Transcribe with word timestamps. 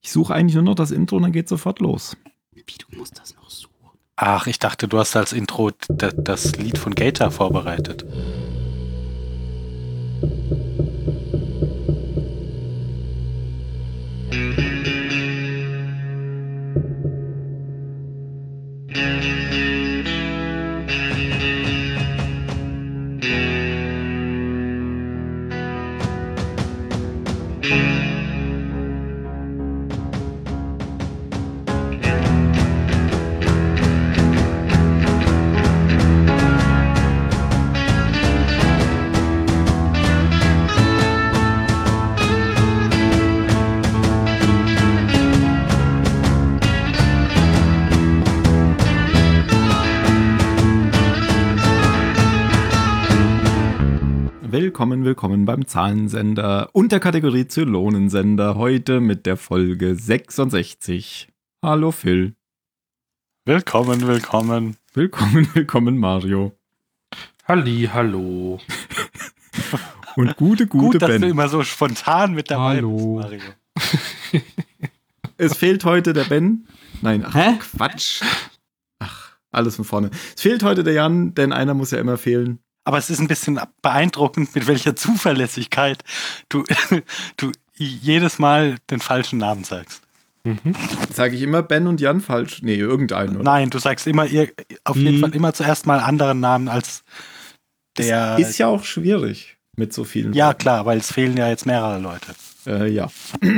Ich 0.00 0.12
suche 0.12 0.34
eigentlich 0.34 0.54
nur 0.54 0.64
noch 0.64 0.74
das 0.74 0.90
Intro 0.90 1.16
und 1.16 1.22
dann 1.22 1.32
geht 1.32 1.48
sofort 1.48 1.80
los. 1.80 2.16
Wie, 2.52 2.62
du 2.62 2.96
musst 2.96 3.18
das 3.18 3.34
noch 3.34 3.50
suchen? 3.50 3.72
Ach, 4.16 4.46
ich 4.46 4.58
dachte, 4.58 4.88
du 4.88 4.98
hast 4.98 5.16
als 5.16 5.32
Intro 5.32 5.70
das 5.88 6.56
Lied 6.56 6.78
von 6.78 6.94
Gator 6.94 7.30
vorbereitet. 7.30 8.04
Zahlensender 55.68 56.70
und 56.72 56.92
der 56.92 56.98
Kategorie 56.98 57.46
Zylonensender. 57.46 58.56
Heute 58.56 59.00
mit 59.00 59.26
der 59.26 59.36
Folge 59.36 59.94
66. 59.94 61.28
Hallo 61.62 61.92
Phil. 61.92 62.34
Willkommen, 63.44 64.06
willkommen. 64.06 64.76
Willkommen, 64.94 65.48
willkommen 65.54 65.98
Mario. 65.98 66.52
Halli, 67.46 67.88
hallo. 67.92 68.58
und 70.16 70.36
gute, 70.36 70.66
gute 70.66 70.92
Gut, 70.92 71.02
dass 71.02 71.10
Ben. 71.10 71.22
du 71.22 71.28
immer 71.28 71.48
so 71.48 71.62
spontan 71.62 72.32
mit 72.32 72.50
dabei 72.50 72.76
Hallo. 72.76 73.20
bist, 73.22 73.30
Mario. 73.30 74.42
es 75.36 75.56
fehlt 75.56 75.84
heute 75.84 76.14
der 76.14 76.24
Ben. 76.24 76.66
Nein, 77.02 77.24
ach, 77.26 77.34
Hä? 77.34 77.58
Quatsch. 77.58 78.22
Ach, 78.98 79.36
alles 79.50 79.76
von 79.76 79.84
vorne. 79.84 80.10
Es 80.34 80.42
fehlt 80.42 80.62
heute 80.62 80.82
der 80.82 80.94
Jan, 80.94 81.34
denn 81.34 81.52
einer 81.52 81.74
muss 81.74 81.90
ja 81.90 81.98
immer 81.98 82.16
fehlen. 82.16 82.58
Aber 82.88 82.96
es 82.96 83.10
ist 83.10 83.18
ein 83.18 83.28
bisschen 83.28 83.60
beeindruckend, 83.82 84.54
mit 84.54 84.66
welcher 84.66 84.96
Zuverlässigkeit 84.96 86.02
du, 86.48 86.64
du 87.36 87.52
jedes 87.74 88.38
Mal 88.38 88.76
den 88.90 89.00
falschen 89.00 89.38
Namen 89.38 89.62
sagst. 89.62 90.00
Mhm. 90.44 90.74
Sage 91.12 91.36
ich 91.36 91.42
immer 91.42 91.62
Ben 91.62 91.86
und 91.86 92.00
Jan 92.00 92.22
falsch? 92.22 92.62
Nee, 92.62 92.76
irgendeinen, 92.76 93.36
oder? 93.36 93.44
Nein, 93.44 93.68
du 93.68 93.78
sagst 93.78 94.06
immer 94.06 94.24
ihr, 94.24 94.48
auf 94.84 94.96
jeden 94.96 95.18
Mhm. 95.18 95.20
Fall 95.20 95.34
immer 95.34 95.52
zuerst 95.52 95.84
mal 95.86 95.98
anderen 96.00 96.40
Namen 96.40 96.68
als 96.68 97.04
der. 97.98 98.38
Ist 98.38 98.56
ja 98.56 98.68
auch 98.68 98.84
schwierig 98.84 99.58
mit 99.76 99.92
so 99.92 100.04
vielen. 100.04 100.32
ja, 100.32 100.54
klar, 100.54 100.86
weil 100.86 100.96
es 100.96 101.12
fehlen 101.12 101.36
ja 101.36 101.46
jetzt 101.46 101.66
mehrere 101.66 101.98
Leute. 101.98 102.34
Äh, 102.66 102.88
ja. 102.90 103.10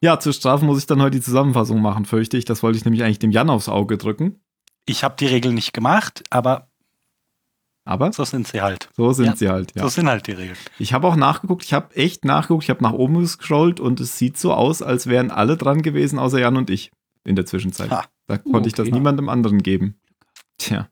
ja, 0.00 0.20
zur 0.20 0.32
Strafe 0.32 0.64
muss 0.64 0.78
ich 0.78 0.86
dann 0.86 1.02
heute 1.02 1.16
die 1.16 1.20
Zusammenfassung 1.24 1.82
machen, 1.82 2.04
fürchte 2.04 2.36
ich. 2.36 2.44
Das 2.44 2.62
wollte 2.62 2.78
ich 2.78 2.84
nämlich 2.84 3.02
eigentlich 3.02 3.18
dem 3.18 3.32
Jan 3.32 3.50
aufs 3.50 3.68
Auge 3.68 3.98
drücken. 3.98 4.38
Ich 4.86 5.04
habe 5.04 5.16
die 5.18 5.26
Regeln 5.26 5.54
nicht 5.54 5.72
gemacht, 5.72 6.22
aber 6.30 6.68
Aber 7.84 8.12
so 8.12 8.24
sind 8.24 8.48
sie 8.48 8.62
halt. 8.62 8.88
so 8.96 9.12
sind 9.12 9.26
Ja, 9.26 9.36
sie 9.36 9.48
halt, 9.48 9.74
ja. 9.76 9.82
So 9.82 9.88
sind 9.88 10.08
halt 10.08 10.26
die 10.26 10.32
Regeln. 10.32 10.56
Ich 10.78 10.92
habe 10.92 11.06
auch 11.06 11.16
nachgeguckt, 11.16 11.64
ich 11.64 11.72
habe 11.72 11.94
echt 11.94 12.24
nachgeguckt, 12.24 12.64
ich 12.64 12.70
habe 12.70 12.82
nach 12.82 12.92
oben 12.92 13.20
gescrollt 13.20 13.80
und 13.80 14.00
es 14.00 14.16
sieht 14.18 14.38
so 14.38 14.52
aus, 14.54 14.82
als 14.82 15.06
wären 15.08 15.30
alle 15.30 15.56
dran 15.56 15.82
gewesen, 15.82 16.18
außer 16.18 16.38
Jan 16.38 16.56
und 16.56 16.70
ich 16.70 16.92
in 17.24 17.36
der 17.36 17.46
Zwischenzeit. 17.46 17.90
Ha. 17.90 18.04
Da 18.26 18.38
konnte 18.38 18.68
ich 18.68 18.74
das 18.74 18.86
okay. 18.86 18.94
niemandem 18.96 19.28
anderen 19.28 19.62
geben. 19.62 20.00
Tja. 20.58 20.88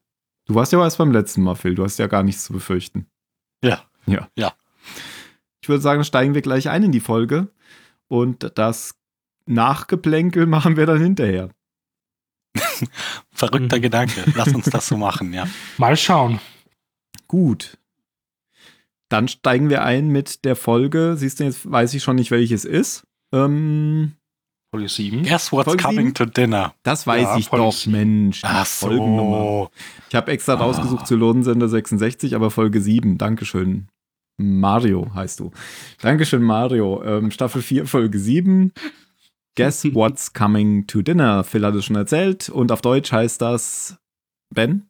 Du 0.47 0.54
warst 0.54 0.72
ja 0.72 0.81
erst 0.83 0.99
beim 0.99 1.10
letzten 1.10 1.43
Mal, 1.43 1.54
Phil. 1.54 1.75
Du 1.75 1.84
hast 1.84 1.99
ja 1.99 2.06
gar 2.06 2.22
nichts 2.22 2.44
zu 2.44 2.53
befürchten. 2.53 3.06
Ja. 3.62 3.83
Ja. 4.06 4.28
Ja. 4.37 4.53
Ich 5.62 5.69
würde 5.69 5.81
sagen, 5.81 6.04
steigen 6.04 6.34
wir 6.34 6.43
gleich 6.43 6.69
ein 6.69 6.83
in 6.83 6.93
die 6.93 7.00
Folge 7.00 7.49
und 8.09 8.53
das 8.56 8.94
Nachgeplänkel 9.47 10.47
machen 10.47 10.77
wir 10.77 10.87
dann 10.87 11.00
hinterher. 11.00 11.49
Verrückter 13.32 13.78
Mhm. 13.78 13.82
Gedanke. 13.82 14.25
Lass 14.34 14.54
uns 14.54 14.66
das 14.66 14.87
so 14.87 14.97
machen, 14.97 15.32
ja. 15.32 15.47
Mal 15.78 15.97
schauen. 15.97 16.41
Gut. 17.28 17.78
Dann 19.09 19.28
steigen 19.28 19.70
wir 19.70 19.82
ein 19.84 20.09
mit 20.09 20.44
der 20.44 20.56
Folge. 20.56 21.15
Siehst 21.16 21.41
du, 21.41 21.44
jetzt 21.44 21.70
weiß 21.70 21.94
ich 21.94 22.03
schon 22.03 22.16
nicht, 22.16 22.31
welches 22.31 22.65
ist. 22.65 23.04
Ähm, 23.32 24.12
Folge 24.72 24.88
7. 24.88 25.22
Guess 25.25 25.53
what's 25.53 25.65
Folge 25.66 25.82
coming 25.82 26.06
sieben? 26.06 26.15
to 26.15 26.25
dinner? 26.26 26.75
das 26.82 27.06
weiß 27.06 27.22
Ja, 27.22 27.37
ich 27.37 27.48
Folge 27.48 27.65
doch, 27.66 27.72
sieben. 27.72 27.92
Mensch. 27.92 28.41
die 28.41 28.47
Ach 28.48 28.66
Folgennummer. 28.66 29.38
so. 29.38 29.71
Ich 30.09 30.15
habe 30.15 30.32
extra 30.32 30.54
Ah. 30.54 30.56
rausgesucht 30.56 31.06
zu 31.06 31.16
Lohnsender 31.16 31.69
66, 31.69 32.34
aber 32.34 32.50
Folge 32.50 32.81
7. 32.81 33.19
Dankeschön. 33.19 33.88
Mario 34.36 35.12
heißt 35.15 35.38
du. 35.41 35.53
Dankeschön, 36.00 36.42
Mario. 36.42 37.03
Ähm, 37.04 37.31
Staffel 37.31 37.62
4, 37.62 37.86
Folge 37.86 38.19
7. 38.19 38.72
Guess 39.56 39.84
what's 39.94 40.32
coming 40.32 40.87
to 40.87 41.03
dinner? 41.03 41.44
Phil 41.44 41.65
hat 41.65 41.75
es 41.75 41.84
schon 41.84 41.97
erzählt. 41.97 42.48
Und 42.48 42.72
auf 42.72 42.82
Deutsch 42.82 43.12
heißt 43.12 43.41
das 43.41 43.98
Ben? 44.54 44.88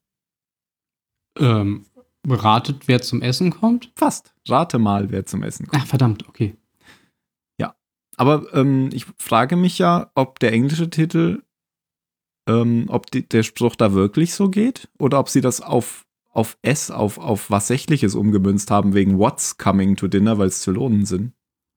Ähm, 1.38 1.86
ratet, 2.28 2.86
wer 2.88 3.02
zum 3.02 3.22
Essen 3.22 3.50
kommt? 3.50 3.92
Fast. 3.96 4.34
Rate 4.48 4.78
mal, 4.78 5.10
wer 5.10 5.26
zum 5.26 5.42
Essen 5.42 5.66
kommt. 5.66 5.82
Ach, 5.82 5.86
verdammt, 5.86 6.28
okay. 6.28 6.56
Aber 8.16 8.46
ähm, 8.52 8.90
ich 8.92 9.06
frage 9.18 9.56
mich 9.56 9.78
ja, 9.78 10.10
ob 10.14 10.38
der 10.38 10.52
englische 10.52 10.90
Titel, 10.90 11.42
ähm, 12.48 12.86
ob 12.88 13.10
die, 13.10 13.28
der 13.28 13.42
Spruch 13.42 13.76
da 13.76 13.92
wirklich 13.92 14.34
so 14.34 14.48
geht 14.48 14.88
oder 14.98 15.18
ob 15.18 15.28
sie 15.28 15.40
das 15.40 15.60
auf, 15.60 16.06
auf 16.30 16.58
S, 16.62 16.90
auf, 16.90 17.18
auf 17.18 17.50
was 17.50 17.68
Sächliches 17.68 18.14
umgemünzt 18.14 18.70
haben, 18.70 18.94
wegen 18.94 19.18
What's 19.18 19.58
coming 19.58 19.96
to 19.96 20.08
dinner, 20.08 20.38
weil 20.38 20.48
es 20.48 20.60
Zylonen 20.60 21.06
sind. 21.06 21.32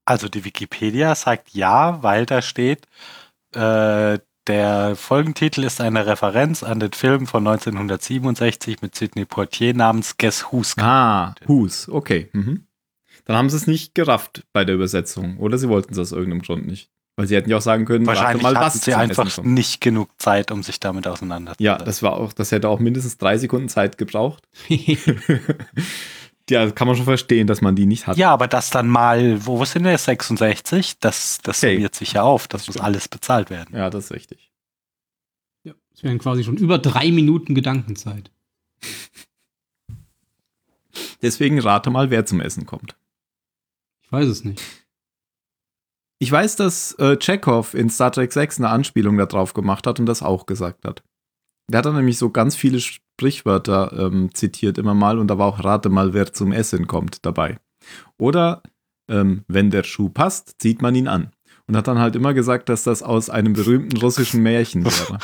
Also 0.07 0.29
die 0.29 0.45
Wikipedia 0.45 1.13
sagt 1.15 1.49
ja, 1.49 2.01
weil 2.01 2.25
da 2.25 2.41
steht, 2.41 2.87
äh, 3.53 4.19
der 4.47 4.95
Folgentitel 4.95 5.65
ist 5.65 5.81
eine 5.81 6.05
Referenz 6.05 6.63
an 6.63 6.79
den 6.79 6.93
Film 6.93 7.27
von 7.27 7.45
1967 7.45 8.81
mit 8.81 8.95
Sidney 8.95 9.25
Poitier 9.25 9.73
namens 9.73 10.15
Guess 10.17 10.45
Who's. 10.49 10.77
Ah, 10.77 11.35
Who's, 11.45 11.89
okay. 11.89 12.29
Mhm. 12.31 12.67
Dann 13.25 13.35
haben 13.35 13.49
sie 13.49 13.57
es 13.57 13.67
nicht 13.67 13.95
gerafft 13.95 14.43
bei 14.53 14.63
der 14.63 14.75
Übersetzung. 14.75 15.39
Oder 15.39 15.57
sie 15.57 15.67
wollten 15.67 15.91
es 15.91 15.99
aus 15.99 16.13
irgendeinem 16.13 16.41
Grund 16.41 16.65
nicht. 16.65 16.89
Weil 17.17 17.27
sie 17.27 17.35
hätten 17.35 17.49
ja 17.49 17.57
auch 17.57 17.61
sagen 17.61 17.83
können, 17.83 18.05
Wahrscheinlich 18.05 18.43
mal, 18.43 18.55
hatten 18.55 18.65
was 18.65 18.81
sie 18.81 18.93
einfach 18.93 19.43
nicht 19.43 19.81
genug 19.81 20.09
Zeit, 20.19 20.51
um 20.51 20.63
sich 20.63 20.79
damit 20.79 21.05
auseinanderzusetzen. 21.05 21.65
Ja, 21.65 21.77
das 21.77 22.01
war 22.01 22.13
auch, 22.13 22.31
das 22.31 22.53
hätte 22.53 22.69
auch 22.69 22.79
mindestens 22.79 23.17
drei 23.17 23.37
Sekunden 23.37 23.67
Zeit 23.67 23.97
gebraucht. 23.97 24.47
ja, 26.49 26.69
kann 26.71 26.87
man 26.87 26.95
schon 26.95 27.05
verstehen, 27.05 27.47
dass 27.47 27.61
man 27.61 27.75
die 27.75 27.85
nicht 27.85 28.07
hat. 28.07 28.17
Ja, 28.17 28.31
aber 28.31 28.47
das 28.47 28.69
dann 28.69 28.87
mal, 28.87 29.45
wo 29.45 29.63
sind 29.65 29.83
wir 29.83 29.91
jetzt 29.91 30.05
66? 30.05 30.99
Das, 30.99 31.39
das 31.43 31.63
Okay. 31.63 31.73
summiert 31.75 31.95
sich 31.95 32.13
ja 32.13 32.23
auf. 32.23 32.47
Das 32.47 32.61
Das 32.61 32.67
muss 32.67 32.73
stimmt. 32.75 32.85
alles 32.85 33.07
bezahlt 33.09 33.49
werden. 33.49 33.75
Ja, 33.75 33.89
das 33.89 34.05
ist 34.05 34.11
richtig. 34.13 34.51
ja, 35.63 35.73
es 35.93 36.03
wären 36.03 36.19
quasi 36.19 36.43
schon 36.43 36.57
über 36.57 36.77
drei 36.79 37.11
Minuten 37.11 37.53
Gedankenzeit. 37.55 38.31
Deswegen 41.21 41.59
rate 41.59 41.89
mal, 41.89 42.09
wer 42.09 42.25
zum 42.25 42.41
Essen 42.41 42.65
kommt. 42.65 42.95
Ich 44.03 44.11
weiß 44.11 44.27
es 44.27 44.43
nicht. 44.43 44.61
Ich 46.19 46.31
weiß, 46.31 46.55
dass 46.55 46.93
äh, 46.93 47.17
Chekhov 47.17 47.73
in 47.73 47.89
Star 47.89 48.11
Trek 48.11 48.31
6 48.33 48.57
eine 48.59 48.69
Anspielung 48.69 49.17
darauf 49.17 49.53
gemacht 49.53 49.85
hat 49.85 49.99
und 49.99 50.05
das 50.07 50.23
auch 50.23 50.45
gesagt 50.45 50.85
hat. 50.85 51.03
Der 51.69 51.79
hat 51.79 51.85
dann 51.85 51.95
nämlich 51.95 52.17
so 52.17 52.29
ganz 52.31 52.55
viele 52.55 52.79
Sprichwörter 53.17 53.93
ähm, 53.97 54.29
zitiert 54.35 54.77
immer 54.77 54.93
mal 54.93 55.17
und 55.17 55.27
da 55.27 55.39
war 55.39 55.47
auch 55.47 55.63
Rate 55.63 55.89
mal, 55.89 56.13
wer 56.13 56.31
zum 56.33 56.51
Essen 56.51 56.85
kommt 56.85 57.25
dabei. 57.25 57.57
Oder 58.19 58.61
ähm, 59.09 59.43
wenn 59.47 59.71
der 59.71 59.81
Schuh 59.81 60.09
passt, 60.09 60.61
zieht 60.61 60.83
man 60.83 60.93
ihn 60.93 61.07
an. 61.07 61.31
Und 61.65 61.75
hat 61.75 61.87
dann 61.87 61.97
halt 61.97 62.15
immer 62.15 62.35
gesagt, 62.35 62.69
dass 62.69 62.83
das 62.83 63.01
aus 63.01 63.31
einem 63.31 63.53
berühmten 63.53 63.97
russischen 63.97 64.43
Märchen 64.43 64.85
wäre. 64.85 65.17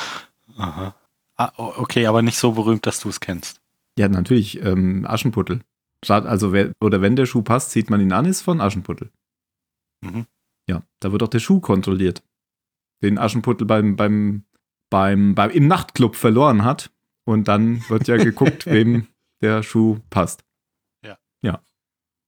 Aha. 0.57 0.95
Ah, 1.35 1.51
okay, 1.55 2.07
aber 2.07 2.23
nicht 2.23 2.37
so 2.37 2.53
berühmt, 2.53 2.87
dass 2.87 2.99
du 2.99 3.09
es 3.09 3.19
kennst. 3.19 3.61
Ja, 3.97 4.07
natürlich, 4.07 4.59
ähm, 4.63 5.05
Aschenputtel. 5.07 5.61
Also, 6.07 6.51
wer, 6.51 6.73
oder 6.81 7.01
wenn 7.01 7.15
der 7.15 7.27
Schuh 7.27 7.43
passt, 7.43 7.71
zieht 7.71 7.91
man 7.91 8.01
ihn 8.01 8.11
an, 8.11 8.25
ist 8.25 8.41
von 8.41 8.59
Aschenputtel. 8.59 9.11
Mhm. 10.01 10.25
Ja, 10.67 10.81
da 10.99 11.11
wird 11.11 11.21
auch 11.21 11.29
der 11.29 11.39
Schuh 11.39 11.59
kontrolliert. 11.59 12.23
Den 13.03 13.19
Aschenputtel 13.19 13.67
beim, 13.67 13.95
beim, 13.95 14.45
beim, 14.89 15.35
beim, 15.35 15.51
im 15.51 15.67
Nachtclub 15.67 16.15
verloren 16.15 16.63
hat. 16.63 16.91
Und 17.25 17.47
dann 17.47 17.87
wird 17.89 18.07
ja 18.07 18.17
geguckt, 18.17 18.65
wem 18.67 19.07
der 19.41 19.63
Schuh 19.63 19.99
passt. 20.09 20.43
Ja. 21.05 21.17
Ja. 21.41 21.61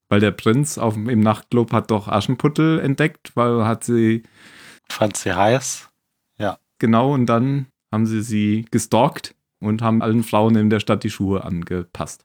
Weil 0.08 0.20
der 0.20 0.30
Prinz 0.32 0.78
auf, 0.78 0.94
dem- 0.94 1.08
im 1.08 1.20
Nachtclub 1.20 1.72
hat 1.72 1.90
doch 1.90 2.08
Aschenputtel 2.08 2.78
entdeckt, 2.80 3.32
weil 3.34 3.64
hat 3.64 3.84
sie, 3.84 4.22
Fand 4.88 5.16
sie 5.16 5.32
heiß. 5.34 5.90
genau, 6.78 7.14
und 7.14 7.24
dann 7.26 7.66
haben 7.90 8.04
sie 8.06 8.20
sie 8.22 8.66
gestalkt 8.70 9.34
und 9.60 9.80
haben 9.80 10.02
allen 10.02 10.22
Frauen 10.22 10.56
in 10.56 10.68
der 10.68 10.80
Stadt 10.80 11.04
die 11.04 11.10
Schuhe 11.10 11.42
angepasst. 11.44 12.24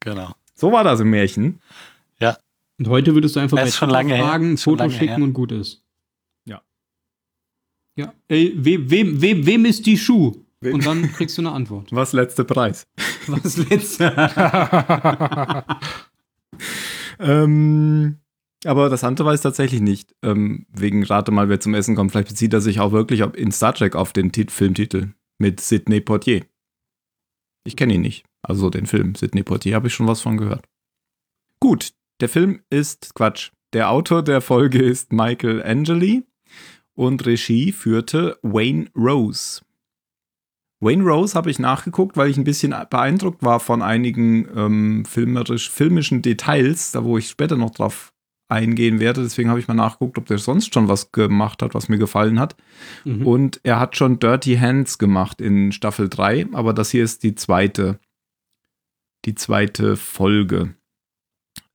Genau. 0.00 0.34
So 0.54 0.70
war 0.70 0.84
das 0.84 1.00
im 1.00 1.10
Märchen. 1.10 1.60
Und 2.20 2.36
Und 2.78 2.88
heute 2.88 3.14
würdest 3.14 3.34
du 3.36 3.40
einfach 3.40 3.56
Das 3.56 3.70
ist 3.70 3.76
schon 3.76 3.88
lange 3.90 4.16
fragen, 4.18 4.52
ein 4.52 4.58
Schon 4.58 4.72
Foto 4.74 4.82
lange 4.84 4.92
schicken 4.94 5.16
her. 5.16 5.24
und 5.24 5.32
gut 5.32 5.50
ist. 5.52 5.82
Ja. 6.44 6.60
Ja. 7.96 8.12
Ey, 8.28 8.52
wem, 8.56 8.90
wem, 8.90 9.20
wem, 9.22 9.46
wem 9.46 9.64
ist 9.64 9.86
die 9.86 9.96
Schuh? 9.96 10.43
Und 10.72 10.86
dann 10.86 11.12
kriegst 11.12 11.36
du 11.36 11.42
eine 11.42 11.52
Antwort. 11.52 11.88
Was 11.90 12.12
letzter 12.12 12.44
Preis? 12.44 12.86
Was 13.26 13.56
letzte? 13.56 14.14
Ähm, 17.18 18.18
aber 18.64 18.88
das 18.88 19.04
andere 19.04 19.28
weiß 19.28 19.42
tatsächlich 19.42 19.80
nicht. 19.80 20.14
Ähm, 20.22 20.66
wegen 20.72 21.04
Rate 21.04 21.30
mal, 21.30 21.48
wer 21.48 21.60
zum 21.60 21.74
Essen 21.74 21.94
kommt. 21.94 22.12
Vielleicht 22.12 22.28
bezieht 22.28 22.52
er 22.52 22.60
sich 22.60 22.80
auch 22.80 22.92
wirklich 22.92 23.22
auf, 23.22 23.34
in 23.34 23.52
Star 23.52 23.74
Trek 23.74 23.94
auf 23.94 24.12
den 24.12 24.32
Tit 24.32 24.50
Filmtitel 24.50 25.10
mit 25.38 25.60
Sidney 25.60 26.00
Poitier. 26.00 26.44
Ich 27.64 27.76
kenne 27.76 27.94
ihn 27.94 28.00
nicht. 28.00 28.24
Also 28.42 28.70
den 28.70 28.86
Film 28.86 29.14
Sidney 29.14 29.42
Poitier 29.42 29.74
habe 29.74 29.88
ich 29.88 29.94
schon 29.94 30.06
was 30.06 30.20
von 30.20 30.36
gehört. 30.36 30.66
Gut, 31.60 31.92
der 32.20 32.28
Film 32.28 32.60
ist 32.70 33.14
Quatsch. 33.14 33.50
Der 33.72 33.90
Autor 33.90 34.22
der 34.22 34.40
Folge 34.40 34.82
ist 34.82 35.12
Michael 35.12 35.62
Angeli 35.62 36.24
und 36.94 37.26
Regie 37.26 37.72
führte 37.72 38.38
Wayne 38.42 38.88
Rose. 38.94 39.62
Wayne 40.84 41.02
Rose 41.02 41.34
habe 41.34 41.50
ich 41.50 41.58
nachgeguckt, 41.58 42.16
weil 42.16 42.28
ich 42.28 42.36
ein 42.36 42.44
bisschen 42.44 42.74
beeindruckt 42.90 43.42
war 43.42 43.58
von 43.58 43.80
einigen 43.80 44.46
ähm, 44.54 45.04
filmerisch, 45.06 45.70
filmischen 45.70 46.20
Details, 46.20 46.92
da 46.92 47.04
wo 47.04 47.16
ich 47.16 47.28
später 47.28 47.56
noch 47.56 47.70
drauf 47.70 48.12
eingehen 48.48 49.00
werde. 49.00 49.22
Deswegen 49.22 49.48
habe 49.48 49.58
ich 49.58 49.66
mal 49.66 49.74
nachgeguckt, 49.74 50.18
ob 50.18 50.26
der 50.26 50.38
sonst 50.38 50.74
schon 50.74 50.88
was 50.88 51.10
gemacht 51.10 51.62
hat, 51.62 51.74
was 51.74 51.88
mir 51.88 51.98
gefallen 51.98 52.38
hat. 52.38 52.54
Mhm. 53.04 53.26
Und 53.26 53.60
er 53.62 53.80
hat 53.80 53.96
schon 53.96 54.18
Dirty 54.18 54.56
Hands 54.56 54.98
gemacht 54.98 55.40
in 55.40 55.72
Staffel 55.72 56.08
3, 56.08 56.48
aber 56.52 56.74
das 56.74 56.90
hier 56.90 57.02
ist 57.02 57.22
die 57.22 57.34
zweite, 57.34 57.98
die 59.24 59.34
zweite 59.34 59.96
Folge. 59.96 60.74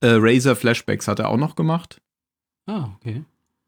Äh, 0.00 0.16
Razor 0.18 0.54
Flashbacks 0.54 1.08
hat 1.08 1.18
er 1.18 1.28
auch 1.28 1.36
noch 1.36 1.56
gemacht. 1.56 2.00
Ah, 2.66 2.90
okay. 2.96 3.24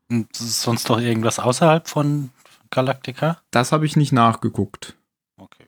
Und 0.08 0.34
sonst 0.36 0.88
noch 0.88 1.00
irgendwas 1.00 1.38
außerhalb 1.38 1.88
von 1.88 2.30
Galactica? 2.70 3.40
Das 3.50 3.72
habe 3.72 3.86
ich 3.86 3.96
nicht 3.96 4.12
nachgeguckt. 4.12 4.96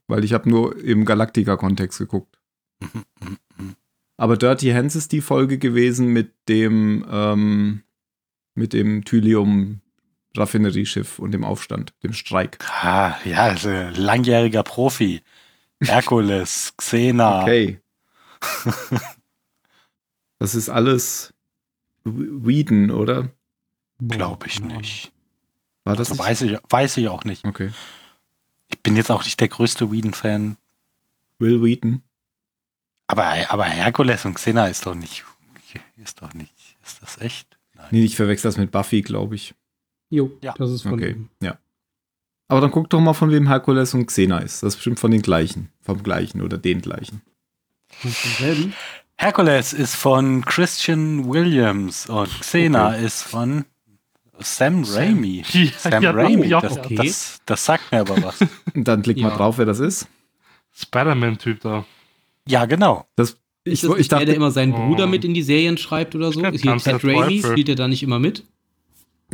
Weil 0.07 0.25
ich 0.25 0.33
habe 0.33 0.49
nur 0.49 0.83
im 0.83 1.05
Galactica-Kontext 1.05 1.99
geguckt. 1.99 2.39
Aber 4.17 4.37
Dirty 4.37 4.71
Hands 4.71 4.95
ist 4.95 5.11
die 5.13 5.21
Folge 5.21 5.59
gewesen 5.59 6.07
mit 6.09 6.33
dem, 6.49 7.05
ähm, 7.11 7.83
mit 8.55 8.73
dem 8.73 9.05
Thylium-Raffinerieschiff 9.05 11.19
und 11.19 11.33
dem 11.33 11.45
Aufstand, 11.45 11.93
dem 12.03 12.13
Streik. 12.13 12.59
Ah, 12.83 13.17
ja, 13.25 13.39
also 13.39 13.71
langjähriger 13.71 14.63
Profi. 14.63 15.23
Herkules, 15.83 16.75
Xena. 16.79 17.43
Okay. 17.43 17.81
das 20.39 20.55
ist 20.55 20.69
alles 20.69 21.35
Whedon, 22.05 22.91
oder? 22.91 23.31
Glaube 24.01 24.47
ich 24.47 24.61
nicht. 24.61 25.13
War 25.85 25.97
das 25.97 26.11
nicht? 26.11 26.19
weiß 26.19 26.43
ich, 26.43 26.59
weiß 26.69 26.97
ich 26.99 27.09
auch 27.09 27.25
nicht. 27.25 27.45
Okay. 27.45 27.71
Ich 28.69 28.81
bin 28.83 28.97
jetzt 28.97 29.11
auch 29.11 29.25
nicht 29.25 29.41
der 29.41 29.49
größte 29.49 29.91
Whedon-Fan. 29.93 30.57
Will 31.39 31.63
Wheaton. 31.63 32.03
Aber, 33.07 33.25
aber 33.49 33.65
Herkules 33.65 34.25
und 34.25 34.35
Xena 34.35 34.67
ist 34.69 34.87
doch 34.87 34.95
nicht. 34.95 35.25
Ist 35.97 36.23
doch 36.23 36.33
nicht. 36.35 36.53
Ist 36.85 37.03
das 37.03 37.21
echt? 37.21 37.59
Nein. 37.75 37.89
Nee, 37.91 38.05
ich 38.05 38.17
verwechsel 38.17 38.49
das 38.49 38.57
mit 38.57 38.71
Buffy, 38.71 39.03
glaube 39.03 39.35
ich. 39.35 39.55
Jo, 40.11 40.31
Ja. 40.43 40.55
das 40.57 40.71
ist 40.71 40.83
von 40.83 40.95
Okay, 40.95 41.11
ihm. 41.11 41.29
ja. 41.43 41.59
Aber 42.49 42.61
dann 42.61 42.71
guck 42.71 42.89
doch 42.91 43.01
mal, 43.01 43.15
von 43.15 43.31
wem 43.31 43.49
Herkules 43.49 43.95
und 43.95 44.07
Xena 44.07 44.39
ist. 44.39 44.63
Das 44.63 44.75
ist 44.75 44.77
bestimmt 44.77 45.01
von 45.01 45.11
den 45.11 45.23
gleichen. 45.23 45.71
Vom 45.81 46.03
gleichen 46.03 46.41
oder 46.43 46.59
den 46.59 46.81
gleichen. 46.83 47.23
Herkules 49.17 49.73
ist 49.73 49.95
von 49.95 50.45
Christian 50.45 51.29
Williams 51.29 52.07
und 52.09 52.29
Xena 52.41 52.89
Okay. 52.89 53.05
ist 53.05 53.23
von 53.23 53.65
Sam 54.41 54.85
Sam. 54.85 55.03
Raimi. 55.05 55.43
Ja, 55.53 55.71
Sam 55.79 56.03
ja, 56.03 56.11
Raimi, 56.11 56.47
ja. 56.49 56.61
das, 56.61 56.79
Okay. 56.79 56.95
das, 56.97 57.41
das 57.47 57.65
sagt 57.65 57.93
mir 57.93 58.01
aber 58.01 58.23
was. 58.23 58.41
Und 58.75 58.87
dann 58.89 59.03
klick 59.03 59.19
mal 59.19 59.29
Ja. 59.31 59.37
drauf, 59.37 59.59
wer 59.59 59.67
das 59.67 59.79
ist. 59.81 60.09
Spider-Man-Typ 60.73 61.61
da. 61.61 61.85
ja, 62.49 62.65
genau. 62.67 63.07
Das, 63.17 63.37
Ich, 63.65 63.75
ist 63.75 63.85
das 63.85 63.91
ich 63.93 63.97
nicht 63.99 64.13
der, 64.13 64.19
der 64.19 64.27
dachte, 64.27 64.37
immer 64.37 64.51
seinen 64.51 64.73
Bruder 64.73 65.05
Oh. 65.05 65.09
mit 65.09 65.25
in 65.25 65.35
die 65.35 65.43
Serien 65.43 65.79
schreibt 65.79 66.15
oder 66.15 66.33
so? 66.33 66.43
Ist 66.45 66.63
hier 66.63 66.77
Ted 66.79 67.05
Raimi? 67.05 67.43
Spielt 67.43 67.69
er 67.69 67.77
da 67.77 67.87
nicht 67.89 68.03
immer 68.03 68.19
mit? 68.19 68.45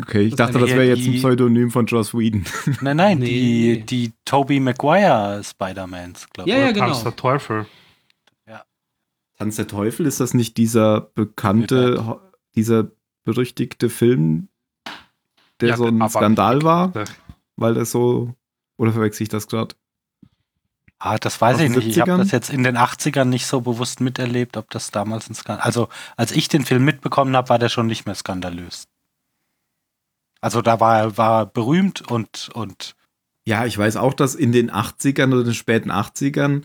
okay, 0.00 0.22
ich 0.22 0.30
das 0.34 0.46
dachte, 0.52 0.58
das 0.60 0.70
wäre 0.70 0.84
jetzt 0.86 1.06
ein 1.06 1.14
Pseudonym 1.14 1.70
von 1.70 1.84
Joss 1.86 2.14
Whedon. 2.14 2.44
Nein, 2.80 2.96
nein, 2.96 3.18
Nee. 3.18 3.76
die, 3.78 4.06
die 4.06 4.12
Tobey 4.24 4.60
Maguire 4.60 5.42
Spider-Mans, 5.44 6.28
glaube 6.32 6.48
Ja, 6.50 6.56
ich. 6.56 6.60
ja, 6.62 6.66
Oder 6.68 6.74
genau. 6.74 6.86
Tanz 6.88 7.02
der 7.02 7.16
Teufel. 7.16 7.66
Tanz 9.38 9.56
der 9.56 9.66
Teufel, 9.66 10.04
ist 10.04 10.20
das 10.20 10.34
nicht 10.34 10.58
dieser 10.58 11.00
bekannte, 11.14 12.20
dieser 12.54 12.90
berüchtigte 13.24 13.88
Film, 13.88 14.48
der 15.60 15.70
Ja, 15.70 15.76
so 15.76 15.86
ein 15.86 16.08
Skandal 16.08 16.62
war? 16.62 16.88
Der- 16.88 17.04
Weil 17.56 17.74
das 17.74 17.90
so. 17.90 18.34
Oder 18.78 18.92
verwechsel 18.92 19.24
ich 19.24 19.28
das 19.28 19.46
gerade? 19.48 19.74
Ah, 20.98 21.16
das 21.18 21.40
weiß 21.40 21.56
Aus 21.56 21.62
ich 21.62 21.70
nicht. 21.70 21.86
Ich 21.88 22.00
habe 22.00 22.10
70ern? 22.12 22.18
das 22.18 22.30
jetzt 22.30 22.50
in 22.50 22.62
den 22.62 22.76
80ern 22.76 23.24
nicht 23.24 23.46
so 23.46 23.60
bewusst 23.62 24.00
miterlebt, 24.00 24.56
ob 24.58 24.68
das 24.70 24.90
damals 24.90 25.30
ein 25.30 25.34
Skandal. 25.34 25.64
Also, 25.64 25.88
als 26.16 26.32
ich 26.32 26.48
den 26.48 26.64
Film 26.64 26.84
mitbekommen 26.84 27.34
habe, 27.36 27.48
war 27.48 27.58
der 27.58 27.68
schon 27.70 27.86
nicht 27.86 28.04
mehr 28.06 28.14
skandalös. 28.14 28.84
Also, 30.42 30.62
da 30.62 30.80
war 30.80 30.98
er 30.98 31.18
war 31.18 31.40
er 31.42 31.46
berühmt 31.46 32.02
und, 32.10 32.50
und 32.54 32.94
Ja, 33.46 33.64
ich 33.66 33.76
weiß 33.76 33.96
auch, 33.96 34.14
dass 34.14 34.34
in 34.34 34.52
den 34.52 34.70
80ern 34.70 35.32
oder 35.32 35.44
den 35.44 35.54
späten 35.54 35.90
80ern, 35.90 36.64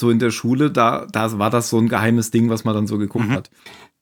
so 0.00 0.10
in 0.10 0.18
der 0.18 0.30
Schule, 0.30 0.70
da, 0.70 1.06
da 1.06 1.38
war 1.38 1.50
das 1.50 1.70
so 1.70 1.78
ein 1.78 1.88
geheimes 1.88 2.30
Ding, 2.30 2.50
was 2.50 2.64
man 2.64 2.74
dann 2.74 2.86
so 2.86 2.98
geguckt 2.98 3.26
Mhm. 3.28 3.32
hat. 3.34 3.50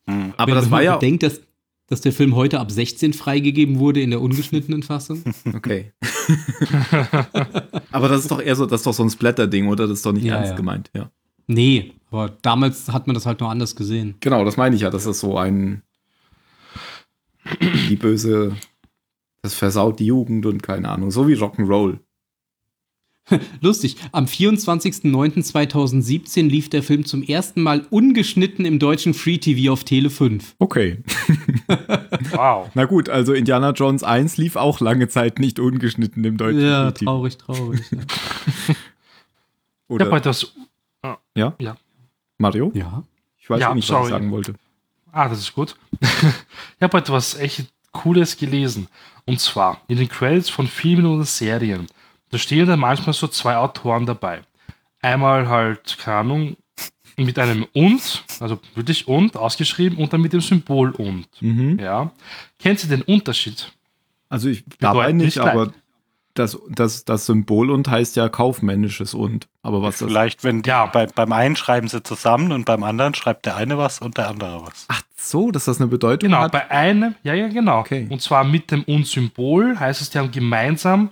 hm, 0.09 0.35
Aber 0.37 0.49
Wenn 0.49 0.55
das 0.57 0.65
man 0.67 0.73
war 0.73 0.83
ja. 0.83 0.95
bedenkt, 0.97 1.23
dass, 1.23 1.41
dass 1.88 2.00
der 2.02 2.12
Film 2.12 2.37
heute 2.37 2.61
ab 2.61 2.70
16 2.70 3.12
freigegeben 3.14 3.79
wurde 3.79 4.00
in 4.00 4.11
der 4.11 4.20
ungeschnittenen 4.20 4.82
Fassung. 4.82 5.23
Okay. 5.55 5.93
Aber 7.90 8.08
das 8.08 8.20
ist 8.23 8.31
doch 8.31 8.40
eher 8.40 8.55
so, 8.55 8.67
das 8.67 8.81
ist 8.81 8.87
doch 8.87 8.93
so 8.94 9.02
ein 9.02 9.11
Splatter-Ding, 9.11 9.69
oder? 9.69 9.87
Das 9.88 9.99
ist 9.99 10.06
doch 10.06 10.12
nicht 10.12 10.25
Ja, 10.25 10.37
ernst 10.37 10.50
ja. 10.50 10.56
gemeint, 10.56 10.90
ja. 10.94 11.11
Nee, 11.46 11.94
aber 12.11 12.29
damals 12.43 12.88
hat 12.93 13.06
man 13.06 13.14
das 13.14 13.25
halt 13.25 13.40
noch 13.40 13.49
anders 13.49 13.75
gesehen. 13.75 14.17
Genau, 14.20 14.44
das 14.44 14.58
meine 14.58 14.76
ich 14.76 14.82
ja. 14.82 14.90
Das 14.90 15.06
ist 15.06 15.20
so 15.20 15.38
ein. 15.38 15.82
Die 17.88 17.96
böse. 17.96 18.55
Das 19.40 19.55
versaut 19.55 19.99
die 19.99 20.05
Jugend 20.06 20.44
und 20.44 20.62
keine 20.62 20.90
Ahnung. 20.90 21.11
So 21.11 21.26
wie 21.26 21.35
Rock'n'Roll. 21.37 22.00
Lustig, 23.61 23.97
am 24.13 24.25
24.09.2017 24.27 26.49
lief 26.49 26.69
der 26.71 26.83
Film 26.83 27.05
zum 27.05 27.23
ersten 27.23 27.63
Mal 27.63 27.87
ungeschnitten 27.91 28.65
im 28.65 28.79
deutschen 28.79 29.13
Free 29.15 29.39
TV 29.39 29.71
auf 29.73 29.85
Tele 29.85 30.11
5. 30.11 30.55
Okay. 30.59 30.99
Wow. 32.33 32.71
Na 32.75 32.85
gut, 32.85 33.09
also 33.09 33.33
Indiana 33.33 33.71
Jones 33.71 34.02
1 34.02 34.37
lief 34.38 34.57
auch 34.57 34.81
lange 34.81 35.09
Zeit 35.09 35.38
nicht 35.38 35.59
ungeschnitten 35.61 36.25
im 36.25 36.37
deutschen 36.37 36.61
Ja, 36.61 36.87
Free 36.87 36.93
TV. 36.93 37.05
traurig, 37.11 37.38
traurig. 37.38 37.81
Ja. 37.91 37.99
Ich 39.91 39.95
Oder, 39.95 40.05
habe 40.07 40.17
etwas. 40.19 40.52
Mario? 42.37 42.71
ja. 42.75 43.05
Ich 43.38 43.49
weiß 43.49 43.59
Ja, 43.61 43.73
nicht, 43.75 43.85
was 43.85 43.88
sorry. 43.88 44.05
ich 44.05 44.11
sagen 44.11 44.31
wollte. 44.31 44.52
Ah, 45.12 45.29
das 45.31 45.38
ist 45.38 45.55
gut. 45.55 45.76
ich 46.00 46.83
habe 46.83 46.99
etwas 46.99 47.38
echt 47.38 47.64
Cooles 47.93 48.37
gelesen. 48.37 48.88
Und 49.25 49.41
zwar 49.41 49.81
in 49.88 49.97
den 49.97 50.09
Credits 50.09 50.50
von 50.50 50.67
Filmen 50.67 51.07
oder 51.07 51.25
Serien. 51.25 51.87
Da 52.30 52.38
stehen 52.38 52.66
dann 52.66 52.80
manchmal 52.80 53.14
so 53.14 53.26
zwei 53.28 53.56
Autoren 53.56 54.06
dabei. 54.06 54.40
Einmal 55.00 55.49
halt, 55.49 55.97
keine 55.99 56.18
Ahnung, 56.18 56.56
mit 57.16 57.38
einem 57.38 57.66
und, 57.73 58.25
also 58.40 58.61
wirklich 58.75 59.08
und 59.08 59.37
ausgeschrieben 59.37 59.99
und 59.99 60.12
dann 60.12 60.20
mit 60.20 60.32
dem 60.32 60.40
Symbol 60.40 60.90
und. 60.92 61.26
Mhm. 61.40 61.78
Ja. 61.78 62.12
Kennt 62.58 62.82
ihr 62.85 62.90
den 62.90 63.02
Unterschied? 63.02 63.73
Also 64.28 64.49
ich 64.49 64.64
dabei 64.78 64.99
Bedeuten 65.06 65.16
nicht, 65.18 65.37
nicht 65.37 65.40
aber 65.40 65.73
das, 66.35 66.56
das, 66.68 67.04
das 67.04 67.26
Symbol 67.26 67.70
und 67.70 67.88
heißt 67.88 68.14
ja 68.16 68.28
kaufmännisches 68.28 69.14
und. 69.14 69.49
Aber 69.62 69.82
was 69.82 69.99
das. 69.99 70.08
vielleicht, 70.08 70.44
wenn 70.44 70.62
die, 70.62 70.68
Ja. 70.70 70.87
bei, 70.87 71.06
beim 71.06 71.32
einen 71.32 71.56
schreiben 71.56 71.88
sie 71.88 72.02
zusammen 72.02 72.52
und 72.52 72.64
beim 72.66 72.85
anderen 72.85 73.14
schreibt 73.14 73.47
der 73.47 73.56
eine 73.56 73.78
was 73.78 74.00
und 74.00 74.16
der 74.18 74.28
andere 74.28 74.62
was. 74.64 74.85
Ach 74.88 75.02
so, 75.16 75.50
dass 75.50 75.64
das 75.64 75.80
eine 75.80 75.88
Bedeutung 75.88 76.28
Genau, 76.28 76.42
hat. 76.42 76.52
bei 76.52 76.70
einem, 76.70 77.16
ja, 77.25 77.35
ja, 77.35 77.49
genau. 77.49 77.80
Okay. 77.80 78.06
Und 78.11 78.23
zwar 78.23 78.44
mit 78.44 78.70
dem 78.70 78.85
Und-Symbol 78.85 79.80
heißt 79.80 80.00
es, 80.00 80.11
die 80.11 80.18
haben 80.18 80.30
gemeinsam 80.30 81.11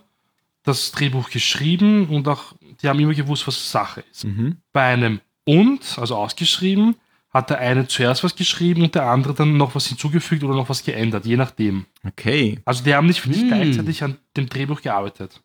das 0.67 0.93
Drehbuch 0.93 1.31
geschrieben 1.31 2.07
und 2.09 2.29
auch, 2.29 2.55
die 2.83 2.89
haben 2.89 2.99
immer 3.01 3.15
gewusst, 3.15 3.47
was 3.47 3.71
Sache 3.71 4.05
ist. 4.11 4.25
Mhm. 4.25 4.57
Bei 4.73 4.83
einem 4.93 5.21
Und, 5.45 5.97
also 5.99 6.17
ausgeschrieben, 6.17 6.97
hat 7.31 7.51
der 7.51 7.59
eine 7.59 7.87
zuerst 7.87 8.25
was 8.25 8.35
geschrieben 8.35 8.83
und 8.83 8.95
der 8.95 9.05
andere 9.05 9.35
dann 9.35 9.57
noch 9.57 9.75
was 9.75 9.87
hinzugefügt 9.87 10.43
oder 10.43 10.55
noch 10.55 10.69
was 10.69 10.83
geändert, 10.85 11.25
je 11.27 11.37
nachdem. 11.37 11.85
Okay, 12.07 12.59
Also 12.65 12.83
die 12.83 12.95
haben 12.95 13.07
nicht 13.07 13.25
wirklich 13.25 13.43
Hm. 13.43 13.49
gleichzeitig 13.49 14.03
an 14.03 14.17
dem 14.37 14.49
Drehbuch 14.49 14.81
gearbeitet. 14.83 15.41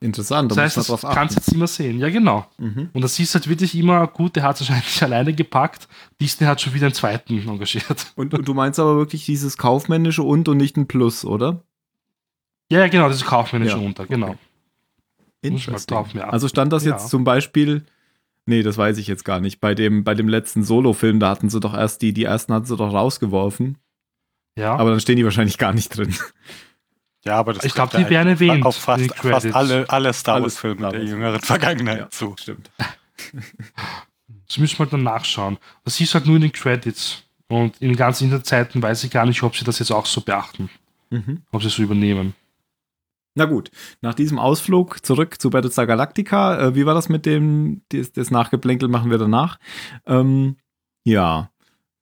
interessant. 0.00 0.50
Da 0.50 0.56
Das 0.56 0.76
heißt, 0.76 0.88
muss 0.90 1.02
man 1.02 1.14
kannst 1.14 1.36
jetzt 1.36 1.52
immer 1.52 1.66
sehen. 1.68 1.98
Ja, 2.00 2.08
genau. 2.10 2.46
Mhm. 2.58 2.90
Und 2.92 3.02
das 3.02 3.18
ist 3.20 3.34
halt 3.34 3.48
wirklich 3.48 3.74
immer 3.76 4.06
gut, 4.08 4.34
der 4.36 4.42
hat 4.44 4.60
es 4.60 4.68
wahrscheinlich 4.68 5.02
alleine 5.02 5.32
gepackt. 5.32 5.86
Disney 6.20 6.46
hat 6.46 6.60
schon 6.60 6.74
wieder 6.74 6.86
einen 6.86 6.94
zweiten 6.94 7.38
engagiert. 7.48 8.12
Und, 8.16 8.34
und 8.34 8.46
du 8.48 8.54
meinst 8.54 8.80
aber 8.80 8.96
wirklich 8.96 9.26
dieses 9.26 9.56
kaufmännische 9.58 10.22
und 10.22 10.48
und 10.48 10.56
nicht 10.56 10.76
ein 10.76 10.86
Plus, 10.88 11.24
oder? 11.24 11.62
Ja, 12.70 12.80
ja, 12.80 12.88
genau, 12.88 13.08
das 13.08 13.18
ist 13.18 13.26
kaufmännische 13.26 13.76
Ja, 13.76 13.84
Unter, 13.84 14.06
genau. 14.06 14.28
Man 14.28 14.38
Interesting. 15.42 16.20
Also 16.22 16.48
stand 16.48 16.72
das 16.72 16.84
jetzt 16.84 17.02
Ja. 17.04 17.08
zum 17.08 17.24
Beispiel 17.24 17.84
Nee, 18.44 18.64
das 18.64 18.76
weiß 18.76 18.98
ich 18.98 19.06
jetzt 19.06 19.24
gar 19.24 19.38
nicht. 19.38 19.60
Bei 19.60 19.72
dem, 19.72 20.02
bei 20.02 20.14
dem 20.14 20.26
letzten 20.28 20.64
Solo-Film, 20.64 21.20
da 21.20 21.28
hatten 21.30 21.48
sie 21.48 21.60
doch 21.60 21.74
erst 21.74 22.02
die, 22.02 22.12
die 22.12 22.24
ersten 22.24 22.52
hatten 22.52 22.64
sie 22.66 22.76
doch 22.76 22.92
rausgeworfen. 22.92 23.78
Ja. 24.58 24.74
Aber 24.74 24.90
dann 24.90 24.98
stehen 24.98 25.14
die 25.14 25.22
wahrscheinlich 25.24 25.58
gar 25.58 25.72
nicht 25.72 25.96
drin. 25.96 26.12
Ja, 27.24 27.36
aber 27.36 27.52
das 27.52 27.64
Ich 27.64 27.72
glaub, 27.72 27.90
trifft 27.92 28.06
die 28.08 28.10
werden 28.10 28.26
erwähnt 28.30 28.66
Auf 28.66 28.74
fast, 28.74 29.14
fast 29.14 29.54
alle, 29.54 29.88
alle 29.88 30.12
Star 30.12 30.42
Wars-Filme 30.42 30.90
der 30.90 31.04
jüngeren 31.04 31.38
Vergangenheit 31.40 31.98
Ja. 32.00 32.10
zu. 32.10 32.34
Stimmt. 32.36 32.68
Das 34.48 34.58
müssen 34.58 34.74
wir 34.76 34.78
halt 34.80 34.92
dann 34.92 35.04
nachschauen. 35.04 35.58
Das 35.84 36.00
ist 36.00 36.12
halt 36.14 36.26
nur 36.26 36.34
in 36.36 36.42
den 36.42 36.52
Credits. 36.52 37.22
Und 37.48 37.80
in 37.80 37.90
den 37.90 37.96
ganzen 37.96 38.24
Internetseiten 38.24 38.82
weiß 38.82 39.04
ich 39.04 39.10
gar 39.12 39.24
nicht, 39.26 39.40
ob 39.44 39.54
sie 39.56 39.64
das 39.64 39.78
jetzt 39.78 39.92
auch 39.92 40.06
so 40.06 40.20
beachten. 40.20 40.68
Mhm. 41.10 41.42
Ob 41.52 41.60
sie 41.62 41.68
es 41.68 41.74
so 41.74 41.82
übernehmen. 41.82 42.34
Na 43.34 43.46
gut, 43.46 43.70
nach 44.02 44.14
diesem 44.14 44.38
Ausflug 44.38 45.04
zurück 45.04 45.40
zu 45.40 45.50
Battlestar 45.50 45.86
Galactica. 45.86 46.58
Äh, 46.58 46.74
wie 46.74 46.86
war 46.86 46.94
das 46.94 47.08
mit 47.08 47.24
dem, 47.24 47.82
das, 47.88 48.12
das 48.12 48.30
Nachgeplänkel 48.30 48.88
machen 48.88 49.10
wir 49.10 49.18
danach. 49.18 49.58
Ähm, 50.06 50.56
ja, 51.04 51.50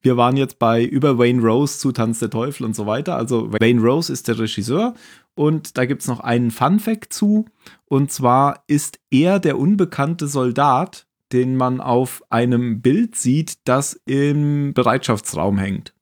wir 0.03 0.17
waren 0.17 0.37
jetzt 0.37 0.59
bei 0.59 0.83
über 0.85 1.19
Wayne 1.19 1.43
Rose 1.43 1.79
zu 1.79 1.93
Tanz 1.93 2.19
der 2.19 2.31
Teufel 2.31 2.65
und 2.65 2.75
so 2.75 2.87
weiter. 2.87 3.17
Also 3.17 3.53
Wayne 3.53 3.81
Rose 3.81 4.13
ist 4.13 4.29
der 4.29 4.39
Regisseur 4.39 4.95
und 5.35 5.77
da 5.77 5.85
gibt 5.85 6.03
es 6.03 6.09
noch 6.09 6.21
einen 6.21 6.51
Fun 6.51 6.81
Fact 6.81 7.13
zu. 7.13 7.47
Und 7.85 8.11
zwar 8.11 8.65
ist 8.67 8.99
er 9.11 9.39
der 9.39 9.59
unbekannte 9.59 10.27
Soldat, 10.27 11.07
den 11.33 11.57
man 11.57 11.81
auf 11.81 12.23
einem 12.31 12.81
Bild 12.81 13.15
sieht, 13.15 13.69
das 13.69 14.01
im 14.07 14.73
Bereitschaftsraum 14.75 15.59
hängt. 15.59 15.95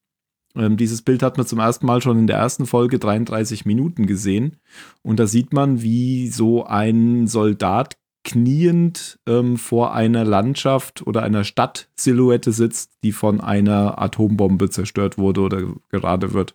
Ähm, 0.57 0.76
dieses 0.76 1.02
Bild 1.02 1.23
hat 1.23 1.37
man 1.37 1.47
zum 1.47 1.59
ersten 1.59 1.87
Mal 1.87 2.00
schon 2.02 2.19
in 2.19 2.26
der 2.26 2.37
ersten 2.38 2.67
Folge 2.67 2.99
33 2.99 3.64
Minuten 3.67 4.07
gesehen. 4.07 4.57
Und 5.02 5.19
da 5.21 5.26
sieht 5.26 5.52
man, 5.52 5.83
wie 5.83 6.28
so 6.28 6.64
ein 6.64 7.26
Soldat 7.26 7.97
kniend 8.25 9.19
ähm, 9.26 9.57
vor 9.57 9.95
einer 9.95 10.25
Landschaft 10.25 11.07
oder 11.07 11.23
einer 11.23 11.45
Stadtsilhouette 11.45 12.52
sitzt, 12.52 12.93
die 13.02 13.12
von 13.12 13.40
einer 13.40 14.00
Atombombe 14.00 14.69
zerstört 14.71 15.17
wurde 15.19 15.40
oder 15.43 15.62
gerade 15.90 16.33
wird. 16.35 16.55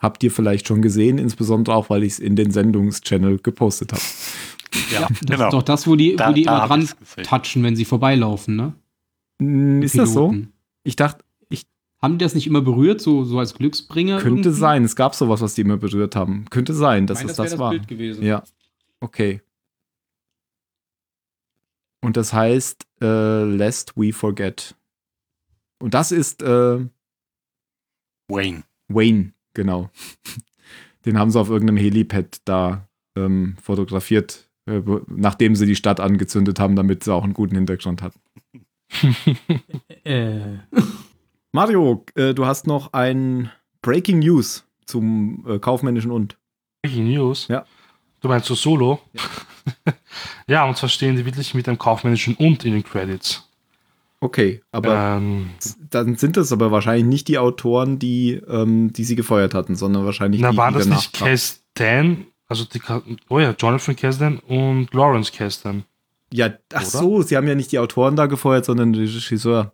Habt 0.00 0.22
ihr 0.24 0.30
vielleicht 0.32 0.66
schon 0.66 0.80
gesehen, 0.82 1.18
insbesondere 1.18 1.74
auch, 1.76 1.90
weil 1.90 2.02
ich 2.04 2.14
es 2.14 2.18
in 2.18 2.34
den 2.34 2.50
Sendungschannel 2.50 3.38
gepostet 3.38 3.92
habe. 3.92 4.02
Ja, 4.92 5.00
Das 5.08 5.20
genau. 5.20 5.44
ist 5.48 5.52
doch 5.52 5.62
das, 5.62 5.86
wo 5.86 5.94
die, 5.96 6.16
Da- 6.16 6.30
wo 6.30 6.32
die 6.32 6.44
da 6.44 6.58
immer 6.58 6.66
dran 6.68 6.88
touchen, 7.24 7.62
wenn 7.62 7.76
sie 7.76 7.84
vorbeilaufen, 7.84 8.56
ne? 8.56 8.72
Die 9.40 9.84
Ist 9.84 9.98
das 9.98 10.12
so? 10.12 10.28
Piloten. 10.28 10.52
Ich 10.84 10.96
dachte, 10.96 11.24
Haben 12.02 12.16
die 12.16 12.24
das 12.24 12.34
nicht 12.34 12.46
immer 12.46 12.62
berührt, 12.62 13.00
so, 13.00 13.24
so 13.24 13.38
als 13.38 13.54
Glücksbringer? 13.54 14.18
könnte 14.18 14.48
irgendwie? 14.48 14.58
sein. 14.58 14.84
Es 14.84 14.96
gab 14.96 15.14
sowas, 15.14 15.42
was 15.42 15.54
die 15.54 15.60
immer 15.60 15.76
berührt 15.76 16.16
haben. 16.16 16.46
Könnte 16.48 16.72
sein, 16.72 17.06
dass 17.06 17.18
meine, 17.18 17.32
es 17.32 17.38
wär 17.38 17.44
das, 17.44 17.58
war. 17.58 17.70
Bild 17.70 17.88
gewesen. 17.88 18.24
Ja, 18.24 18.42
okay. 19.00 19.42
Und 22.02 22.16
das 22.16 22.32
heißt, 22.32 22.86
äh, 23.02 23.44
Lest 23.44 23.96
We 23.96 24.14
Forget. 24.14 24.74
Und 25.78 25.92
das 25.92 26.12
ist 26.12 26.42
äh, 26.42 26.86
Wayne. 28.28 28.62
Wayne, 28.88 29.32
genau. 29.52 29.90
Den 31.04 31.18
haben 31.18 31.30
sie 31.30 31.38
auf 31.38 31.50
irgendeinem 31.50 31.76
Helipad 31.76 32.40
da 32.46 32.88
ähm, 33.16 33.56
fotografiert, 33.60 34.48
äh, 34.66 34.80
nachdem 35.08 35.54
sie 35.54 35.66
die 35.66 35.76
Stadt 35.76 36.00
angezündet 36.00 36.58
haben, 36.58 36.76
damit 36.76 37.04
sie 37.04 37.12
auch 37.12 37.24
einen 37.24 37.34
guten 37.34 37.56
Hintergrund 37.56 38.00
hatten. 38.02 38.20
Äh, 40.02 40.60
Mario, 41.52 42.04
äh, 42.14 42.32
du 42.34 42.46
hast 42.46 42.66
noch 42.66 42.92
ein 42.92 43.50
Breaking 43.82 44.20
News 44.20 44.64
zum 44.86 45.44
äh, 45.48 45.58
kaufmännischen 45.58 46.10
und. 46.10 46.36
Breaking 46.82 47.12
News. 47.12 47.48
Ja. 47.48 47.64
Du 48.20 48.28
meinst 48.28 48.46
so 48.46 48.54
Solo? 48.54 49.00
Ja. 50.46 50.64
und 50.68 50.76
zwar 50.76 50.88
stehen 50.88 51.16
die 51.16 51.24
wirklich 51.24 51.54
mit 51.54 51.68
einem 51.68 51.78
kaufmännischen 51.78 52.34
und 52.36 52.64
in 52.64 52.72
den 52.74 52.84
Credits. 52.84 53.46
Okay, 54.22 54.60
aber 54.70 55.16
ähm, 55.16 55.50
dann 55.88 56.16
sind 56.16 56.36
das 56.36 56.52
aber 56.52 56.70
wahrscheinlich 56.70 57.06
nicht 57.06 57.28
die 57.28 57.38
Autoren, 57.38 57.98
die, 57.98 58.34
ähm, 58.48 58.92
die 58.92 59.04
sie 59.04 59.16
gefeuert 59.16 59.54
hatten, 59.54 59.76
sondern 59.76 60.04
wahrscheinlich 60.04 60.42
na, 60.42 60.50
die, 60.50 60.56
waren 60.58 60.74
die 60.74 60.80
das 60.80 60.88
nicht. 60.88 61.12
Kasdan? 61.14 62.26
Also 62.46 62.64
die, 62.64 62.82
oh 63.30 63.38
ja, 63.38 63.54
Jonathan 63.58 63.96
Kasdan 63.96 64.38
und 64.40 64.92
Lawrence 64.92 65.32
Kasdan. 65.32 65.84
Ja, 66.30 66.50
ach 66.74 66.80
Oder? 66.82 66.90
so, 66.90 67.22
sie 67.22 67.36
haben 67.36 67.48
ja 67.48 67.54
nicht 67.54 67.72
die 67.72 67.78
Autoren 67.78 68.14
da 68.14 68.26
gefeuert, 68.26 68.66
sondern 68.66 68.92
den 68.92 69.02
Regisseur. 69.02 69.72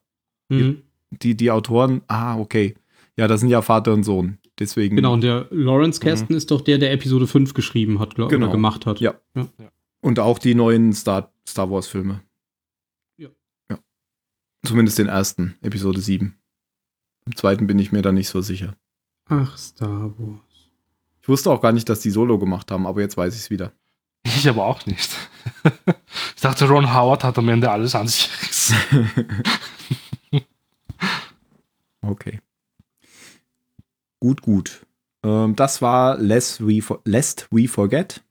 mhm. 0.48 0.82
Die, 1.10 1.36
die 1.36 1.50
Autoren, 1.50 2.02
ah, 2.08 2.36
okay. 2.38 2.74
Ja, 3.16 3.28
das 3.28 3.40
sind 3.40 3.48
ja 3.50 3.62
Vater 3.62 3.92
und 3.92 4.04
Sohn. 4.04 4.38
Deswegen. 4.58 4.96
Genau, 4.96 5.12
und 5.12 5.20
der 5.22 5.46
Lawrence 5.50 6.00
Kasten 6.00 6.34
ist 6.34 6.50
doch 6.50 6.62
der, 6.62 6.78
der 6.78 6.92
Episode 6.92 7.26
5 7.26 7.52
geschrieben 7.54 7.98
hat, 8.00 8.14
glaube 8.14 8.30
Genau. 8.30 8.46
oder 8.46 8.52
gemacht 8.52 8.86
hat. 8.86 9.00
Ja. 9.00 9.14
Und 10.00 10.18
auch 10.18 10.38
die 10.38 10.54
neuen 10.54 10.92
Star, 10.92 11.30
Star 11.46 11.70
Wars-Filme. 11.70 12.22
Ja. 13.18 13.28
ja. 13.70 13.78
Zumindest 14.64 14.98
den 14.98 15.08
ersten, 15.08 15.56
Episode 15.62 16.00
7. 16.00 16.34
Im 17.26 17.36
zweiten 17.36 17.66
bin 17.66 17.78
ich 17.78 17.92
mir 17.92 18.02
da 18.02 18.12
nicht 18.12 18.28
so 18.28 18.40
sicher. 18.40 18.76
Ach, 19.28 19.56
Star 19.58 20.12
Wars. 20.18 20.70
Ich 21.20 21.28
wusste 21.28 21.50
auch 21.50 21.60
gar 21.60 21.72
nicht, 21.72 21.88
dass 21.88 22.00
die 22.00 22.10
Solo 22.10 22.38
gemacht 22.38 22.70
haben, 22.70 22.86
aber 22.86 23.00
jetzt 23.00 23.16
weiß 23.16 23.34
ich 23.34 23.40
es 23.40 23.50
wieder. 23.50 23.72
Ich 24.24 24.48
aber 24.48 24.64
auch 24.64 24.86
nicht. 24.86 25.10
ich 26.36 26.40
dachte, 26.40 26.66
Ron 26.68 26.94
Howard 26.94 27.24
hat 27.24 27.36
am 27.38 27.48
Ende 27.48 27.70
alles 27.70 27.94
an 27.94 28.08
sich 28.08 28.30
gerissen. 28.40 28.76
Okay. 32.06 32.40
Gut, 34.20 34.42
gut. 34.42 34.86
Ähm, 35.22 35.56
das 35.56 35.82
war 35.82 36.18
Lest 36.18 36.66
We, 36.66 36.82
For 36.82 37.00
Lest 37.04 37.48
We 37.50 37.68
Forget. 37.68 38.22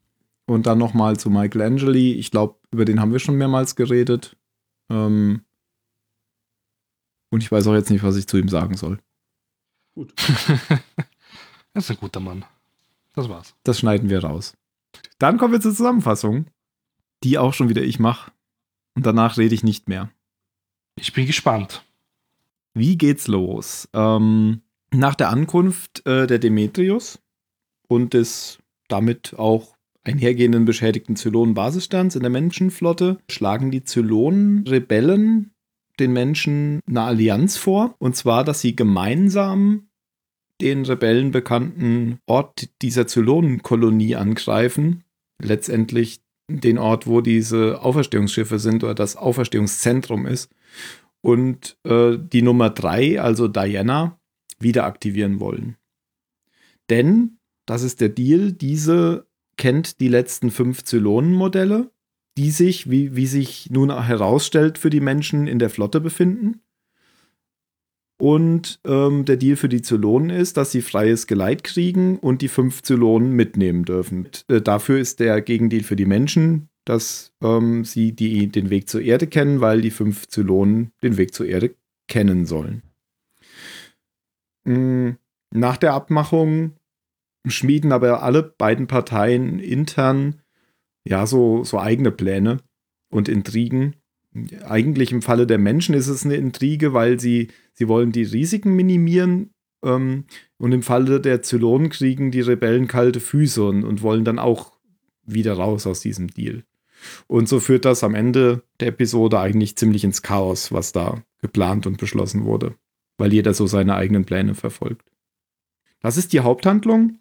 Und 0.47 0.67
dann 0.67 0.77
nochmal 0.77 1.17
zu 1.17 1.29
Michael 1.29 1.61
Angeli. 1.61 2.13
Ich 2.13 2.31
glaube, 2.31 2.55
über 2.71 2.85
den 2.85 2.99
haben 3.01 3.11
wir 3.11 3.19
schon 3.19 3.35
mehrmals 3.35 3.75
geredet. 3.75 4.37
Ähm, 4.89 5.41
und 7.31 7.43
ich 7.43 7.51
weiß 7.51 7.67
auch 7.67 7.73
jetzt 7.73 7.89
nicht, 7.89 8.03
was 8.03 8.15
ich 8.15 8.27
zu 8.27 8.37
ihm 8.37 8.49
sagen 8.49 8.77
soll. 8.77 8.99
Gut. 9.95 10.13
Das 11.73 11.85
ist 11.85 11.91
ein 11.91 11.97
guter 11.97 12.19
Mann. 12.19 12.45
Das 13.13 13.29
war's. 13.29 13.55
Das 13.63 13.79
schneiden 13.79 14.09
wir 14.09 14.23
raus. 14.23 14.55
Dann 15.17 15.37
kommen 15.37 15.53
wir 15.53 15.61
zur 15.61 15.73
Zusammenfassung, 15.73 16.47
die 17.23 17.37
auch 17.37 17.53
schon 17.53 17.69
wieder 17.69 17.81
ich 17.81 17.99
mache. 17.99 18.31
Und 18.95 19.05
danach 19.05 19.37
rede 19.37 19.55
ich 19.55 19.63
nicht 19.63 19.89
mehr. 19.89 20.09
Ich 20.95 21.13
bin 21.13 21.25
gespannt. 21.25 21.83
Wie 22.75 22.97
geht's 22.97 23.27
los? 23.27 23.89
Ähm, 23.93 24.61
nach 24.91 25.15
der 25.15 25.29
Ankunft 25.29 26.05
äh, 26.05 26.27
der 26.27 26.39
Demetrius 26.39 27.19
und 27.87 28.13
des 28.13 28.59
damit 28.89 29.33
auch 29.37 29.75
einhergehenden 30.03 30.65
beschädigten 30.65 31.15
Zylonen-Basissterns 31.15 32.15
in 32.15 32.21
der 32.21 32.29
Menschenflotte 32.29 33.17
schlagen 33.29 33.71
die 33.71 33.83
Zylonen-Rebellen 33.83 35.51
den 35.99 36.13
Menschen 36.13 36.81
eine 36.87 37.03
Allianz 37.03 37.57
vor. 37.57 37.95
Und 37.97 38.15
zwar, 38.15 38.43
dass 38.43 38.61
sie 38.61 38.75
gemeinsam 38.75 39.87
den 40.61 40.85
Rebellen 40.85 41.31
bekannten 41.31 42.19
Ort 42.27 42.69
dieser 42.81 43.07
Zylonenkolonie 43.07 44.15
angreifen. 44.15 45.03
Letztendlich 45.41 46.21
den 46.49 46.77
Ort, 46.77 47.07
wo 47.07 47.21
diese 47.21 47.81
Auferstehungsschiffe 47.81 48.59
sind 48.59 48.83
oder 48.83 48.93
das 48.93 49.15
Auferstehungszentrum 49.15 50.27
ist. 50.27 50.51
Und 51.25 51.79
äh, 51.85 52.19
die 52.19 52.43
Nummer 52.43 52.69
drei, 52.69 53.19
also 53.19 53.47
Diana, 53.47 54.19
wieder 54.59 54.83
aktivieren 54.83 55.39
wollen. 55.39 55.75
Denn, 56.91 57.39
das 57.65 57.81
ist 57.81 57.99
der 57.99 58.09
Deal, 58.09 58.51
diese 58.51 59.25
kennt 59.57 59.99
die 60.01 60.07
letzten 60.07 60.51
fünf 60.51 60.83
Zylonen-Modelle, 60.83 61.89
die 62.37 62.51
sich, 62.51 62.91
wie, 62.91 63.15
wie 63.15 63.25
sich 63.25 63.71
nun 63.71 63.89
herausstellt, 64.03 64.77
für 64.77 64.91
die 64.91 64.99
Menschen 64.99 65.47
in 65.47 65.57
der 65.57 65.71
Flotte 65.71 65.99
befinden. 65.99 66.61
Und 68.19 68.79
ähm, 68.85 69.25
der 69.25 69.37
Deal 69.37 69.55
für 69.55 69.69
die 69.69 69.81
Zylonen 69.81 70.29
ist, 70.29 70.57
dass 70.57 70.71
sie 70.71 70.83
freies 70.83 71.25
Geleit 71.25 71.63
kriegen 71.63 72.19
und 72.19 72.43
die 72.43 72.49
fünf 72.49 72.83
Zylonen 72.83 73.31
mitnehmen 73.31 73.83
dürfen. 73.83 74.29
Äh, 74.47 74.61
dafür 74.61 74.99
ist 74.99 75.19
der 75.19 75.41
Gegendeal 75.41 75.81
für 75.81 75.95
die 75.95 76.05
Menschen, 76.05 76.69
dass 76.85 77.33
ähm, 77.41 77.83
sie 77.83 78.13
die, 78.13 78.47
den 78.47 78.69
Weg 78.69 78.87
zur 78.87 79.01
Erde 79.01 79.27
kennen, 79.27 79.59
weil 79.59 79.81
die 79.81 79.91
fünf 79.91 80.27
Zylonen 80.27 80.91
den 81.03 81.17
Weg 81.17 81.33
zur 81.33 81.47
Erde 81.47 81.75
kennen 82.07 82.45
sollen. 82.45 82.83
Mm, 84.65 85.11
Nach 85.51 85.77
der 85.77 85.93
Abmachung 85.93 86.73
schmieden 87.47 87.91
aber 87.91 88.23
alle 88.23 88.43
beiden 88.43 88.87
Parteien 88.87 89.59
intern 89.59 90.41
ja 91.07 91.27
so, 91.27 91.63
so 91.63 91.79
eigene 91.79 92.11
Pläne 92.11 92.59
und 93.09 93.29
Intrigen. 93.29 93.95
Eigentlich 94.63 95.11
im 95.11 95.21
Falle 95.21 95.47
der 95.47 95.57
Menschen 95.57 95.95
ist 95.95 96.07
es 96.07 96.25
eine 96.25 96.35
Intrige, 96.35 96.93
weil 96.93 97.19
sie, 97.19 97.49
sie 97.73 97.87
wollen 97.87 98.11
die 98.11 98.23
Risiken 98.23 98.75
minimieren 98.75 99.51
ähm, 99.83 100.25
und 100.57 100.71
im 100.71 100.83
Falle 100.83 101.21
der 101.21 101.41
Zylonen 101.41 101.89
kriegen 101.89 102.31
die 102.31 102.41
Rebellen 102.41 102.87
kalte 102.87 103.19
Füße 103.19 103.63
und, 103.63 103.83
und 103.83 104.01
wollen 104.01 104.25
dann 104.25 104.39
auch 104.39 104.77
wieder 105.25 105.53
raus 105.53 105.87
aus 105.87 106.01
diesem 106.01 106.27
Deal. 106.27 106.63
Und 107.27 107.49
so 107.49 107.59
führt 107.59 107.85
das 107.85 108.03
am 108.03 108.15
Ende 108.15 108.63
der 108.79 108.89
Episode 108.89 109.39
eigentlich 109.39 109.75
ziemlich 109.75 110.03
ins 110.03 110.21
Chaos, 110.21 110.71
was 110.71 110.91
da 110.91 111.23
geplant 111.41 111.87
und 111.87 111.97
beschlossen 111.97 112.45
wurde, 112.45 112.75
weil 113.17 113.33
jeder 113.33 113.53
so 113.53 113.67
seine 113.67 113.95
eigenen 113.95 114.25
Pläne 114.25 114.55
verfolgt. 114.55 115.07
Das 116.01 116.17
ist 116.17 116.33
die 116.33 116.41
Haupthandlung. 116.41 117.19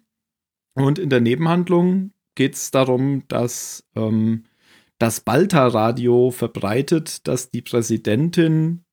Und 0.73 0.99
in 0.99 1.09
der 1.09 1.21
Nebenhandlung 1.21 2.11
geht 2.35 2.55
es 2.55 2.71
darum, 2.71 3.23
dass 3.27 3.83
ähm, 3.95 4.43
das 4.99 5.21
Balta-Radio 5.21 6.31
verbreitet, 6.31 7.27
dass 7.27 7.49
die 7.49 7.61
Präsidentin 7.61 8.83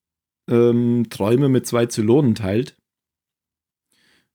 ähm, 0.48 1.06
Träume 1.10 1.48
mit 1.48 1.66
zwei 1.66 1.86
Zylonen 1.86 2.34
teilt. 2.34 2.76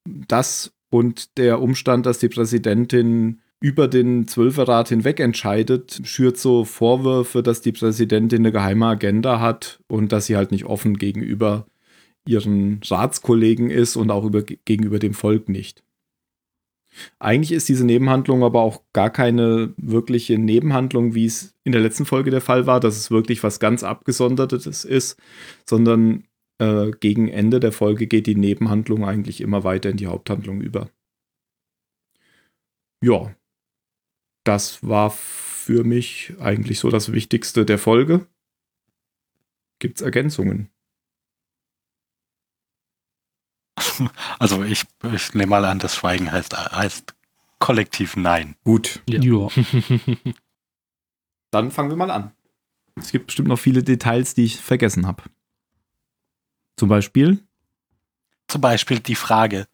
Das 0.06 0.74
und 0.90 1.38
der 1.38 1.62
Umstand, 1.62 2.06
dass 2.06 2.20
die 2.20 2.30
Präsidentin 2.30 3.42
über 3.60 3.88
den 3.88 4.28
Zwölferrat 4.28 4.90
hinweg 4.90 5.20
entscheidet, 5.20 6.02
schürt 6.04 6.38
so 6.38 6.64
Vorwürfe, 6.64 7.42
dass 7.42 7.62
die 7.62 7.72
Präsidentin 7.72 8.40
eine 8.42 8.52
geheime 8.52 8.86
Agenda 8.86 9.40
hat 9.40 9.80
und 9.88 10.12
dass 10.12 10.28
sie 10.28 10.36
halt 10.36 10.52
nicht 10.52 10.66
offen 10.66 10.98
gegenüber 10.98 11.66
ihren 12.28 12.82
Ratskollegen 12.84 13.70
ist 13.70 13.96
und 13.96 14.12
auch 14.12 14.26
über, 14.26 14.44
gegenüber 14.44 15.00
dem 15.00 15.14
Volk 15.14 15.50
nicht. 15.50 15.84
Eigentlich 17.20 17.52
ist 17.52 17.70
diese 17.70 17.86
Nebenhandlung 17.86 18.44
aber 18.44 18.62
auch 18.62 18.82
gar 18.94 19.10
keine 19.10 19.74
wirkliche 19.78 20.38
Nebenhandlung, 20.38 21.14
wie 21.14 21.26
es 21.26 21.56
in 21.64 21.72
der 21.72 21.82
letzten 21.82 22.06
Folge 22.06 22.32
der 22.32 22.42
Fall 22.42 22.66
war, 22.66 22.80
dass 22.80 22.98
es 22.98 23.12
wirklich 23.12 23.44
was 23.44 23.60
ganz 23.60 23.84
Abgesondertes 23.84 24.86
ist, 24.86 25.18
sondern 25.66 26.24
äh, 26.60 26.92
gegen 27.00 27.28
Ende 27.28 27.60
der 27.60 27.72
Folge 27.72 28.08
geht 28.08 28.28
die 28.28 28.36
Nebenhandlung 28.36 29.06
eigentlich 29.06 29.42
immer 29.42 29.64
weiter 29.64 29.90
in 29.90 29.98
die 29.98 30.08
Haupthandlung 30.08 30.62
über. 30.62 30.90
Ja, 33.04 33.36
das 34.48 34.88
war 34.88 35.12
für 35.12 35.84
mich 35.84 36.34
eigentlich 36.40 36.80
so 36.80 36.90
das 36.90 37.12
Wichtigste 37.12 37.66
der 37.66 37.78
Folge. 37.78 38.28
Gibt 39.80 39.98
es 39.98 40.02
Ergänzungen? 40.02 40.70
Also 44.40 44.64
ich, 44.64 44.86
ich 45.14 45.34
nehme 45.34 45.50
mal 45.50 45.66
an, 45.66 45.80
das 45.80 45.96
Schweigen 45.96 46.32
heißt, 46.32 46.56
heißt 46.56 47.16
kollektiv 47.58 48.16
Nein. 48.16 48.56
Gut. 48.64 49.02
Ja. 49.10 49.20
ja. 49.20 49.48
Dann 51.52 51.72
fangen 51.72 51.90
wir 51.90 51.98
mal 51.98 52.12
an. 52.12 52.32
Es 52.96 53.12
gibt 53.12 53.28
bestimmt 53.28 53.48
noch 53.48 53.58
viele 53.58 53.84
Details, 53.84 54.36
die 54.36 54.46
ich 54.46 54.58
vergessen 54.58 55.08
habe. 55.08 55.24
Zum 56.76 56.90
Beispiel? 56.90 57.44
Zum 58.48 58.62
Beispiel 58.62 59.00
die 59.00 59.16
Frage. 59.16 59.68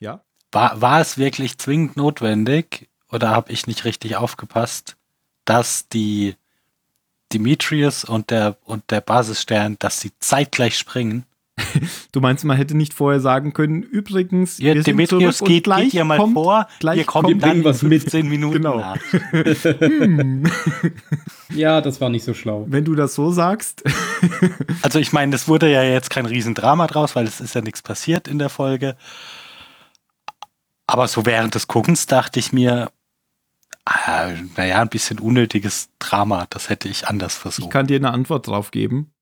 Ja. 0.00 0.24
War, 0.50 0.80
war 0.80 1.00
es 1.00 1.18
wirklich 1.18 1.58
zwingend 1.58 1.96
notwendig 1.96 2.87
oder 3.10 3.30
habe 3.30 3.52
ich 3.52 3.66
nicht 3.66 3.84
richtig 3.84 4.16
aufgepasst, 4.16 4.96
dass 5.44 5.88
die 5.88 6.34
Demetrius 7.32 8.04
und 8.04 8.30
der, 8.30 8.56
und 8.64 8.90
der 8.90 9.00
Basisstern, 9.00 9.76
dass 9.78 10.00
sie 10.00 10.12
zeitgleich 10.18 10.76
springen? 10.76 11.24
Du 12.12 12.20
meinst, 12.20 12.44
man 12.44 12.56
hätte 12.56 12.76
nicht 12.76 12.94
vorher 12.94 13.20
sagen 13.20 13.52
können, 13.52 13.82
übrigens, 13.82 14.58
ja, 14.58 14.74
wir 14.74 14.82
Demetrius 14.82 15.40
geht, 15.40 15.64
gleich 15.64 15.84
geht 15.84 15.94
ihr 15.94 16.04
mal 16.04 16.18
kommt, 16.18 16.34
vor, 16.34 16.68
gleich 16.80 16.98
ihr 16.98 17.04
kommt 17.04 17.28
kommt 17.28 17.42
dann 17.42 17.64
was 17.64 17.82
in 17.82 17.90
mit. 17.90 18.02
15 18.02 18.28
Minuten 18.28 18.54
Genau. 18.54 18.78
nach. 18.78 18.98
Hm. 19.32 20.44
ja, 21.54 21.80
das 21.80 22.00
war 22.00 22.08
nicht 22.08 22.24
so 22.24 22.34
schlau. 22.34 22.64
Wenn 22.68 22.84
du 22.84 22.94
das 22.94 23.14
so 23.14 23.30
sagst. 23.30 23.82
Also 24.82 24.98
ich 24.98 25.12
meine, 25.12 25.34
es 25.34 25.48
wurde 25.48 25.70
ja 25.70 25.82
jetzt 25.82 26.10
kein 26.10 26.26
Riesendrama 26.26 26.86
draus, 26.86 27.14
weil 27.14 27.26
es 27.26 27.40
ist 27.40 27.54
ja 27.54 27.60
nichts 27.60 27.82
passiert 27.82 28.26
in 28.26 28.38
der 28.38 28.48
Folge. 28.48 28.96
Aber 30.86 31.06
so 31.08 31.26
während 31.26 31.54
des 31.54 31.68
Guckens 31.68 32.06
dachte 32.06 32.38
ich 32.38 32.52
mir, 32.52 32.90
ah, 33.88 34.32
naja, 34.56 34.80
ein 34.80 34.88
bisschen 34.88 35.18
unnötiges 35.18 35.90
Drama, 35.98 36.46
das 36.50 36.68
hätte 36.68 36.88
ich 36.88 37.08
anders 37.08 37.34
Ich 37.34 37.40
versucht. 37.40 37.70
kann 37.70 37.86
dir 37.86 37.96
eine 37.96 38.10
Antwort 38.10 38.46
drauf 38.46 38.70
geben. 38.70 39.12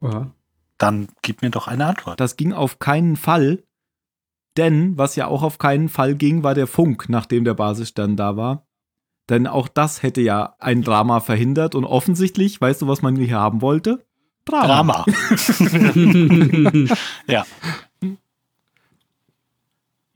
Ja. 0.00 0.30
Dann 0.78 1.08
gib 1.22 1.42
mir 1.42 1.50
doch 1.50 1.68
eine 1.68 1.86
Antwort. 1.86 2.20
Das 2.20 2.36
ging 2.36 2.52
auf 2.52 2.78
keinen 2.78 3.16
Fall. 3.16 3.62
Denn 4.56 4.96
was 4.96 5.16
ja 5.16 5.26
auch 5.26 5.42
auf 5.42 5.58
keinen 5.58 5.88
Fall 5.88 6.14
ging, 6.14 6.42
war 6.42 6.54
der 6.54 6.66
Funk, 6.66 7.08
nachdem 7.08 7.44
der 7.44 7.54
Basisstern 7.54 8.16
da 8.16 8.36
war. 8.36 8.66
Denn 9.28 9.46
auch 9.46 9.68
das 9.68 10.02
hätte 10.02 10.20
ja 10.20 10.54
ein 10.58 10.82
Drama 10.82 11.20
verhindert. 11.20 11.74
Und 11.74 11.84
offensichtlich, 11.84 12.60
weißt 12.60 12.82
du, 12.82 12.88
was 12.88 13.02
man 13.02 13.16
hier 13.16 13.38
haben 13.38 13.60
wollte? 13.60 14.06
Drama. 14.44 15.04
Drama. 15.04 15.04
ja. 17.26 17.44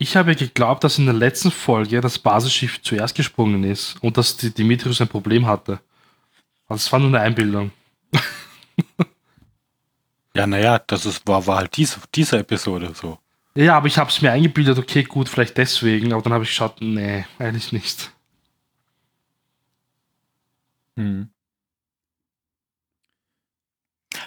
Ich 0.02 0.16
habe 0.16 0.34
geglaubt, 0.34 0.82
dass 0.82 0.96
in 0.96 1.04
der 1.04 1.14
letzten 1.14 1.50
Folge 1.50 2.00
das 2.00 2.18
Basisschiff 2.18 2.80
zuerst 2.80 3.14
gesprungen 3.14 3.64
ist 3.64 4.02
und 4.02 4.16
dass 4.16 4.34
die 4.34 4.50
Demetrius 4.50 5.02
ein 5.02 5.08
Problem 5.08 5.46
hatte. 5.46 5.78
Also 6.68 6.76
es 6.86 6.90
war 6.90 6.98
nur 7.00 7.08
eine 7.08 7.20
Einbildung. 7.20 7.70
Ja, 10.32 10.46
naja, 10.46 10.78
das 10.78 11.06
ist, 11.06 11.26
war, 11.26 11.44
war 11.48 11.56
halt 11.56 11.76
diese, 11.76 11.98
diese 12.14 12.38
Episode 12.38 12.92
so. 12.94 13.18
Ja, 13.56 13.76
aber 13.76 13.88
ich 13.88 13.98
habe 13.98 14.10
es 14.10 14.22
mir 14.22 14.30
eingebildet, 14.30 14.78
okay, 14.78 15.02
gut, 15.02 15.28
vielleicht 15.28 15.58
deswegen, 15.58 16.12
aber 16.12 16.22
dann 16.22 16.32
habe 16.32 16.44
ich 16.44 16.50
geschaut, 16.50 16.80
nee, 16.80 17.26
eigentlich 17.40 17.72
nicht. 17.72 18.12
Hm. 20.96 21.30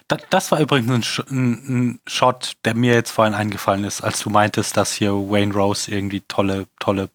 Da, 0.08 0.18
das 0.30 0.52
war 0.52 0.60
übrigens 0.60 1.20
ein, 1.30 1.52
ein, 1.68 2.00
Shot, 2.08 2.54
der 2.66 2.76
mir 2.76 2.94
jetzt 2.94 3.12
vorhin 3.12 3.34
eingefallen 3.34 3.84
ist, 3.84 4.02
als 4.02 4.20
du 4.22 4.30
meintest, 4.30 4.76
dass 4.78 4.94
hier 4.94 5.12
Wayne 5.14 5.54
Rose 5.54 5.90
irgendwie 5.92 6.22
tolle, 6.28 6.68
tolle, 6.80 7.10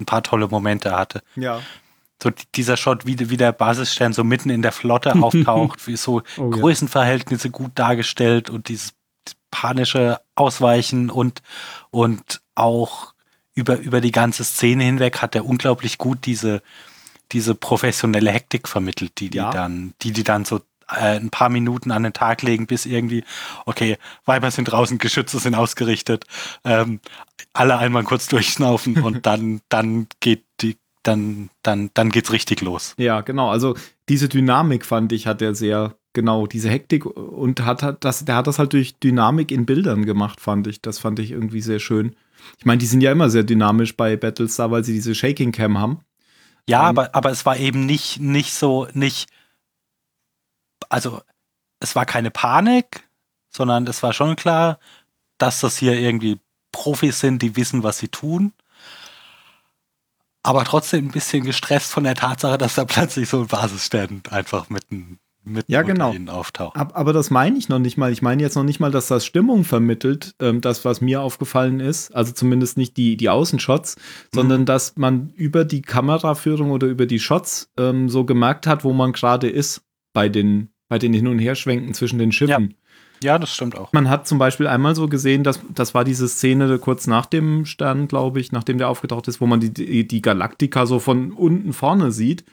ein 0.00 0.06
paar 0.06 0.22
tolle 0.22 0.48
Momente 0.48 0.96
hatte. 0.96 1.22
Ja. 1.36 1.60
So 2.22 2.30
die- 2.30 2.44
dieser 2.54 2.76
Shot, 2.76 3.06
wie, 3.06 3.30
wie 3.30 3.36
der 3.36 3.52
Basisstern 3.52 4.12
so 4.12 4.24
mitten 4.24 4.50
in 4.50 4.62
der 4.62 4.72
Flotte 4.72 5.12
auftaucht, 5.22 5.86
wie 5.86 5.96
so 5.96 6.22
Oh, 6.36 6.50
ja. 6.50 6.58
Größenverhältnisse 6.58 7.50
gut 7.50 7.72
dargestellt 7.74 8.48
und 8.50 8.68
dieses 8.68 8.92
panische 9.50 10.20
Ausweichen 10.36 11.10
und, 11.10 11.42
und 11.90 12.40
auch 12.54 13.14
über, 13.54 13.78
über 13.78 14.00
die 14.00 14.12
ganze 14.12 14.44
Szene 14.44 14.84
hinweg 14.84 15.20
hat 15.20 15.34
er 15.34 15.44
unglaublich 15.44 15.98
gut 15.98 16.24
diese, 16.24 16.62
diese 17.32 17.54
professionelle 17.54 18.30
Hektik 18.30 18.68
vermittelt, 18.68 19.18
die 19.18 19.28
die 19.28 19.38
Ja. 19.38 19.50
dann, 19.50 19.92
die 20.02 20.12
die 20.12 20.24
dann 20.24 20.44
so 20.44 20.60
äh, 20.92 21.16
ein 21.16 21.30
paar 21.30 21.48
Minuten 21.48 21.90
an 21.90 22.02
den 22.02 22.12
Tag 22.12 22.42
legen, 22.42 22.66
bis 22.66 22.86
irgendwie, 22.86 23.24
okay, 23.66 23.96
Weiber 24.24 24.50
sind 24.50 24.64
draußen, 24.64 24.98
Geschütze 24.98 25.38
sind 25.38 25.54
ausgerichtet, 25.54 26.24
ähm, 26.64 27.00
alle 27.52 27.78
einmal 27.78 28.04
kurz 28.04 28.28
durchschnaufen 28.28 28.98
und 28.98 29.26
dann, 29.26 29.60
dann 29.68 30.06
geht 30.20 30.44
die, 30.60 30.76
dann, 31.02 31.50
dann, 31.62 31.90
dann 31.94 32.10
geht's 32.10 32.32
richtig 32.32 32.60
los. 32.60 32.94
Ja, 32.98 33.20
genau. 33.22 33.50
Also 33.50 33.74
diese 34.08 34.28
Dynamik 34.28 34.84
fand 34.84 35.12
ich, 35.12 35.26
hat 35.26 35.40
er 35.42 35.54
sehr, 35.54 35.94
genau, 36.12 36.46
diese 36.46 36.68
Hektik 36.68 37.06
und 37.06 37.64
hat, 37.64 37.82
hat 37.82 38.04
das, 38.04 38.24
der 38.24 38.36
hat 38.36 38.46
das 38.46 38.58
halt 38.58 38.72
durch 38.72 38.98
Dynamik 38.98 39.50
in 39.50 39.66
Bildern 39.66 40.04
gemacht, 40.04 40.40
fand 40.40 40.66
ich. 40.66 40.82
Das 40.82 40.98
fand 40.98 41.18
ich 41.18 41.30
irgendwie 41.30 41.62
sehr 41.62 41.78
schön. 41.78 42.16
Ich 42.58 42.64
meine, 42.64 42.78
die 42.78 42.86
sind 42.86 43.02
ja 43.02 43.12
immer 43.12 43.30
sehr 43.30 43.44
dynamisch 43.44 43.96
bei 43.96 44.16
Battlestar, 44.16 44.70
weil 44.70 44.84
sie 44.84 44.92
diese 44.92 45.14
Shaking 45.14 45.52
Cam 45.52 45.78
haben. 45.78 46.00
Ja, 46.68 46.82
Ähm, 46.82 46.86
aber, 46.98 47.14
aber 47.14 47.30
es 47.30 47.46
war 47.46 47.56
eben 47.56 47.86
nicht, 47.86 48.20
nicht 48.20 48.54
so, 48.54 48.86
nicht, 48.92 49.28
also 50.90 51.22
es 51.80 51.96
war 51.96 52.04
keine 52.04 52.30
Panik, 52.30 53.08
sondern 53.48 53.86
es 53.86 54.02
war 54.02 54.12
schon 54.12 54.36
klar, 54.36 54.78
dass 55.38 55.60
das 55.60 55.78
hier 55.78 55.98
irgendwie 55.98 56.38
Profis 56.72 57.20
sind, 57.20 57.40
die 57.40 57.56
wissen, 57.56 57.82
was 57.82 57.98
sie 57.98 58.08
tun. 58.08 58.52
Aber 60.42 60.64
trotzdem 60.64 61.06
ein 61.06 61.10
bisschen 61.10 61.44
gestresst 61.44 61.90
von 61.92 62.04
der 62.04 62.14
Tatsache, 62.14 62.58
dass 62.58 62.74
da 62.74 62.84
plötzlich 62.84 63.28
so 63.28 63.40
ein 63.40 63.46
Basisstern 63.46 64.22
einfach 64.30 64.70
mitten, 64.70 65.18
mitten 65.44 65.70
Ja, 65.70 65.80
unter 65.80 65.92
genau. 65.92 66.12
ihnen 66.12 66.28
auftaucht. 66.28 66.76
Ab, 66.76 66.92
aber 66.94 67.12
das 67.12 67.30
meine 67.30 67.58
ich 67.58 67.68
noch 67.68 67.78
nicht 67.78 67.98
mal. 67.98 68.10
Ich 68.12 68.22
meine 68.22 68.42
jetzt 68.42 68.54
noch 68.54 68.62
nicht 68.62 68.80
mal, 68.80 68.90
dass 68.90 69.08
das 69.08 69.26
Stimmung 69.26 69.64
vermittelt, 69.64 70.34
ähm, 70.40 70.60
das, 70.60 70.84
was 70.84 71.00
mir 71.00 71.20
aufgefallen 71.20 71.80
ist. 71.80 72.14
Also 72.14 72.32
zumindest 72.32 72.78
nicht 72.78 72.96
die, 72.96 73.16
die 73.16 73.28
Außenshots, 73.28 73.96
sondern 74.34 74.64
dass 74.64 74.96
man 74.96 75.30
über 75.36 75.64
die 75.64 75.82
Kameraführung 75.82 76.70
oder 76.70 76.86
über 76.86 77.06
die 77.06 77.20
Shots 77.20 77.70
ähm, 77.76 78.08
so 78.08 78.24
gemerkt 78.24 78.66
hat, 78.66 78.82
wo 78.84 78.92
man 78.92 79.12
gerade 79.12 79.48
ist 79.48 79.82
bei 80.14 80.28
den, 80.30 80.72
bei 80.90 80.98
den 80.98 81.14
Hin- 81.14 81.28
und 81.28 81.38
Herschwenken 81.38 81.94
zwischen 81.94 82.18
den 82.18 82.32
Schiffen. 82.32 82.74
Ja, 83.22 83.38
das 83.38 83.54
stimmt 83.54 83.76
auch. 83.76 83.92
Man 83.92 84.08
hat 84.10 84.26
zum 84.26 84.38
Beispiel 84.38 84.66
einmal 84.66 84.94
so 84.94 85.06
gesehen, 85.08 85.44
dass 85.44 85.60
das 85.72 85.94
war 85.94 86.04
diese 86.04 86.28
Szene 86.28 86.78
kurz 86.78 87.06
nach 87.06 87.26
dem 87.26 87.64
Stern, 87.64 88.08
glaube 88.08 88.40
ich, 88.40 88.50
nachdem 88.50 88.78
der 88.78 88.88
aufgetaucht 88.88 89.28
ist, 89.28 89.40
wo 89.40 89.46
man 89.46 89.60
die, 89.60 89.70
die, 89.72 90.06
die 90.08 90.20
Galaktika 90.22 90.86
so 90.86 90.98
von 90.98 91.32
unten 91.32 91.72
vorne 91.72 92.12
sieht. 92.12 92.44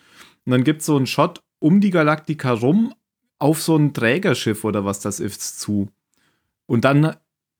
Und 0.46 0.52
dann 0.52 0.64
gibt 0.64 0.82
es 0.82 0.86
so 0.86 0.96
einen 0.96 1.08
Shot 1.08 1.42
um 1.60 1.82
die 1.82 1.90
Galaktika 1.90 2.52
rum 2.52 2.94
auf 3.40 3.62
so 3.62 3.76
ein 3.76 3.94
Trägerschiff 3.94 4.64
oder 4.64 4.86
was 4.86 5.00
das 5.00 5.20
ist 5.20 5.60
zu. 5.60 5.90
Und 6.68 6.86
dann 6.86 7.16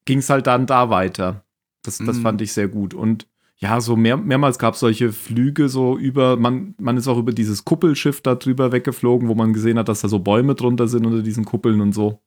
ging 0.06 0.20
es 0.20 0.30
halt 0.30 0.46
dann 0.48 0.66
da 0.68 0.90
weiter. 0.90 1.44
Das, 1.84 1.98
das 1.98 2.18
Mhm. 2.18 2.22
fand 2.22 2.42
ich 2.42 2.54
sehr 2.54 2.68
gut. 2.68 2.94
Und 2.94 3.26
ja, 3.60 3.82
so 3.82 3.96
mehr, 3.96 4.18
mehrmals 4.18 4.60
gab 4.60 4.76
es 4.76 4.80
solche 4.80 5.12
Flüge 5.12 5.68
so 5.68 5.98
über, 5.98 6.38
man, 6.38 6.76
man 6.80 6.96
ist 6.96 7.08
auch 7.08 7.18
über 7.18 7.32
dieses 7.32 7.66
Kuppelschiff 7.66 8.22
da 8.22 8.36
drüber 8.36 8.72
weggeflogen, 8.72 9.28
wo 9.28 9.36
man 9.36 9.54
gesehen 9.54 9.80
hat, 9.80 9.90
dass 9.90 10.02
da 10.02 10.08
so 10.08 10.20
Bäume 10.20 10.54
drunter 10.54 10.88
sind 10.88 11.06
unter 11.06 11.24
diesen 11.24 11.44
Kuppeln 11.44 11.82
und 11.82 11.94
so. 11.94 12.22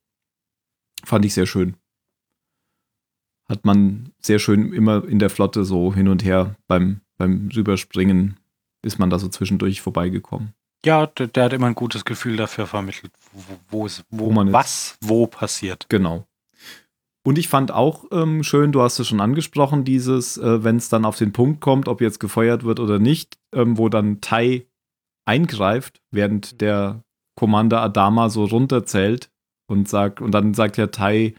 Fand 1.04 1.24
ich 1.24 1.32
sehr 1.34 1.46
schön. 1.46 1.76
Hat 3.48 3.64
man 3.64 4.12
sehr 4.20 4.38
schön 4.38 4.72
immer 4.72 5.04
in 5.04 5.18
der 5.20 5.30
Flotte 5.30 5.64
so 5.64 5.94
hin 5.94 6.08
und 6.08 6.24
her 6.24 6.56
beim, 6.66 7.00
beim 7.16 7.48
Rüberspringen 7.54 8.38
ist 8.82 8.98
man 8.98 9.10
da 9.10 9.18
so 9.18 9.28
zwischendurch 9.28 9.80
vorbeigekommen. 9.80 10.54
Ja, 10.84 11.06
der, 11.06 11.28
der 11.28 11.44
hat 11.44 11.52
immer 11.52 11.66
ein 11.66 11.74
gutes 11.74 12.04
Gefühl 12.04 12.36
dafür 12.36 12.66
vermittelt, 12.66 13.12
wo, 13.32 13.42
wo, 13.70 13.88
wo, 14.10 14.26
Wo 14.26 14.32
man 14.32 14.52
was 14.52 14.96
wo 15.00 15.26
passiert. 15.26 15.86
Genau. 15.88 16.26
Und 17.22 17.38
ich 17.38 17.48
fand 17.48 17.70
auch 17.70 18.06
ähm, 18.12 18.42
schön, 18.42 18.72
du 18.72 18.80
hast 18.80 18.98
es 18.98 19.08
schon 19.08 19.20
angesprochen, 19.20 19.84
dieses, 19.84 20.38
äh, 20.38 20.64
wenn 20.64 20.76
es 20.76 20.88
dann 20.88 21.04
auf 21.04 21.18
den 21.18 21.32
Punkt 21.32 21.60
kommt, 21.60 21.86
ob 21.86 22.00
jetzt 22.00 22.18
gefeuert 22.18 22.64
wird 22.64 22.80
oder 22.80 22.98
nicht, 22.98 23.38
ähm, 23.54 23.76
wo 23.76 23.88
dann 23.88 24.20
Tai 24.20 24.66
eingreift, 25.26 26.00
während 26.10 26.60
der 26.60 27.04
Commander 27.36 27.82
Adama 27.82 28.30
so 28.30 28.44
runterzählt 28.44 29.30
und 29.68 29.88
sagt, 29.88 30.20
und 30.20 30.32
dann 30.32 30.54
sagt 30.54 30.78
der 30.78 30.90
Tai, 30.90 31.34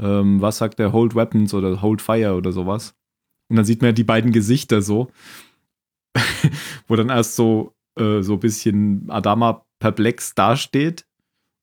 ähm, 0.00 0.40
was 0.40 0.58
sagt 0.58 0.78
der, 0.78 0.92
Hold 0.92 1.14
Weapons 1.14 1.52
oder 1.52 1.82
Hold 1.82 2.00
Fire 2.02 2.34
oder 2.34 2.52
sowas. 2.52 2.94
Und 3.48 3.56
dann 3.56 3.64
sieht 3.64 3.82
man 3.82 3.88
ja 3.88 3.92
die 3.92 4.04
beiden 4.04 4.32
Gesichter 4.32 4.80
so, 4.80 5.10
wo 6.88 6.96
dann 6.96 7.10
erst 7.10 7.36
so, 7.36 7.74
äh, 7.98 8.22
so 8.22 8.34
ein 8.34 8.40
bisschen 8.40 9.10
Adama 9.10 9.64
perplex 9.78 10.34
dasteht. 10.34 11.06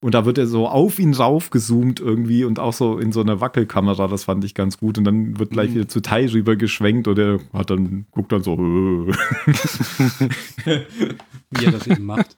Und 0.01 0.13
da 0.13 0.23
wird 0.25 0.37
er 0.37 0.47
so 0.47 0.65
auf 0.67 0.97
ihn 0.97 1.13
raufgezoomt 1.13 1.99
irgendwie 1.99 2.45
und 2.45 2.57
auch 2.57 2.71
so 2.71 2.97
in 2.99 3.11
so 3.11 3.19
einer 3.19 3.41
Wackelkamera, 3.41 4.07
das 4.07 4.23
fand 4.23 4.45
ich 4.45 4.55
ganz 4.55 4.77
gut. 4.77 4.97
Und 4.97 5.03
dann 5.03 5.37
wird 5.39 5.51
gleich 5.51 5.71
Mhm. 5.71 5.75
wieder 5.75 5.87
zu 5.89 6.01
Tai 6.01 6.25
rüber 6.27 6.55
geschwenkt 6.55 7.07
und 7.09 7.19
er 7.19 7.39
hat 7.51 7.69
dann, 7.69 8.05
guckt 8.11 8.31
dann 8.31 8.41
so. 8.43 8.57
Wie 11.51 11.65
er 11.65 11.71
das 11.71 11.87
eben 11.87 12.05
macht. 12.05 12.37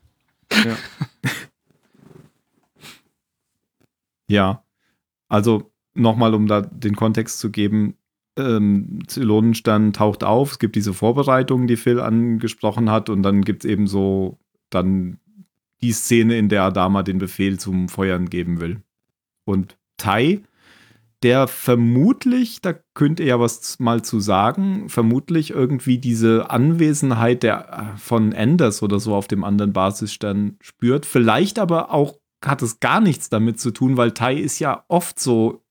Ja, 4.27 4.63
also 5.27 5.71
nochmal, 5.93 6.33
um 6.33 6.47
da 6.47 6.61
den 6.61 6.95
Kontext 6.95 7.39
zu 7.39 7.51
geben, 7.51 7.95
ähm, 8.37 8.99
Zylonenstern 9.07 9.93
taucht 9.93 10.23
auf, 10.23 10.53
es 10.53 10.59
gibt 10.59 10.75
diese 10.75 10.93
Vorbereitungen, 10.93 11.67
die 11.67 11.75
Phil 11.77 11.99
angesprochen 11.99 12.89
hat, 12.89 13.09
und 13.09 13.23
dann 13.23 13.43
gibt 13.43 13.65
es 13.65 13.69
eben 13.71 13.87
so 13.87 14.39
dann 14.69 15.19
die 15.83 15.91
Szene, 15.91 16.37
in 16.37 16.49
der 16.49 16.63
Adama 16.63 17.03
den 17.03 17.17
Befehl 17.17 17.59
zum 17.59 17.89
Feuern 17.89 18.29
geben 18.29 18.59
will. 18.59 18.81
Und 19.45 19.77
Tai, 19.97 20.41
der 21.23 21.47
vermutlich, 21.47 22.61
da 22.61 22.73
könnte 22.93 23.23
ja 23.23 23.39
was 23.39 23.79
mal 23.79 24.01
zu 24.01 24.19
sagen, 24.19 24.89
vermutlich 24.89 25.51
irgendwie 25.51 25.99
diese 25.99 26.49
Anwesenheit 26.49 27.43
der, 27.43 27.93
äh, 27.95 27.97
von 27.97 28.33
Anders 28.33 28.81
oder 28.81 28.99
so 28.99 29.13
auf 29.15 29.27
dem 29.27 29.43
anderen 29.43 29.73
Basisstern 29.73 30.57
spürt, 30.61 31.05
vielleicht 31.05 31.59
aber 31.59 31.93
auch 31.93 32.17
hat 32.43 32.63
es 32.63 32.79
gar 32.79 33.01
nichts 33.01 33.29
damit 33.29 33.59
zu 33.59 33.71
tun, 33.71 33.97
weil 33.97 34.11
Tai 34.11 34.35
ist 34.35 34.57
ja 34.59 34.83
oft 34.87 35.19
so 35.19 35.61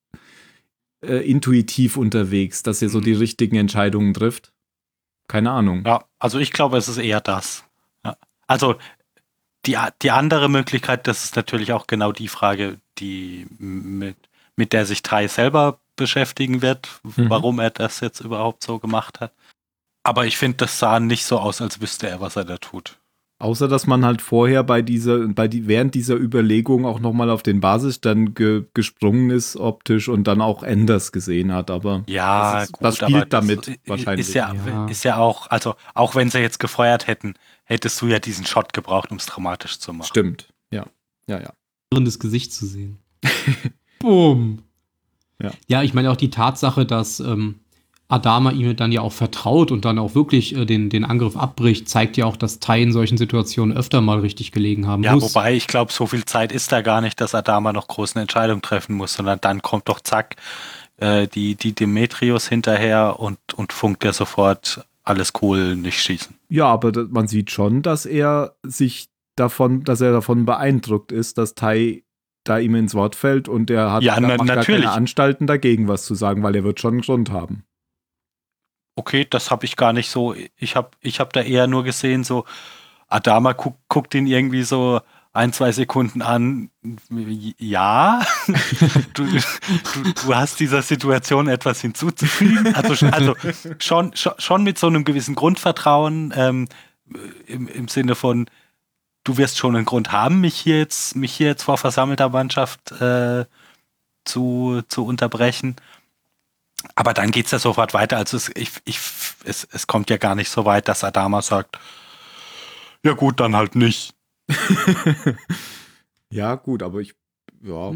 äh, 1.04 1.28
intuitiv 1.28 1.96
unterwegs, 1.96 2.62
dass 2.62 2.80
er 2.80 2.88
so 2.88 3.00
die 3.00 3.12
richtigen 3.12 3.56
Entscheidungen 3.56 4.14
trifft. 4.14 4.52
Keine 5.26 5.50
Ahnung. 5.50 5.82
Ja, 5.84 6.04
also 6.18 6.38
ich 6.38 6.52
glaube, 6.52 6.76
es 6.76 6.88
ist 6.88 6.98
eher 6.98 7.20
das. 7.20 7.64
Ja. 8.04 8.16
Also 8.46 8.76
die, 9.66 9.76
die 10.02 10.10
andere 10.10 10.48
Möglichkeit, 10.48 11.06
das 11.06 11.24
ist 11.24 11.36
natürlich 11.36 11.72
auch 11.72 11.86
genau 11.86 12.12
die 12.12 12.28
Frage, 12.28 12.78
die 12.98 13.46
mit, 13.58 14.16
mit 14.56 14.72
der 14.72 14.86
sich 14.86 15.02
Tai 15.02 15.26
selber 15.28 15.78
beschäftigen 15.96 16.62
wird, 16.62 16.88
Mhm. 17.02 17.28
warum 17.30 17.58
er 17.58 17.70
das 17.70 18.00
jetzt 18.00 18.20
überhaupt 18.20 18.62
so 18.64 18.78
gemacht 18.78 19.20
hat. 19.20 19.32
Aber 20.02 20.24
ich 20.24 20.38
finde, 20.38 20.58
das 20.58 20.78
sah 20.78 20.98
nicht 20.98 21.26
so 21.26 21.38
aus, 21.38 21.60
als 21.60 21.80
wüsste 21.80 22.08
er, 22.08 22.20
was 22.20 22.36
er 22.36 22.44
da 22.44 22.56
tut. 22.56 22.98
Außer 23.40 23.68
dass 23.68 23.86
man 23.86 24.04
halt 24.04 24.20
vorher 24.20 24.62
bei 24.62 24.82
dieser, 24.82 25.26
bei 25.28 25.48
die, 25.48 25.66
während 25.66 25.94
dieser 25.94 26.14
Überlegung 26.14 26.84
auch 26.84 27.00
nochmal 27.00 27.30
auf 27.30 27.42
den 27.42 27.60
Basisstern 27.60 28.34
ge, 28.34 28.66
gesprungen 28.74 29.30
ist, 29.30 29.56
optisch 29.56 30.10
und 30.10 30.24
dann 30.24 30.42
auch 30.42 30.62
Enders 30.62 31.10
gesehen 31.10 31.50
hat. 31.50 31.70
Aber 31.70 32.04
Ja, 32.06 32.60
das, 32.60 32.64
ist, 32.64 32.76
das 32.82 32.96
spielt 32.98 33.32
damit 33.32 33.80
wahrscheinlich. 33.86 34.28
Ist 34.28 34.34
ja, 34.34 34.54
Ja. 34.66 34.86
ist 34.88 35.04
ja 35.04 35.16
auch, 35.16 35.48
also 35.48 35.74
auch 35.94 36.14
wenn 36.14 36.28
sie 36.28 36.38
jetzt 36.40 36.60
gefeuert 36.60 37.06
hätten, 37.06 37.32
hättest 37.64 38.02
du 38.02 38.08
ja 38.08 38.18
diesen 38.18 38.44
Shot 38.44 38.74
gebraucht, 38.74 39.10
um 39.10 39.16
es 39.16 39.24
dramatisch 39.24 39.78
zu 39.78 39.94
machen. 39.94 40.08
Stimmt. 40.08 40.52
Ja. 40.70 40.84
Ja, 41.26 41.40
ja. 41.40 41.52
das 41.90 42.18
Gesicht 42.18 42.52
zu 42.52 42.66
sehen. 42.66 42.98
Boom. 44.00 44.64
Ja. 45.42 45.52
ja, 45.66 45.82
ich 45.82 45.94
meine 45.94 46.10
auch 46.10 46.16
die 46.16 46.28
Tatsache, 46.28 46.84
dass 46.84 47.20
ähm, 47.20 47.60
Adama 48.10 48.50
ihm 48.50 48.74
dann 48.76 48.92
ja 48.92 49.00
auch 49.00 49.12
vertraut 49.12 49.70
und 49.70 49.84
dann 49.84 49.98
auch 49.98 50.14
wirklich 50.14 50.54
äh, 50.56 50.66
den, 50.66 50.90
den 50.90 51.04
Angriff 51.04 51.36
abbricht, 51.36 51.88
zeigt 51.88 52.16
ja 52.16 52.26
auch, 52.26 52.36
dass 52.36 52.58
Tai 52.58 52.82
in 52.82 52.92
solchen 52.92 53.16
Situationen 53.16 53.76
öfter 53.76 54.00
mal 54.00 54.18
richtig 54.20 54.52
gelegen 54.52 54.86
haben 54.86 55.02
Ja, 55.02 55.14
muss. 55.14 55.22
wobei 55.22 55.54
ich 55.54 55.66
glaube, 55.66 55.92
so 55.92 56.06
viel 56.06 56.24
Zeit 56.24 56.52
ist 56.52 56.72
da 56.72 56.80
gar 56.82 57.00
nicht, 57.00 57.20
dass 57.20 57.34
Adama 57.34 57.72
noch 57.72 57.88
große 57.88 58.18
Entscheidungen 58.20 58.62
treffen 58.62 58.94
muss, 58.96 59.14
sondern 59.14 59.38
dann 59.40 59.62
kommt 59.62 59.88
doch 59.88 60.00
zack 60.00 60.36
äh, 60.98 61.26
die, 61.28 61.54
die 61.54 61.72
Demetrius 61.72 62.48
hinterher 62.48 63.20
und, 63.20 63.38
und 63.54 63.72
funkt 63.72 64.04
ja 64.04 64.12
sofort 64.12 64.84
alles 65.04 65.32
cool, 65.40 65.76
nicht 65.76 66.00
schießen. 66.02 66.36
Ja, 66.48 66.66
aber 66.66 66.92
man 67.08 67.26
sieht 67.28 67.50
schon, 67.50 67.82
dass 67.82 68.06
er 68.06 68.54
sich 68.62 69.08
davon, 69.36 69.82
dass 69.84 70.00
er 70.00 70.12
davon 70.12 70.44
beeindruckt 70.44 71.12
ist, 71.12 71.38
dass 71.38 71.54
Tai 71.54 72.02
da 72.44 72.58
ihm 72.58 72.74
ins 72.74 72.94
Wort 72.94 73.14
fällt 73.16 73.48
und 73.48 73.70
er 73.70 73.92
hat 73.92 74.02
Ja, 74.02 74.18
na- 74.20 74.36
natürlich. 74.36 74.82
keine 74.82 74.92
Anstalten 74.92 75.46
dagegen 75.46 75.88
was 75.88 76.04
zu 76.04 76.14
sagen, 76.14 76.42
weil 76.42 76.56
er 76.56 76.64
wird 76.64 76.80
schon 76.80 76.94
einen 76.94 77.00
Grund 77.02 77.30
haben. 77.30 77.64
Okay, 79.00 79.26
das 79.28 79.50
habe 79.50 79.64
ich 79.64 79.76
gar 79.76 79.94
nicht 79.94 80.10
so. 80.10 80.34
Ich 80.58 80.76
habe 80.76 80.90
ich 81.00 81.20
hab 81.20 81.32
da 81.32 81.40
eher 81.40 81.66
nur 81.66 81.84
gesehen, 81.84 82.22
so 82.22 82.44
Adama 83.08 83.54
guck, 83.54 83.76
guckt 83.88 84.14
ihn 84.14 84.26
irgendwie 84.26 84.62
so 84.62 85.00
ein, 85.32 85.54
zwei 85.54 85.72
Sekunden 85.72 86.20
an. 86.20 86.68
Ja, 87.56 88.20
du, 89.14 89.24
du, 89.24 90.12
du 90.12 90.34
hast 90.34 90.60
dieser 90.60 90.82
Situation 90.82 91.48
etwas 91.48 91.80
hinzuzufügen. 91.80 92.74
Also, 92.74 93.06
also 93.06 93.34
schon, 93.78 94.12
schon, 94.14 94.62
mit 94.64 94.78
so 94.78 94.88
einem 94.88 95.04
gewissen 95.04 95.34
Grundvertrauen 95.34 96.34
ähm, 96.36 96.68
im, 97.46 97.68
im 97.68 97.88
Sinne 97.88 98.16
von, 98.16 98.50
du 99.24 99.38
wirst 99.38 99.56
schon 99.56 99.76
einen 99.76 99.86
Grund 99.86 100.12
haben, 100.12 100.42
mich 100.42 100.56
hier 100.56 100.76
jetzt, 100.76 101.16
mich 101.16 101.32
hier 101.32 101.46
jetzt 101.46 101.62
vor 101.62 101.78
versammelter 101.78 102.28
Mannschaft 102.28 102.92
äh, 103.00 103.46
zu, 104.26 104.82
zu 104.88 105.06
unterbrechen. 105.06 105.76
Aber 106.94 107.14
dann 107.14 107.30
geht 107.30 107.46
es 107.46 107.52
ja 107.52 107.58
sofort 107.58 107.94
weiter. 107.94 108.16
Also 108.16 108.36
es, 108.36 108.50
ich, 108.54 108.70
ich, 108.84 108.98
es, 109.44 109.66
es 109.70 109.86
kommt 109.86 110.10
ja 110.10 110.16
gar 110.16 110.34
nicht 110.34 110.50
so 110.50 110.64
weit, 110.64 110.88
dass 110.88 111.04
Adama 111.04 111.42
sagt, 111.42 111.78
ja 113.04 113.12
gut, 113.12 113.40
dann 113.40 113.56
halt 113.56 113.74
nicht. 113.74 114.14
ja, 116.30 116.54
gut, 116.54 116.82
aber 116.82 117.00
ich, 117.00 117.14
ja. 117.62 117.92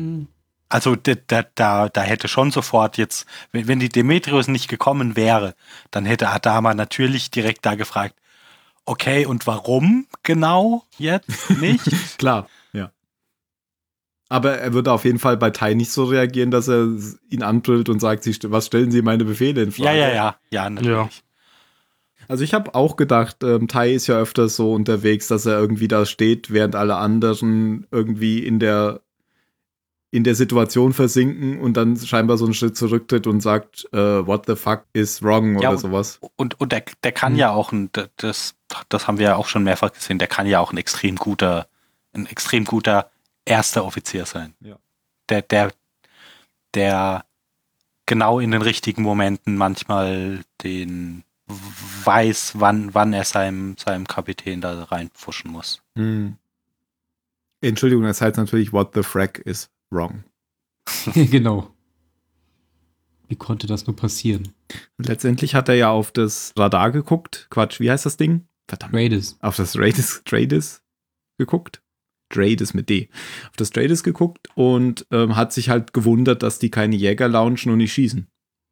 Also 0.69 0.97
da, 0.97 1.43
da, 1.55 1.89
da, 1.89 2.03
hätte 2.03 2.29
schon 2.29 2.51
sofort 2.51 2.97
jetzt, 2.97 3.27
wenn, 3.53 3.69
wenn 3.69 3.81
die 3.81 3.89
Demetrius 3.89 4.49
nicht 4.49 4.69
gekommen 4.69 5.15
wäre, 5.17 5.55
dann 5.91 6.05
hätte 6.05 6.31
Adama 6.31 6.75
natürlich 6.75 7.31
direkt 7.31 7.67
da 7.67 7.75
gefragt, 7.75 8.17
okay, 8.85 9.27
und 9.27 9.47
warum 9.47 10.07
genau 10.23 10.85
jetzt 10.99 11.51
nicht? 11.51 11.85
klar. 12.19 12.49
Aber 14.29 14.59
er 14.59 14.73
würde 14.73 14.91
auf 14.93 15.05
jeden 15.05 15.19
Fall 15.19 15.37
bei 15.37 15.51
Tai 15.51 15.75
nicht 15.75 15.93
so 15.93 16.05
reagieren, 16.05 16.51
dass 16.51 16.69
er 16.69 16.89
ihn 17.29 17.43
anbrüllt 17.43 17.89
und 17.89 18.01
sagt, 18.01 18.27
was 18.51 18.67
stellen 18.67 18.91
Sie 18.91 19.03
meine 19.03 19.25
Befehle 19.25 19.63
in 19.63 19.71
ja, 19.71 19.85
Frage? 19.85 19.99
ja, 19.99 20.09
ja, 20.15 20.37
ja, 20.51 20.71
natürlich. 20.71 21.23
Also 22.27 22.43
ich 22.43 22.55
habe 22.55 22.75
auch 22.75 22.97
gedacht, 22.97 23.45
ähm, 23.45 23.69
Tai 23.69 23.93
ist 23.93 24.07
ja 24.07 24.19
öfters 24.19 24.57
so 24.57 24.73
unterwegs, 24.73 25.29
dass 25.29 25.45
er 25.45 25.59
irgendwie 25.59 25.89
da 25.89 26.07
steht, 26.07 26.51
während 26.51 26.75
alle 26.75 26.97
anderen 26.97 27.87
irgendwie 27.91 28.39
in 28.45 28.59
der 28.59 29.01
in 30.11 30.23
der 30.23 30.37
Situation 30.37 30.93
versinken 30.93 31.61
und 31.61 31.77
dann 31.77 31.97
scheinbar 31.97 32.39
so 32.39 32.45
einen 32.45 32.55
Schritt 32.55 32.77
zurücktritt 32.77 33.27
und 33.27 33.41
sagt, 33.41 33.89
äh, 33.93 33.99
what 34.25 34.45
the 34.47 34.55
fuck 34.55 34.85
is 34.93 35.21
wrong 35.25 35.55
Ja, 35.55 35.59
oder 35.59 35.71
und- 35.73 35.79
sowas. 35.79 36.21
Und, 36.37 36.61
und 36.61 36.71
der, 36.71 36.85
der 37.03 37.11
kann 37.11 37.33
Mhm. 37.33 37.39
ja 37.41 37.51
auch, 37.51 37.73
ein, 37.73 37.91
das, 38.17 38.55
das 38.89 39.09
haben 39.09 39.19
wir 39.19 39.27
ja 39.27 39.37
auch 39.37 39.49
schon 39.49 39.65
mehrfach 39.65 39.93
gesehen, 39.93 40.21
der 40.21 40.29
kann 40.29 40.47
ja 40.47 40.61
auch 40.61 40.73
ein 40.73 40.77
extrem 40.79 41.17
guter, 41.17 41.67
ein 42.13 42.27
extrem 42.27 42.65
guter 42.65 43.11
erster 43.45 43.85
Offizier 43.85 44.27
sein. 44.27 44.55
Ja. 44.61 44.79
Der, 45.29 45.43
der, 45.43 45.73
der 46.75 47.25
genau 48.07 48.41
in 48.41 48.51
den 48.51 48.63
richtigen 48.63 49.03
Momenten 49.03 49.57
manchmal 49.57 50.45
den 50.63 51.25
weiß, 51.47 52.55
wann, 52.59 52.95
wann 52.95 53.13
er 53.13 53.25
seinem, 53.25 53.77
seinem 53.77 54.07
Kapitän 54.07 54.61
da 54.61 54.85
reinpfuschen 54.85 55.51
muss. 55.51 55.83
Hm. 55.97 56.37
Entschuldigung, 57.61 58.05
das 58.05 58.21
heißt 58.21 58.37
natürlich, 58.37 58.73
what 58.73 58.93
the 58.95 59.03
frack 59.03 59.39
is 59.39 59.71
wrong. 59.91 60.25
genau. 61.15 61.71
Wie 63.29 63.37
konnte 63.37 63.67
das 63.67 63.87
nur 63.87 63.97
passieren? 63.97 64.55
Und 64.99 65.09
letztendlich 65.09 65.55
hat 65.55 65.69
er 65.69 65.75
ja 65.75 65.91
auf 65.91 66.13
das 66.13 66.53
Radar 66.59 66.93
geguckt. 66.93 67.47
Quatsch, 67.51 67.81
wie 67.81 67.91
heißt 67.91 68.05
das 68.05 68.17
Ding? 68.17 68.47
Verdammt. 68.69 68.95
Raiders. 68.95 69.37
auf 69.41 69.57
das 69.57 69.77
Radis, 69.77 70.23
Tradis 70.25 70.83
geguckt. 71.39 71.83
Tradis 72.35 72.75
mit 72.75 72.89
D. 72.89 73.09
Auf 73.51 73.57
das 73.57 73.71
Tradis 73.71 74.03
geguckt 74.03 74.49
und 74.55 75.07
ähm, 75.11 75.37
hat 75.37 75.53
sich 75.53 75.71
halt 75.71 75.93
gewundert, 75.93 76.43
dass 76.43 76.59
die 76.59 76.71
keine 76.71 76.97
Jäger 76.97 77.29
launchen 77.29 77.73
und 77.73 77.79
nicht 77.79 77.93
schießen. 77.93 78.27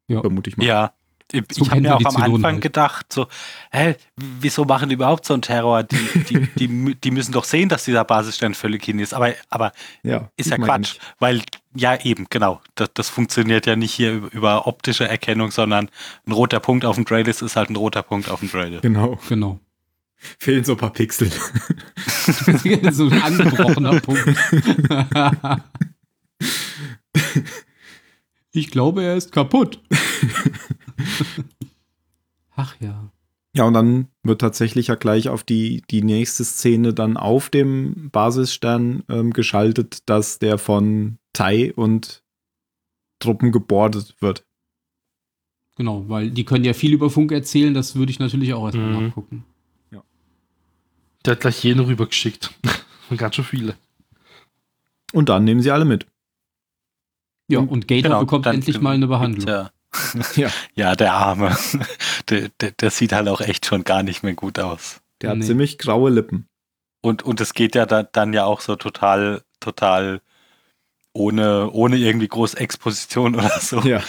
Ja. 0.07 0.21
Vermute 0.21 0.49
ich 0.49 0.57
mal. 0.57 0.65
Ja. 0.65 0.93
Ich, 1.31 1.41
So 1.51 1.63
ich 1.63 1.71
habe 1.71 1.81
mir 1.81 1.95
auch 1.95 2.05
am 2.05 2.21
Anfang 2.21 2.53
halt. 2.55 2.61
gedacht, 2.61 3.11
so, 3.11 3.27
hä, 3.71 3.95
wieso 4.39 4.65
machen 4.65 4.89
die 4.89 4.95
überhaupt 4.95 5.25
so 5.25 5.33
einen 5.33 5.41
Terror? 5.41 5.81
Die, 5.81 6.23
die, 6.29 6.47
die, 6.67 6.95
die 6.95 7.11
müssen 7.11 7.31
doch 7.31 7.45
sehen, 7.45 7.69
dass 7.69 7.85
dieser 7.85 8.03
Basisstern 8.03 8.53
völlig 8.53 8.83
hin 8.83 8.99
ist. 8.99 9.13
Aber, 9.13 9.33
aber 9.49 9.71
Ja, 10.03 10.29
Ist 10.37 10.51
ja 10.51 10.57
Quatsch, 10.57 10.97
weil, 11.19 11.41
ja 11.75 11.99
eben, 12.03 12.27
genau, 12.29 12.61
das, 12.75 12.89
das 12.93 13.09
funktioniert 13.09 13.65
ja 13.65 13.75
nicht 13.75 13.93
hier 13.93 14.29
über, 14.31 14.67
optische 14.67 15.07
Erkennung, 15.07 15.49
sondern 15.49 15.89
ein 16.27 16.31
roter 16.31 16.59
Punkt 16.59 16.85
auf 16.85 16.95
dem 16.95 17.05
Trailist 17.05 17.41
ist 17.41 17.55
halt 17.55 17.69
ein 17.71 17.77
roter 17.77 18.03
Punkt 18.03 18.29
auf 18.29 18.41
dem 18.41 18.51
Trailist. 18.51 18.83
Genau. 18.83 19.17
Genau. 19.27 19.59
Fehlen 20.39 20.63
so 20.63 20.73
ein 20.73 20.77
paar 20.77 20.93
Pixel. 20.93 21.29
so 22.91 23.07
ein 23.09 23.21
angebrochener 23.21 23.99
Punkt. 24.01 24.25
ich 28.51 28.69
glaube, 28.71 29.03
er 29.03 29.15
ist 29.15 29.31
kaputt. 29.31 29.81
Ach 32.55 32.75
ja. 32.79 33.11
Ja, 33.55 33.65
und 33.65 33.73
dann 33.75 34.07
wird 34.23 34.41
tatsächlich 34.41 34.87
ja 34.87 34.95
gleich 34.95 35.29
auf 35.29 35.43
die, 35.43 35.83
die 35.91 36.01
nächste 36.01 36.43
Szene 36.43 36.93
dann 36.93 37.17
auf 37.17 37.49
dem 37.49 38.09
Basisstern 38.11 39.03
ähm, 39.09 39.31
geschaltet, 39.31 40.09
dass 40.09 40.39
der 40.39 40.57
von 40.57 41.19
Tai 41.33 41.71
und 41.75 42.23
Truppen 43.19 43.51
gebordet 43.51 44.15
wird. 44.21 44.43
Genau, 45.75 46.07
weil 46.09 46.31
die 46.31 46.45
können 46.45 46.65
ja 46.65 46.73
viel 46.73 46.93
über 46.93 47.09
Funk 47.09 47.31
erzählen, 47.31 47.73
das 47.73 47.95
würde 47.95 48.11
ich 48.11 48.19
natürlich 48.19 48.53
auch 48.53 48.65
erstmal 48.65 48.87
Mhm. 48.93 49.07
nachgucken. 49.07 49.45
Der 51.25 51.33
hat 51.33 51.39
gleich 51.41 51.63
jeden 51.63 51.79
rübergeschickt. 51.81 52.51
Und 53.09 53.17
ganz 53.17 53.35
schön 53.35 53.45
viele. 53.45 53.75
Und 55.13 55.29
dann 55.29 55.43
nehmen 55.43 55.61
sie 55.61 55.71
alle 55.71 55.85
mit. 55.85 56.05
Ja, 57.47 57.59
Und- 57.59 57.87
Gator 57.87 58.01
Genau, 58.03 58.19
bekommt 58.21 58.45
endlich 58.45 58.79
mal 58.81 58.95
eine 58.95 59.07
Behandlung. 59.07 59.47
Ja, 59.47 59.71
Ja. 60.35 60.49
ja, 60.73 60.95
der 60.95 61.13
Arme. 61.13 61.55
Der, 62.29 62.49
der, 62.61 62.71
der 62.71 62.89
sieht 62.89 63.11
halt 63.11 63.27
auch 63.27 63.41
echt 63.41 63.65
schon 63.65 63.83
gar 63.83 64.01
nicht 64.01 64.23
mehr 64.23 64.33
gut 64.33 64.57
aus. 64.57 65.01
Der 65.21 65.31
hat 65.31 65.37
Nee. 65.39 65.45
ziemlich 65.45 65.77
graue 65.77 66.09
Lippen. 66.09 66.47
Und, 67.01 67.21
und 67.21 67.41
es 67.41 67.53
geht 67.53 67.75
ja 67.75 67.85
da, 67.85 68.01
dann 68.01 68.31
ja 68.33 68.45
auch 68.45 68.61
so 68.61 68.75
total, 68.77 69.43
total 69.59 70.21
ohne, 71.13 71.69
ohne 71.71 71.97
irgendwie 71.97 72.27
große 72.29 72.57
Exposition 72.57 73.35
oder 73.35 73.59
so. 73.59 73.81
Ja, 73.81 74.01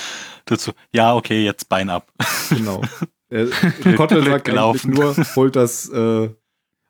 Dazu, 0.47 0.73
ja, 0.93 1.15
okay, 1.15 1.45
jetzt 1.45 1.69
Bein 1.69 1.91
ab. 1.91 2.11
genau. 2.51 2.83
Der 3.31 3.49
Kottel 3.97 4.25
sagt 4.25 4.87
nur, 4.87 5.17
holt 5.35 5.57
das 5.57 5.89
äh, 5.91 6.31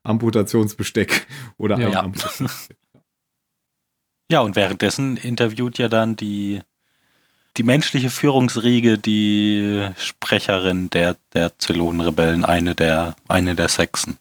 Amputationsbesteck. 0.05 1.27
Oder 1.59 1.79
Ja. 1.79 1.87
ein 1.87 1.93
Ja. 1.93 2.01
Amputationsbesteck. 2.03 2.77
Ja, 4.31 4.41
und 4.41 4.57
währenddessen 4.57 5.19
interviewt 5.19 5.77
ja 5.77 5.89
dann 5.89 6.17
die, 6.17 6.63
die 7.59 7.63
menschliche 7.63 8.09
Führungsriege 8.09 8.97
die 8.97 9.87
Sprecherin 9.99 10.89
der, 10.89 11.19
der 11.35 11.59
Zylonenrebellen, 11.59 12.43
eine 12.43 12.75
der, 12.75 13.17
eine 13.29 13.55
der 13.55 13.69
Sechsen. 13.69 14.17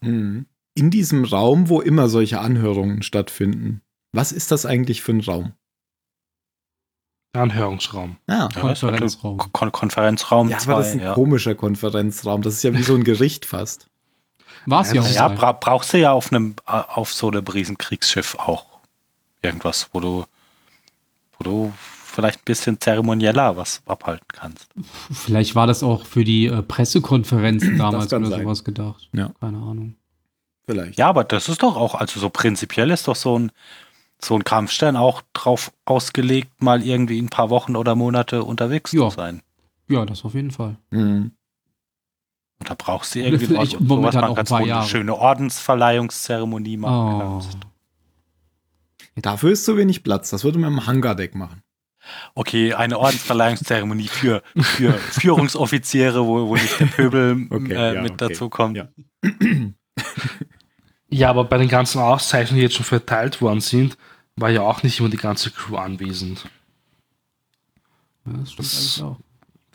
Mhm. 0.00 0.46
In 0.74 0.90
diesem 0.90 1.24
Raum, 1.24 1.68
wo 1.68 1.80
immer 1.80 2.08
solche 2.08 2.40
Anhörungen 2.40 3.02
stattfinden, 3.04 3.80
was 4.10 4.32
ist 4.32 4.50
das 4.50 4.66
eigentlich 4.66 5.02
für 5.02 5.12
ein 5.12 5.20
Raum? 5.20 5.52
Anhörungsraum. 7.32 8.16
Ah, 8.26 8.48
Ja, 8.52 8.60
Konferenzraum. 8.60 9.38
Kon 9.52 9.70
Konferenzraum 9.72 10.48
ja, 10.50 10.58
aber 10.66 10.78
das 10.78 10.88
ist 10.88 10.92
2, 10.94 10.98
ein 11.00 11.04
ja. 11.06 11.14
komischer 11.14 11.54
Konferenzraum. 11.54 12.42
Das 12.42 12.54
ist 12.54 12.64
ja 12.64 12.74
wie 12.74 12.82
so 12.82 12.94
ein 12.94 13.04
Gericht 13.04 13.46
fast. 13.46 13.88
War 14.66 14.82
es 14.82 14.92
ja, 14.92 15.02
Ja, 15.02 15.02
auch 15.02 15.14
Ja, 15.14 15.28
bra 15.28 15.52
brauchst 15.52 15.92
du 15.92 15.98
ja 15.98 16.12
auf 16.12 16.32
einem, 16.32 16.54
auf 16.66 17.12
so 17.12 17.28
einem 17.28 17.46
Riesenkriegsschiff 17.46 18.36
auch 18.36 18.66
irgendwas, 19.42 19.88
wo 19.92 20.00
du, 20.00 20.24
wo 21.38 21.44
du 21.44 21.72
vielleicht 22.04 22.40
ein 22.40 22.44
bisschen 22.44 22.80
zeremonieller 22.80 23.56
was 23.56 23.82
abhalten 23.86 24.26
kannst. 24.32 24.68
Vielleicht 25.10 25.54
war 25.54 25.66
das 25.66 25.82
auch 25.82 26.04
für 26.06 26.24
die 26.24 26.46
äh, 26.46 26.62
Pressekonferenzen 26.62 27.78
damals 27.78 28.12
oder 28.12 28.26
sein. 28.26 28.42
sowas 28.42 28.62
gedacht. 28.64 29.08
Ja. 29.12 29.30
Keine 29.40 29.58
Ahnung. 29.58 29.96
Vielleicht. 30.66 30.98
Ja, 30.98 31.08
aber 31.08 31.24
das 31.24 31.48
ist 31.48 31.62
doch 31.62 31.76
auch, 31.76 31.94
also 31.96 32.20
so 32.20 32.28
prinzipiell 32.30 32.90
ist 32.90 33.08
doch 33.08 33.16
so 33.16 33.38
ein, 33.38 33.50
so 34.20 34.36
ein 34.36 34.44
Kampfstern 34.44 34.96
auch 34.96 35.22
drauf 35.32 35.72
ausgelegt, 35.86 36.62
mal 36.62 36.82
irgendwie 36.86 37.18
ein 37.20 37.30
paar 37.30 37.50
Wochen 37.50 37.74
oder 37.74 37.96
Monate 37.96 38.44
unterwegs 38.44 38.92
Ja. 38.92 39.08
zu 39.08 39.16
sein. 39.16 39.42
Ja, 39.88 40.06
das 40.06 40.24
auf 40.24 40.34
jeden 40.34 40.52
Fall. 40.52 40.76
Mhm. 40.90 41.32
Und 42.62 42.70
da 42.70 42.74
brauchst 42.78 43.16
du 43.16 43.18
irgendwie 43.24 43.46
Vielleicht 43.46 43.74
was, 43.74 43.80
momentan 43.80 44.20
man 44.20 44.30
auch 44.30 44.36
ein 44.36 44.44
paar 44.44 44.60
wo 44.60 44.62
eine 44.62 44.68
Jahre. 44.68 44.86
schöne 44.86 45.16
Ordensverleihungszeremonie 45.16 46.76
machen 46.76 47.20
Oh. 47.22 47.42
Dafür 49.16 49.50
ist 49.50 49.64
zu 49.64 49.76
wenig 49.76 50.04
Platz. 50.04 50.30
Das 50.30 50.44
würde 50.44 50.60
man 50.60 50.72
im 50.72 50.86
Hangardeck 50.86 51.34
machen. 51.34 51.64
Okay, 52.36 52.72
eine 52.72 53.00
Ordensverleihungszeremonie 53.00 54.06
für, 54.06 54.44
für 54.56 54.92
Führungsoffiziere, 55.10 56.24
wo, 56.24 56.46
wo 56.46 56.54
nicht 56.54 56.78
der 56.78 56.86
Pöbel 56.86 57.48
Okay, 57.50 57.72
äh, 57.74 57.94
ja, 57.96 58.02
mit 58.02 58.12
okay. 58.12 58.28
dazu 58.28 58.48
kommt. 58.48 58.76
Ja. 58.76 58.88
Ja, 61.14 61.28
aber 61.28 61.44
bei 61.44 61.58
den 61.58 61.68
ganzen 61.68 62.00
Auszeichnungen, 62.00 62.56
die 62.56 62.62
jetzt 62.62 62.76
schon 62.76 62.86
verteilt 62.86 63.42
worden 63.42 63.60
sind, 63.60 63.98
war 64.36 64.48
ja 64.48 64.62
auch 64.62 64.82
nicht 64.82 64.98
immer 64.98 65.10
die 65.10 65.18
ganze 65.18 65.50
Crew 65.50 65.76
anwesend. 65.76 66.48
Ja, 68.24 68.32
das 68.32 68.52
stimmt 68.52 68.72
eigentlich 68.72 69.02
auch. 69.02 69.18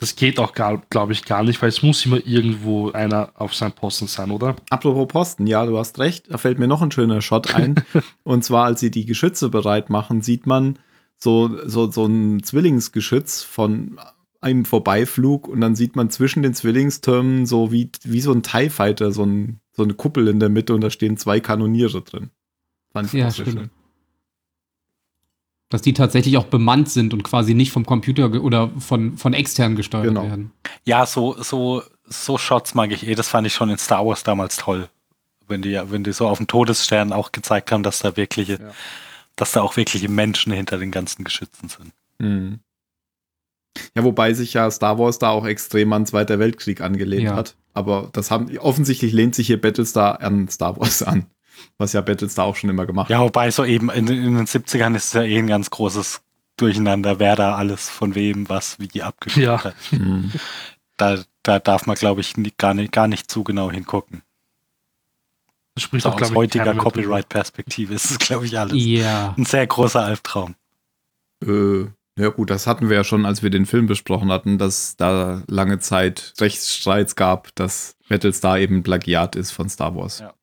Das 0.00 0.14
geht 0.14 0.38
auch, 0.38 0.52
glaube 0.52 1.12
ich, 1.12 1.24
gar 1.24 1.42
nicht, 1.42 1.60
weil 1.60 1.70
es 1.70 1.82
muss 1.82 2.06
immer 2.06 2.24
irgendwo 2.24 2.92
einer 2.92 3.32
auf 3.34 3.54
seinem 3.54 3.72
Posten 3.72 4.06
sein, 4.06 4.30
oder? 4.30 4.54
Apropos 4.70 5.08
Posten, 5.08 5.46
ja, 5.48 5.66
du 5.66 5.76
hast 5.76 5.98
recht. 5.98 6.26
Da 6.30 6.38
fällt 6.38 6.58
mir 6.60 6.68
noch 6.68 6.82
ein 6.82 6.92
schöner 6.92 7.20
Shot 7.20 7.52
ein. 7.54 7.74
und 8.22 8.44
zwar, 8.44 8.66
als 8.66 8.78
sie 8.80 8.90
die 8.92 9.06
Geschütze 9.06 9.48
bereit 9.48 9.90
machen, 9.90 10.22
sieht 10.22 10.46
man 10.46 10.78
so, 11.16 11.50
so, 11.66 11.90
so 11.90 12.06
ein 12.06 12.42
Zwillingsgeschütz 12.44 13.42
von 13.42 13.98
einem 14.40 14.64
Vorbeiflug 14.64 15.48
und 15.48 15.60
dann 15.60 15.74
sieht 15.74 15.96
man 15.96 16.10
zwischen 16.10 16.44
den 16.44 16.54
Zwillingstürmen 16.54 17.44
so 17.44 17.72
wie, 17.72 17.90
wie 18.04 18.20
so 18.20 18.30
ein 18.30 18.44
TIE 18.44 18.70
Fighter, 18.70 19.10
so, 19.10 19.24
ein, 19.24 19.58
so 19.72 19.82
eine 19.82 19.94
Kuppel 19.94 20.28
in 20.28 20.38
der 20.38 20.48
Mitte 20.48 20.74
und 20.76 20.80
da 20.80 20.90
stehen 20.90 21.16
zwei 21.16 21.40
Kanoniere 21.40 22.02
drin. 22.02 22.30
Fand 22.92 23.08
ich 23.12 23.14
Ja, 23.14 23.26
auch 23.26 23.30
sehr 23.32 23.46
stimmt. 23.46 23.58
schön. 23.58 23.70
Dass 25.70 25.82
die 25.82 25.92
tatsächlich 25.92 26.38
auch 26.38 26.46
bemannt 26.46 26.88
sind 26.88 27.12
und 27.12 27.22
quasi 27.24 27.52
nicht 27.54 27.72
vom 27.72 27.84
Computer 27.84 28.32
oder 28.42 28.70
von, 28.78 29.18
von 29.18 29.34
extern 29.34 29.76
gesteuert 29.76 30.06
Genau. 30.06 30.22
werden. 30.22 30.50
Ja, 30.84 31.04
so, 31.04 31.36
so, 31.42 31.82
so 32.06 32.38
Shots 32.38 32.74
mag 32.74 32.90
ich 32.90 33.06
eh. 33.06 33.14
Das 33.14 33.28
fand 33.28 33.46
ich 33.46 33.52
schon 33.52 33.68
in 33.68 33.76
Star 33.78 34.06
Wars 34.06 34.22
damals 34.22 34.56
toll. 34.56 34.88
Wenn 35.46 35.60
die, 35.62 35.78
wenn 35.90 36.04
die 36.04 36.12
so 36.12 36.26
auf 36.26 36.38
dem 36.38 36.46
Todesstern 36.46 37.12
auch 37.12 37.32
gezeigt 37.32 37.70
haben, 37.70 37.82
dass 37.82 37.98
da 37.98 38.16
wirkliche, 38.16 38.54
Ja. 38.54 38.70
dass 39.36 39.52
da 39.52 39.60
auch 39.60 39.76
wirkliche 39.76 40.08
Menschen 40.08 40.52
hinter 40.52 40.78
den 40.78 40.90
ganzen 40.90 41.24
Geschützen 41.24 41.68
sind. 41.68 41.92
Mhm. 42.18 42.60
Ja, 43.94 44.04
wobei 44.04 44.32
sich 44.34 44.54
ja 44.54 44.70
Star 44.70 44.98
Wars 44.98 45.18
da 45.18 45.30
auch 45.30 45.46
extrem 45.46 45.92
an 45.92 46.06
Zweiter 46.06 46.38
Weltkrieg 46.38 46.80
angelehnt 46.80 47.24
Ja. 47.24 47.36
hat. 47.36 47.56
Aber 47.74 48.08
das 48.12 48.30
haben, 48.30 48.56
offensichtlich 48.58 49.12
lehnt 49.12 49.34
sich 49.34 49.46
hier 49.48 49.60
Battlestar 49.60 50.20
an 50.22 50.48
Star 50.48 50.78
Wars 50.80 51.02
an. 51.02 51.26
Was 51.78 51.92
ja 51.92 52.00
Battlestar 52.00 52.44
auch 52.44 52.56
schon 52.56 52.70
immer 52.70 52.86
gemacht 52.86 53.10
Ja, 53.10 53.20
wobei 53.20 53.50
so 53.50 53.64
eben 53.64 53.90
in, 53.90 54.06
in 54.08 54.36
den 54.36 54.46
70ern 54.46 54.94
ist 54.96 55.06
es 55.06 55.12
ja 55.12 55.22
eh 55.22 55.38
ein 55.38 55.46
ganz 55.46 55.70
großes 55.70 56.20
Durcheinander, 56.56 57.18
wer 57.20 57.36
da 57.36 57.54
alles 57.54 57.88
von 57.88 58.14
wem 58.14 58.48
was 58.48 58.78
wie 58.80 59.02
abgeschickt 59.02 59.46
Ja. 59.46 59.62
hat. 59.64 59.74
Mhm. 59.92 60.32
Da, 60.96 61.18
da 61.44 61.60
darf 61.60 61.86
man, 61.86 61.94
glaube 61.96 62.20
ich, 62.20 62.36
nie, 62.36 62.52
gar, 62.58 62.74
nicht, 62.74 62.90
gar 62.90 63.06
nicht 63.06 63.30
zu 63.30 63.44
genau 63.44 63.70
hingucken. 63.70 64.22
Das 65.76 65.84
spricht 65.84 66.02
So 66.02 66.08
auch, 66.10 66.20
aus 66.20 66.34
heutiger. 66.34 66.74
Copyright-Perspektive 66.74 67.94
ist 67.94 68.10
es, 68.10 68.18
glaube 68.18 68.46
ich, 68.46 68.58
alles 68.58 68.74
Ja. 68.76 69.34
ein 69.38 69.44
sehr 69.44 69.64
großer 69.66 70.02
Albtraum. 70.02 70.56
Äh, 71.44 71.84
ja 72.18 72.30
gut, 72.30 72.50
das 72.50 72.66
hatten 72.66 72.88
wir 72.88 72.96
ja 72.96 73.04
schon, 73.04 73.24
als 73.24 73.44
wir 73.44 73.50
den 73.50 73.64
Film 73.64 73.86
besprochen 73.86 74.32
hatten, 74.32 74.58
dass 74.58 74.96
da 74.96 75.44
lange 75.46 75.78
Zeit 75.78 76.34
Rechtsstreits 76.40 77.14
gab, 77.14 77.54
dass 77.54 77.94
Battlestar 78.08 78.58
eben 78.58 78.82
Plagiat 78.82 79.36
ist 79.36 79.52
von 79.52 79.68
Star 79.68 79.94
Wars. 79.94 80.18
Ja. 80.18 80.34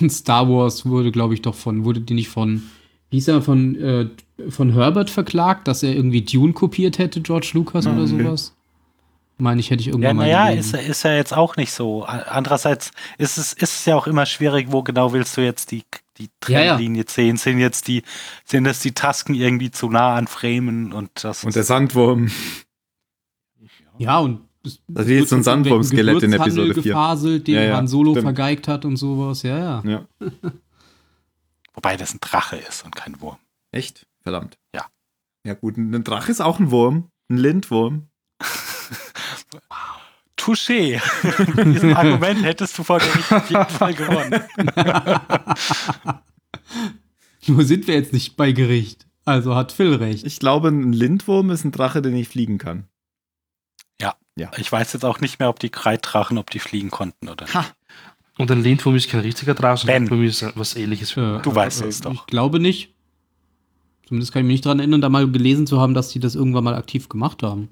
Und 0.00 0.10
Star 0.10 0.48
Wars 0.48 0.86
wurde, 0.86 1.12
glaube 1.12 1.34
ich, 1.34 1.42
doch 1.42 1.54
von, 1.54 1.84
wurde 1.84 2.00
die 2.00 2.14
nicht 2.14 2.28
von, 2.28 2.62
wie 3.10 3.16
hieß 3.16 3.28
er, 3.28 3.42
von, 3.42 3.76
äh, 3.76 4.08
von 4.50 4.72
Herbert 4.72 5.08
verklagt, 5.10 5.68
dass 5.68 5.82
er 5.82 5.94
irgendwie 5.94 6.22
Dune 6.22 6.52
kopiert 6.52 6.98
hätte, 6.98 7.20
George 7.20 7.50
Lucas 7.54 7.86
oder 7.86 8.02
okay. 8.02 8.06
sowas? 8.24 8.54
Meine 9.36 9.60
ich, 9.60 9.70
hätte 9.70 9.80
ich 9.80 9.86
Ja, 9.86 9.92
irgendwann 9.92 10.16
mal 10.16 10.24
naja, 10.30 10.48
ist, 10.50 10.74
ist 10.74 11.02
ja 11.02 11.14
jetzt 11.14 11.32
auch 11.34 11.56
nicht 11.56 11.72
so. 11.72 12.04
Andererseits 12.04 12.92
ist 13.18 13.36
es, 13.36 13.52
ist 13.52 13.78
es 13.78 13.84
ja 13.84 13.96
auch 13.96 14.06
immer 14.06 14.26
schwierig, 14.26 14.68
wo 14.70 14.82
genau 14.82 15.12
willst 15.12 15.36
du 15.36 15.40
jetzt 15.40 15.72
die, 15.72 15.82
die 16.18 16.28
Ja, 16.46 16.60
ja. 16.60 16.74
Trennlinie 16.76 17.04
ziehen? 17.06 17.36
Sind 17.36 17.58
jetzt 17.58 17.88
die, 17.88 18.02
sind 18.44 18.64
das 18.64 18.78
die 18.80 18.92
Tasken 18.92 19.34
irgendwie 19.34 19.72
zu 19.72 19.88
nah 19.90 20.14
an 20.14 20.28
Framen 20.28 20.92
und 20.92 21.10
das 21.24 21.42
Und 21.42 21.54
der 21.56 21.64
Sandwurm, 21.64 22.30
Ja, 23.98 24.18
und 24.18 24.40
Das 24.88 25.04
ist 25.06 25.10
jetzt 25.10 25.28
so 25.28 25.36
ein 25.36 25.42
Sandwurm-Skelett 25.42 26.22
in 26.22 26.32
Episode 26.32 26.74
vier. 26.74 26.82
gefaselt, 26.82 27.46
den 27.46 27.54
Ja, 27.54 27.62
ja, 27.62 27.76
Han 27.76 27.86
Solo 27.86 28.12
stimmt. 28.12 28.24
vergeigt 28.24 28.66
hat 28.66 28.84
und 28.84 28.96
sowas. 28.96 29.42
Ja, 29.42 29.58
ja. 29.58 29.82
ja. 29.84 30.06
wobei 31.74 31.96
das 31.96 32.14
ein 32.14 32.18
Drache 32.20 32.56
ist 32.56 32.84
und 32.84 32.96
kein 32.96 33.20
Wurm. 33.20 33.36
Echt? 33.72 34.06
Verdammt. 34.22 34.56
Ja. 34.74 34.86
Ja 35.46 35.54
gut, 35.54 35.76
ein 35.76 36.02
Drache 36.04 36.30
ist 36.32 36.40
auch 36.40 36.58
ein 36.58 36.70
Wurm. 36.70 37.10
Ein 37.28 37.36
Lindwurm. 37.36 38.08
Touché. 40.38 41.00
Mit 41.56 41.74
diesem 41.74 41.94
Argument 41.94 42.42
hättest 42.42 42.78
du 42.78 42.82
vor 42.82 42.98
Gericht 42.98 43.32
auf 43.32 43.50
jeden 43.50 43.68
Fall 43.68 43.94
gewonnen. 43.94 44.42
Nur 47.46 47.64
sind 47.64 47.86
wir 47.86 47.94
jetzt 47.94 48.12
nicht 48.12 48.36
bei 48.36 48.52
Gericht. 48.52 49.06
Also 49.24 49.54
hat 49.54 49.72
Phil 49.72 49.94
recht. 49.94 50.26
Ich 50.26 50.38
glaube, 50.38 50.68
ein 50.68 50.92
Lindwurm 50.92 51.50
ist 51.50 51.64
ein 51.64 51.72
Drache, 51.72 52.02
der 52.02 52.12
nicht 52.12 52.30
fliegen 52.30 52.58
kann. 52.58 52.88
Ich 54.56 54.70
weiß 54.70 54.92
jetzt 54.92 55.04
auch 55.04 55.20
nicht 55.20 55.38
mehr, 55.38 55.48
ob 55.48 55.60
die 55.60 55.70
Kreiddrachen, 55.70 56.38
ob 56.38 56.50
die 56.50 56.58
fliegen 56.58 56.90
konnten 56.90 57.28
oder 57.28 57.44
nicht. 57.44 57.54
Ha! 57.54 57.66
Und 58.36 58.50
ein 58.50 58.62
Lindwurm 58.62 58.96
ist 58.96 59.08
kein 59.08 59.20
richtiger 59.20 59.54
Drache, 59.54 59.86
sondern 59.86 60.18
mich 60.18 60.42
ist 60.42 60.56
was 60.56 60.74
ähnliches. 60.74 61.16
Äh, 61.16 61.40
Du 61.40 61.54
weißt 61.54 61.82
äh, 61.82 61.86
es 61.86 62.00
doch. 62.00 62.12
Ich 62.12 62.26
glaube 62.26 62.58
nicht. 62.58 62.92
Zumindest 64.08 64.32
kann 64.32 64.42
ich 64.42 64.46
mich 64.46 64.54
nicht 64.54 64.66
daran 64.66 64.80
erinnern, 64.80 65.00
da 65.00 65.08
mal 65.08 65.30
gelesen 65.30 65.66
zu 65.66 65.80
haben, 65.80 65.94
dass 65.94 66.10
sie 66.10 66.18
das 66.18 66.34
irgendwann 66.34 66.64
mal 66.64 66.74
aktiv 66.74 67.08
gemacht 67.08 67.42
haben. 67.42 67.68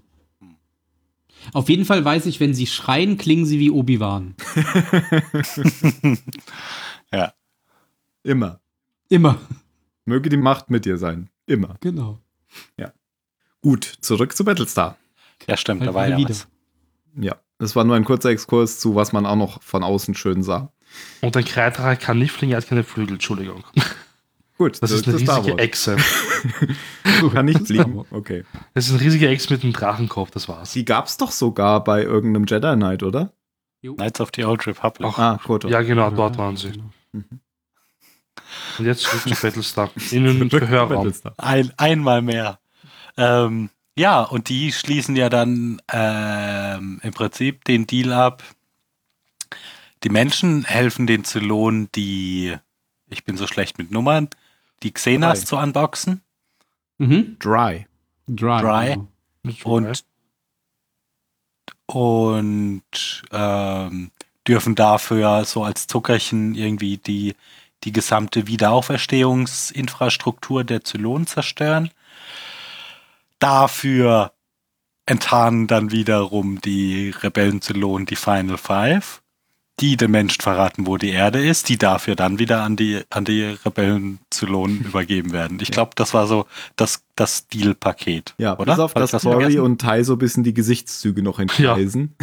Auf 1.52 1.68
jeden 1.68 1.84
Fall 1.84 2.04
weiß 2.04 2.26
ich, 2.26 2.38
wenn 2.38 2.54
sie 2.54 2.68
schreien, 2.68 3.18
klingen 3.18 3.44
sie 3.44 3.58
wie 3.58 3.70
Obi-Wan. 3.70 4.36
ja. 7.12 7.32
Immer. 8.22 8.60
Immer. 9.08 9.40
Möge 10.04 10.28
die 10.28 10.36
Macht 10.36 10.70
mit 10.70 10.84
dir 10.84 10.96
sein. 10.96 11.28
Immer. 11.46 11.76
Genau. 11.80 12.20
Gut, 13.64 13.84
zurück 14.00 14.34
zu 14.36 14.44
Battlestar. 14.44 14.96
Ja, 15.48 15.56
stimmt, 15.56 15.80
Halt 15.80 15.90
da 15.90 15.94
war 15.94 16.08
ja 16.08 16.16
wieder. 16.16 16.30
was. 16.30 16.48
Ja. 17.14 17.36
das 17.58 17.76
war 17.76 17.84
nur 17.84 17.96
ein 17.96 18.04
kurzer 18.04 18.30
Exkurs 18.30 18.80
zu, 18.80 18.94
was 18.94 19.12
man 19.12 19.26
auch 19.26 19.36
noch 19.36 19.62
von 19.62 19.82
außen 19.84 20.14
schön 20.14 20.42
sah. 20.42 20.72
Und 21.20 21.36
ein 21.36 21.44
Kreitacher 21.44 21.96
kann 21.96 22.18
nicht 22.18 22.32
fliegen, 22.32 22.52
er 22.52 22.58
hat 22.58 22.66
keine 22.68 22.84
Flügel, 22.84 23.14
Entschuldigung. 23.14 23.64
Gut, 24.58 24.82
Das 24.82 24.90
ist 24.90 25.08
eine 25.08 25.18
Star 25.18 25.38
riesige. 25.38 25.58
Echse. 25.58 25.96
Kann 27.32 27.46
nicht 27.46 27.66
fliegen. 27.66 28.04
Okay. 28.10 28.44
Das 28.74 28.86
ist 28.86 28.92
ein 28.92 28.98
riesiger 28.98 29.28
Echse 29.28 29.52
mit 29.52 29.62
einem 29.64 29.72
Drachenkopf, 29.72 30.30
das 30.30 30.48
war's. 30.48 30.72
Die 30.72 30.84
gab's 30.84 31.16
doch 31.16 31.32
sogar 31.32 31.82
bei 31.82 32.02
irgendeinem 32.02 32.44
Jedi 32.46 32.74
Knight, 32.76 33.02
oder? 33.02 33.32
Knights 33.82 34.20
of 34.20 34.30
the 34.36 34.44
Old 34.44 34.64
Republic. 34.66 35.10
Ach, 35.12 35.18
Ah, 35.18 35.40
Koto. 35.42 35.68
Ja, 35.68 35.82
genau, 35.82 36.10
dort 36.10 36.38
waren 36.38 36.56
sie. 36.56 36.72
Und 37.12 38.84
jetzt 38.86 39.02
zurück 39.02 39.22
zu 39.34 39.42
Battlestar. 39.42 39.90
In 40.10 40.24
den 40.24 40.48
Gehörraum. 40.48 41.12
Ein, 41.38 41.72
einmal 41.76 42.22
mehr. 42.22 42.58
Ähm, 43.16 43.70
ja, 43.96 44.22
und 44.22 44.48
die 44.48 44.72
schließen 44.72 45.16
ja 45.16 45.28
dann 45.28 45.80
ähm, 45.92 47.00
im 47.02 47.12
Prinzip 47.12 47.64
den 47.64 47.86
Deal 47.86 48.12
ab. 48.12 48.42
Die 50.02 50.10
Menschen 50.10 50.64
helfen 50.64 51.06
den 51.06 51.24
Zylonen, 51.24 51.90
die, 51.94 52.56
ich 53.08 53.24
bin 53.24 53.36
so 53.36 53.46
schlecht 53.46 53.78
mit 53.78 53.90
Nummern, 53.90 54.28
die 54.82 54.92
Xenas 54.92 55.40
Drei. 55.40 55.46
zu 55.46 55.56
unboxen. 55.56 56.22
Mhm. 56.98 57.36
Dry. 57.38 57.86
Dry. 58.26 58.60
Dry. 58.60 58.96
und 59.64 60.04
und 61.86 63.22
ähm, 63.32 64.10
dürfen 64.46 64.74
dafür 64.74 65.44
so 65.44 65.62
als 65.62 65.86
Zuckerchen 65.86 66.54
irgendwie 66.54 66.96
die, 66.96 67.34
die 67.84 67.92
gesamte 67.92 68.46
Wiederauferstehungsinfrastruktur 68.46 70.64
der 70.64 70.84
Zylonen 70.84 71.26
zerstören. 71.26 71.90
Dafür 73.42 74.32
enttarnen 75.04 75.66
dann 75.66 75.90
wiederum 75.90 76.60
die 76.60 77.10
Rebellen-Zylonen 77.10 78.06
die 78.06 78.14
Final 78.14 78.56
Five, 78.56 79.20
die 79.80 79.96
den 79.96 80.12
Menschen 80.12 80.40
verraten, 80.42 80.86
wo 80.86 80.96
die 80.96 81.10
Erde 81.10 81.44
ist, 81.44 81.68
die 81.68 81.76
dafür 81.76 82.14
dann 82.14 82.38
wieder 82.38 82.62
an 82.62 82.76
die, 82.76 83.02
an 83.10 83.24
die 83.24 83.42
Rebellen-Zylonen 83.42 84.80
übergeben 84.84 85.32
werden. 85.32 85.58
Ich 85.60 85.72
glaube, 85.72 85.90
das 85.96 86.14
war 86.14 86.28
so 86.28 86.46
das, 86.76 87.02
das 87.16 87.48
Deal-Paket. 87.48 88.34
Ja, 88.38 88.56
oder? 88.56 88.74
bis 88.74 88.78
auf 88.78 88.92
ich 88.92 88.94
dass 88.94 89.10
das 89.10 89.22
vergessen? 89.22 89.58
und 89.58 89.80
Tai 89.80 90.04
so 90.04 90.12
ein 90.12 90.18
bisschen 90.18 90.44
die 90.44 90.54
Gesichtszüge 90.54 91.20
noch 91.24 91.38
entgleisen. 91.40 92.14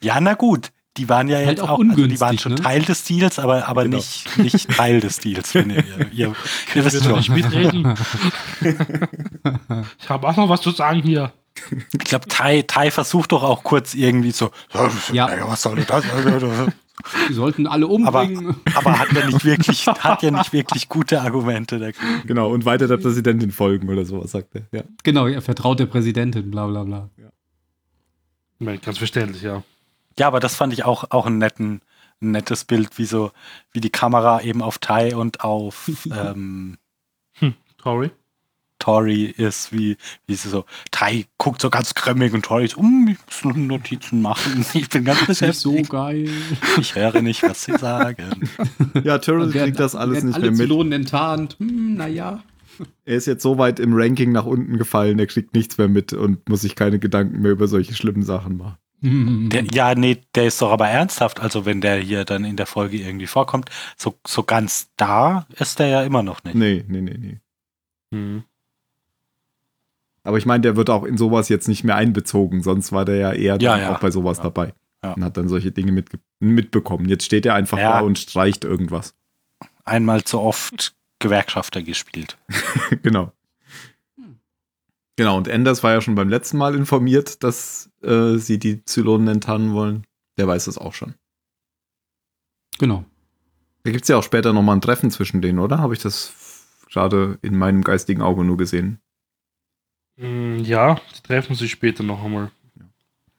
Ja, 0.00 0.20
na 0.20 0.34
gut. 0.34 0.72
Die 0.98 1.08
waren 1.08 1.26
ja 1.28 1.38
Halt 1.38 1.48
jetzt 1.48 1.60
auch 1.62 1.78
also 1.80 2.06
die 2.06 2.20
waren 2.20 2.38
schon 2.38 2.52
ne? 2.52 2.60
Teil 2.60 2.82
des 2.82 3.04
Deals, 3.04 3.38
aber, 3.38 3.66
aber 3.66 3.84
Genau. 3.84 3.96
nicht, 3.96 4.36
nicht 4.38 4.68
Teil 4.70 5.00
des 5.00 5.18
Deals. 5.18 5.54
Wenn 5.54 5.70
ihr, 5.70 5.84
ihr, 6.12 6.34
ihr, 6.74 6.84
wisst 6.84 7.06
er 7.06 7.12
nicht 7.16 7.26
schon. 7.26 7.34
mitreden? 7.34 7.94
ich 9.98 10.08
habe 10.08 10.28
auch 10.28 10.36
noch 10.36 10.48
was 10.48 10.60
zu 10.60 10.70
sagen 10.70 11.00
hier. 11.02 11.32
Ich 11.92 11.98
glaube, 11.98 12.26
Tai, 12.28 12.62
Tai 12.62 12.90
versucht 12.90 13.32
doch 13.32 13.42
auch 13.42 13.62
kurz 13.62 13.94
irgendwie 13.94 14.30
so, 14.32 14.50
Ja. 15.12 15.26
naja, 15.28 15.44
was 15.48 15.62
soll 15.62 15.76
das? 15.84 16.04
Die 17.28 17.32
sollten 17.32 17.66
alle 17.66 17.86
Aber, 17.86 17.94
umbringen. 18.22 18.56
aber 18.74 18.98
hat 18.98 19.12
ja 19.12 19.26
nicht 19.26 19.44
wirklich, 19.44 19.86
hat 19.86 20.22
ja 20.22 20.30
nicht 20.30 20.52
wirklich 20.52 20.88
gute 20.88 21.20
Argumente. 21.22 21.78
Der 21.78 21.92
Genau, 22.26 22.50
und 22.50 22.64
weiter 22.64 22.86
der 22.86 22.98
Präsidentin 22.98 23.50
folgen 23.50 23.88
oder 23.88 24.04
sowas, 24.04 24.30
sagt 24.30 24.54
er. 24.54 24.62
Ja. 24.72 24.82
genau, 25.02 25.26
er 25.26 25.42
vertraut 25.42 25.80
der 25.80 25.86
Präsidentin, 25.86 26.50
bla 26.50 26.66
bla 26.66 26.84
bla. 26.84 27.10
Meine, 28.58 28.78
ganz 28.78 28.98
verständlich, 28.98 29.42
ja. 29.42 29.62
Ja, 30.18 30.26
aber 30.26 30.40
das 30.40 30.54
fand 30.56 30.72
ich 30.72 30.84
auch, 30.84 31.10
auch 31.10 31.26
einen 31.26 31.38
netten, 31.38 31.80
ein 32.20 32.30
nettes 32.32 32.64
Bild, 32.64 32.98
wie 32.98 33.04
so, 33.04 33.32
wie 33.72 33.80
die 33.80 33.90
Kamera 33.90 34.42
eben 34.42 34.62
auf 34.62 34.78
Tai 34.78 35.16
und 35.16 35.40
auf 35.42 35.90
ähm, 36.12 36.76
Tori? 37.78 38.10
Tori 38.78 39.26
ist, 39.26 39.72
wie, 39.72 39.96
wie 40.26 40.34
sie 40.34 40.48
so, 40.48 40.64
Tai 40.90 41.24
guckt 41.38 41.62
so 41.62 41.70
ganz 41.70 41.94
grimmig 41.94 42.32
und 42.34 42.44
Tori 42.44 42.64
ist, 42.64 42.76
um, 42.76 43.06
ich 43.08 43.16
muss 43.26 43.44
noch 43.44 43.56
Notizen 43.56 44.20
machen. 44.22 44.64
Ich 44.74 44.88
bin 44.88 45.04
ganz 45.04 45.20
Das 45.20 45.28
ist 45.40 45.42
nicht 45.42 45.58
so 45.60 45.70
beschäftigt. 45.70 45.90
geil. 45.92 46.28
Ich 46.80 46.94
höre 46.96 47.22
nicht, 47.22 47.42
was 47.44 47.62
sie 47.64 47.76
sagen. 47.78 48.50
Ja, 49.04 49.20
werden- 49.52 49.52
kriegt 49.52 49.78
das 49.80 49.94
alles 49.94 50.24
nicht 50.24 50.34
alle 50.34 50.42
mehr 50.50 50.50
mit. 50.52 50.60
Zylonen 50.60 50.92
enttarnt. 50.92 51.56
Hm, 51.60 51.94
naja. 51.94 52.42
Er 53.04 53.16
ist 53.16 53.26
jetzt 53.26 53.42
so 53.42 53.58
weit 53.58 53.78
im 53.78 53.92
Ranking 53.94 54.32
nach 54.32 54.46
unten 54.46 54.78
gefallen, 54.78 55.18
er 55.20 55.26
kriegt 55.26 55.54
nichts 55.54 55.78
mehr 55.78 55.88
mit 55.88 56.12
und 56.12 56.48
muss 56.48 56.62
sich 56.62 56.74
keine 56.74 56.98
Gedanken 56.98 57.40
mehr 57.42 57.52
über 57.52 57.68
solche 57.68 57.94
schlimmen 57.94 58.22
Sachen 58.24 58.56
machen. 58.56 58.78
Der, 59.04 59.64
ja, 59.64 59.94
nee, 59.96 60.18
der 60.36 60.46
ist 60.46 60.62
doch 60.62 60.70
aber 60.70 60.88
ernsthaft. 60.88 61.40
Also 61.40 61.64
wenn 61.66 61.80
der 61.80 61.96
hier 61.96 62.24
dann 62.24 62.44
in 62.44 62.56
der 62.56 62.66
Folge 62.66 62.98
irgendwie 62.98 63.26
vorkommt, 63.26 63.68
so, 63.96 64.14
so 64.26 64.44
ganz 64.44 64.90
da 64.96 65.46
ist 65.58 65.80
der 65.80 65.88
ja 65.88 66.02
immer 66.02 66.22
noch 66.22 66.44
nicht. 66.44 66.54
Nee, 66.54 66.84
nee, 66.86 67.00
nee, 67.00 67.18
nee. 67.18 67.40
Mhm. 68.16 68.44
Aber 70.24 70.38
ich 70.38 70.46
meine, 70.46 70.60
der 70.60 70.76
wird 70.76 70.88
auch 70.88 71.02
in 71.02 71.16
sowas 71.16 71.48
jetzt 71.48 71.66
nicht 71.66 71.82
mehr 71.82 71.96
einbezogen, 71.96 72.62
sonst 72.62 72.92
war 72.92 73.04
der 73.04 73.16
ja 73.16 73.32
eher 73.32 73.58
Ja, 73.60 73.72
dann 73.72 73.80
ja. 73.80 73.94
auch 73.96 73.98
bei 74.00 74.10
sowas 74.12 74.38
Ja. 74.38 74.44
dabei. 74.44 74.72
Ja. 75.02 75.14
Und 75.14 75.24
hat 75.24 75.36
dann 75.36 75.48
solche 75.48 75.72
Dinge 75.72 75.90
mitge 75.90 76.20
mitbekommen. 76.38 77.08
Jetzt 77.08 77.24
steht 77.24 77.44
er 77.44 77.54
einfach 77.54 77.78
Ja. 77.78 77.94
da 77.94 78.00
und 78.00 78.18
streicht 78.20 78.64
irgendwas. 78.64 79.16
Einmal 79.84 80.22
zu 80.22 80.38
oft 80.40 80.94
Gewerkschafter 81.18 81.82
gespielt. 81.82 82.38
genau. 83.02 83.32
Genau, 85.22 85.36
und 85.36 85.48
Anders 85.48 85.84
war 85.84 85.92
ja 85.92 86.00
schon 86.00 86.16
beim 86.16 86.28
letzten 86.28 86.58
Mal 86.58 86.74
informiert, 86.74 87.44
dass 87.44 87.92
äh, 88.02 88.38
sie 88.38 88.58
die 88.58 88.84
Zylonen 88.84 89.28
enttarnen 89.28 89.72
wollen. 89.72 90.04
Der 90.36 90.48
weiß 90.48 90.64
das 90.64 90.78
auch 90.78 90.94
schon. 90.94 91.14
Genau. 92.80 93.04
Da 93.84 93.92
gibt 93.92 94.02
es 94.02 94.08
ja 94.08 94.16
auch 94.16 94.24
später 94.24 94.52
nochmal 94.52 94.74
ein 94.76 94.80
Treffen 94.80 95.12
zwischen 95.12 95.40
denen, 95.40 95.60
oder? 95.60 95.78
Habe 95.78 95.94
ich 95.94 96.00
das 96.00 96.32
gerade 96.90 97.38
in 97.40 97.56
meinem 97.56 97.84
geistigen 97.84 98.20
Auge 98.20 98.42
nur 98.42 98.56
gesehen? 98.56 98.98
Mm, 100.16 100.56
Ja, 100.64 100.96
die 101.16 101.22
treffen 101.22 101.54
sich 101.54 101.70
später 101.70 102.02
noch 102.02 102.24
einmal. 102.24 102.50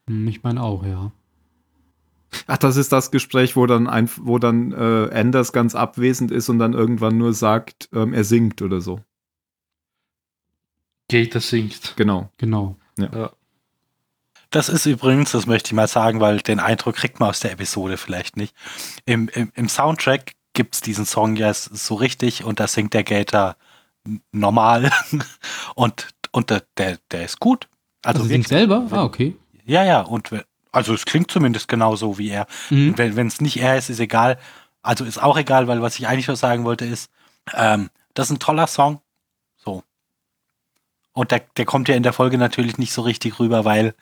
Hm, 0.08 0.26
Ich 0.30 0.42
meine 0.42 0.64
auch, 0.64 0.86
ja. 0.86 1.12
Ach, 2.48 2.58
das 2.60 2.78
ist 2.78 2.94
das 2.94 3.12
Gespräch, 3.12 3.58
wo 3.58 3.66
dann, 3.66 3.88
ein, 3.88 4.10
wo 4.22 4.40
dann 4.40 4.72
äh, 4.72 5.10
Anders 5.14 5.52
ganz 5.52 5.76
abwesend 5.76 6.32
ist 6.32 6.48
und 6.48 6.60
dann 6.60 6.72
irgendwann 6.72 7.18
nur 7.18 7.34
sagt, 7.34 7.90
ähm, 7.92 8.14
er 8.14 8.24
singt 8.24 8.62
oder 8.62 8.80
so. 8.80 9.02
Gator 11.10 11.42
singt. 11.42 11.94
Genau. 11.96 12.30
Genau. 12.38 12.76
Das 14.50 14.70
ist 14.70 14.86
übrigens, 14.86 15.32
das 15.32 15.48
möchte 15.48 15.70
ich 15.70 15.74
mal 15.74 15.88
sagen, 15.88 16.20
weil 16.20 16.38
den 16.40 16.60
Eindruck 16.60 16.96
kriegt 16.96 17.20
man 17.20 17.30
aus 17.30 17.40
der 17.40 17.54
Episode 17.54 17.98
vielleicht 17.98 18.38
nicht. 18.38 18.56
Im, 19.06 19.28
im, 19.30 19.52
im 19.56 19.68
Soundtrack 19.68 20.34
gibt's 20.54 20.82
diesen 20.82 21.06
Song 21.06 21.36
ja 21.36 21.54
so 21.54 21.96
richtig 21.96 22.44
und 22.44 22.60
da 22.60 22.68
singt 22.68 22.94
der 22.94 23.04
Gator 23.04 23.56
normal 24.32 24.92
und, 25.76 26.10
und 26.32 26.50
der, 26.52 26.64
der, 26.78 26.98
der 27.12 27.26
ist 27.26 27.40
gut. 27.40 27.68
Also, 28.04 28.20
Also, 28.20 28.30
singt 28.30 28.48
selber? 28.48 28.88
Ah, 28.92 29.04
okay. 29.04 29.36
ja, 29.66 29.84
ja, 29.84 30.02
und 30.02 30.30
also 30.72 30.94
es 30.94 31.06
klingt 31.06 31.32
zumindest 31.32 31.68
genauso 31.68 32.18
wie 32.18 32.30
er. 32.30 32.48
Mhm. 32.70 32.98
Wenn 32.98 33.28
es 33.28 33.42
nicht 33.42 33.58
er 33.58 33.78
ist, 33.78 33.90
ist 33.90 34.00
egal. 34.00 34.38
Also 34.82 35.06
ist 35.06 35.22
auch 35.22 35.38
egal, 35.38 35.68
weil 35.68 35.82
was 35.82 35.98
ich 35.98 36.08
eigentlich 36.08 36.28
nur 36.28 36.36
sagen 36.36 36.66
wollte 36.66 36.86
ist, 36.86 37.10
ähm, 37.54 37.90
das 38.14 38.28
ist 38.28 38.36
ein 38.36 38.40
toller 38.40 38.68
Song. 38.68 39.00
Und 41.14 41.32
der, 41.32 41.42
der 41.58 41.66
kommt 41.66 41.88
ja 41.90 41.96
in 41.96 42.04
der 42.04 42.14
Folge 42.14 42.38
natürlich 42.38 42.78
nicht 42.78 42.92
so 42.94 43.02
richtig 43.04 43.40
rüber, 43.40 43.66
weil 43.66 43.94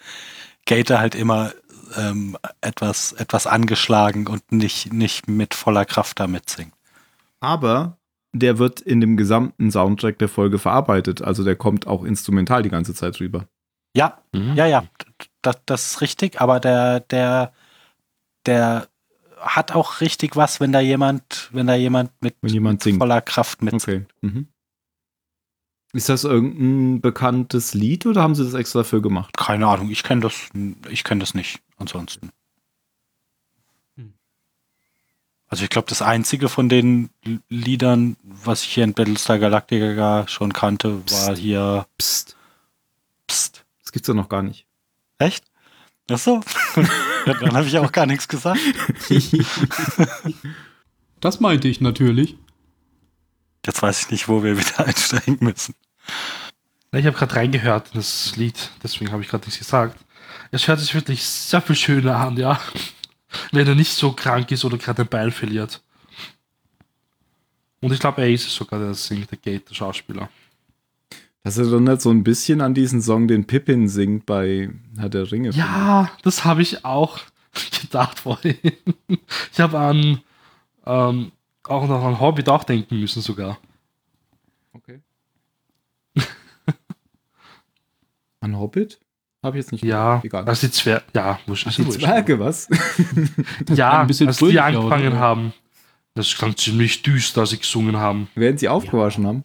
Gator 0.65 0.99
halt 0.99 1.13
immer 1.15 1.51
ähm, 1.97 2.37
etwas, 2.61 3.11
etwas 3.13 3.47
angeschlagen 3.47 4.27
und 4.27 4.51
nicht, 4.51 4.93
nicht 4.93 5.27
mit 5.27 5.53
voller 5.53 5.85
Kraft 5.85 6.19
da 6.19 6.27
mitsingt. 6.27 6.73
Aber 7.41 7.97
der 8.33 8.59
wird 8.59 8.79
in 8.79 9.01
dem 9.01 9.17
gesamten 9.17 9.71
Soundtrack 9.71 10.17
der 10.19 10.29
Folge 10.29 10.57
verarbeitet. 10.57 11.21
Also 11.21 11.43
der 11.43 11.57
kommt 11.57 11.85
auch 11.85 12.03
instrumental 12.05 12.63
die 12.63 12.69
ganze 12.69 12.93
Zeit 12.93 13.19
rüber. 13.19 13.47
Ja, 13.93 14.19
Mhm. 14.33 14.55
ja, 14.55 14.65
ja, 14.67 14.83
das, 15.41 15.57
das 15.65 15.85
ist 15.87 16.01
richtig, 16.01 16.39
aber 16.39 16.61
der, 16.61 17.01
der, 17.01 17.51
der 18.45 18.87
hat 19.37 19.73
auch 19.73 19.99
richtig 19.99 20.37
was, 20.37 20.61
wenn 20.61 20.71
da 20.71 20.79
jemand, 20.79 21.49
wenn 21.51 21.67
da 21.67 21.75
jemand 21.75 22.11
mit 22.21 22.35
Wenn 22.41 22.53
jemand 22.53 22.81
singt. 22.83 22.99
voller 22.99 23.19
Kraft 23.21 23.61
mitsingt. 23.61 23.83
Okay. 23.83 24.05
Mhm. 24.21 24.47
Ist 25.93 26.09
das 26.09 26.23
irgendein 26.23 27.01
bekanntes 27.01 27.73
Lied 27.73 28.05
oder 28.05 28.21
haben 28.21 28.35
sie 28.35 28.45
das 28.45 28.53
extra 28.53 28.83
für 28.83 29.01
gemacht? 29.01 29.35
Keine 29.37 29.67
Ahnung, 29.67 29.89
ich 29.89 30.03
kenne 30.03 30.21
das, 30.21 30.49
ich 30.89 31.03
kenne 31.03 31.19
das 31.19 31.33
nicht. 31.33 31.59
Ansonsten. 31.77 32.31
Also 35.47 35.65
ich 35.65 35.69
glaube, 35.69 35.89
das 35.89 36.01
einzige 36.01 36.47
von 36.47 36.69
den 36.69 37.09
Liedern, 37.49 38.15
was 38.23 38.63
ich 38.63 38.69
hier 38.73 38.85
in 38.85 38.93
Battlestar 38.93 39.37
Galactica 39.37 40.25
schon 40.29 40.53
kannte, 40.53 40.99
war 41.11 41.33
Psst. 41.33 41.37
hier 41.37 41.85
Psst. 41.97 42.37
Psst. 43.27 43.65
Das 43.83 43.91
gibt's 43.91 44.07
ja 44.07 44.13
noch 44.13 44.29
gar 44.29 44.43
nicht. 44.43 44.65
Echt? 45.17 45.43
Ach 46.09 46.17
so. 46.17 46.39
Dann 47.25 47.53
habe 47.53 47.67
ich 47.67 47.77
auch 47.77 47.91
gar 47.91 48.05
nichts 48.05 48.27
gesagt. 48.27 48.61
Das 51.21 51.39
meinte 51.39 51.67
ich 51.67 51.81
natürlich. 51.81 52.35
Jetzt 53.65 53.81
weiß 53.81 54.01
ich 54.01 54.11
nicht, 54.11 54.27
wo 54.27 54.43
wir 54.43 54.57
wieder 54.57 54.79
einsteigen 54.85 55.37
müssen. 55.41 55.75
Ich 56.93 57.05
habe 57.05 57.17
gerade 57.17 57.35
reingehört 57.35 57.89
in 57.89 57.99
das 57.99 58.35
Lied, 58.35 58.69
deswegen 58.83 59.11
habe 59.11 59.21
ich 59.21 59.29
gerade 59.29 59.45
nichts 59.45 59.59
gesagt. 59.59 59.97
Es 60.51 60.67
hört 60.67 60.79
sich 60.79 60.93
wirklich 60.93 61.23
sehr 61.23 61.61
viel 61.61 61.75
schöner 61.75 62.17
an, 62.17 62.35
ja. 62.35 62.59
Wenn 63.51 63.67
er 63.67 63.75
nicht 63.75 63.93
so 63.93 64.11
krank 64.11 64.51
ist 64.51 64.65
oder 64.65 64.77
gerade 64.77 65.03
ein 65.03 65.07
Bein 65.07 65.31
verliert. 65.31 65.81
Und 67.79 67.93
ich 67.93 67.99
glaube, 67.99 68.21
er 68.21 68.29
ist 68.29 68.45
es 68.45 68.53
sogar, 68.53 68.79
der 68.79 68.93
singt, 68.93 69.31
der 69.31 69.37
Gate, 69.37 69.69
der 69.69 69.75
Schauspieler. 69.75 70.29
Das 71.43 71.57
erinnert 71.57 72.01
so 72.01 72.11
ein 72.11 72.23
bisschen 72.23 72.61
an 72.61 72.73
diesen 72.73 73.01
Song, 73.01 73.27
den 73.27 73.47
Pippin 73.47 73.87
singt 73.87 74.25
bei 74.25 74.69
Herr 74.97 75.09
der 75.09 75.31
Ringe. 75.31 75.49
Ja, 75.51 76.11
das 76.21 76.45
habe 76.45 76.61
ich 76.61 76.85
auch 76.85 77.19
gedacht 77.81 78.19
vorhin. 78.19 78.57
Ich 79.51 79.59
habe 79.59 79.79
an 79.79 80.21
ähm, 80.85 81.31
auch 81.63 81.87
noch 81.87 82.03
an 82.03 82.19
Hobbit 82.19 82.49
auch 82.49 82.63
denken 82.63 82.99
müssen 82.99 83.21
sogar. 83.21 83.57
Okay. 84.73 84.99
An 88.39 88.57
Hobbit? 88.57 88.99
Habe 89.43 89.57
ich 89.57 89.63
jetzt 89.65 89.71
nicht. 89.71 89.83
Ja, 89.83 90.21
Egal. 90.23 90.45
als 90.47 90.59
die 90.61 90.69
Zwerge, 90.71 91.03
ja, 91.15 91.39
wurscht, 91.47 91.65
Ach, 91.67 91.75
die 91.75 91.81
ja. 91.81 91.89
Zwerge, 91.89 92.39
was? 92.39 92.67
Ja, 93.69 94.01
ein 94.01 94.07
bisschen 94.07 94.27
als 94.27 94.37
die 94.37 94.59
angefangen 94.59 95.09
oder? 95.09 95.19
haben. 95.19 95.53
Das 96.13 96.35
klang 96.35 96.55
ziemlich 96.57 97.01
düster, 97.01 97.41
als 97.41 97.51
sie 97.51 97.57
gesungen 97.57 97.97
haben. 97.97 98.27
Während 98.35 98.59
sie 98.59 98.67
aufgewaschen 98.69 99.25
haben. 99.25 99.43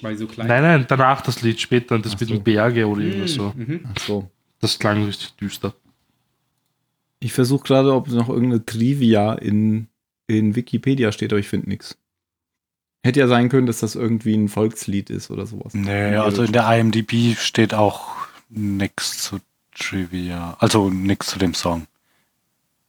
Weil 0.00 0.16
so 0.16 0.26
klein. 0.26 0.46
Nein, 0.48 0.62
nein, 0.62 0.84
danach 0.88 1.20
das 1.20 1.42
Lied 1.42 1.60
später, 1.60 1.98
das 1.98 2.14
Ach 2.14 2.20
mit 2.20 2.28
so. 2.30 2.34
den 2.36 2.42
Berge 2.42 2.86
oder 2.88 3.02
irgendwas 3.02 3.32
so. 3.32 3.52
Mhm. 3.54 3.84
Ach 3.94 4.00
so. 4.00 4.30
Das 4.60 4.78
klang 4.78 5.04
richtig 5.04 5.34
düster. 5.36 5.74
Ich 7.20 7.32
versuche 7.34 7.64
gerade, 7.64 7.94
ob 7.94 8.08
noch 8.08 8.30
irgendeine 8.30 8.64
Trivia 8.64 9.34
in, 9.34 9.88
in 10.38 10.54
Wikipedia 10.56 11.12
steht, 11.12 11.32
aber 11.32 11.40
ich 11.40 11.48
finde 11.48 11.68
nichts. 11.68 11.96
Hätte 13.02 13.20
ja 13.20 13.28
sein 13.28 13.48
können, 13.48 13.66
dass 13.66 13.80
das 13.80 13.94
irgendwie 13.94 14.34
ein 14.34 14.48
Volkslied 14.48 15.08
ist 15.10 15.30
oder 15.30 15.46
sowas. 15.46 15.72
Nee, 15.74 16.16
also 16.16 16.42
in 16.42 16.52
der 16.52 16.70
IMDb 16.78 17.36
steht 17.38 17.72
auch 17.72 18.08
nichts 18.50 19.22
zu 19.22 19.38
Trivia. 19.74 20.56
Also 20.58 20.90
nichts 20.90 21.28
zu 21.28 21.38
dem 21.38 21.54
Song. 21.54 21.86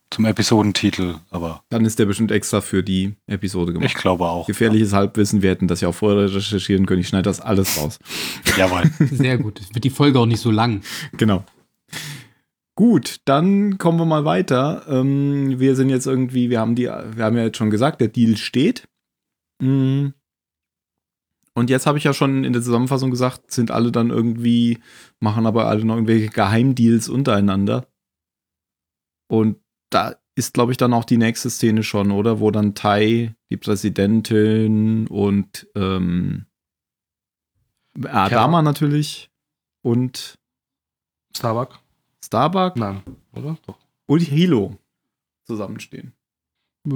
Zum 0.10 0.26
Episodentitel, 0.26 1.16
aber 1.30 1.64
Dann 1.70 1.86
ist 1.86 1.98
der 1.98 2.06
bestimmt 2.06 2.32
extra 2.32 2.60
für 2.60 2.84
die 2.84 3.14
Episode 3.28 3.72
gemacht. 3.72 3.90
ich 3.90 3.96
glaube 3.96 4.26
auch. 4.26 4.46
Gefährliches 4.46 4.92
Halbwissen, 4.92 5.42
wir 5.42 5.50
hätten 5.52 5.70
das 5.70 5.80
ja 5.80 5.88
auch 5.88 5.96
vorher 5.96 6.36
recherchieren 6.36 6.86
können. 6.86 7.00
Ich 7.00 7.08
schneide 7.08 7.24
das 7.24 7.40
alles 7.40 7.78
raus. 7.78 7.98
Jawohl. 8.58 8.84
Sehr 9.10 9.38
gut. 9.38 9.62
Wird 9.74 9.86
die 9.86 9.90
Folge 9.90 10.20
auch 10.20 10.26
nicht 10.26 10.42
so 10.42 10.52
lang. 10.52 10.82
Genau. 11.16 11.46
Gut, 12.82 13.22
dann 13.26 13.78
kommen 13.78 14.00
wir 14.00 14.06
mal 14.06 14.26
weiter. 14.26 14.88
Ähm, 14.88 15.60
wir 15.60 15.76
sind 15.76 15.92
jetzt 15.92 16.08
irgendwie, 16.08 16.50
wir 16.50 16.60
haben 16.60 16.74
die, 16.74 16.86
wir 16.86 17.24
haben 17.24 17.38
ja 17.38 17.44
jetzt 17.44 17.58
schon 17.58 17.70
gesagt, 17.70 18.02
der 18.02 18.08
Deal 18.08 18.38
steht. 18.38 18.90
Mm. 19.62 20.08
Und 21.54 21.70
jetzt 21.70 21.86
habe 21.86 22.00
ich 22.00 22.06
ja 22.06 22.12
schon 22.16 22.44
in 22.44 22.54
der 22.54 22.64
Zusammenfassung 22.64 23.12
gesagt, 23.12 23.52
sind 23.52 23.70
alle 23.70 23.92
dann 23.92 24.10
irgendwie, 24.10 24.80
machen 25.20 25.46
aber 25.46 25.68
alle 25.68 25.86
noch 25.86 25.94
irgendwelche 25.94 26.30
Geheimdeals 26.30 27.08
untereinander. 27.08 27.86
Und 29.30 29.58
da 29.92 30.16
ist, 30.34 30.56
glaube 30.56 30.72
ich, 30.72 30.80
dann 30.80 30.96
auch 30.96 31.06
die 31.06 31.18
nächste 31.18 31.52
Szene 31.52 31.84
schon, 31.84 32.10
oder? 32.10 32.40
Wo 32.40 32.50
dann 32.50 32.74
Tai, 32.74 33.36
die 33.52 33.58
Präsidentin 33.58 35.06
und 35.06 35.68
ähm, 35.76 36.48
Adama 38.08 38.64
natürlich 38.64 39.30
und 39.84 40.34
Starbuck? 41.38 41.80
Starbuck 42.32 42.78
Nein, 42.78 43.02
oder? 43.34 43.58
Doch. 43.68 43.76
und 44.06 44.20
Hilo 44.22 44.78
zusammenstehen. 45.44 46.14
Äh, 46.88 46.92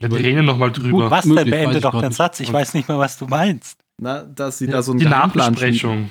Ja, 0.00 0.08
die 0.08 0.16
reden 0.16 0.44
nochmal 0.44 0.70
drüber. 0.70 1.10
Was 1.10 1.24
möglich, 1.24 1.44
denn? 1.50 1.50
Beende 1.70 1.80
doch 1.80 1.98
den. 1.98 2.12
Satz. 2.12 2.40
Ich 2.40 2.52
weiß 2.52 2.74
nicht 2.74 2.88
mehr, 2.88 2.98
was 2.98 3.16
du 3.16 3.26
meinst. 3.26 3.78
Na, 3.96 4.22
dass 4.22 4.58
sie 4.58 4.66
Ja, 4.66 4.72
da 4.72 4.82
so 4.82 4.92
die 4.92 5.06
Nachbesprechung. 5.06 6.10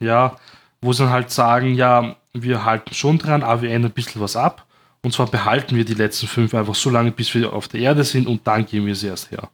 Ja, 0.00 0.36
wo 0.80 0.92
sie 0.94 1.02
dann 1.02 1.12
halt 1.12 1.30
sagen, 1.30 1.74
ja, 1.74 2.16
wir 2.32 2.64
halten 2.64 2.94
schon 2.94 3.18
dran, 3.18 3.42
aber 3.42 3.60
wir 3.62 3.70
ändern 3.70 3.90
ein 3.90 3.94
bisschen 3.94 4.22
was 4.22 4.34
ab. 4.36 4.66
Und 5.02 5.12
zwar 5.12 5.26
behalten 5.26 5.76
wir 5.76 5.84
die 5.84 5.94
letzten 5.94 6.26
fünf 6.26 6.54
einfach 6.54 6.74
so 6.74 6.88
lange, 6.88 7.10
bis 7.10 7.34
wir 7.34 7.52
auf 7.52 7.68
der 7.68 7.80
Erde 7.80 8.04
sind 8.04 8.26
und 8.26 8.46
dann 8.46 8.64
geben 8.64 8.86
wir 8.86 8.94
sie 8.96 9.08
erst 9.08 9.30
her. 9.30 9.50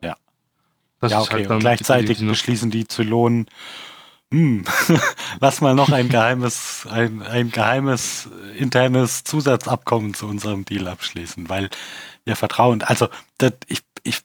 Ja. 0.00 0.14
Das 1.00 1.10
ja, 1.10 1.18
ist 1.20 1.24
okay. 1.26 1.34
halt 1.38 1.46
dann 1.46 1.56
und 1.56 1.60
gleichzeitig 1.60 2.18
die- 2.18 2.22
die- 2.24 2.30
beschließen 2.30 2.70
die 2.70 2.86
Zylonen, 2.86 3.46
hm, 4.34 4.64
lass 5.40 5.60
mal 5.60 5.74
noch 5.76 5.90
ein 5.90 6.08
geheimes, 6.08 6.86
ein, 6.90 7.22
ein 7.22 7.50
geheimes 7.52 8.28
internes 8.58 9.22
Zusatzabkommen 9.22 10.12
zu 10.14 10.26
unserem 10.26 10.64
Deal 10.64 10.88
abschließen, 10.88 11.48
weil 11.48 11.70
wir 12.24 12.34
vertrauen. 12.34 12.82
Also, 12.82 13.08
das, 13.38 13.52
ich, 13.68 13.82
ich, 14.02 14.22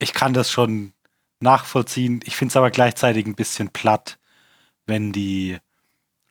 ich 0.00 0.12
kann 0.12 0.32
das 0.34 0.50
schon 0.50 0.92
nachvollziehen. 1.38 2.20
Ich 2.24 2.34
finde 2.34 2.50
es 2.50 2.56
aber 2.56 2.72
gleichzeitig 2.72 3.24
ein 3.26 3.36
bisschen 3.36 3.68
platt, 3.70 4.18
wenn 4.86 5.12
die, 5.12 5.58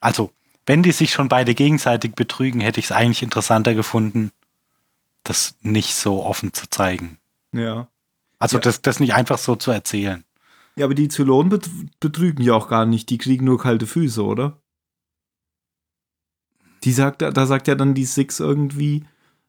also, 0.00 0.30
wenn 0.66 0.82
die 0.82 0.92
sich 0.92 1.12
schon 1.12 1.28
beide 1.28 1.54
gegenseitig 1.54 2.14
betrügen, 2.14 2.60
hätte 2.60 2.80
ich 2.80 2.86
es 2.86 2.92
eigentlich 2.92 3.22
interessanter 3.22 3.74
gefunden, 3.74 4.30
das 5.24 5.56
nicht 5.62 5.94
so 5.94 6.22
offen 6.22 6.52
zu 6.52 6.68
zeigen. 6.68 7.18
Ja. 7.52 7.88
Also 8.38 8.58
Ja. 8.58 8.60
das, 8.60 8.82
das 8.82 9.00
nicht 9.00 9.14
einfach 9.14 9.38
so 9.38 9.56
zu 9.56 9.70
erzählen. 9.70 10.22
Ja, 10.78 10.84
aber 10.84 10.94
die 10.94 11.08
Zylonen 11.08 11.48
bet 11.48 11.70
betrügen 12.00 12.42
ja 12.42 12.54
auch 12.54 12.68
gar 12.68 12.84
nicht. 12.86 13.08
Die 13.10 13.18
kriegen 13.18 13.44
nur 13.46 13.58
kalte 13.58 13.86
Füße, 13.86 14.22
oder? 14.24 14.60
Die 16.84 16.92
sagt, 16.92 17.22
da 17.22 17.46
sagt 17.46 17.66
ja 17.68 17.74
dann 17.74 17.94
die 17.94 18.04
Six 18.04 18.38
irgendwie, 18.40 19.04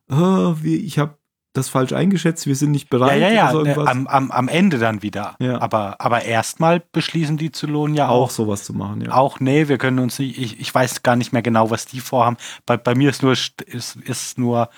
oh, 0.10 0.56
ich 0.64 0.98
habe 0.98 1.18
das 1.54 1.70
falsch 1.70 1.92
eingeschätzt, 1.92 2.46
wir 2.48 2.56
sind 2.56 2.72
nicht 2.72 2.86
Ja, 2.86 2.98
bereit. 2.98 3.22
ja, 3.22 3.30
ja, 3.30 3.44
oder 3.46 3.52
so 3.52 3.62
ne, 3.64 3.70
irgendwas. 3.72 3.90
am, 3.90 4.08
am, 4.08 4.32
am 4.32 4.48
Ende 4.48 4.78
dann 4.78 5.02
wieder. 5.02 5.36
Ja. 5.40 5.60
Aber, 5.60 6.00
aber 6.00 6.24
erstmal 6.24 6.80
beschließen 6.92 7.38
die 7.38 7.52
Zylonen 7.52 7.96
ja 7.96 8.08
auch 8.08 8.24
auch, 8.26 8.30
sowas 8.30 8.64
zu 8.64 8.74
machen, 8.74 9.02
ja. 9.02 9.12
auch, 9.12 9.40
nee, 9.40 9.68
wir 9.68 9.78
können 9.78 10.00
uns 10.00 10.20
nicht, 10.20 10.38
ich, 10.38 10.60
ich 10.60 10.74
weiß 10.74 11.04
gar 11.04 11.16
nicht 11.16 11.34
mehr 11.34 11.42
genau, 11.42 11.70
was 11.72 11.86
die 11.86 12.00
vorhaben. 12.00 12.38
Bei, 12.66 12.78
bei 12.78 12.96
mir 12.96 13.10
ist 13.10 13.24
nur, 13.24 13.34
st- 13.34 13.64
ist, 13.64 13.96
ist 13.98 14.38
nur 14.38 14.70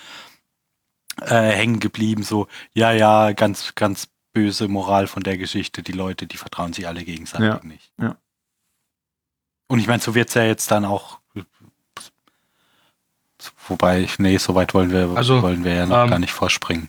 äh, 1.22 1.50
hängen 1.52 1.80
geblieben, 1.80 2.24
so, 2.24 2.48
ja, 2.74 2.92
ja, 2.92 3.32
ganz, 3.34 3.76
ganz 3.76 4.08
böse 4.40 4.68
Moral 4.70 5.08
von 5.08 5.22
der 5.24 5.38
Geschichte, 5.38 5.84
die 5.84 5.92
Leute, 5.92 6.26
die 6.26 6.38
vertrauen 6.38 6.72
sich 6.72 6.88
alle 6.88 7.04
gegenseitig 7.04 7.48
Ja, 7.48 7.60
nicht. 7.64 7.92
ja. 8.02 8.16
Und 9.68 9.80
ich 9.80 9.88
meine, 9.88 10.02
so 10.02 10.16
wird's 10.16 10.34
ja 10.34 10.44
jetzt 10.44 10.72
dann 10.72 10.86
auch, 10.86 11.20
wobei, 13.68 14.08
nee, 14.18 14.38
so 14.38 14.56
weit 14.56 14.74
wollen 14.74 14.92
wir, 14.92 15.12
Also, 15.16 15.42
wollen 15.42 15.64
wir 15.64 15.74
ja 15.74 15.86
noch 15.86 16.04
ähm, 16.06 16.10
gar 16.10 16.20
nicht 16.20 16.32
vorspringen. 16.32 16.88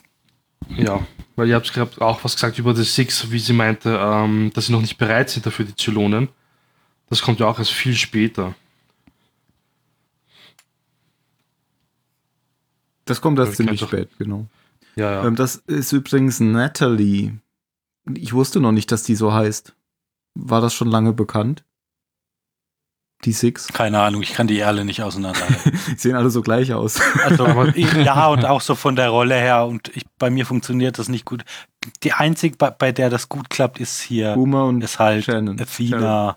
Ja, 0.69 1.05
weil 1.37 1.49
ihr 1.49 1.57
habt 1.57 1.73
gerade 1.73 2.01
auch 2.01 2.23
was 2.23 2.35
gesagt 2.35 2.59
über 2.59 2.73
die 2.73 2.85
Six, 2.85 3.31
wie 3.33 3.39
sie 3.41 3.53
meinte, 3.53 3.99
ähm, 4.01 4.53
dass 4.55 4.67
sie 4.67 4.73
noch 4.73 4.81
nicht 4.81 4.97
bereit 4.97 5.29
sind 5.31 5.45
dafür, 5.45 5.65
die 5.65 5.75
Zylonen. 5.75 6.29
Das 7.09 7.21
kommt 7.23 7.41
ja 7.41 7.47
auch 7.47 7.59
erst 7.59 7.73
viel 7.73 7.97
später. 7.97 8.55
Das 13.07 13.21
kommt 13.21 13.39
erst 13.41 13.53
Ja, 13.53 13.57
ziemlich 13.57 13.81
spät, 13.81 14.09
genau. 14.19 14.47
Ja, 14.97 15.13
ja. 15.13 15.25
Ähm, 15.25 15.37
das 15.37 15.57
ist 15.57 15.93
übrigens 15.93 16.41
Natalie. 16.41 17.39
Ich 18.15 18.33
wusste 18.33 18.61
noch 18.61 18.73
nicht, 18.73 18.91
dass 18.93 19.03
die 19.03 19.15
so 19.15 19.33
heißt. 19.33 19.75
War 20.35 20.61
das 20.61 20.75
schon 20.75 20.89
lange 20.89 21.13
bekannt? 21.13 21.65
Die 23.25 23.33
Six? 23.33 23.69
Keine 23.69 24.01
Ahnung, 24.01 24.23
ich 24.23 24.33
kann 24.33 24.47
die 24.47 24.63
alle 24.63 24.85
nicht 24.85 25.03
auseinanderhalten. 25.03 25.79
Sehen 25.97 26.17
alle 26.17 26.31
so 26.31 26.41
gleich 26.41 26.73
aus. 26.73 27.01
Also, 27.23 27.65
ich, 27.75 27.93
ja, 27.93 28.29
und 28.29 28.47
auch 28.47 28.63
so 28.63 28.75
von 28.75 28.97
der 28.97 29.11
Rolle 29.11 29.35
her. 29.35 29.67
Und 29.67 29.95
ich, 29.95 30.05
bei 30.19 30.31
mir 30.31 30.47
funktioniert 30.47 30.99
das 30.99 31.09
nicht 31.09 31.27
gut. 31.27 31.45
Die 32.03 32.13
einzige, 32.13 32.57
bei, 32.57 32.71
bei 32.71 32.93
der 32.93 33.11
das 33.11 33.29
gut 33.29 33.51
klappt, 33.51 33.79
ist 33.79 34.01
hier, 34.01 34.35
Boomer 34.35 34.65
und 34.65 34.83
ist 34.83 34.99
halt 34.99 35.25
Shannon. 35.25 35.61
Athena. 35.61 36.35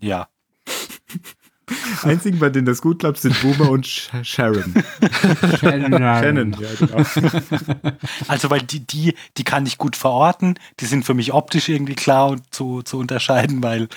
Ja. 0.00 0.28
Einzigen, 2.02 2.38
bei 2.38 2.50
denen 2.50 2.66
das 2.66 2.82
gut 2.82 2.98
klappt, 3.00 3.18
sind 3.18 3.40
Boomer 3.40 3.70
und 3.70 3.86
Sh 3.86 4.10
Sharon. 4.22 4.74
Shannon, 5.60 5.92
ja, 6.02 6.20
genau. 6.20 6.58
Also, 8.28 8.50
weil 8.50 8.60
die, 8.62 8.80
die, 8.80 9.14
die 9.36 9.44
kann 9.44 9.64
ich 9.66 9.78
gut 9.78 9.96
verorten. 9.96 10.58
Die 10.80 10.86
sind 10.86 11.04
für 11.04 11.14
mich 11.14 11.32
optisch 11.32 11.68
irgendwie 11.68 11.94
klar 11.94 12.28
und 12.28 12.42
zu, 12.54 12.82
zu 12.82 12.98
unterscheiden, 12.98 13.62
weil 13.62 13.88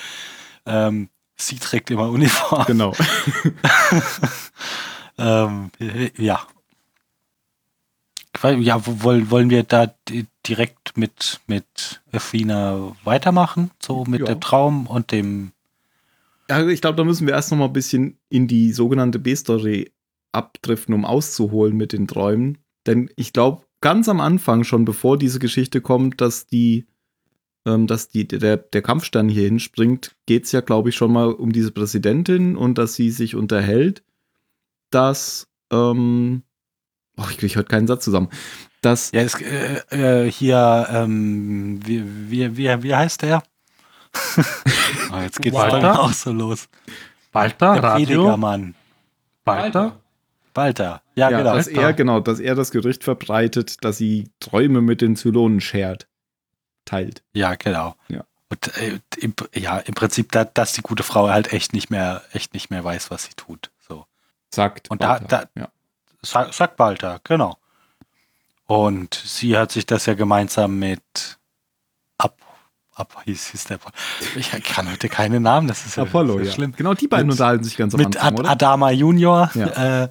ähm, 0.65 1.09
sie 1.36 1.57
trägt 1.57 1.91
immer 1.91 2.09
Uniform. 2.09 2.65
genau. 2.68 2.93
Ähm, 5.18 5.72
äh, 5.80 6.11
ja. 6.18 6.41
Ja, 8.43 8.86
wo- 8.86 9.01
wollen, 9.03 9.32
wollen 9.32 9.49
wir 9.49 9.63
da 9.63 9.88
di- 10.07 10.28
direkt 10.45 10.95
mit, 10.95 11.41
mit 11.47 12.01
Athena 12.11 12.95
weitermachen? 13.03 13.72
So 13.82 14.05
mit 14.05 14.20
Ja. 14.22 14.28
dem 14.28 14.39
Traum 14.41 14.86
und 14.88 15.11
dem. 15.11 15.51
Ja, 16.49 16.65
ich 16.67 16.81
glaube, 16.81 16.95
da 16.95 17.03
müssen 17.03 17.27
wir 17.27 17.33
erst 17.33 17.51
noch 17.51 17.57
mal 17.57 17.65
ein 17.65 17.73
bisschen 17.73 18.19
in 18.29 18.47
die 18.47 18.71
sogenannte 18.71 19.19
B-Story 19.19 19.91
abdriften, 20.31 20.93
um 20.93 21.05
auszuholen 21.05 21.75
mit 21.75 21.93
den 21.93 22.07
Träumen. 22.07 22.59
Denn 22.85 23.09
ich 23.15 23.33
glaube, 23.33 23.65
ganz 23.81 24.07
am 24.07 24.21
Anfang, 24.21 24.63
schon 24.63 24.85
bevor 24.85 25.17
diese 25.17 25.39
Geschichte 25.39 25.81
kommt, 25.81 26.21
dass 26.21 26.47
die, 26.47 26.85
ähm, 27.65 27.87
dass 27.87 28.07
die, 28.07 28.27
der, 28.27 28.57
der 28.57 28.81
Kampfstern 28.81 29.27
hier 29.27 29.43
hinspringt, 29.43 30.15
geht 30.25 30.45
es 30.45 30.51
ja, 30.53 30.61
glaube 30.61 30.89
ich, 30.89 30.95
schon 30.95 31.11
mal 31.11 31.31
um 31.31 31.51
diese 31.51 31.71
Präsidentin 31.71 32.55
und 32.55 32.77
dass 32.77 32.95
sie 32.95 33.11
sich 33.11 33.35
unterhält, 33.35 34.03
dass, 34.89 35.47
ähm, 35.71 36.43
oh, 37.17 37.25
ich 37.29 37.37
kriege 37.37 37.55
heute 37.55 37.67
keinen 37.67 37.87
Satz 37.87 38.05
zusammen, 38.05 38.29
dass, 38.81 39.11
Ja, 39.11 39.21
es, 39.21 39.35
äh, 39.41 40.25
äh, 40.25 40.31
hier, 40.31 40.87
ähm, 40.89 41.79
wie, 41.85 42.03
wie, 42.29 42.55
wie, 42.55 42.83
wie 42.83 42.95
heißt 42.95 43.21
der? 43.23 43.43
Oh, 45.11 45.18
jetzt 45.22 45.41
geht's 45.41 45.55
Walter? 45.55 45.80
dann 45.80 45.97
auch 45.97 46.13
so 46.13 46.32
los. 46.32 46.68
Walter, 47.32 47.74
Der 47.74 47.84
Radio, 47.84 48.05
Predigermann. 48.22 48.76
Walter. 49.45 49.99
Walter. 50.53 51.01
Ja, 51.15 51.30
ja, 51.30 51.38
genau. 51.38 51.53
dass 51.55 51.68
er, 51.68 51.93
genau, 51.93 52.20
dass 52.20 52.39
er 52.39 52.55
das 52.55 52.72
Gerücht 52.72 53.03
verbreitet, 53.03 53.84
dass 53.84 53.97
sie 53.97 54.30
Träume 54.39 54.82
mit 54.82 55.01
den 55.01 55.15
Zylonen 55.15 55.61
schert, 55.61 56.07
teilt. 56.86 57.22
Ja, 57.34 57.55
genau. 57.55 57.95
Ja. 58.07 58.24
Und 58.49 58.76
äh, 58.78 58.99
im, 59.20 59.34
ja, 59.53 59.78
im 59.80 59.93
Prinzip, 59.93 60.32
da, 60.32 60.45
dass 60.45 60.74
die 60.74 60.82
gute 60.82 61.03
Frau 61.03 61.30
halt 61.30 61.53
echt 61.53 61.74
nicht 61.74 61.89
mehr, 61.89 62.24
echt 62.34 62.53
nicht 62.53 62.70
mehr 62.72 62.84
weiß, 62.84 63.11
was 63.11 63.26
sie 63.26 63.34
tut. 63.36 63.70
So. 63.88 64.05
Sagt. 64.53 64.89
Und 64.89 65.03
da, 65.03 65.09
Walter, 65.09 65.28
da 65.53 65.61
ja. 65.61 65.68
Sa- 66.22 66.51
sagt 66.51 66.80
Walter, 66.80 67.20
genau. 67.24 67.57
Und 68.65 69.13
sie 69.13 69.57
hat 69.57 69.72
sich 69.72 69.86
das 69.86 70.05
ja 70.07 70.13
gemeinsam 70.13 70.80
mit 70.80 71.36
Ab 72.97 73.15
hieß, 73.25 73.47
hieß 73.51 73.65
der, 73.65 73.79
ich 74.35 74.49
kann 74.63 74.89
heute 74.91 75.07
keine 75.07 75.39
Namen, 75.39 75.67
das 75.67 75.85
ist 75.85 75.97
ja 75.97 76.03
Apollo, 76.03 76.39
ist 76.39 76.47
ja. 76.47 76.53
schlimm. 76.53 76.73
Genau, 76.75 76.95
die 76.95 77.07
beiden 77.07 77.27
Mit- 77.27 77.33
unterhalten 77.35 77.63
sich 77.63 77.77
ganz 77.77 77.93
am 77.93 77.99
Mit 77.99 78.07
Anfang, 78.17 78.23
Ad 78.33 78.39
oder? 78.39 78.49
Adama 78.49 78.89
Junior, 78.89 79.51
Ja. 79.53 80.03
äh, 80.03 80.09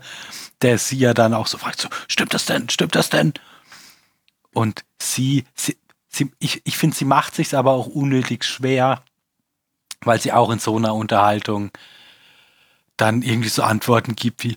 der 0.62 0.78
sie 0.78 0.97
ja 0.97 1.12
dann 1.12 1.34
auch 1.34 1.49
so 1.49 1.59
fragt, 1.59 1.80
so, 1.80 1.89
stimmt 2.07 2.32
das 2.32 2.45
denn, 2.47 2.68
stimmt 2.68 2.95
das 2.95 3.11
denn? 3.11 3.34
Und 4.53 4.84
sie, 5.03 5.45
sie, 5.57 5.76
sie 6.09 6.30
ich, 6.39 6.62
ich 6.64 6.78
finde, 6.78 6.97
sie 6.97 7.05
macht 7.05 7.34
sich 7.34 7.55
aber 7.57 7.72
auch 7.72 7.89
unnötig 7.89 8.45
schwer, 8.45 9.03
weil 10.03 10.20
sie 10.20 10.32
auch 10.32 10.51
in 10.51 10.61
so 10.61 10.76
einer 10.76 10.95
Unterhaltung 10.95 11.72
dann 12.97 13.22
irgendwie 13.22 13.49
so 13.51 13.64
Antworten 13.64 14.14
gibt 14.14 14.45
wie, 14.45 14.57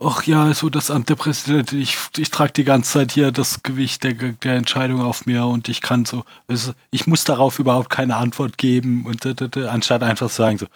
ach 0.00 0.24
ja, 0.24 0.52
so 0.54 0.68
das 0.68 0.90
Amt 0.90 1.08
der 1.08 1.14
Präsidentin, 1.14 1.80
ich, 1.80 1.96
ich 2.16 2.30
trage 2.30 2.52
die 2.52 2.64
ganze 2.64 2.92
Zeit 2.92 3.12
hier 3.12 3.32
das 3.32 3.62
Gewicht 3.62 4.04
der, 4.04 4.12
der 4.14 4.54
Entscheidung 4.54 5.02
auf 5.02 5.26
mir 5.26 5.46
und 5.46 5.68
ich 5.68 5.80
kann 5.80 6.04
so, 6.04 6.24
also 6.48 6.72
ich 6.90 7.06
muss 7.06 7.24
darauf 7.24 7.58
überhaupt 7.58 7.90
keine 7.90 8.16
Antwort 8.16 8.58
geben 8.58 9.06
und 9.06 9.24
anstatt 9.56 10.02
einfach 10.02 10.28
zu 10.28 10.36
sagen 10.36 10.58
so, 10.58 10.66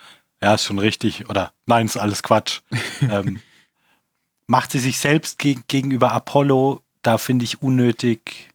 ja, 0.42 0.54
ist 0.54 0.64
schon 0.64 0.78
richtig 0.78 1.28
oder 1.28 1.52
nein, 1.66 1.86
ist 1.86 1.96
alles 1.96 2.22
Quatsch. 2.22 2.60
ähm, 3.00 3.40
macht 4.46 4.72
sie 4.72 4.78
sich 4.78 4.98
selbst 4.98 5.38
geg 5.38 5.66
gegenüber 5.68 6.12
Apollo, 6.12 6.82
da 7.02 7.18
finde 7.18 7.44
ich 7.44 7.62
unnötig. 7.62 8.50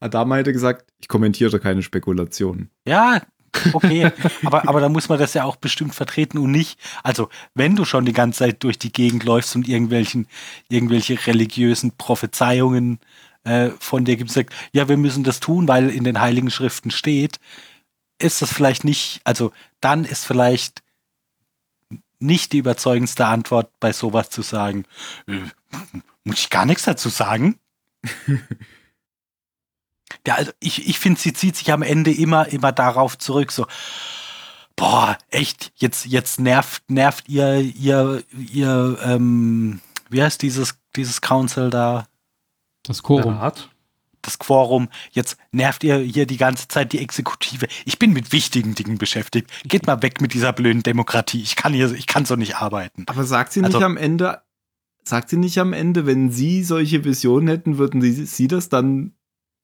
Adama 0.00 0.36
hätte 0.36 0.52
gesagt, 0.52 0.92
ich 1.00 1.08
kommentiere 1.08 1.60
keine 1.60 1.82
Spekulationen. 1.82 2.70
Ja, 2.86 3.22
okay, 3.72 4.10
aber, 4.44 4.68
aber 4.68 4.80
da 4.80 4.88
muss 4.88 5.08
man 5.08 5.18
das 5.18 5.34
ja 5.34 5.44
auch 5.44 5.56
bestimmt 5.56 5.94
vertreten 5.94 6.38
und 6.38 6.50
nicht, 6.50 6.78
also 7.02 7.28
wenn 7.54 7.76
du 7.76 7.84
schon 7.84 8.04
die 8.04 8.12
ganze 8.12 8.40
Zeit 8.40 8.62
durch 8.62 8.78
die 8.78 8.92
Gegend 8.92 9.24
läufst 9.24 9.54
und 9.56 9.68
irgendwelchen, 9.68 10.26
irgendwelche 10.68 11.26
religiösen 11.26 11.92
Prophezeiungen 11.96 13.00
äh, 13.44 13.70
von 13.78 14.04
dir 14.04 14.16
gibt, 14.16 14.30
sagt, 14.30 14.54
ja, 14.72 14.88
wir 14.88 14.96
müssen 14.96 15.24
das 15.24 15.40
tun, 15.40 15.68
weil 15.68 15.90
in 15.90 16.04
den 16.04 16.20
Heiligen 16.20 16.50
Schriften 16.50 16.90
steht, 16.90 17.38
ist 18.18 18.42
das 18.42 18.52
vielleicht 18.52 18.84
nicht, 18.84 19.20
also 19.24 19.52
dann 19.80 20.04
ist 20.04 20.24
vielleicht 20.24 20.82
nicht 22.18 22.52
die 22.52 22.58
überzeugendste 22.58 23.26
Antwort 23.26 23.70
bei 23.80 23.92
sowas 23.92 24.30
zu 24.30 24.42
sagen, 24.42 24.84
äh, 25.26 25.38
muss 26.24 26.40
ich 26.40 26.50
gar 26.50 26.66
nichts 26.66 26.84
dazu 26.84 27.08
sagen? 27.08 27.58
Ja, 30.26 30.34
also 30.36 30.52
ich, 30.60 30.88
ich 30.88 30.98
finde, 30.98 31.20
sie 31.20 31.32
zieht 31.32 31.56
sich 31.56 31.72
am 31.72 31.82
Ende 31.82 32.12
immer, 32.12 32.48
immer 32.48 32.72
darauf 32.72 33.18
zurück, 33.18 33.52
so, 33.52 33.66
boah, 34.76 35.16
echt, 35.30 35.72
jetzt, 35.76 36.06
jetzt 36.06 36.40
nervt, 36.40 36.82
nervt 36.90 37.28
ihr, 37.28 37.60
ihr, 37.60 38.22
ihr, 38.52 38.98
ähm, 39.02 39.80
wie 40.10 40.22
heißt 40.22 40.40
dieses, 40.42 40.78
dieses 40.96 41.20
Council 41.20 41.70
da, 41.70 42.06
Das 42.84 43.02
Quorum. 43.02 43.34
Rat. 43.34 43.68
das 44.22 44.38
Quorum, 44.38 44.88
jetzt 45.10 45.36
nervt 45.52 45.84
ihr 45.84 45.98
hier 45.98 46.26
die 46.26 46.36
ganze 46.36 46.68
Zeit 46.68 46.92
die 46.92 46.98
Exekutive. 47.00 47.66
Ich 47.84 47.98
bin 47.98 48.12
mit 48.12 48.32
wichtigen 48.32 48.74
Dingen 48.74 48.98
beschäftigt. 48.98 49.50
Geht 49.64 49.86
mal 49.86 50.02
weg 50.02 50.20
mit 50.20 50.32
dieser 50.34 50.52
blöden 50.52 50.82
Demokratie. 50.82 51.42
Ich 51.42 51.56
kann 51.56 51.72
hier, 51.72 51.92
ich 51.92 52.06
kann 52.06 52.24
so 52.24 52.36
nicht 52.36 52.56
arbeiten. 52.56 53.04
Aber 53.08 53.24
sagt 53.24 53.52
sie 53.52 53.60
nicht 53.60 53.74
Also- 53.74 53.84
am 53.86 53.96
Ende, 53.96 54.42
sagt 55.04 55.28
sie 55.30 55.36
nicht 55.38 55.58
am 55.58 55.72
Ende, 55.72 56.06
wenn 56.06 56.30
sie 56.30 56.62
solche 56.64 57.04
Visionen 57.04 57.48
hätten, 57.48 57.78
würden 57.78 58.00
sie, 58.00 58.26
sie 58.26 58.48
das 58.48 58.68
dann 58.68 59.12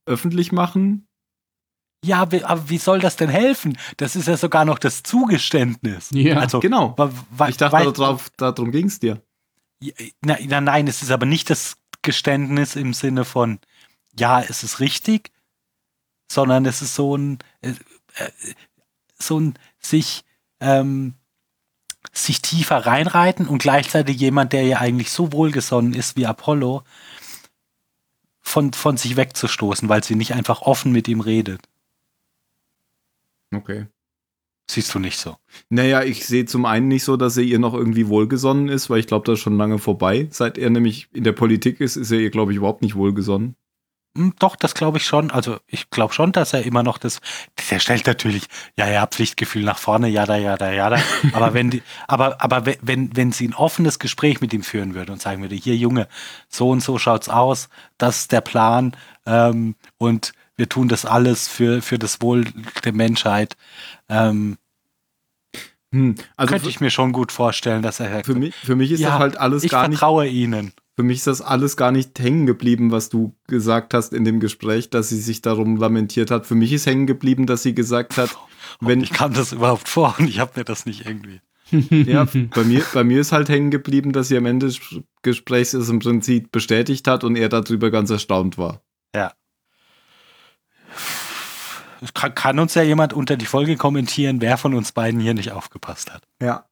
öffentlich 0.07 0.53
machen? 0.53 1.07
Ja, 2.05 2.21
aber 2.21 2.69
wie 2.69 2.79
soll 2.79 3.01
das 3.01 3.17
denn 3.17 3.31
helfen? 3.31 3.79
Das 3.97 4.15
ist 4.15 4.29
ja 4.29 4.37
sogar 4.37 4.65
noch 4.67 4.79
das 4.79 5.03
Zugeständnis. 5.03 6.11
Ja. 6.13 6.39
Also, 6.39 6.61
Genau. 6.61 6.95
Ich 7.49 7.57
dachte, 7.57 7.73
weil- 7.73 7.93
darauf, 7.93 8.29
darum 8.37 8.71
ging 8.73 8.87
es 8.87 8.99
dir. 9.01 9.23
Na, 10.21 10.37
na, 10.47 10.61
nein, 10.61 10.87
es 10.87 11.03
ist 11.03 11.11
aber 11.11 11.27
nicht 11.27 11.49
das 11.51 11.77
Geständnis 12.03 12.77
im 12.77 12.93
Sinne 12.95 13.25
von, 13.25 13.59
ja, 14.19 14.41
es 14.43 14.63
ist 14.63 14.81
richtig, 14.81 15.31
sondern 16.31 16.65
es 16.67 16.83
ist 16.83 16.95
so 16.95 17.17
ein, 17.17 17.39
äh, 17.63 17.71
äh, 17.71 18.31
so 19.19 19.41
ein 19.41 19.55
sich, 19.79 20.25
ähm, 20.61 21.15
sich 22.13 22.43
tiefer 22.43 22.87
reinreiten 22.87 23.49
und 23.49 23.59
gleichzeitig 23.59 24.19
jemand, 24.21 24.53
der 24.53 24.65
ja 24.65 24.79
eigentlich 24.79 25.11
so 25.11 25.33
wohlgesonnen 25.33 25.95
ist 25.95 26.17
wie 26.17 26.27
Apollo, 26.27 26.83
von, 28.55 28.73
von 28.73 28.97
sich 28.97 29.17
wegzustoßen, 29.17 29.89
weil 29.89 30.05
sie 30.05 30.15
nicht 30.15 30.33
einfach 30.33 30.63
offen 30.63 30.93
mit 30.93 31.09
ihm 31.09 31.21
redet. 31.21 31.61
Okay. 33.53 33.87
Siehst 34.71 34.95
du 34.95 35.01
nicht 35.01 35.19
so. 35.19 35.37
Naja, 35.71 36.05
ich 36.05 36.25
sehe 36.25 36.45
zum 36.45 36.65
einen 36.65 36.87
nicht 36.87 37.03
so, 37.03 37.17
dass 37.17 37.37
er 37.37 37.43
ihr 37.43 37.59
noch 37.59 37.75
irgendwie 37.75 38.07
wohlgesonnen 38.07 38.69
ist, 38.69 38.89
weil 38.89 39.01
ich 39.01 39.09
glaube, 39.09 39.27
das 39.27 39.35
ist 39.35 39.43
schon 39.43 39.59
lange 39.59 39.79
vorbei. 39.79 40.29
Seit 40.31 40.57
er 40.57 40.71
nämlich 40.71 41.09
in 41.13 41.25
der 41.25 41.33
Politik 41.33 41.81
ist, 41.81 41.97
ist 41.97 42.13
er 42.13 42.21
ihr, 42.21 42.31
glaube 42.31 42.53
ich, 42.53 42.59
überhaupt 42.59 42.83
nicht 42.83 42.95
wohlgesonnen. 42.95 43.57
Hm, 44.17 44.33
Doch, 44.39 44.55
das 44.57 44.75
glaube 44.75 44.99
ich 44.99 45.07
schon. 45.07 45.31
Also 45.31 45.59
ich 45.67 45.91
glaube 45.91 46.15
schon, 46.15 46.31
dass 46.33 46.53
er 46.53 46.63
immer 46.65 46.83
noch 46.83 46.99
das. 46.99 47.21
Der 47.71 47.81
stellt 47.81 48.07
natürlich, 48.07 48.45
ja, 48.77 48.89
ja, 48.89 49.07
Pflichtgefühl 49.07 49.65
nach 49.65 49.79
vorne, 49.79 50.09
ja, 50.09 50.25
da, 50.25 50.37
ja, 50.37 50.57
da, 50.57 50.71
ja, 50.73 50.89
da. 50.91 50.99
Aber 51.33 51.53
wenn 51.53 51.71
die, 51.71 51.83
aber, 52.07 52.41
aber 52.41 52.65
we- 52.67 52.79
wenn, 52.81 53.17
wenn 53.17 53.33
sie 53.33 53.49
ein 53.49 53.55
offenes 53.55 53.99
Gespräch 53.99 54.41
mit 54.41 54.53
ihm 54.53 54.63
führen 54.63 54.95
würde 54.95 55.11
und 55.13 55.21
sagen 55.21 55.43
würde, 55.43 55.57
hier 55.57 55.77
Junge, 55.77 56.07
so 56.49 56.71
und 56.71 56.81
so 56.81 56.99
schaut's 56.99 57.29
aus, 57.29 57.69
das 57.99 58.19
ist 58.21 58.33
der 58.33 58.41
Plan, 58.41 58.97
ähm, 59.27 59.75
und 59.99 60.33
wir 60.57 60.69
tun 60.69 60.87
das 60.89 61.05
alles 61.05 61.49
für, 61.49 61.83
für 61.83 61.99
das 61.99 62.21
Wohl 62.23 62.45
der 62.85 62.93
Menschheit, 62.93 63.57
ähm, 64.09 64.59
Hm, 65.93 66.17
also 66.37 66.51
könnte 66.53 66.69
ich 66.69 66.81
mir 66.81 66.91
schon 66.91 67.13
gut 67.13 67.31
vorstellen, 67.31 67.81
dass 67.83 68.01
er 68.01 68.25
für, 68.25 68.35
mich, 68.35 68.53
für 68.57 68.75
mich 68.75 68.91
ist 68.91 68.99
Ja, 69.01 69.11
das 69.11 69.19
halt 69.21 69.37
alles 69.37 69.63
ich 69.63 69.71
gar 69.71 69.87
nicht 69.89 69.99
vertraue 69.99 70.27
ihnen. 70.27 70.73
Für 70.97 71.03
mich 71.03 71.19
ist 71.19 71.27
das 71.27 71.41
alles 71.41 71.77
gar 71.77 71.91
nicht 71.91 72.19
hängen 72.21 72.47
geblieben, 72.47 72.93
was 72.93 73.09
du 73.09 73.35
gesagt 73.49 73.95
hast 73.95 74.13
in 74.13 74.25
dem 74.25 74.39
Gespräch, 74.39 74.91
dass 74.91 75.09
sie 75.09 75.21
sich 75.21 75.43
darum 75.43 75.77
lamentiert 75.77 76.31
hat. 76.31 76.47
Für 76.47 76.55
mich 76.55 76.73
ist 76.73 76.87
hängen 76.87 77.07
geblieben, 77.07 77.47
dass 77.47 77.63
sie 77.63 77.75
gesagt 77.75 78.17
hat, 78.17 78.37
wenn 78.81 79.01
Ich 79.01 79.13
kam 79.13 79.35
das 79.35 79.53
überhaupt 79.53 79.89
vor 79.89 80.15
und 80.19 80.29
ich 80.29 80.39
habe 80.39 80.53
mir 80.57 80.65
das 80.65 80.87
nicht 80.87 81.07
irgendwie. 81.07 81.41
ja, 81.71 82.27
bei 82.55 82.63
mir, 82.63 82.85
bei 82.93 83.03
mir 83.03 83.21
ist 83.21 83.33
halt 83.33 83.49
hängen 83.49 83.71
geblieben, 83.71 84.13
dass 84.13 84.29
sie 84.29 84.37
am 84.37 84.47
Ende 84.47 84.67
des 84.67 84.81
Gesprächs 85.23 85.73
es 85.73 85.89
im 85.89 85.99
Prinzip 85.99 86.53
bestätigt 86.53 87.09
hat 87.09 87.25
und 87.25 87.37
er 87.37 87.49
darüber 87.49 87.91
ganz 87.91 88.11
erstaunt 88.11 88.59
war. 88.59 88.83
Es 92.05 92.13
Kann, 92.13 92.35
kann 92.35 92.59
uns 92.59 92.75
ja 92.75 92.83
jemand 92.83 93.15
unter 93.15 93.37
die 93.37 93.47
Folge 93.47 93.77
kommentieren, 93.77 94.43
wer 94.43 94.59
von 94.59 94.75
uns 94.75 94.93
beiden 94.93 95.21
hier 95.21 95.33
nicht 95.33 95.53
aufgepasst 95.53 96.13
hat? 96.13 96.23
Ja. 96.41 96.67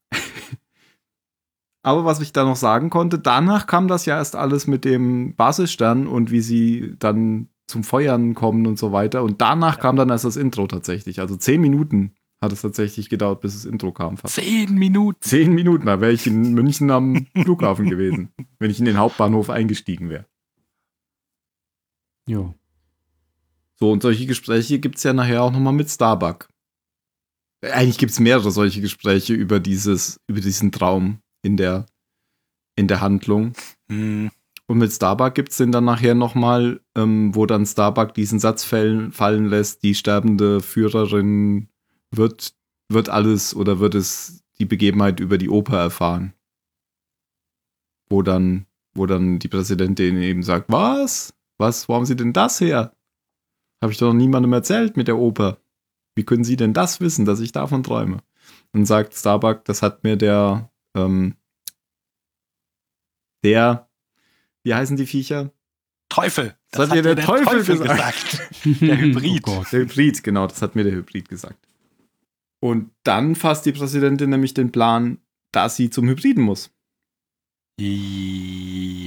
Aber 1.82 2.04
was 2.04 2.20
ich 2.20 2.32
da 2.32 2.44
noch 2.44 2.56
sagen 2.56 2.90
konnte, 2.90 3.18
danach 3.18 3.66
kam 3.66 3.88
das 3.88 4.06
ja 4.06 4.16
erst 4.16 4.36
alles 4.36 4.66
mit 4.66 4.84
dem 4.84 5.34
Basisstern 5.34 6.06
und 6.06 6.30
wie 6.30 6.40
sie 6.40 6.94
dann 6.98 7.48
zum 7.66 7.82
Feuern 7.82 8.34
kommen 8.34 8.66
und 8.66 8.78
so 8.78 8.92
weiter. 8.92 9.22
Und 9.24 9.40
danach 9.40 9.80
kam 9.80 9.96
dann 9.96 10.10
erst 10.10 10.24
das 10.24 10.36
Intro 10.36 10.66
tatsächlich. 10.66 11.20
Also 11.20 11.36
zehn 11.36 11.60
Minuten 11.60 12.14
hat 12.40 12.52
es 12.52 12.62
tatsächlich 12.62 13.08
gedauert, 13.08 13.40
bis 13.40 13.54
das 13.54 13.64
Intro 13.64 13.92
kam. 13.92 14.16
Fast. 14.16 14.34
Zehn 14.34 14.74
Minuten. 14.74 15.18
Zehn 15.20 15.52
Minuten, 15.52 15.86
da 15.86 16.00
wäre 16.00 16.12
ich 16.12 16.26
in 16.26 16.52
München 16.54 16.90
am 16.90 17.26
Flughafen 17.36 17.88
gewesen, 17.88 18.32
wenn 18.58 18.70
ich 18.70 18.78
in 18.78 18.84
den 18.84 18.98
Hauptbahnhof 18.98 19.50
eingestiegen 19.50 20.08
wäre. 20.08 20.26
Ja. 22.28 22.54
So, 23.78 23.90
und 23.90 24.02
solche 24.02 24.26
Gespräche 24.26 24.78
gibt 24.78 24.98
es 24.98 25.02
ja 25.02 25.12
nachher 25.12 25.42
auch 25.42 25.52
nochmal 25.52 25.72
mit 25.72 25.90
Starbuck. 25.90 26.48
Äh, 27.60 27.70
Eigentlich 27.70 27.98
gibt 27.98 28.12
es 28.12 28.20
mehrere 28.20 28.50
solche 28.52 28.80
Gespräche 28.80 29.34
über 29.34 29.58
dieses, 29.58 30.20
über 30.28 30.40
diesen 30.40 30.70
Traum 30.70 31.18
in 31.42 31.56
der, 31.56 31.86
in 32.76 32.88
der 32.88 33.00
Handlung. 33.00 33.52
Hm, 33.90 34.30
Und 34.66 34.78
mit 34.78 34.92
Starbuck 34.92 35.34
gibt 35.34 35.50
es 35.50 35.58
den 35.58 35.72
dann 35.72 35.84
nachher 35.84 36.14
nochmal, 36.14 36.80
ähm, 36.96 37.34
wo 37.34 37.46
dann 37.46 37.66
Starbuck 37.66 38.14
diesen 38.14 38.38
Satz 38.38 38.64
fallen, 38.64 39.12
fallen 39.12 39.46
lässt, 39.46 39.82
die 39.82 39.94
sterbende 39.94 40.60
Führerin 40.60 41.68
wird, 42.10 42.54
wird 42.88 43.08
alles 43.08 43.54
oder 43.54 43.80
wird 43.80 43.94
es 43.94 44.42
die 44.58 44.64
Begebenheit 44.64 45.20
über 45.20 45.36
die 45.38 45.50
Oper 45.50 45.78
erfahren. 45.78 46.32
Wo 48.08 48.22
dann, 48.22 48.66
wo 48.94 49.06
dann 49.06 49.38
die 49.38 49.48
Präsidentin 49.48 50.16
eben 50.16 50.42
sagt, 50.42 50.66
was? 50.70 51.34
Was, 51.58 51.88
wo 51.88 51.94
haben 51.94 52.06
Sie 52.06 52.16
denn 52.16 52.32
das 52.32 52.60
her? 52.60 52.94
Habe 53.82 53.92
ich 53.92 53.98
doch 53.98 54.08
noch 54.08 54.18
niemandem 54.18 54.52
erzählt 54.52 54.96
mit 54.96 55.08
der 55.08 55.18
Oper. 55.18 55.58
Wie 56.14 56.24
können 56.24 56.44
Sie 56.44 56.56
denn 56.56 56.72
das 56.72 57.00
wissen, 57.00 57.24
dass 57.24 57.40
ich 57.40 57.52
davon 57.52 57.82
träume? 57.82 58.18
Dann 58.72 58.84
sagt 58.84 59.14
Starbuck, 59.14 59.64
das 59.64 59.82
hat 59.82 60.04
mir 60.04 60.16
der, 60.16 60.70
ähm, 60.94 61.36
der, 63.44 63.88
wie 64.62 64.74
heißen 64.74 64.96
die 64.96 65.06
Viecher? 65.06 65.50
Teufel. 66.08 66.56
Das 66.70 66.88
hat 66.88 66.96
dir 66.96 67.02
der 67.02 67.16
Teufel 67.16 67.64
gesagt. 67.64 68.50
Der 68.64 68.98
Hybrid. 68.98 69.42
Oh. 69.48 69.64
Der 69.72 69.80
Hybrid, 69.80 70.22
genau, 70.22 70.46
das 70.46 70.62
hat 70.62 70.76
mir 70.76 70.84
der 70.84 70.92
Hybrid 70.92 71.28
gesagt. 71.28 71.66
Und 72.60 72.92
dann 73.02 73.34
fasst 73.34 73.66
die 73.66 73.72
Präsidentin 73.72 74.30
nämlich 74.30 74.54
den 74.54 74.70
Plan, 74.70 75.18
dass 75.50 75.74
sie 75.76 75.90
zum 75.90 76.08
Hybriden 76.08 76.44
muss. 76.44 76.70
Ja, 77.78 79.02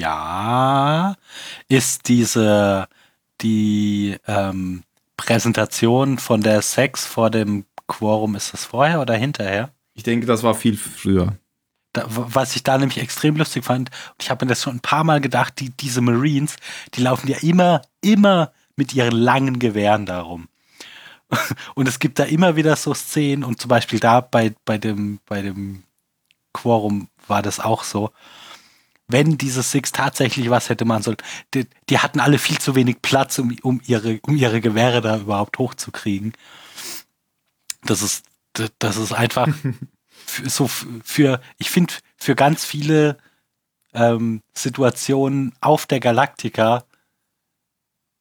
ist 1.70 2.10
diese, 2.10 2.90
die, 3.42 4.18
ähm, 4.28 4.84
Präsentation 5.18 6.18
von 6.18 6.42
der 6.42 6.62
Sex 6.62 7.06
vor 7.06 7.30
dem 7.30 7.66
Quorum, 7.88 8.36
ist 8.36 8.54
das 8.54 8.66
vorher 8.66 9.02
oder 9.02 9.16
hinterher? 9.16 9.72
Ich 9.94 10.04
denke, 10.04 10.26
das 10.26 10.44
war 10.44 10.54
viel 10.56 10.78
früher. 10.78 11.38
Da, 11.96 12.04
was 12.10 12.58
ich 12.58 12.64
da 12.64 12.78
nämlich 12.78 12.98
extrem 13.00 13.38
lustig 13.38 13.64
fand, 13.64 13.90
ich 14.22 14.30
habe 14.30 14.44
mir 14.44 14.50
das 14.50 14.62
schon 14.62 14.76
ein 14.76 14.82
paar 14.82 15.06
Mal 15.06 15.22
gedacht, 15.22 15.62
die, 15.62 15.70
diese 15.70 16.02
Marines, 16.02 16.58
die 16.94 17.02
laufen 17.02 17.30
ja 17.30 17.38
immer, 17.38 17.84
immer 18.02 18.52
mit 18.76 18.94
ihren 18.94 19.16
langen 19.16 19.60
Gewehren 19.60 20.06
darum. 20.06 20.50
Und 21.74 21.88
es 21.88 22.00
gibt 22.00 22.20
da 22.20 22.26
immer 22.26 22.58
wieder 22.58 22.76
so 22.76 22.94
Szenen, 22.94 23.46
und 23.46 23.62
zum 23.62 23.70
Beispiel 23.70 24.00
da 24.00 24.20
bei, 24.20 24.54
bei, 24.66 24.78
dem, 24.78 25.20
bei 25.26 25.42
dem 25.42 25.84
Quorum 26.54 27.08
war 27.28 27.42
das 27.42 27.62
auch 27.62 27.84
so. 27.86 28.12
Wenn 29.08 29.38
diese 29.38 29.64
Six 29.64 29.94
tatsächlich 29.94 30.50
was 30.50 30.68
hätte 30.68 30.84
machen 30.84 31.04
sollen, 31.04 31.18
die, 31.54 31.66
die 31.90 32.00
hatten 32.00 32.20
alle 32.20 32.40
viel 32.40 32.60
zu 32.60 32.76
wenig 32.76 33.02
Platz, 33.02 33.40
um, 33.40 33.56
um, 33.62 33.82
ihre, 33.88 34.20
um 34.24 34.36
ihre 34.36 34.60
Gewehre 34.60 35.00
da 35.00 35.18
überhaupt 35.18 35.58
hochzukriegen. 35.60 36.34
Das 37.84 38.02
ist, 38.02 38.26
das 38.80 38.98
ist 38.98 39.14
einfach 39.14 39.48
für, 40.26 40.50
so 40.50 40.68
für, 40.68 41.42
ich 41.58 41.70
finde, 41.70 41.94
für 42.18 42.36
ganz 42.36 42.66
viele 42.66 43.18
ähm, 43.94 44.42
Situationen 44.54 45.54
auf 45.62 45.86
der 45.86 46.00
Galaktika 46.00 46.86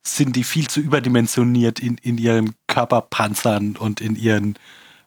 sind 0.06 0.36
die 0.36 0.44
viel 0.44 0.68
zu 0.68 0.80
überdimensioniert 0.80 1.80
in, 1.80 1.96
in 1.98 2.18
ihren 2.18 2.54
Körperpanzern 2.66 3.76
und 3.76 4.00
in 4.00 4.16
ihren 4.16 4.58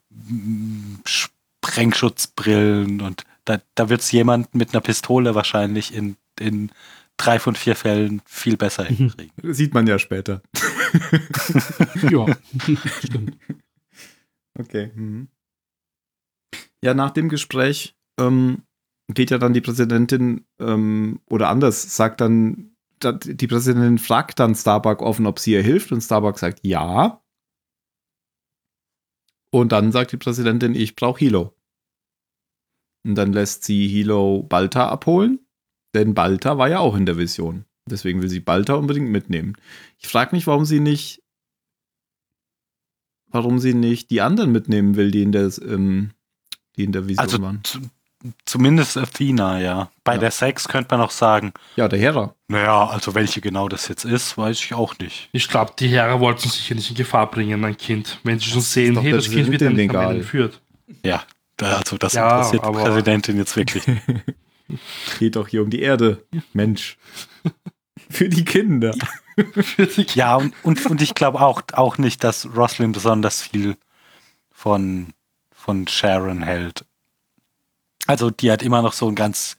mm, 0.09 0.95
Sprengschutzbrillen 1.05 3.01
und 3.01 3.23
da, 3.45 3.61
da 3.75 3.89
wird 3.89 4.01
es 4.01 4.11
jemand 4.11 4.53
mit 4.55 4.73
einer 4.73 4.81
Pistole 4.81 5.35
wahrscheinlich 5.35 5.93
in, 5.93 6.17
in 6.39 6.71
drei 7.15 7.39
von 7.39 7.55
vier 7.55 7.75
Fällen 7.75 8.21
viel 8.25 8.57
besser 8.57 8.83
mhm. 8.83 8.95
hinkriegen. 8.95 9.53
Sieht 9.53 9.73
man 9.73 9.87
ja 9.87 9.99
später. 9.99 10.41
ja, 12.11 12.25
stimmt. 13.03 13.37
Okay. 14.59 14.91
Mhm. 14.95 15.27
Ja, 16.81 16.93
nach 16.93 17.11
dem 17.11 17.29
Gespräch 17.29 17.95
ähm, 18.19 18.63
geht 19.13 19.31
ja 19.31 19.37
dann 19.37 19.53
die 19.53 19.61
Präsidentin 19.61 20.45
ähm, 20.59 21.19
oder 21.29 21.49
anders, 21.49 21.95
sagt 21.95 22.21
dann, 22.21 22.75
die 23.01 23.47
Präsidentin 23.47 23.99
fragt 23.99 24.39
dann 24.39 24.55
Starbuck 24.55 25.01
offen, 25.01 25.27
ob 25.27 25.39
sie 25.39 25.53
ihr 25.53 25.61
hilft 25.61 25.91
und 25.91 26.01
Starbuck 26.01 26.39
sagt 26.39 26.59
ja. 26.63 27.21
Und 29.51 29.71
dann 29.71 29.91
sagt 29.91 30.11
die 30.11 30.17
Präsidentin, 30.17 30.75
ich 30.75 30.95
brauche 30.95 31.19
Hilo. 31.19 31.53
Und 33.05 33.15
dann 33.15 33.31
lässt 33.31 33.63
sie 33.63 33.87
Hilo 33.87 34.43
Balta 34.43 34.89
abholen, 34.89 35.39
denn 35.95 36.13
Balta 36.13 36.57
war 36.57 36.69
ja 36.69 36.79
auch 36.79 36.95
in 36.95 37.05
der 37.05 37.17
Vision. 37.17 37.65
Deswegen 37.89 38.21
will 38.21 38.29
sie 38.29 38.41
Balta 38.41 38.73
unbedingt 38.73 39.09
mitnehmen. 39.09 39.55
Ich 39.97 40.07
frage 40.09 40.35
mich, 40.35 40.45
warum 40.47 40.65
sie 40.65 40.81
nicht, 40.81 41.23
warum 43.27 43.59
sie 43.59 43.73
nicht 43.73 44.09
die 44.09 44.21
anderen 44.21 44.51
mitnehmen 44.51 44.95
will, 44.95 45.11
die 45.11 45.21
in 45.21 45.31
der, 45.31 45.49
ähm, 45.61 46.11
die 46.77 46.83
in 46.83 46.91
der 46.91 47.07
Vision 47.07 47.19
also, 47.19 47.41
waren. 47.41 47.61
Zumindest 48.45 48.97
Athena, 48.97 49.59
ja. 49.59 49.91
Bei 50.03 50.13
ja. 50.13 50.19
der 50.19 50.31
Sex 50.31 50.67
könnte 50.67 50.95
man 50.95 51.05
auch 51.05 51.11
sagen. 51.11 51.53
Ja, 51.75 51.87
der 51.87 51.99
Hera. 51.99 52.33
Naja, 52.47 52.87
also 52.87 53.13
welche 53.13 53.41
genau 53.41 53.69
das 53.69 53.87
jetzt 53.87 54.05
ist, 54.05 54.37
weiß 54.37 54.59
ich 54.59 54.73
auch 54.73 54.97
nicht. 54.97 55.29
Ich 55.33 55.47
glaube, 55.47 55.73
die 55.77 55.87
Hera 55.87 56.19
wollten 56.19 56.49
sich 56.49 56.65
hier 56.65 56.75
nicht 56.75 56.89
in 56.89 56.95
Gefahr 56.95 57.29
bringen, 57.29 57.59
mein 57.59 57.77
Kind. 57.77 58.19
Wenn 58.23 58.39
sie 58.39 58.49
schon 58.49 58.61
sehen, 58.61 58.99
hey, 58.99 59.11
das 59.11 59.29
Kind 59.29 59.51
wird 59.51 59.61
dann 59.61 59.73
nicht 59.73 59.93
entführt. 59.93 60.61
Ja, 61.03 61.23
also 61.61 61.97
das 61.97 62.13
ja, 62.13 62.37
interessiert 62.37 62.65
die 62.65 62.71
Präsidentin 62.71 63.37
jetzt 63.37 63.55
wirklich. 63.55 63.83
Geht 65.19 65.35
doch 65.35 65.47
hier 65.47 65.61
um 65.61 65.69
die 65.69 65.81
Erde, 65.81 66.25
Mensch. 66.53 66.97
Für 68.09 68.29
die 68.29 68.45
Kinder. 68.45 68.95
ja, 70.15 70.35
und, 70.35 70.53
und, 70.63 70.85
und 70.85 71.01
ich 71.01 71.13
glaube 71.13 71.41
auch, 71.41 71.61
auch 71.73 71.97
nicht, 71.97 72.23
dass 72.23 72.47
Roslyn 72.55 72.93
besonders 72.93 73.41
viel 73.41 73.75
von, 74.51 75.13
von 75.67 75.85
Sharon 75.85 76.43
hält. 76.43 76.85
Also 78.05 78.29
die 78.29 78.49
hat 78.49 78.63
immer 78.63 78.81
noch 78.81 78.93
so 78.93 79.09
ein 79.09 79.15
ganz 79.15 79.57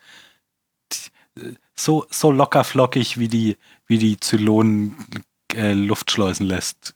so, 1.77 2.07
so 2.11 2.33
locker 2.33 2.65
flockig, 2.65 3.19
wie 3.19 3.29
die, 3.29 3.59
wie 3.87 3.99
die 3.99 4.19
Zylonen 4.19 4.97
äh, 5.53 5.75
Luftschleusen 5.75 6.47
lässt. 6.47 6.95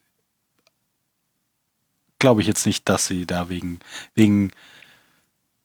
Glaube 2.19 2.41
ich 2.41 2.47
jetzt 2.47 2.65
nicht, 2.65 2.89
dass 2.89 3.07
sie 3.07 3.27
da 3.27 3.51
wegen, 3.51 3.81
wegen 4.15 4.51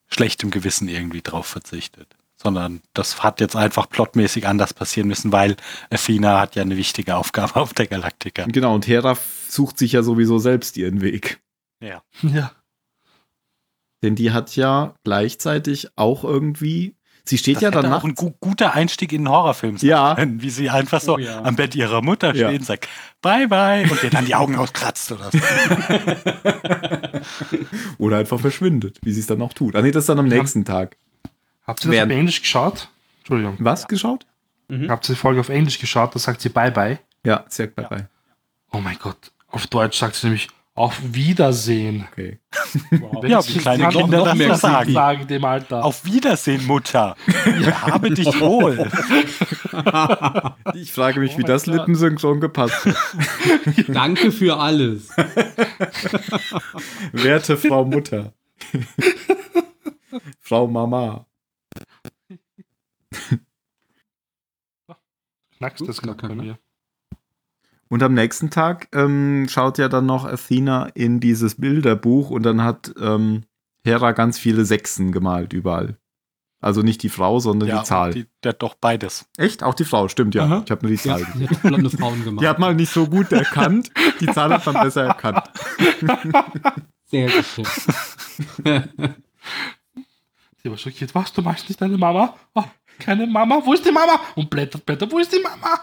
schlechtem 0.10 0.52
Gewissen 0.52 0.90
irgendwie 0.90 1.22
drauf 1.22 1.48
verzichtet. 1.48 2.18
Sondern 2.36 2.82
das 2.94 3.24
hat 3.24 3.40
jetzt 3.40 3.56
einfach 3.56 3.90
plotmäßig 3.90 4.46
anders 4.46 4.74
passieren 4.74 5.08
müssen, 5.08 5.32
weil 5.32 5.56
Athena 5.90 6.42
hat 6.42 6.56
ja 6.58 6.64
eine 6.64 6.76
wichtige 6.76 7.16
Aufgabe 7.16 7.56
auf 7.62 7.74
der 7.74 7.88
Galaktika. 7.88 8.44
Genau, 8.46 8.76
und 8.76 8.88
Hera 8.88 9.18
sucht 9.48 9.78
sich 9.80 9.94
ja 9.94 10.04
sowieso 10.04 10.38
selbst 10.38 10.76
ihren 10.76 11.00
Weg. 11.00 11.40
Ja. 11.80 12.04
Ja. 12.22 12.52
Denn 14.04 14.16
die 14.16 14.32
hat 14.32 14.56
ja 14.56 14.94
gleichzeitig 15.04 15.90
auch 15.96 16.24
irgendwie. 16.24 16.96
Sie 17.26 17.38
steht 17.38 17.58
das 17.58 17.64
ja 17.64 17.72
danach. 17.72 18.00
auch 18.00 18.04
ein 18.06 18.16
gu 18.16 18.32
guter 18.40 18.74
Einstieg 18.74 19.12
in 19.12 19.28
einen 19.28 19.36
Horrorfilm. 19.36 19.76
Ja. 19.82 20.16
Sein, 20.16 20.42
wie 20.42 20.50
sie 20.50 20.70
einfach 20.70 21.02
so 21.02 21.16
oh, 21.16 21.18
ja. 21.18 21.44
am 21.44 21.58
Bett 21.58 21.76
ihrer 21.76 22.02
Mutter 22.02 22.34
ja. 22.34 22.48
steht 22.48 22.62
und 22.62 22.66
sagt, 22.66 22.88
bye 23.22 23.50
bye, 23.50 23.86
und 23.90 24.02
ihr 24.02 24.10
dann 24.10 24.26
die 24.26 24.36
Augen 24.36 24.56
auskratzt 24.56 25.12
oder 25.12 25.30
so. 25.30 25.38
oder 27.98 28.18
einfach 28.18 28.40
verschwindet, 28.40 29.00
wie 29.02 29.12
sie 29.12 29.20
es 29.20 29.28
dann 29.28 29.42
auch 29.42 29.52
tut. 29.52 29.76
Ah, 29.76 29.82
nee, 29.82 29.92
das 29.92 30.04
ist 30.04 30.10
dann 30.10 30.20
am 30.20 30.30
nächsten 30.30 30.64
Tag. 30.64 30.96
Habt 31.66 31.82
ihr 31.82 31.88
das 31.88 31.92
Während 31.92 32.14
auf 32.14 32.18
Englisch 32.18 32.42
geschaut? 32.42 32.88
Entschuldigung. 33.20 33.58
Was 33.60 33.90
geschaut? 33.90 34.26
Mhm. 34.70 34.90
Habt 34.90 35.10
ihr 35.10 35.16
die 35.16 35.20
Folge 35.20 35.42
auf 35.42 35.50
Englisch 35.50 35.80
geschaut? 35.80 36.16
Da 36.16 36.20
sagt 36.20 36.40
sie 36.40 36.50
bye 36.50 36.72
bye. 36.72 36.98
Ja, 37.26 37.44
sie 37.50 37.64
sagt 37.64 37.76
bye 37.76 37.88
bye. 37.90 38.08
Oh 38.72 38.80
mein 38.80 38.98
Gott. 39.00 39.34
Auf 39.50 39.68
Deutsch 39.68 39.98
sagt 39.98 40.16
sie 40.16 40.28
nämlich 40.28 40.48
auf 40.78 41.00
Wiedersehen. 41.02 42.08
Okay. 42.12 42.40
Wow. 42.92 43.26
ja, 43.26 43.46
wie 43.48 43.58
kleine 43.58 43.90
Kinder 43.90 44.26
das 44.26 44.38
mehr 44.38 44.56
sagen. 44.56 44.94
sagen 44.94 45.28
dem 45.28 45.44
Alter. 45.44 45.84
Auf 45.84 46.06
Wiedersehen, 46.06 46.66
Mutter. 46.68 47.16
Ich 47.60 47.68
habe 47.82 48.12
dich 48.12 48.28
wohl. 48.40 48.88
Ich 50.76 50.94
frage 50.94 51.20
mich, 51.20 51.34
oh 51.34 51.40
wie 51.40 51.44
das. 51.44 51.66
Lippensynchron 51.66 52.40
gepasst 52.40 52.86
hat. 52.86 52.96
Danke 53.88 54.32
für 54.32 54.58
alles. 54.58 55.10
Werte 57.12 57.58
Frau 57.58 57.84
Mutter. 57.84 58.34
Frau 60.40 60.68
Mama. 60.68 61.26
Knackst 65.58 65.88
das 65.88 66.04
gerade 66.04 66.28
bei 66.28 66.36
mir. 66.36 66.60
Und 67.90 68.04
am 68.04 68.14
nächsten 68.14 68.50
Tag 68.50 68.88
ähm, 68.94 69.48
schaut 69.50 69.78
ja 69.78 69.88
dann 69.88 70.06
noch 70.06 70.26
Athena 70.26 70.88
in 70.94 71.20
dieses 71.20 71.56
Bilderbuch 71.56 72.30
und 72.30 72.44
dann 72.44 72.64
hat 72.64 72.94
ähm, 73.00 73.44
Hera 73.84 74.12
ganz 74.12 74.38
viele 74.38 74.66
Sechsen 74.66 75.12
gemalt 75.12 75.54
überall. 75.54 75.98
Also 76.60 76.82
nicht 76.82 77.04
die 77.04 77.10
Frau, 77.10 77.40
sondern 77.40 77.70
ja, 77.70 77.80
die 77.80 77.86
Zahl. 77.86 78.14
Die, 78.14 78.26
der 78.44 78.50
hat 78.50 78.64
doch 78.64 78.74
beides. 78.76 79.30
Echt? 79.38 79.62
Auch 79.64 79.76
die 79.76 79.86
Frau, 79.86 80.08
stimmt 80.08 80.34
ja. 80.34 80.44
Aha. 80.46 80.64
Ich 80.66 80.72
habe 80.72 80.86
nur 80.86 80.92
die 80.92 80.98
Zahl. 80.98 81.26
Die 81.36 81.48
hat 81.48 81.62
blonde 81.62 81.90
Frauen 81.90 82.24
gemacht. 82.26 82.44
Die 82.44 82.48
hat 82.48 82.58
mal 82.60 82.74
nicht 82.74 82.92
so 82.92 83.06
gut 83.06 83.32
erkannt. 83.32 83.92
Die 84.20 84.26
Zahl 84.26 84.52
hat 84.52 84.66
man 84.66 84.76
besser 84.84 85.04
erkannt. 85.04 85.44
Sehr 87.06 87.30
gut. 87.30 87.68
Sie 90.64 90.70
war 90.70 90.78
schockiert. 90.78 91.14
Was? 91.14 91.32
Du 91.32 91.42
machst 91.44 91.70
nicht 91.70 91.80
deine 91.80 91.98
Mama? 91.98 92.36
Oh, 92.56 92.64
keine 93.00 93.28
Mama? 93.28 93.62
Wo 93.64 93.74
ist 93.74 93.86
die 93.86 93.92
Mama? 93.92 94.20
Und 94.36 94.50
blättert, 94.50 94.86
blättert. 94.86 95.12
Wo 95.12 95.20
ist 95.20 95.32
die 95.32 95.40
Mama? 95.40 95.80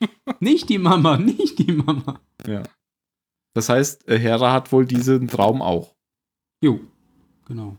nicht 0.40 0.68
die 0.68 0.78
Mama, 0.78 1.18
nicht 1.18 1.58
die 1.58 1.72
Mama. 1.72 2.20
Ja. 2.46 2.62
Das 3.54 3.68
heißt, 3.68 4.08
äh, 4.08 4.18
Hera 4.18 4.52
hat 4.52 4.72
wohl 4.72 4.86
diesen 4.86 5.28
Traum 5.28 5.62
auch. 5.62 5.94
Jo, 6.60 6.80
genau. 7.46 7.76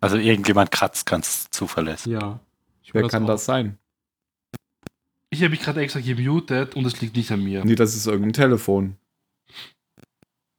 Also 0.00 0.16
irgendjemand 0.16 0.70
kratzt 0.70 1.06
ganz 1.06 1.48
zuverlässig. 1.50 2.12
Ja. 2.12 2.40
Wer 2.92 3.08
kann 3.08 3.24
auch. 3.24 3.28
das 3.28 3.44
sein? 3.44 3.78
Ich 5.30 5.40
habe 5.40 5.50
mich 5.50 5.60
gerade 5.60 5.80
extra 5.80 6.00
gemutet 6.00 6.76
und 6.76 6.84
es 6.84 7.00
liegt 7.00 7.16
nicht 7.16 7.30
an 7.32 7.42
mir. 7.42 7.64
Nee, 7.64 7.74
das 7.74 7.96
ist 7.96 8.06
irgendein 8.06 8.34
Telefon. 8.34 8.96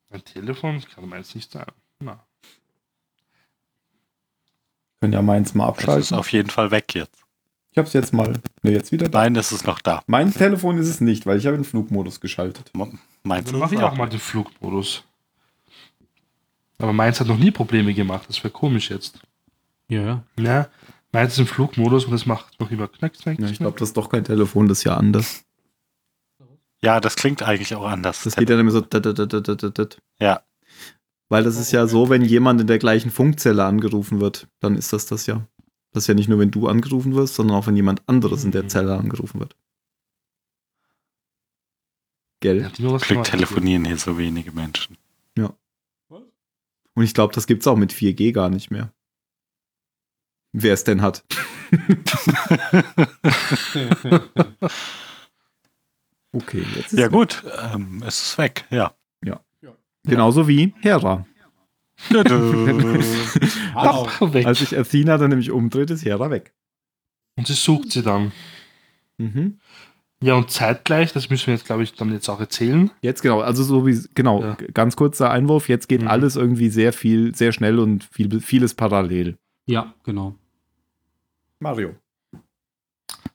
Ein 0.10 0.24
Telefon? 0.26 0.76
Das 0.76 0.90
kann 0.90 1.08
meins 1.08 1.34
nicht 1.36 1.52
sein. 1.52 1.66
Na. 2.00 2.26
Können 5.00 5.14
ja 5.14 5.22
meins 5.22 5.54
mal 5.54 5.68
abschalten. 5.68 6.02
Das 6.02 6.12
ist 6.12 6.14
auf 6.14 6.32
jeden 6.32 6.50
Fall 6.50 6.72
weg 6.72 6.94
jetzt. 6.96 7.25
Ich 7.76 7.78
habe 7.78 7.88
es 7.90 7.94
jetzt 7.94 8.14
mal. 8.14 8.40
Ne, 8.64 8.72
jetzt 8.72 8.94
wieder 8.94 9.10
da. 9.10 9.20
Nein, 9.20 9.34
das 9.34 9.52
ist 9.52 9.68
noch 9.68 9.82
da. 9.82 10.02
Mein 10.08 10.34
Telefon 10.34 10.78
ist 10.78 10.88
es 10.88 11.02
nicht, 11.02 11.26
weil 11.26 11.38
ich 11.38 11.46
habe 11.46 11.58
den 11.58 11.66
Flugmodus 11.66 12.22
geschaltet. 12.22 12.72
Meins 13.24 13.52
Dann 13.52 13.60
mache 13.60 13.76
ich 13.76 13.82
auch 13.82 13.98
mal 13.98 14.08
den 14.08 14.22
Flugmodus. 14.22 15.04
Aber 16.78 16.94
meins 16.94 17.20
hat 17.20 17.28
noch 17.28 17.38
nie 17.38 17.52
Probleme 17.52 17.94
gemacht. 17.94 18.30
Das 18.30 18.42
wäre 18.46 18.54
komisch 18.54 18.90
jetzt. 18.90 19.20
Ja. 19.90 20.24
Ja. 20.40 20.70
Meins 21.12 21.34
ist 21.34 21.40
im 21.40 21.48
Flugmodus 21.48 22.06
und 22.06 22.14
es 22.14 22.26
macht 22.26 22.58
noch 22.62 22.72
immer 22.72 22.88
knack, 22.88 23.12
knack, 23.12 23.40
Ja, 23.40 23.50
ich 23.50 23.58
glaube, 23.58 23.78
das 23.78 23.90
ist 23.90 23.98
doch 23.98 24.08
kein 24.08 24.24
Telefon, 24.24 24.70
das 24.70 24.78
ist 24.78 24.84
ja 24.86 24.96
anders. 24.96 25.44
Ja, 26.82 27.02
das 27.02 27.18
klingt 27.18 27.44
eigentlich 27.44 27.76
auch 27.76 27.86
anders. 27.86 28.24
Das 28.24 28.38
geht 28.38 28.50
ja 28.50 28.56
nämlich 28.56 28.74
so. 28.74 28.86
Ja. 30.20 30.42
Weil 31.28 31.44
das 31.44 31.58
ist 31.58 31.74
ja 31.74 31.88
so, 31.88 32.10
wenn 32.10 32.22
jemand 32.22 32.62
in 32.62 32.68
der 32.68 32.80
gleichen 32.80 33.12
Funkzelle 33.12 33.66
angerufen 33.66 34.22
wird, 34.22 34.48
dann 34.62 34.78
ist 34.78 34.94
das 34.94 35.08
das 35.08 35.26
ja. 35.26 35.46
Das 35.96 36.04
ist 36.04 36.08
ja 36.08 36.14
nicht 36.14 36.28
nur, 36.28 36.40
wenn 36.40 36.52
du 36.52 36.68
angerufen 36.68 37.16
wirst, 37.16 37.36
sondern 37.36 37.56
auch, 37.56 37.68
wenn 37.68 37.78
jemand 37.78 38.04
anderes 38.06 38.44
in 38.44 38.52
der 38.52 38.64
mhm. 38.64 38.70
Zelle 38.70 38.98
angerufen 38.98 39.40
wird. 39.40 39.56
Gell? 42.42 42.62
Ja, 42.62 42.68
Glück 42.68 43.08
gemacht. 43.08 43.32
telefonieren 43.32 43.86
hier 43.86 43.98
so 43.98 44.18
wenige 44.18 44.52
Menschen. 44.52 44.98
Und 46.96 47.04
ich 47.04 47.14
glaube, 47.14 47.34
das 47.34 47.48
gibt's 47.48 47.66
auch 47.66 47.78
mit 47.78 47.94
4G 47.94 48.34
gar 48.34 48.50
nicht 48.50 48.72
mehr. 48.72 48.92
Wer 50.52 50.74
es 50.74 50.84
denn 50.84 51.02
hat. 51.02 51.24
Okay, 56.32 56.66
jetzt 56.76 56.92
ist 56.92 57.00
Ja 57.00 57.08
gut, 57.08 57.46
ähm, 57.74 58.04
es 58.06 58.22
ist 58.22 58.38
weg, 58.38 58.66
ja. 58.70 58.94
Genauso 60.04 60.50
wie 60.50 60.74
Hera. 60.82 61.26
Als 64.46 64.60
sich 64.60 64.78
Athena 64.78 65.18
dann 65.18 65.30
nämlich 65.30 65.52
umdreht, 65.52 65.90
ist 65.92 66.06
Hera 66.06 66.30
weg. 66.30 66.54
Und 67.38 67.48
sie 67.48 67.54
sucht 67.54 67.92
sie 67.92 68.02
dann. 68.04 68.32
Mhm. 69.18 69.60
Ja, 70.22 70.36
und 70.36 70.50
zeitgleich, 70.50 71.12
das 71.14 71.30
müssen 71.30 71.48
wir 71.48 71.54
jetzt, 71.56 71.66
glaube 71.66 71.84
ich, 71.84 71.94
dann 71.94 72.12
jetzt 72.12 72.30
auch 72.30 72.40
erzählen. 72.40 72.90
Jetzt 73.02 73.22
genau, 73.22 73.42
also 73.42 73.64
so 73.64 73.86
wie, 73.86 74.00
genau, 74.16 74.42
Ja. 74.42 74.58
ganz 74.74 74.96
kurzer 74.96 75.30
Einwurf, 75.30 75.68
jetzt 75.70 75.88
geht 75.90 76.02
Mhm. 76.02 76.08
alles 76.08 76.36
irgendwie 76.36 76.70
sehr 76.70 76.94
viel, 76.94 77.36
sehr 77.36 77.52
schnell 77.52 77.80
und 77.80 78.06
viel, 78.06 78.40
vieles 78.40 78.74
parallel. 78.74 79.38
Ja, 79.66 79.94
genau. 80.04 80.36
Mario. 81.60 81.96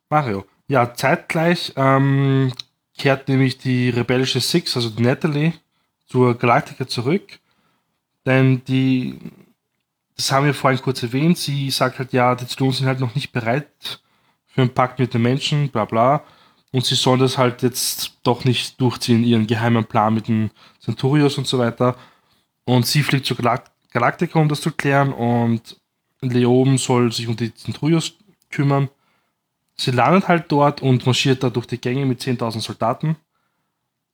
Mario. 0.08 0.44
Ja, 0.68 0.94
zeitgleich 0.94 1.72
ähm, 1.76 2.52
kehrt 2.96 3.28
nämlich 3.28 3.58
die 3.58 3.90
rebellische 3.90 4.40
Six, 4.40 4.76
also 4.76 4.88
die 4.90 5.02
Natalie, 5.02 5.52
zur 6.06 6.36
Galactica 6.38 6.86
zurück. 6.88 7.38
Denn 8.30 8.62
die, 8.64 9.18
das 10.16 10.30
haben 10.30 10.46
wir 10.46 10.54
vorhin 10.54 10.80
kurz 10.80 11.02
erwähnt, 11.02 11.36
sie 11.36 11.68
sagt 11.68 11.98
halt, 11.98 12.12
ja, 12.12 12.36
die 12.36 12.46
Zylonen 12.46 12.74
sind 12.74 12.86
halt 12.86 13.00
noch 13.00 13.16
nicht 13.16 13.32
bereit 13.32 14.00
für 14.46 14.60
einen 14.60 14.72
Pakt 14.72 15.00
mit 15.00 15.12
den 15.12 15.22
Menschen, 15.22 15.68
bla 15.68 15.84
bla. 15.84 16.22
Und 16.70 16.86
sie 16.86 16.94
sollen 16.94 17.18
das 17.18 17.38
halt 17.38 17.62
jetzt 17.62 18.20
doch 18.22 18.44
nicht 18.44 18.80
durchziehen, 18.80 19.24
ihren 19.24 19.48
geheimen 19.48 19.84
Plan 19.84 20.14
mit 20.14 20.28
den 20.28 20.52
Centurios 20.78 21.38
und 21.38 21.48
so 21.48 21.58
weiter. 21.58 21.96
Und 22.64 22.86
sie 22.86 23.02
fliegt 23.02 23.26
zur 23.26 23.36
Galact 23.36 23.72
Galactica, 23.90 24.38
um 24.38 24.48
das 24.48 24.60
zu 24.60 24.70
klären. 24.70 25.12
Und 25.12 25.76
Leoben 26.20 26.78
soll 26.78 27.10
sich 27.10 27.26
um 27.26 27.34
die 27.34 27.52
Centurios 27.52 28.12
kümmern. 28.48 28.90
Sie 29.76 29.90
landet 29.90 30.28
halt 30.28 30.52
dort 30.52 30.82
und 30.82 31.04
marschiert 31.04 31.42
da 31.42 31.50
durch 31.50 31.66
die 31.66 31.80
Gänge 31.80 32.06
mit 32.06 32.20
10.000 32.20 32.60
Soldaten. 32.60 33.16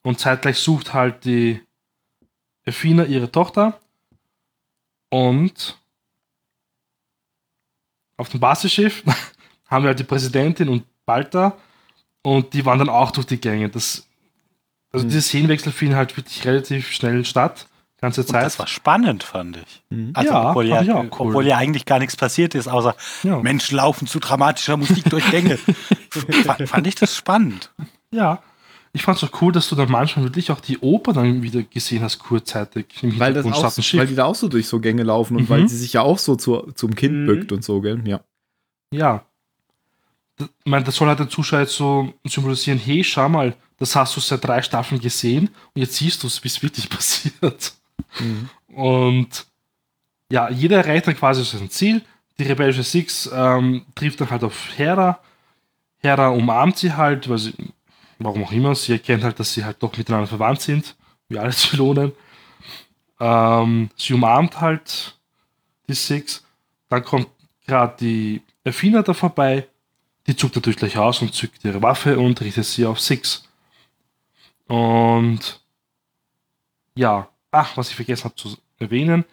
Und 0.03 0.21
zeitgleich 0.21 0.57
sucht 0.57 0.95
halt 0.95 1.27
die 1.27 1.61
Athena 2.65 3.05
ihre 3.05 3.31
Tochter. 3.31 3.79
Und 5.11 5.79
auf 8.17 8.29
dem 8.29 8.41
Basisschiff 8.41 9.03
haben 9.69 9.85
wir 9.85 9.89
halt 9.89 9.99
die 9.99 10.05
Präsidentin 10.05 10.69
und 10.69 10.85
Balta. 11.05 11.57
Und 12.23 12.55
die 12.55 12.65
wandern 12.65 12.89
auch 12.89 13.13
durch 13.13 13.27
die 13.27 13.41
Gänge. 13.41 13.69
Das, 13.69 14.07
also 14.93 15.05
Mhm. 15.05 15.11
diese 15.11 15.23
Szenenwechsel 15.23 15.73
finden 15.73 15.95
halt 15.97 16.17
wirklich 16.17 16.45
relativ 16.45 16.91
schnell 16.91 17.25
statt. 17.25 17.69
Ganze 18.01 18.23
Und 18.23 18.29
Zeit. 18.29 18.45
das 18.45 18.59
war 18.59 18.67
spannend, 18.67 19.23
fand 19.23 19.57
ich. 19.59 19.83
Mhm. 19.91 20.11
Also, 20.15 20.31
Ja, 20.33 20.51
obwohl, 20.51 20.69
fand 20.69 20.87
ja, 20.89 20.97
cool. 21.01 21.09
obwohl 21.11 21.47
ja 21.47 21.57
eigentlich 21.57 21.85
gar 21.87 21.99
nichts 21.99 22.17
passiert 22.17 22.55
ist, 22.55 22.69
außer 22.69 22.95
ja. 23.23 23.39
Menschen 23.39 23.77
laufen 23.77 24.07
zu 24.07 24.19
dramatischer 24.19 24.77
Musik 24.77 25.05
durch 25.09 25.31
Gänge. 25.31 25.55
F- 26.15 26.69
fand 26.69 26.87
ich 26.87 26.95
das 26.97 27.17
spannend. 27.17 27.73
Ja, 28.11 28.43
ich 28.97 29.03
fand 29.03 29.19
es 29.23 29.25
auch 29.25 29.43
cool, 29.43 29.53
dass 29.53 29.69
du 29.69 29.77
dann 29.77 29.91
manchmal 29.91 30.25
wirklich 30.25 30.51
auch 30.51 30.61
die 30.61 30.79
Oper 30.79 31.13
dann 31.13 31.43
wieder 31.43 31.63
gesehen 31.63 32.03
hast, 32.03 32.19
kurzzeitig. 32.19 32.87
Weil, 33.03 33.33
das 33.35 33.47
auch, 33.47 33.73
Schiff. 33.83 34.01
weil 34.01 34.07
die 34.07 34.15
da 34.17 34.25
auch 34.25 34.35
so 34.35 34.49
durch 34.49 34.67
so 34.67 34.81
Gänge 34.81 35.03
laufen 35.05 35.37
und 35.37 35.45
Mhm. 35.45 35.49
weil 35.49 35.69
sie 35.69 35.77
sich 35.77 35.93
ja 35.93 36.03
auch 36.03 36.19
so 36.19 36.35
zu, 36.37 36.73
zum 36.75 36.95
Kind 36.95 37.15
Mhm. 37.15 37.27
bückt 37.27 37.53
und 37.53 37.63
so, 37.63 37.81
gell? 37.81 38.01
Ja. 38.07 38.21
Ja. 38.91 39.25
Das, 40.37 40.49
ich 40.65 40.71
meine, 40.71 40.85
das 40.85 40.97
soll 40.97 41.09
halt 41.09 41.19
der 41.19 41.29
Zuschauer 41.29 41.61
jetzt 41.61 41.75
so 41.77 42.13
symbolisieren, 42.27 42.79
hey, 42.79 43.03
schau 43.05 43.29
mal, 43.29 43.55
das 43.79 43.95
hast 43.95 44.17
du 44.17 44.21
seit 44.21 44.45
drei 44.45 44.61
Staffeln 44.63 45.01
gesehen 45.01 45.49
und 45.75 45.81
jetzt 45.81 45.95
siehst 45.97 46.23
du 46.23 46.27
es, 46.27 46.43
wie 46.43 46.49
es 46.49 46.63
wirklich 46.63 46.89
passiert. 46.91 47.73
Mhm. 48.19 48.49
Und 48.75 49.47
ja, 50.31 50.51
jeder 50.51 50.79
erreicht 50.79 51.07
dann 51.07 51.17
quasi 51.17 51.45
sein 51.45 51.71
Ziel. 51.71 52.03
Die 52.39 52.43
rebellische 52.43 52.83
Six 52.83 53.31
ähm, 53.33 53.87
trifft 53.95 54.21
dann 54.21 54.31
halt 54.31 54.43
auf 54.45 54.69
Hera. 54.77 55.21
Hera 55.99 56.29
umarmt 56.29 56.77
sie 56.77 56.93
halt, 56.93 57.29
weil 57.29 57.39
sie, 57.39 57.55
warum 58.19 58.45
auch 58.45 58.53
immer, 58.53 58.75
sie 58.75 58.93
erkennt 58.93 59.25
halt, 59.25 59.39
dass 59.39 59.53
sie 59.53 59.65
halt 59.65 59.83
doch 59.83 59.97
miteinander 59.97 60.27
verwandt 60.27 60.61
sind, 60.61 60.97
wie 61.29 61.39
alle 61.39 61.53
Zylonen. 61.53 62.13
Ähm, 63.21 63.91
sie 63.97 64.15
umarmt 64.15 64.61
halt 64.61 65.19
die 65.89 65.95
Six. 65.95 66.45
Dann 66.89 67.05
kommt 67.05 67.29
gerade 67.67 67.97
die 68.01 68.43
Athena 68.65 69.03
da 69.03 69.15
vorbei. 69.15 69.67
Die 70.27 70.37
zuckt 70.37 70.57
natürlich 70.57 70.79
gleich 70.79 70.99
aus 70.99 71.23
und 71.23 71.35
zückt 71.35 71.65
ihre 71.65 71.83
Waffe 71.83 72.19
und 72.19 72.41
richtet 72.41 72.65
sie 72.65 72.85
auf 72.85 73.01
Six. 73.01 73.49
Und 74.67 75.61
ja, 76.95 77.29
ach, 77.51 77.77
was 77.77 77.91
ich 77.91 77.97
vergessen 77.97 78.25
habe 78.25 78.35
zu 78.35 78.57
erwähnen, 78.79 79.25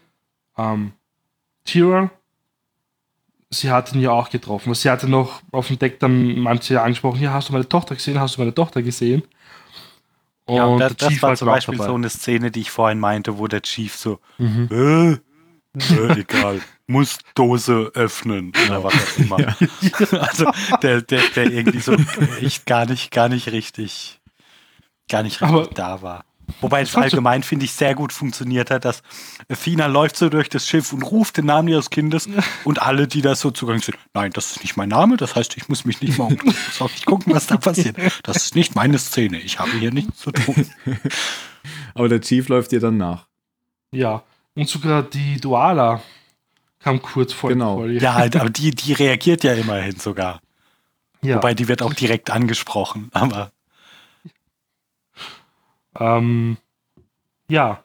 ähm, 0.57 0.93
Tyrell, 1.65 2.11
sie 3.53 3.71
hat 3.71 3.93
ihn 3.93 4.01
ja 4.01 4.11
auch 4.11 4.29
getroffen. 4.29 4.67
weil 4.67 4.75
Sie 4.75 4.89
hatte 4.89 5.07
noch 5.09 5.41
auf 5.51 5.67
dem 5.67 5.79
Deck 5.79 5.99
dann 5.99 6.39
manche 6.39 6.81
angesprochen, 6.81 7.19
hier 7.19 7.31
hast 7.31 7.49
du 7.49 7.53
meine 7.53 7.67
Tochter 7.69 7.95
gesehen, 7.95 8.19
hast 8.19 8.35
du 8.37 8.41
meine 8.41 8.53
Tochter 8.53 8.81
gesehen? 8.81 9.23
Und 10.45 10.55
Ja, 10.57 10.77
das, 10.77 10.95
der 10.97 11.09
das 11.09 11.21
war 11.21 11.35
zum 11.35 11.47
Beispiel 11.47 11.77
dabei. 11.77 11.87
so 11.89 11.95
eine 11.95 12.09
Szene, 12.09 12.51
die 12.51 12.61
ich 12.61 12.71
vorhin 12.71 12.99
meinte, 12.99 13.37
wo 13.37 13.47
der 13.47 13.61
Chief 13.61 13.95
so, 13.95 14.19
Mhm. 14.37 14.67
äh, 14.71 15.11
äh, 15.95 16.19
egal, 16.19 16.59
muss 16.85 17.17
Dose 17.33 17.91
öffnen 17.95 18.51
oder 18.67 18.83
was 18.83 18.93
auch 18.93 19.17
immer. 19.19 19.37
Also 20.21 20.45
der, 20.81 21.01
der, 21.01 21.21
der 21.35 21.49
irgendwie 21.51 21.79
so 21.79 21.95
echt 22.41 22.65
gar 22.65 22.85
nicht, 22.85 23.11
gar 23.11 23.29
nicht 23.29 23.51
richtig, 23.53 24.19
gar 25.09 25.23
nicht 25.23 25.41
richtig 25.41 25.55
Aber- 25.55 25.67
da 25.73 26.01
war. 26.01 26.25
Wobei 26.61 26.81
es 26.81 26.95
allgemein, 26.95 27.43
finde 27.43 27.65
ich, 27.65 27.73
sehr 27.73 27.95
gut 27.95 28.13
funktioniert 28.13 28.71
hat, 28.71 28.85
dass 28.85 29.01
Athena 29.49 29.87
läuft 29.87 30.17
so 30.17 30.29
durch 30.29 30.49
das 30.49 30.67
Schiff 30.67 30.93
und 30.93 31.03
ruft 31.03 31.37
den 31.37 31.45
Namen 31.45 31.67
ihres 31.67 31.89
Kindes 31.89 32.29
und 32.63 32.81
alle, 32.81 33.07
die 33.07 33.21
da 33.21 33.35
so 33.35 33.51
zugang 33.51 33.81
sind, 33.81 33.97
nein, 34.13 34.31
das 34.31 34.51
ist 34.51 34.61
nicht 34.61 34.77
mein 34.77 34.89
Name, 34.89 35.17
das 35.17 35.35
heißt, 35.35 35.57
ich 35.57 35.69
muss 35.69 35.85
mich 35.85 36.01
nicht 36.01 36.17
mal 36.17 36.25
umgucken, 36.29 36.55
ich 36.95 37.05
gucken, 37.05 37.33
was 37.33 37.47
da 37.47 37.57
passiert. 37.57 37.97
Das 38.23 38.37
ist 38.37 38.55
nicht 38.55 38.75
meine 38.75 38.97
Szene, 38.97 39.39
ich 39.39 39.59
habe 39.59 39.71
hier 39.71 39.91
nichts 39.91 40.19
zu 40.19 40.31
tun. 40.31 40.69
Aber 41.93 42.09
der 42.09 42.21
Chief 42.21 42.47
läuft 42.49 42.71
ihr 42.73 42.79
dann 42.79 42.97
nach. 42.97 43.27
Ja, 43.91 44.23
und 44.55 44.67
sogar 44.67 45.03
die 45.03 45.39
Duala 45.39 46.01
kam 46.79 47.01
kurz 47.01 47.33
vor. 47.33 47.49
Genau. 47.49 47.77
vor 47.77 47.87
Ja, 47.87 48.15
halt, 48.15 48.35
aber 48.39 48.49
die, 48.49 48.71
die 48.71 48.93
reagiert 48.93 49.43
ja 49.43 49.53
immerhin 49.53 49.97
sogar. 49.97 50.41
ja. 51.21 51.37
Wobei 51.37 51.53
die 51.53 51.67
wird 51.67 51.81
auch 51.81 51.93
direkt 51.93 52.29
angesprochen. 52.29 53.09
Aber 53.13 53.51
Ähm, 55.99 56.57
ja. 57.47 57.83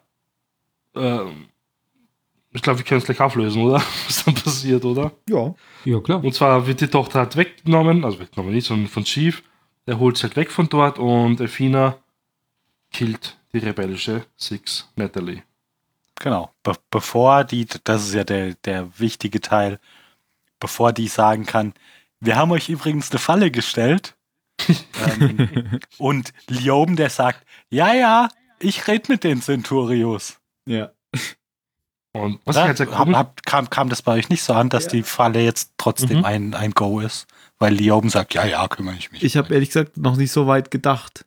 Ähm, 0.95 1.47
ich 2.51 2.61
glaube, 2.61 2.79
wir 2.79 2.85
können 2.85 2.99
es 2.99 3.05
gleich 3.05 3.19
auflösen, 3.21 3.61
oder? 3.61 3.75
Was 4.07 4.25
dann 4.25 4.33
passiert, 4.35 4.83
oder? 4.85 5.11
Ja. 5.27 5.53
Ja, 5.85 5.99
klar. 5.99 6.23
Und 6.23 6.33
zwar 6.33 6.65
wird 6.65 6.81
die 6.81 6.87
Tochter 6.87 7.19
halt 7.19 7.35
weggenommen, 7.35 8.03
also 8.03 8.19
weggenommen 8.19 8.53
nicht, 8.53 8.67
sondern 8.67 8.87
von 8.87 9.03
Chief. 9.03 9.43
Der 9.87 9.99
holt 9.99 10.17
sie 10.17 10.23
halt 10.23 10.35
weg 10.35 10.51
von 10.51 10.69
dort 10.69 10.99
und 10.99 11.41
Athena 11.41 11.97
killt 12.91 13.37
die 13.53 13.59
rebellische 13.59 14.25
Six, 14.37 14.91
Natalie. 14.95 15.43
genau, 16.19 16.51
be 16.63 16.73
bevor 16.91 17.43
die, 17.43 17.65
das 17.83 18.07
ist 18.07 18.13
ja 18.13 18.23
der, 18.23 18.53
der 18.65 18.99
wichtige 18.99 19.41
Teil, 19.41 19.79
bevor 20.59 20.93
die 20.93 21.07
sagen 21.07 21.45
kann, 21.45 21.73
wir 22.19 22.35
haben 22.35 22.51
euch 22.51 22.69
übrigens 22.69 23.09
eine 23.11 23.19
Falle 23.19 23.49
gestellt. 23.49 24.15
Ähm, 25.19 25.79
und 25.97 26.33
Lioben, 26.47 26.95
der 26.95 27.09
sagt, 27.09 27.45
ja, 27.69 27.93
ja, 27.93 28.29
ich 28.59 28.87
red 28.87 29.09
mit 29.09 29.23
den 29.23 29.41
Centurios. 29.41 30.37
ja. 30.65 30.91
Und 32.11 32.39
was 32.43 32.55
ich 32.55 32.61
halt 32.63 32.79
hab, 32.79 33.07
hab, 33.09 33.45
kam, 33.45 33.69
kam 33.69 33.87
das 33.89 34.01
bei 34.01 34.13
euch 34.13 34.29
nicht 34.29 34.41
so 34.41 34.53
an, 34.53 34.69
dass 34.69 34.85
Ja. 34.85 34.89
die 34.91 35.03
Falle 35.03 35.41
jetzt 35.41 35.73
trotzdem 35.77 36.19
Mhm. 36.19 36.25
ein, 36.25 36.53
ein 36.55 36.71
Go 36.71 36.99
ist? 36.99 37.27
Weil 37.59 37.75
Lioben 37.75 38.09
sagt, 38.09 38.33
ja, 38.33 38.45
ja, 38.45 38.67
kümmere 38.67 38.95
ich 38.95 39.11
mich. 39.11 39.23
Ich 39.23 39.37
habe 39.37 39.53
ehrlich 39.53 39.69
gesagt 39.69 39.95
noch 39.95 40.15
nicht 40.15 40.31
so 40.31 40.47
weit 40.47 40.71
gedacht. 40.71 41.25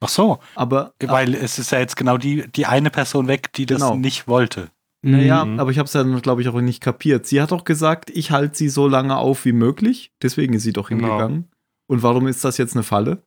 Ach 0.00 0.10
so, 0.10 0.38
Aber, 0.54 0.92
weil 1.00 1.34
es 1.34 1.58
ist 1.58 1.72
ja 1.72 1.78
jetzt 1.78 1.96
genau 1.96 2.18
die, 2.18 2.46
die 2.52 2.66
eine 2.66 2.90
Person 2.90 3.26
weg, 3.26 3.52
die 3.54 3.64
das 3.64 3.80
Genau. 3.80 3.94
nicht 3.96 4.28
wollte. 4.28 4.70
naja, 5.04 5.44
Mhm. 5.46 5.58
aber 5.58 5.70
ich 5.70 5.78
habe 5.78 5.86
es 5.86 5.92
dann, 5.92 6.20
glaube 6.20 6.42
ich, 6.42 6.48
auch 6.48 6.60
nicht 6.60 6.80
kapiert. 6.82 7.26
Sie 7.26 7.40
hat 7.40 7.50
doch 7.50 7.64
gesagt, 7.64 8.10
ich 8.10 8.30
halte 8.30 8.54
sie 8.56 8.68
so 8.68 8.86
lange 8.86 9.16
auf 9.16 9.44
wie 9.46 9.52
möglich. 9.52 10.12
Deswegen 10.22 10.52
ist 10.54 10.62
sie 10.62 10.72
doch 10.74 10.90
Genau. 10.90 11.06
hingegangen. 11.08 11.48
Und 11.92 12.02
warum 12.02 12.26
ist 12.26 12.42
das 12.42 12.56
jetzt 12.56 12.74
eine 12.74 12.82
Falle? 12.84 13.22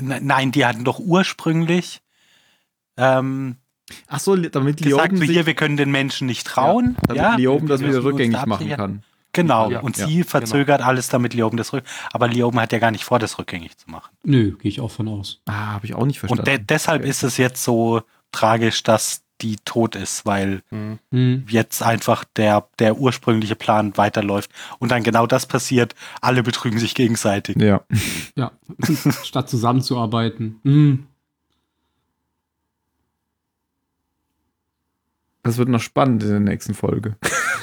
Ne- 0.00 0.20
Nein, 0.22 0.50
die 0.50 0.64
hatten 0.64 0.82
doch 0.84 0.98
ursprünglich 0.98 2.00
ähm, 2.96 3.56
Ach 4.06 4.18
so, 4.18 4.34
damit 4.34 4.78
gesagt, 4.78 4.86
Lioben 4.86 5.20
wir, 5.20 5.26
sich, 5.26 5.36
hier, 5.36 5.44
wir 5.46 5.54
können 5.54 5.76
den 5.76 5.90
Menschen 5.90 6.26
nicht 6.26 6.46
trauen. 6.46 6.96
damit 7.06 7.22
ja, 7.22 7.34
Lioben 7.36 7.66
das 7.68 7.82
wieder 7.82 8.02
rückgängig 8.02 8.36
da 8.36 8.46
machen 8.46 8.70
kann. 8.70 9.02
Genau, 9.32 9.70
Ja, 9.70 9.80
und 9.80 9.98
ja, 9.98 10.06
sie 10.06 10.22
verzögert 10.24 10.80
alles, 10.80 11.08
damit 11.08 11.34
Lioben 11.34 11.58
das 11.58 11.72
rück. 11.74 11.84
Aber 12.12 12.28
Lioben 12.28 12.58
hat 12.60 12.72
ja 12.72 12.78
gar 12.78 12.92
nicht 12.92 13.04
vor, 13.04 13.18
das 13.18 13.38
rückgängig 13.38 13.76
zu 13.76 13.90
machen. 13.90 14.16
Nö, 14.22 14.56
gehe 14.56 14.70
ich 14.70 14.80
auch 14.80 14.90
von 14.92 15.06
aus. 15.08 15.42
Ah, 15.44 15.72
habe 15.74 15.84
ich 15.86 15.94
auch 15.94 16.06
nicht 16.06 16.22
Und 16.22 16.30
de 16.30 16.36
verstanden. 16.36 16.66
deshalb 16.68 17.00
Okay. 17.02 17.10
ist 17.10 17.24
es 17.24 17.36
jetzt 17.36 17.62
so 17.62 18.00
tragisch, 18.32 18.84
dass 18.84 19.23
die 19.40 19.56
tot 19.64 19.96
ist, 19.96 20.26
weil 20.26 20.62
mhm. 20.70 21.44
jetzt 21.48 21.82
einfach 21.82 22.24
der, 22.36 22.66
der 22.78 22.98
ursprüngliche 22.98 23.56
Plan 23.56 23.96
weiterläuft 23.96 24.50
und 24.78 24.90
dann 24.90 25.02
genau 25.02 25.26
das 25.26 25.46
passiert, 25.46 25.94
alle 26.20 26.42
betrügen 26.42 26.78
sich 26.78 26.94
gegenseitig. 26.94 27.56
Ja. 27.56 27.82
ja. 28.36 28.52
Statt 29.22 29.48
zusammenzuarbeiten. 29.48 30.60
Mhm. 30.62 31.06
Das 35.42 35.58
wird 35.58 35.68
noch 35.68 35.80
spannend 35.80 36.22
in 36.22 36.30
der 36.30 36.40
nächsten 36.40 36.72
Folge. 36.72 37.16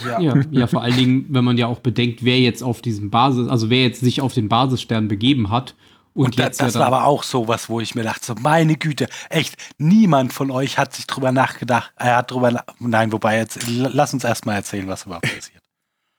Ja. 0.05 0.19
ja. 0.19 0.35
ja, 0.51 0.67
vor 0.67 0.83
allen 0.83 0.95
Dingen, 0.95 1.25
wenn 1.29 1.43
man 1.43 1.57
ja 1.57 1.65
auch 1.65 1.79
bedenkt, 1.79 2.23
wer 2.23 2.39
jetzt 2.39 2.61
auf 2.63 2.81
diesem 2.81 3.09
Basis, 3.09 3.47
also 3.47 3.69
wer 3.69 3.81
jetzt 3.81 4.01
sich 4.01 4.21
auf 4.21 4.33
den 4.33 4.49
Basisstern 4.49 5.07
begeben 5.07 5.49
hat 5.49 5.75
und, 6.13 6.25
Und 6.25 6.35
ja 6.35 6.49
das 6.49 6.57
dann, 6.57 6.73
war 6.73 6.87
aber 6.87 7.05
auch 7.05 7.23
sowas, 7.23 7.69
wo 7.69 7.79
ich 7.79 7.95
mir 7.95 8.03
dachte, 8.03 8.25
so 8.25 8.35
meine 8.35 8.75
Güte, 8.75 9.07
echt, 9.29 9.55
niemand 9.77 10.33
von 10.33 10.51
euch 10.51 10.77
hat 10.77 10.93
sich 10.93 11.07
drüber 11.07 11.31
nachgedacht. 11.31 11.93
Er 11.95 12.17
hat 12.17 12.31
drüber, 12.31 12.65
nein, 12.79 13.11
wobei 13.13 13.37
jetzt, 13.37 13.65
lass 13.67 14.13
uns 14.13 14.25
erstmal 14.25 14.55
erzählen, 14.55 14.87
was 14.87 15.05
überhaupt 15.05 15.23
passiert. 15.35 15.61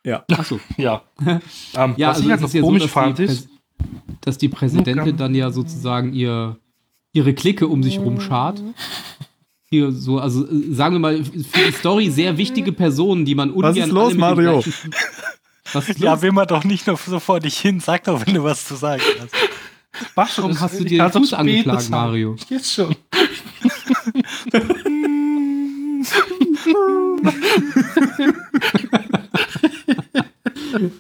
Ja. 0.05 0.25
Achso. 0.33 0.61
Ja. 0.77 1.03
ähm, 1.27 1.95
Ja, 1.97 2.09
was 2.09 2.17
also 2.17 2.25
ich 2.25 2.31
halt 2.31 2.37
es 2.37 2.41
noch 2.41 2.49
ist 2.49 2.55
ja 2.55 2.61
so, 2.61 2.67
komisch 2.67 2.83
dass 2.83 2.91
fand, 2.91 3.19
die, 3.19 3.25
ist, 3.25 3.49
dass 4.23 4.39
die 4.39 4.49
Präsidentin 4.49 5.17
dann 5.17 5.35
ja 5.35 5.51
sozusagen 5.51 6.13
ihr, 6.13 6.57
ihre 7.13 7.35
Clique 7.35 7.69
um 7.69 7.83
sich 7.83 7.99
rumschart. 7.99 8.63
Hier 9.69 9.93
so, 9.93 10.19
also 10.19 10.47
äh, 10.47 10.73
sagen 10.73 10.95
wir 10.95 11.01
mal, 11.01 11.25
für 11.25 11.67
die 11.67 11.73
Story 11.73 12.11
sehr 12.11 12.37
wichtige 12.39 12.73
Personen, 12.73 13.25
die 13.25 13.35
man 13.35 13.51
ungern 13.51 13.77
ist 13.77 13.89
los, 13.89 14.15
Mario? 14.15 14.65
Was 15.73 15.89
ist 15.89 15.99
los? 15.99 16.05
Ja, 16.05 16.23
will 16.23 16.33
man 16.33 16.47
doch 16.47 16.65
nicht 16.65 16.87
nur 16.87 16.97
so 16.97 17.21
vor 17.21 17.41
dich 17.41 17.59
hin, 17.59 17.81
sag 17.81 18.05
doch, 18.05 18.27
wenn 18.27 18.35
du 18.35 18.43
was 18.43 18.67
zu 18.67 18.75
sagen 18.75 19.03
hast. 19.21 19.35
Mach 20.17 20.39
Warum 20.39 20.59
hast 20.61 20.81
du 20.81 20.85
dir 20.85 21.03
den 21.03 21.13
Fuß 21.13 21.33
angeschlagen, 21.35 21.81
sagen. 21.81 21.91
Mario? 21.91 22.37
Jetzt 22.49 22.73
schon. 22.73 22.95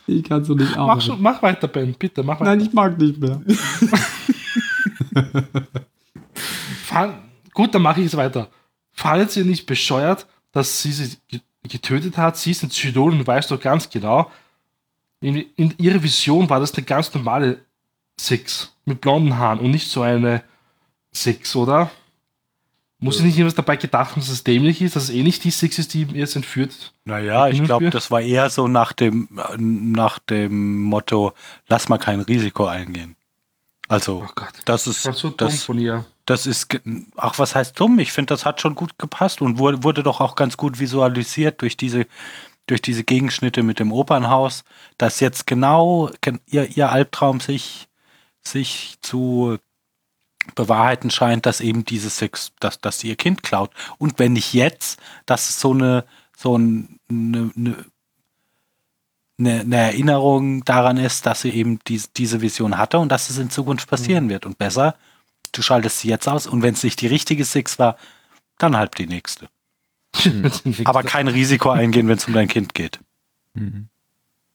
Ich 0.06 0.22
kann 0.24 0.44
so 0.44 0.54
nicht 0.54 0.70
Mach, 0.72 0.78
arbeiten. 0.78 1.00
schon, 1.00 1.22
mach 1.22 1.42
weiter, 1.42 1.68
Ben, 1.68 1.94
bitte, 1.98 2.22
mach 2.22 2.40
weiter. 2.40 2.50
Nein, 2.56 2.66
ich 2.66 2.72
mag 2.72 2.98
nicht 2.98 3.18
mehr. 3.18 3.40
Gut, 7.54 7.74
dann 7.74 7.82
mache 7.82 8.00
ich 8.00 8.06
es 8.06 8.16
weiter. 8.16 8.48
Fandet 8.92 9.36
ihr 9.36 9.44
nicht 9.44 9.66
bescheuert, 9.66 10.26
dass 10.52 10.82
sie 10.82 10.92
sie 10.92 11.16
ge- 11.28 11.40
getötet 11.68 12.16
hat? 12.18 12.36
Sie 12.36 12.50
ist 12.50 12.62
in 12.62 12.70
Zydolen 12.70 13.18
und 13.20 13.26
weiß 13.26 13.48
doch 13.48 13.60
ganz 13.60 13.88
genau, 13.88 14.30
in, 15.20 15.36
in 15.56 15.74
ihrer 15.78 16.02
Vision 16.02 16.50
war 16.50 16.60
das 16.60 16.74
eine 16.74 16.84
ganz 16.84 17.12
normale 17.14 17.60
Six 18.22 18.72
mit 18.84 19.00
blonden 19.00 19.36
Haaren 19.38 19.58
und 19.58 19.70
nicht 19.70 19.88
so 19.90 20.02
eine 20.02 20.42
Six, 21.12 21.54
oder? 21.56 21.90
Muss 22.98 23.18
sie 23.18 23.24
nicht 23.24 23.36
irgendwas 23.36 23.56
dabei 23.56 23.76
gedacht 23.76 24.12
haben, 24.12 24.20
dass 24.20 24.30
es 24.30 24.44
dämlich 24.44 24.80
ist, 24.80 24.94
dass 24.94 25.04
es 25.04 25.10
eh 25.10 25.24
nicht 25.24 25.42
die 25.42 25.50
Six 25.50 25.76
ist, 25.80 25.92
die 25.92 26.02
ihr 26.02 26.18
jetzt 26.20 26.36
entführt? 26.36 26.92
Naja, 27.04 27.48
ich 27.48 27.62
glaube, 27.64 27.90
das 27.90 28.12
war 28.12 28.20
eher 28.20 28.48
so 28.48 28.68
nach 28.68 28.92
dem, 28.92 29.28
äh, 29.36 29.56
nach 29.58 30.20
dem 30.20 30.82
Motto, 30.82 31.32
lass 31.68 31.88
mal 31.88 31.98
kein 31.98 32.20
Risiko 32.20 32.66
eingehen. 32.66 33.16
Also, 33.88 34.24
Oh 34.24 34.42
das 34.66 34.86
ist, 34.86 35.04
Das 35.04 35.18
so 35.18 35.30
das, 35.30 35.64
von 35.64 35.78
ihr. 35.80 36.04
das 36.26 36.46
ist, 36.46 36.68
ach, 37.16 37.38
was 37.40 37.56
heißt 37.56 37.78
dumm? 37.78 37.98
Ich 37.98 38.12
finde, 38.12 38.28
das 38.32 38.46
hat 38.46 38.60
schon 38.60 38.76
gut 38.76 38.96
gepasst 38.98 39.42
und 39.42 39.58
wurde, 39.58 39.82
wurde 39.82 40.04
doch 40.04 40.20
auch 40.20 40.36
ganz 40.36 40.56
gut 40.56 40.78
visualisiert 40.78 41.60
durch 41.60 41.76
diese, 41.76 42.06
durch 42.68 42.80
diese 42.80 43.02
Gegenschnitte 43.02 43.64
mit 43.64 43.80
dem 43.80 43.90
Opernhaus, 43.92 44.62
dass 44.96 45.18
jetzt 45.18 45.48
genau 45.48 46.08
gen- 46.20 46.40
ihr, 46.46 46.68
ihr 46.76 46.90
Albtraum 46.92 47.40
sich, 47.40 47.88
sich 48.42 48.96
zu 49.00 49.58
bewahrheiten 50.54 51.10
scheint, 51.10 51.46
dass 51.46 51.60
eben 51.60 51.84
dieses 51.84 52.16
Sex, 52.16 52.52
dass, 52.58 52.80
dass 52.80 52.98
sie 52.98 53.08
ihr 53.08 53.16
Kind 53.16 53.42
klaut. 53.42 53.70
Und 53.98 54.18
wenn 54.18 54.32
nicht 54.32 54.52
jetzt, 54.54 55.00
dass 55.26 55.48
es 55.48 55.60
so 55.60 55.72
eine, 55.72 56.04
so 56.36 56.58
ein, 56.58 56.98
eine, 57.08 57.50
eine, 59.38 59.60
eine, 59.60 59.76
Erinnerung 59.76 60.64
daran 60.64 60.96
ist, 60.96 61.26
dass 61.26 61.42
sie 61.42 61.50
eben 61.50 61.78
dies, 61.86 62.12
diese 62.12 62.40
Vision 62.40 62.76
hatte 62.76 62.98
und 62.98 63.10
dass 63.10 63.30
es 63.30 63.38
in 63.38 63.50
Zukunft 63.50 63.88
passieren 63.88 64.28
wird. 64.28 64.44
Und 64.44 64.58
besser, 64.58 64.96
du 65.52 65.62
schaltest 65.62 66.00
sie 66.00 66.08
jetzt 66.08 66.28
aus 66.28 66.46
und 66.46 66.62
wenn 66.62 66.74
es 66.74 66.82
nicht 66.82 67.00
die 67.00 67.06
richtige 67.06 67.44
Six 67.44 67.78
war, 67.78 67.96
dann 68.58 68.76
halt 68.76 68.98
die 68.98 69.06
nächste. 69.06 69.48
Aber 70.84 71.02
kein 71.04 71.28
Risiko 71.28 71.70
eingehen, 71.70 72.08
wenn 72.08 72.18
es 72.18 72.26
um 72.26 72.34
dein 72.34 72.48
Kind 72.48 72.74
geht. 72.74 72.98
Mhm. 73.54 73.88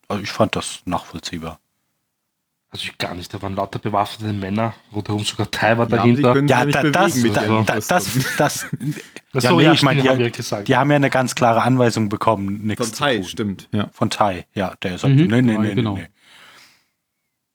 Also 0.07 0.23
ich 0.23 0.31
fand 0.31 0.55
das 0.55 0.81
nachvollziehbar. 0.85 1.59
Also 2.77 2.89
ich 2.91 2.97
gar 2.99 3.15
nicht, 3.15 3.33
da 3.33 3.41
waren 3.41 3.55
lauter 3.55 3.79
bewaffnete 3.79 4.33
Männer, 4.33 4.75
rundherum 4.93 5.23
sogar 5.23 5.49
Ty 5.49 5.79
war 5.79 5.89
Ja, 5.89 6.03
die 6.05 6.21
dahinter. 6.21 6.45
Ja, 6.45 6.63
da, 6.65 6.83
das, 6.91 7.15
bewegen 7.15 7.33
da, 7.33 7.63
da, 7.63 7.79
das, 7.87 8.15
Rüstungen. 8.15 8.25
das, 8.37 8.65
Ach 8.69 8.71
ja, 9.33 9.49
so, 9.49 9.57
nee, 9.57 9.63
ja, 9.63 9.73
ich 9.73 9.81
meine, 9.81 9.99
stimmt, 10.01 10.11
haben 10.11 10.17
die, 10.19 10.23
wir 10.25 10.31
gesagt. 10.31 10.67
die 10.67 10.75
haben 10.75 10.89
ja 10.91 10.95
eine 10.97 11.09
ganz 11.09 11.33
klare 11.33 11.63
Anweisung 11.63 12.07
bekommen, 12.09 12.61
nichts 12.67 12.87
Von 12.89 12.95
Tai, 12.95 13.23
stimmt. 13.23 13.67
Ja. 13.71 13.89
Von 13.93 14.11
Tai, 14.11 14.45
ja, 14.53 14.75
der 14.83 14.93
ist 14.95 15.03
halt, 15.03 15.15
Mhm. 15.15 15.25
nee, 15.27 15.41
nee, 15.41 15.53
Ja, 15.53 15.59
nee, 15.59 15.73
genau. 15.73 15.95
nee. 15.97 16.07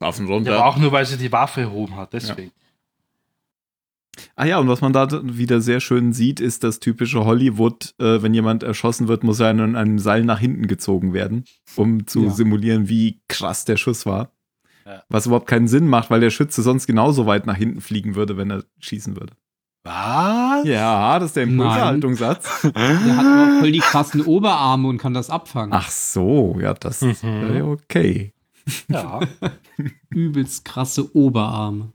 Waffen 0.00 0.26
Ja, 0.26 0.34
runter. 0.34 0.56
aber 0.56 0.66
auch 0.66 0.76
nur, 0.76 0.90
weil 0.90 1.06
sie 1.06 1.16
die 1.18 1.30
Waffe 1.30 1.60
erhoben 1.60 1.94
hat, 1.96 2.12
deswegen. 2.12 2.50
Ah 4.34 4.44
ja, 4.44 4.58
und 4.58 4.66
was 4.68 4.80
man 4.80 4.92
da 4.92 5.06
wieder 5.22 5.60
sehr 5.60 5.78
schön 5.78 6.12
sieht, 6.12 6.40
ist 6.40 6.64
das 6.64 6.80
typische 6.80 7.24
Hollywood, 7.24 7.94
äh, 8.00 8.20
wenn 8.22 8.34
jemand 8.34 8.64
erschossen 8.64 9.06
wird, 9.06 9.22
muss 9.22 9.38
er 9.38 9.50
an 9.50 9.76
einem 9.76 10.00
Seil 10.00 10.24
nach 10.24 10.40
hinten 10.40 10.66
gezogen 10.66 11.12
werden, 11.14 11.44
um 11.76 12.08
zu 12.08 12.24
Ja. 12.24 12.30
simulieren, 12.30 12.88
wie 12.88 13.20
krass 13.28 13.64
der 13.64 13.76
Schuss 13.76 14.04
war. 14.04 14.32
Ja. 14.86 15.02
Was 15.08 15.26
überhaupt 15.26 15.46
keinen 15.46 15.68
Sinn 15.68 15.86
macht, 15.88 16.10
weil 16.10 16.20
der 16.20 16.30
Schütze 16.30 16.62
sonst 16.62 16.86
genauso 16.86 17.26
weit 17.26 17.46
nach 17.46 17.56
hinten 17.56 17.80
fliegen 17.80 18.14
würde, 18.14 18.36
wenn 18.36 18.50
er 18.50 18.64
schießen 18.80 19.16
würde. 19.16 19.34
Was? 19.84 20.64
Ja, 20.64 21.18
das 21.18 21.30
ist 21.30 21.36
der 21.36 21.42
Impulserhaltungssatz. 21.44 22.62
Der 22.74 23.16
hat 23.16 23.26
aber 23.26 23.58
voll 23.60 23.72
die 23.72 23.80
krassen 23.80 24.20
Oberarme 24.22 24.86
und 24.88 24.98
kann 24.98 25.12
das 25.12 25.28
abfangen. 25.28 25.72
Ach 25.72 25.90
so, 25.90 26.56
ja, 26.60 26.72
das 26.74 27.02
ist 27.02 27.24
Mhm. 27.24 27.56
äh, 27.56 27.62
okay. 27.62 28.32
Ja. 28.88 29.18
Übelst 30.10 30.64
krasse 30.64 31.14
Oberarme. 31.16 31.92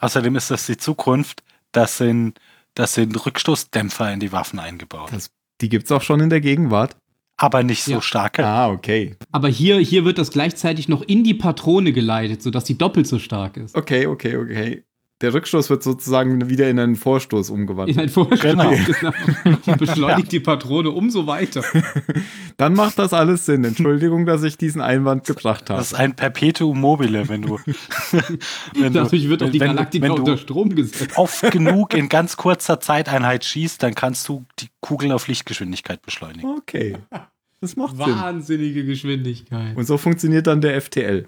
Außerdem 0.00 0.34
ist 0.36 0.50
das 0.50 0.66
die 0.66 0.76
Zukunft, 0.76 1.44
das 1.72 1.98
sind, 1.98 2.40
das 2.74 2.94
sind 2.94 3.24
Rückstoßdämpfer 3.24 4.12
in 4.12 4.18
die 4.20 4.32
Waffen 4.32 4.58
eingebaut. 4.58 5.10
Das- 5.12 5.30
Die 5.60 5.68
gibt's 5.68 5.92
auch 5.92 6.02
schon 6.02 6.18
in 6.18 6.30
der 6.30 6.40
Gegenwart. 6.40 6.96
Aber 7.36 7.62
nicht 7.62 7.82
so 7.82 7.92
Ja. 7.92 8.00
starke. 8.00 8.44
Ah, 8.44 8.68
okay. 8.70 9.16
Aber 9.32 9.48
hier, 9.48 9.78
hier 9.78 10.04
wird 10.04 10.18
das 10.18 10.30
gleichzeitig 10.30 10.88
noch 10.88 11.02
in 11.02 11.24
die 11.24 11.34
Patrone 11.34 11.92
geleitet, 11.92 12.42
sodass 12.42 12.64
die 12.64 12.78
doppelt 12.78 13.06
so 13.06 13.18
stark 13.18 13.56
ist. 13.56 13.74
Okay, 13.76 14.06
okay, 14.06 14.36
okay. 14.36 14.84
Der 15.20 15.32
Rückstoß 15.32 15.70
wird 15.70 15.82
sozusagen 15.82 16.48
wieder 16.50 16.68
in 16.68 16.78
einen 16.78 16.96
Vorstoß 16.96 17.48
In 17.48 17.54
umgewandelt. 17.54 17.98
ein 17.98 18.08
Vorstoß, 18.08 18.40
Genau. 18.40 18.70
genau. 19.00 19.12
Und 19.66 19.78
beschleunigt 19.78 20.32
die 20.32 20.40
Patrone 20.40 20.90
umso 20.90 21.26
weiter. 21.26 21.62
Dann 22.56 22.74
macht 22.74 22.98
das 22.98 23.12
alles 23.12 23.46
Sinn. 23.46 23.64
Entschuldigung, 23.64 24.26
dass 24.26 24.42
ich 24.42 24.58
diesen 24.58 24.80
Einwand 24.82 25.24
gebracht 25.24 25.70
habe. 25.70 25.78
Das 25.78 25.92
ist 25.92 25.98
ein 25.98 26.14
Perpetuum 26.16 26.80
mobile, 26.80 27.28
wenn 27.28 27.42
du. 27.42 27.58
wenn 28.74 28.82
du- 28.82 28.90
Dadurch 28.90 29.28
wird 29.28 29.42
auch 29.44 29.50
die 29.50 29.60
wenn 29.60 29.68
du- 29.68 29.74
Galaktika 29.76 30.02
wenn 30.04 30.14
du 30.16 30.22
unter 30.22 30.36
Strom 30.36 30.74
gesetzt. 30.74 31.16
oft 31.16 31.50
genug 31.52 31.94
in 31.94 32.08
ganz 32.08 32.36
kurzer 32.36 32.80
Zeiteinheit 32.80 33.44
schießt, 33.44 33.82
dann 33.82 33.94
kannst 33.94 34.28
du 34.28 34.44
die 34.58 34.68
Kugeln 34.80 35.12
auf 35.12 35.28
Lichtgeschwindigkeit 35.28 36.02
beschleunigen. 36.02 36.50
Okay. 36.58 36.96
Das 37.60 37.76
macht 37.76 37.96
Sinn. 37.96 38.06
Wahnsinnige 38.14 38.84
Geschwindigkeit. 38.84 39.76
Und 39.76 39.86
so 39.86 39.96
funktioniert 39.96 40.46
dann 40.48 40.60
der 40.60 40.78
FTL. 40.80 41.26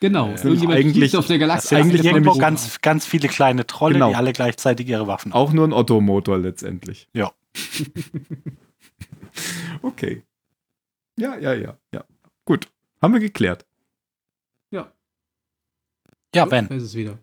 Genau. 0.00 0.28
Irgendjemand 0.30 0.78
eigentlich- 0.78 1.16
auf 1.16 1.26
der 1.26 1.38
Galaxie. 1.38 1.74
eigentlich 1.76 2.04
irgendwo 2.04 2.36
ganz, 2.38 2.80
ganz 2.80 3.04
viele 3.06 3.28
kleine 3.28 3.66
Trolle, 3.66 3.94
Genau. 3.94 4.10
die 4.10 4.16
alle 4.16 4.32
gleichzeitig 4.32 4.88
ihre 4.88 5.06
Waffen 5.06 5.32
Auch 5.32 5.52
nur 5.52 5.66
ein 5.66 5.72
Ottomotor 5.72 6.38
letztendlich. 6.38 7.08
Ja. 7.12 7.32
okay. 9.82 10.22
Ja, 11.16 11.36
ja, 11.36 11.54
ja, 11.54 11.76
ja. 11.92 12.04
Gut. 12.44 12.68
Haben 13.02 13.14
wir 13.14 13.20
geklärt. 13.20 13.64
Ja. 14.70 14.90
Ja, 16.34 16.44
Ben. 16.46 16.68
Da 16.68 16.74
ist 16.74 16.82
es 16.84 16.94
wieder. 16.94 17.18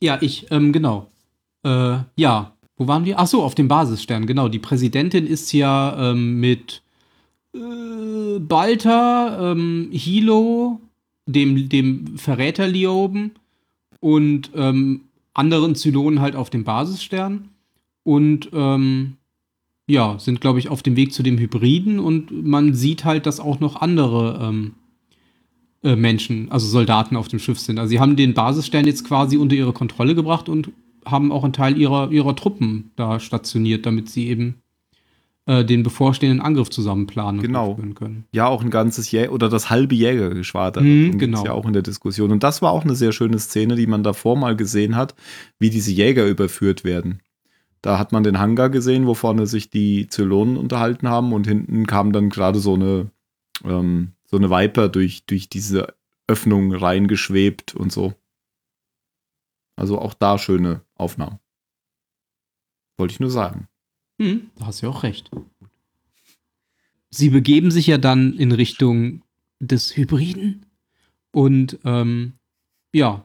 Ja, 0.00 0.18
ich, 0.20 0.50
ähm, 0.50 0.72
genau. 0.72 1.10
Äh, 1.64 1.98
ja, 2.16 2.52
wo 2.76 2.88
waren 2.88 3.04
wir? 3.04 3.18
Ach 3.18 3.26
so, 3.26 3.42
auf 3.42 3.54
dem 3.54 3.68
Basisstern, 3.68 4.26
genau. 4.26 4.48
Die 4.48 4.58
Präsidentin 4.58 5.26
ist 5.26 5.52
ja 5.52 6.10
ähm, 6.10 6.40
mit 6.40 6.82
äh, 7.54 8.38
Balta, 8.38 9.52
ähm, 9.52 9.88
Hilo, 9.92 10.80
dem, 11.26 11.68
dem 11.68 12.18
Verräter 12.18 12.66
Lioben 12.66 13.32
und 14.00 14.50
ähm, 14.54 15.02
anderen 15.34 15.74
Zylonen 15.74 16.20
halt 16.20 16.36
auf 16.36 16.50
dem 16.50 16.64
Basisstern. 16.64 17.48
Und 18.04 18.50
ähm, 18.52 19.16
ja, 19.86 20.18
sind, 20.18 20.40
glaube 20.40 20.58
ich, 20.58 20.68
auf 20.68 20.82
dem 20.82 20.96
Weg 20.96 21.12
zu 21.12 21.22
dem 21.22 21.38
Hybriden 21.38 21.98
und 21.98 22.44
man 22.44 22.74
sieht 22.74 23.04
halt, 23.04 23.26
dass 23.26 23.40
auch 23.40 23.60
noch 23.60 23.76
andere 23.76 24.38
ähm, 24.42 24.74
äh, 25.82 25.96
Menschen, 25.96 26.50
also 26.50 26.66
Soldaten 26.66 27.16
auf 27.16 27.28
dem 27.28 27.38
Schiff 27.38 27.58
sind. 27.58 27.78
Also 27.78 27.90
sie 27.90 28.00
haben 28.00 28.16
den 28.16 28.34
Basisstern 28.34 28.86
jetzt 28.86 29.04
quasi 29.04 29.36
unter 29.36 29.56
ihre 29.56 29.72
Kontrolle 29.72 30.14
gebracht 30.14 30.48
und 30.48 30.70
haben 31.04 31.32
auch 31.32 31.44
einen 31.44 31.52
Teil 31.52 31.76
ihrer, 31.76 32.10
ihrer 32.12 32.36
Truppen 32.36 32.90
da 32.96 33.18
stationiert, 33.18 33.84
damit 33.86 34.08
sie 34.08 34.28
eben 34.28 34.61
äh, 35.46 35.64
den 35.64 35.82
bevorstehenden 35.82 36.40
Angriff 36.40 36.70
zusammen 36.70 37.06
planen 37.06 37.38
und 37.38 37.44
Genau. 37.46 37.74
können. 37.94 38.26
Ja, 38.32 38.46
auch 38.46 38.62
ein 38.62 38.70
ganzes 38.70 39.10
Jä 39.10 39.28
oder 39.28 39.48
das 39.48 39.70
halbe 39.70 39.94
Jägergeschwader. 39.94 40.80
Mhm, 40.80 41.18
genau. 41.18 41.44
ja 41.44 41.52
auch 41.52 41.66
in 41.66 41.72
der 41.72 41.82
Diskussion. 41.82 42.30
Und 42.30 42.42
das 42.42 42.62
war 42.62 42.70
auch 42.72 42.84
eine 42.84 42.94
sehr 42.94 43.12
schöne 43.12 43.38
Szene, 43.38 43.74
die 43.74 43.86
man 43.86 44.02
davor 44.02 44.36
mal 44.36 44.56
gesehen 44.56 44.94
hat, 44.94 45.14
wie 45.58 45.70
diese 45.70 45.90
Jäger 45.90 46.26
überführt 46.28 46.84
werden. 46.84 47.20
Da 47.80 47.98
hat 47.98 48.12
man 48.12 48.22
den 48.22 48.38
Hangar 48.38 48.70
gesehen, 48.70 49.06
wo 49.08 49.14
vorne 49.14 49.46
sich 49.48 49.68
die 49.68 50.06
Zylonen 50.06 50.56
unterhalten 50.56 51.08
haben 51.08 51.32
und 51.32 51.48
hinten 51.48 51.86
kam 51.86 52.12
dann 52.12 52.28
gerade 52.30 52.60
so 52.60 52.74
eine, 52.74 53.10
ähm, 53.64 54.12
so 54.24 54.36
eine 54.36 54.50
Viper 54.50 54.88
durch, 54.88 55.26
durch 55.26 55.48
diese 55.48 55.92
Öffnung 56.28 56.72
reingeschwebt 56.72 57.74
und 57.74 57.90
so. 57.90 58.14
Also 59.74 59.98
auch 59.98 60.14
da 60.14 60.38
schöne 60.38 60.82
Aufnahmen. 60.94 61.40
Wollte 62.96 63.14
ich 63.14 63.20
nur 63.20 63.30
sagen. 63.30 63.66
Hm, 64.22 64.50
da 64.56 64.66
hast 64.66 64.80
du 64.80 64.86
ja 64.86 64.92
auch 64.92 65.02
recht. 65.02 65.30
Sie 67.10 67.28
begeben 67.28 67.72
sich 67.72 67.88
ja 67.88 67.98
dann 67.98 68.34
in 68.34 68.52
Richtung 68.52 69.22
des 69.58 69.96
Hybriden 69.96 70.64
und 71.32 71.78
ähm, 71.84 72.34
ja, 72.92 73.24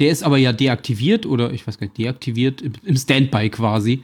der 0.00 0.10
ist 0.10 0.24
aber 0.24 0.36
ja 0.38 0.52
deaktiviert 0.52 1.24
oder 1.24 1.52
ich 1.52 1.64
weiß 1.66 1.78
gar 1.78 1.86
nicht, 1.86 1.98
deaktiviert 1.98 2.62
im, 2.62 2.96
Standby 2.96 3.48
quasi. 3.50 4.02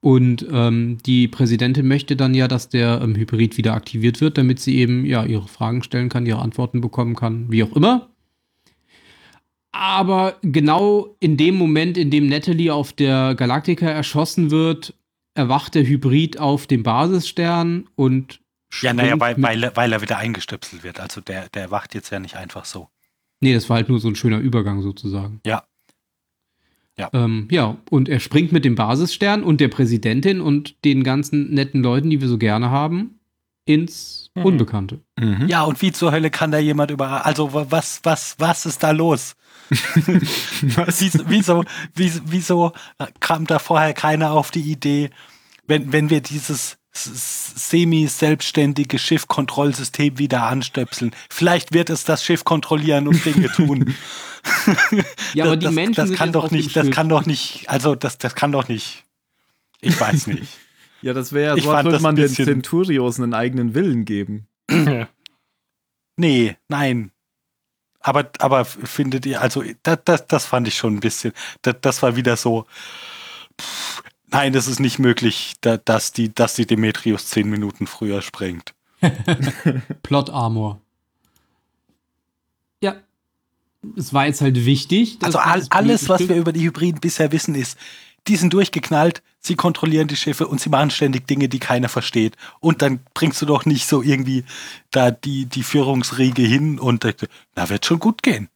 Und 0.00 0.46
ähm, 0.52 0.98
die 1.04 1.26
Präsidentin 1.26 1.88
möchte 1.88 2.14
dann 2.14 2.32
ja, 2.32 2.46
dass 2.46 2.68
der 2.68 3.00
ähm, 3.02 3.16
Hybrid 3.16 3.58
wieder 3.58 3.74
aktiviert 3.74 4.20
wird, 4.20 4.38
damit 4.38 4.60
sie 4.60 4.76
eben 4.76 5.04
ja 5.04 5.24
ihre 5.24 5.48
Fragen 5.48 5.82
stellen 5.82 6.10
kann, 6.10 6.26
ihre 6.26 6.42
Antworten 6.42 6.80
bekommen 6.80 7.16
kann, 7.16 7.50
wie 7.50 7.64
auch 7.64 7.74
immer. 7.74 8.08
Aber 9.72 10.36
genau 10.42 11.16
in 11.18 11.36
dem 11.36 11.56
Moment, 11.56 11.98
in 11.98 12.12
dem 12.12 12.28
Natalie 12.28 12.72
auf 12.72 12.92
der 12.92 13.34
Galaktika 13.34 13.86
erschossen 13.86 14.52
wird, 14.52 14.94
erwacht 15.36 15.74
der 15.74 15.84
Hybrid 15.86 16.38
auf 16.38 16.66
dem 16.66 16.82
Basisstern 16.82 17.86
und 17.94 18.40
Ja, 18.82 18.92
naja, 18.92 19.18
weil, 19.20 19.40
weil, 19.42 19.62
er- 19.64 19.76
weil 19.76 19.92
er 19.92 20.00
wieder 20.02 20.18
eingestöpselt 20.18 20.82
wird. 20.82 20.98
Also 21.00 21.20
der, 21.20 21.48
der 21.50 21.70
wacht 21.70 21.94
jetzt 21.94 22.10
ja 22.10 22.18
nicht 22.18 22.36
einfach 22.36 22.64
so. 22.64 22.88
Nee, 23.40 23.54
das 23.54 23.68
war 23.68 23.76
halt 23.76 23.88
nur 23.88 24.00
so 24.00 24.08
ein 24.08 24.16
schöner 24.16 24.38
Übergang 24.38 24.82
sozusagen. 24.82 25.40
Ja. 25.46 25.62
Ja. 26.98 27.10
Ähm, 27.12 27.46
ja, 27.50 27.76
und 27.90 28.08
er 28.08 28.20
springt 28.20 28.52
mit 28.52 28.64
dem 28.64 28.74
Basisstern 28.74 29.42
und 29.44 29.60
der 29.60 29.68
Präsidentin 29.68 30.40
und 30.40 30.82
den 30.84 31.04
ganzen 31.04 31.50
netten 31.52 31.82
Leuten, 31.82 32.08
die 32.08 32.20
wir 32.22 32.28
so 32.28 32.38
gerne 32.38 32.70
haben, 32.70 33.18
ins 33.66 34.30
Mhm. 34.34 34.44
Unbekannte. 34.44 35.00
Mhm. 35.18 35.46
Ja, 35.48 35.62
und 35.64 35.80
wie 35.82 35.92
zur 35.92 36.12
Hölle 36.12 36.30
kann 36.30 36.50
da 36.50 36.58
jemand 36.58 36.90
über. 36.90 37.24
Also, 37.26 37.52
wa- 37.54 37.66
was, 37.70 38.00
was, 38.02 38.36
was 38.38 38.64
ist 38.66 38.82
da 38.82 38.90
los? 38.92 39.34
Wieso, 40.60 41.18
wieso, 41.26 41.64
wieso, 41.94 42.20
wieso 42.24 42.72
kam 43.20 43.46
da 43.46 43.58
vorher 43.58 43.94
keiner 43.94 44.32
auf 44.32 44.50
die 44.50 44.60
Idee, 44.60 45.08
wenn, 45.66 45.92
wenn 45.92 46.10
wir 46.10 46.20
dieses 46.20 46.76
semi-selbstständige 46.92 48.98
Schiffkontrollsystem 48.98 50.18
wieder 50.18 50.42
anstöpseln? 50.44 51.14
Vielleicht 51.28 51.74
wird 51.74 51.90
es 51.90 52.04
das 52.04 52.24
Schiff 52.24 52.44
kontrollieren 52.44 53.08
und 53.08 53.24
Dinge 53.24 53.50
tun. 53.50 53.94
Ja, 55.34 55.46
aber 55.46 55.56
die 55.56 55.66
das, 55.66 55.74
Menschen 55.74 55.94
das 55.96 56.08
sind 56.10 56.18
kann 56.18 56.28
jetzt 56.28 56.34
doch 56.36 56.52
nicht, 56.52 56.76
das 56.76 56.86
Schiff. 56.86 56.94
kann 56.94 57.08
doch 57.08 57.26
nicht, 57.26 57.68
also 57.68 57.96
das, 57.96 58.16
das 58.18 58.36
kann 58.36 58.52
doch 58.52 58.68
nicht. 58.68 59.04
Ich 59.80 60.00
weiß 60.00 60.26
nicht. 60.28 60.56
Ja, 61.02 61.12
das 61.12 61.32
wäre 61.32 61.56
ja 61.56 61.62
so, 61.62 61.72
als 61.72 61.84
würde 61.84 61.96
das 61.96 62.02
man 62.02 62.14
den 62.14 62.28
Centurios 62.28 63.18
einen 63.18 63.34
eigenen 63.34 63.74
Willen 63.74 64.04
geben. 64.04 64.46
Nee, 66.16 66.56
nein. 66.68 67.10
Aber, 68.06 68.30
aber 68.38 68.64
findet 68.64 69.26
ihr, 69.26 69.40
also 69.42 69.64
das, 69.82 69.98
das, 70.04 70.26
das 70.28 70.46
fand 70.46 70.68
ich 70.68 70.76
schon 70.76 70.94
ein 70.94 71.00
bisschen, 71.00 71.32
das, 71.62 71.74
das 71.80 72.02
war 72.02 72.14
wieder 72.14 72.36
so, 72.36 72.64
pff, 73.60 74.04
nein, 74.28 74.52
das 74.52 74.68
ist 74.68 74.78
nicht 74.78 75.00
möglich, 75.00 75.54
da, 75.60 75.76
dass, 75.76 76.12
die, 76.12 76.32
dass 76.32 76.54
die 76.54 76.66
Demetrius 76.66 77.26
zehn 77.26 77.50
Minuten 77.50 77.88
früher 77.88 78.22
springt. 78.22 78.74
Plot 80.04 80.30
Armor. 80.30 80.80
Ja. 82.80 82.94
Es 83.96 84.14
war 84.14 84.26
jetzt 84.26 84.40
halt 84.40 84.64
wichtig. 84.64 85.18
Also 85.22 85.38
all, 85.38 85.66
alles, 85.70 86.08
was 86.08 86.28
wir 86.28 86.36
über 86.36 86.52
die 86.52 86.62
Hybriden 86.62 87.00
bisher 87.00 87.32
wissen, 87.32 87.56
ist, 87.56 87.76
die 88.28 88.36
sind 88.36 88.52
durchgeknallt, 88.52 89.22
sie 89.40 89.54
kontrollieren 89.54 90.08
die 90.08 90.16
Schiffe 90.16 90.46
und 90.46 90.60
sie 90.60 90.68
machen 90.68 90.90
ständig 90.90 91.26
Dinge, 91.26 91.48
die 91.48 91.58
keiner 91.58 91.88
versteht. 91.88 92.36
Und 92.60 92.82
dann 92.82 93.00
bringst 93.14 93.40
du 93.42 93.46
doch 93.46 93.64
nicht 93.64 93.86
so 93.86 94.02
irgendwie 94.02 94.44
da 94.90 95.10
die, 95.10 95.46
die 95.46 95.62
Führungsriege 95.62 96.42
hin 96.42 96.78
und 96.78 97.04
denkst, 97.04 97.26
na, 97.54 97.68
wird 97.68 97.86
schon 97.86 97.98
gut 97.98 98.22
gehen. 98.22 98.48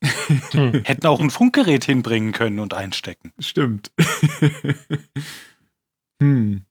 Hätten 0.02 1.06
auch 1.06 1.20
ein 1.20 1.30
Funkgerät 1.30 1.84
hinbringen 1.84 2.32
können 2.32 2.60
und 2.60 2.74
einstecken. 2.74 3.32
Stimmt. 3.38 3.90
hm. 6.22 6.64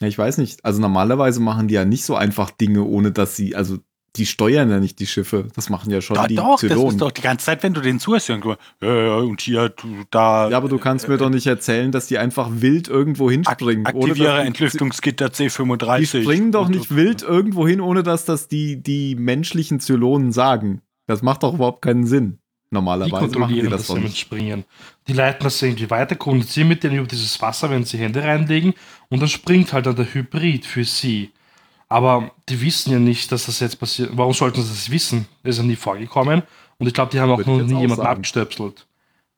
Ja, 0.00 0.08
ich 0.08 0.18
weiß 0.18 0.38
nicht. 0.38 0.64
Also 0.64 0.80
normalerweise 0.80 1.40
machen 1.40 1.68
die 1.68 1.74
ja 1.74 1.84
nicht 1.84 2.04
so 2.04 2.16
einfach 2.16 2.50
Dinge, 2.50 2.84
ohne 2.84 3.12
dass 3.12 3.36
sie, 3.36 3.54
also 3.54 3.78
die 4.16 4.26
steuern 4.26 4.70
ja 4.70 4.80
nicht 4.80 4.98
die 4.98 5.06
Schiffe. 5.06 5.46
Das 5.54 5.70
machen 5.70 5.90
ja 5.90 6.00
schon 6.00 6.16
Da, 6.16 6.26
die 6.26 6.34
doch, 6.34 6.52
das 6.52 6.60
Zylonen. 6.60 6.90
ist 6.90 7.00
doch 7.00 7.12
die 7.12 7.20
ganze 7.22 7.46
Zeit, 7.46 7.62
wenn 7.62 7.74
du 7.74 7.80
den 7.80 8.00
zuhörst, 8.00 8.28
ja, 8.28 8.38
ja, 8.82 9.16
und 9.16 9.40
hier, 9.40 9.68
du, 9.68 10.04
da. 10.10 10.48
ja, 10.50 10.56
aber 10.56 10.68
du 10.68 10.78
kannst 10.78 11.06
mir 11.08 11.16
doch 11.16 11.30
nicht 11.30 11.46
erzählen, 11.46 11.92
dass 11.92 12.06
die 12.08 12.18
einfach 12.18 12.48
wild 12.52 12.88
irgendwo 12.88 13.26
ak 13.26 13.32
hinspringen. 13.32 13.86
ohne 13.94 14.10
aktiviere 14.10 14.40
die- 14.40 14.46
Entlüftungsgitter 14.48 15.26
C35. 15.26 15.98
Die 15.98 16.06
springen 16.22 16.50
doch 16.52 16.68
nicht 16.68 16.94
wild 16.94 17.22
irgendwo 17.22 17.66
hin, 17.68 17.80
ohne 17.80 18.02
dass 18.02 18.24
das 18.24 18.48
die, 18.48 18.82
die 18.82 19.14
menschlichen 19.14 19.78
Zylonen 19.80 20.32
sagen. 20.32 20.82
Das 21.06 21.22
macht 21.22 21.42
doch 21.42 21.54
überhaupt 21.54 21.82
keinen 21.82 22.06
Sinn. 22.06 22.38
Die 22.72 22.74
Normalerweise 22.74 23.10
machen 23.12 23.28
die 23.32 23.38
kontrollieren 23.38 23.70
das 23.70 23.80
das 23.82 23.86
doch 23.88 23.94
mit 23.96 24.04
nicht. 24.04 24.18
Springen. 24.18 24.64
Die 25.08 25.12
leiten 25.12 25.42
das 25.42 25.60
irgendwie 25.60 25.90
weiter, 25.90 26.14
kommunizieren 26.14 26.68
mit 26.68 26.84
denen 26.84 26.96
über 26.98 27.06
dieses 27.08 27.40
Wasser, 27.42 27.68
wenn 27.70 27.84
sie 27.84 27.98
Hände 27.98 28.22
reinlegen 28.22 28.74
und 29.08 29.20
dann 29.20 29.28
springt 29.28 29.72
halt 29.72 29.86
dann 29.86 29.96
der 29.96 30.12
Hybrid 30.14 30.66
für 30.66 30.84
sie. 30.84 31.30
Aber 31.90 32.30
die 32.48 32.60
wissen 32.62 32.92
ja 32.92 32.98
nicht, 32.98 33.30
dass 33.32 33.46
das 33.46 33.60
jetzt 33.60 33.78
passiert. 33.80 34.10
Warum 34.14 34.32
sollten 34.32 34.62
sie 34.62 34.68
das 34.70 34.90
wissen? 34.90 35.26
Das 35.42 35.56
ist 35.56 35.58
ja 35.62 35.64
nie 35.66 35.76
vorgekommen. 35.76 36.42
Und 36.78 36.86
ich 36.86 36.94
glaube, 36.94 37.10
die 37.10 37.20
haben 37.20 37.30
auch 37.30 37.38
Würde 37.38 37.50
ich 37.50 37.58
noch 37.58 37.66
nie 37.66 37.74
auch 37.74 37.80
jemanden 37.80 38.02
sagen. 38.04 38.16
abgestöpselt. 38.16 38.86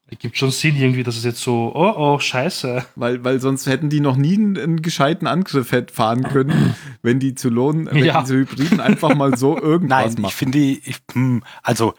Es 0.07 0.19
gibt 0.19 0.37
schon 0.37 0.51
Sinn 0.51 0.77
irgendwie, 0.77 1.03
dass 1.03 1.17
es 1.17 1.25
jetzt 1.25 1.41
so, 1.41 1.73
oh 1.75 1.95
oh, 1.97 2.19
scheiße. 2.19 2.85
Weil, 2.97 3.25
weil 3.25 3.41
sonst 3.41 3.67
hätten 3.67 3.89
die 3.89 4.01
noch 4.01 4.17
nie 4.17 4.35
einen, 4.35 4.59
einen 4.59 4.83
gescheiten 4.83 5.27
Angriff 5.27 5.73
fahren 5.91 6.25
können, 6.25 6.75
wenn 7.03 7.19
die 7.19 7.35
Zylonen, 7.35 7.87
wenn 7.91 8.05
Ja. 8.05 8.21
diese 8.21 8.35
Hybriden 8.37 8.81
einfach 8.81 9.15
mal 9.15 9.39
so 9.39 9.59
irgendwas 9.61 9.99
Nein, 10.05 10.13
ich 10.13 10.19
machen. 10.19 10.33
finde, 10.33 10.59
ich, 10.59 10.97
hm, 11.15 11.43
also 11.63 11.95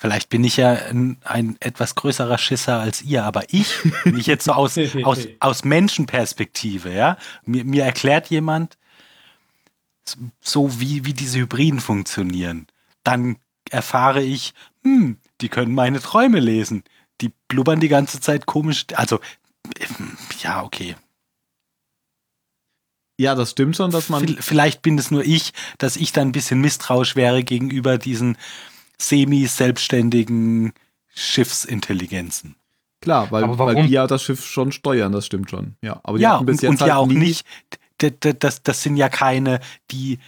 vielleicht 0.00 0.30
bin 0.30 0.42
ich 0.44 0.56
ja 0.56 0.72
ein, 0.72 1.18
ein 1.24 1.56
etwas 1.60 1.94
größerer 1.94 2.38
Schisser 2.38 2.80
als 2.80 3.02
ihr, 3.02 3.22
aber 3.24 3.44
ich, 3.52 3.68
wenn 4.04 4.16
ich 4.16 4.26
jetzt 4.26 4.44
so 4.44 4.52
aus, 4.52 4.76
aus, 5.04 5.18
aus 5.40 5.64
Menschenperspektive, 5.64 6.92
ja, 6.92 7.16
mir, 7.44 7.64
mir 7.64 7.84
erklärt 7.84 8.28
jemand, 8.30 8.78
so 10.40 10.80
wie, 10.80 11.04
wie 11.04 11.12
diese 11.12 11.38
Hybriden 11.38 11.80
funktionieren, 11.80 12.66
dann 13.04 13.36
erfahre 13.70 14.22
ich, 14.22 14.54
hm, 14.82 15.18
die 15.40 15.48
können 15.48 15.74
meine 15.74 16.00
Träume 16.00 16.40
lesen. 16.40 16.82
Die 17.20 17.32
blubbern 17.48 17.80
die 17.80 17.88
ganze 17.88 18.18
Zeit 18.20 18.46
komisch, 18.46 18.86
also 18.94 19.20
ähm, 19.78 20.16
ja, 20.42 20.62
okay. 20.64 20.96
Ja, 23.18 23.34
das 23.34 23.50
stimmt 23.50 23.76
schon, 23.76 23.90
dass 23.90 24.08
man. 24.08 24.24
Vi- 24.24 24.40
Vielleicht 24.40 24.80
bin 24.80 24.96
es 24.98 25.10
nur 25.10 25.22
ich, 25.22 25.52
dass 25.76 25.96
ich 25.96 26.12
dann 26.12 26.28
ein 26.28 26.32
bisschen 26.32 26.60
misstrauisch 26.62 27.16
wäre 27.16 27.44
gegenüber 27.44 27.98
diesen 27.98 28.38
semi-selbstständigen 29.00 30.72
Schiffsintelligenzen. 31.08 32.56
Klar, 33.00 33.30
weil, 33.30 33.58
weil 33.58 33.86
die 33.86 33.92
ja 33.92 34.06
das 34.06 34.22
Schiff 34.22 34.44
schon 34.44 34.72
steuern, 34.72 35.12
das 35.12 35.26
stimmt 35.26 35.50
schon. 35.50 35.74
Ja, 35.80 36.00
aber 36.02 36.18
die 36.18 36.22
Ja, 36.22 36.38
bis 36.42 36.56
und, 36.56 36.62
jetzt 36.62 36.70
und 36.70 36.80
halt 36.82 36.88
ja 36.88 36.96
auch 36.96 37.06
nicht, 37.06 37.46
das, 37.98 38.62
das 38.62 38.82
sind 38.82 38.96
ja 38.96 39.08
keine, 39.08 39.60
die, 39.90 40.18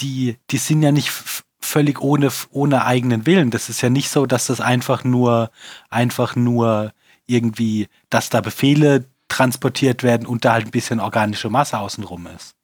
die, 0.00 0.36
die 0.50 0.56
sind 0.56 0.82
ja 0.82 0.92
nicht 0.92 1.12
völlig 1.60 2.00
ohne, 2.00 2.30
ohne 2.50 2.86
eigenen 2.86 3.26
Willen. 3.26 3.50
Das 3.50 3.68
ist 3.68 3.82
ja 3.82 3.90
nicht 3.90 4.08
so, 4.08 4.24
dass 4.26 4.46
das 4.46 4.60
einfach 4.60 5.04
nur, 5.04 5.50
einfach 5.90 6.36
nur 6.36 6.92
irgendwie, 7.26 7.88
dass 8.08 8.30
da 8.30 8.40
Befehle 8.40 9.04
transportiert 9.28 10.02
werden 10.02 10.26
und 10.26 10.44
da 10.44 10.54
halt 10.54 10.66
ein 10.66 10.70
bisschen 10.70 11.00
organische 11.00 11.50
Masse 11.50 11.78
außenrum 11.78 12.26
ist. 12.34 12.54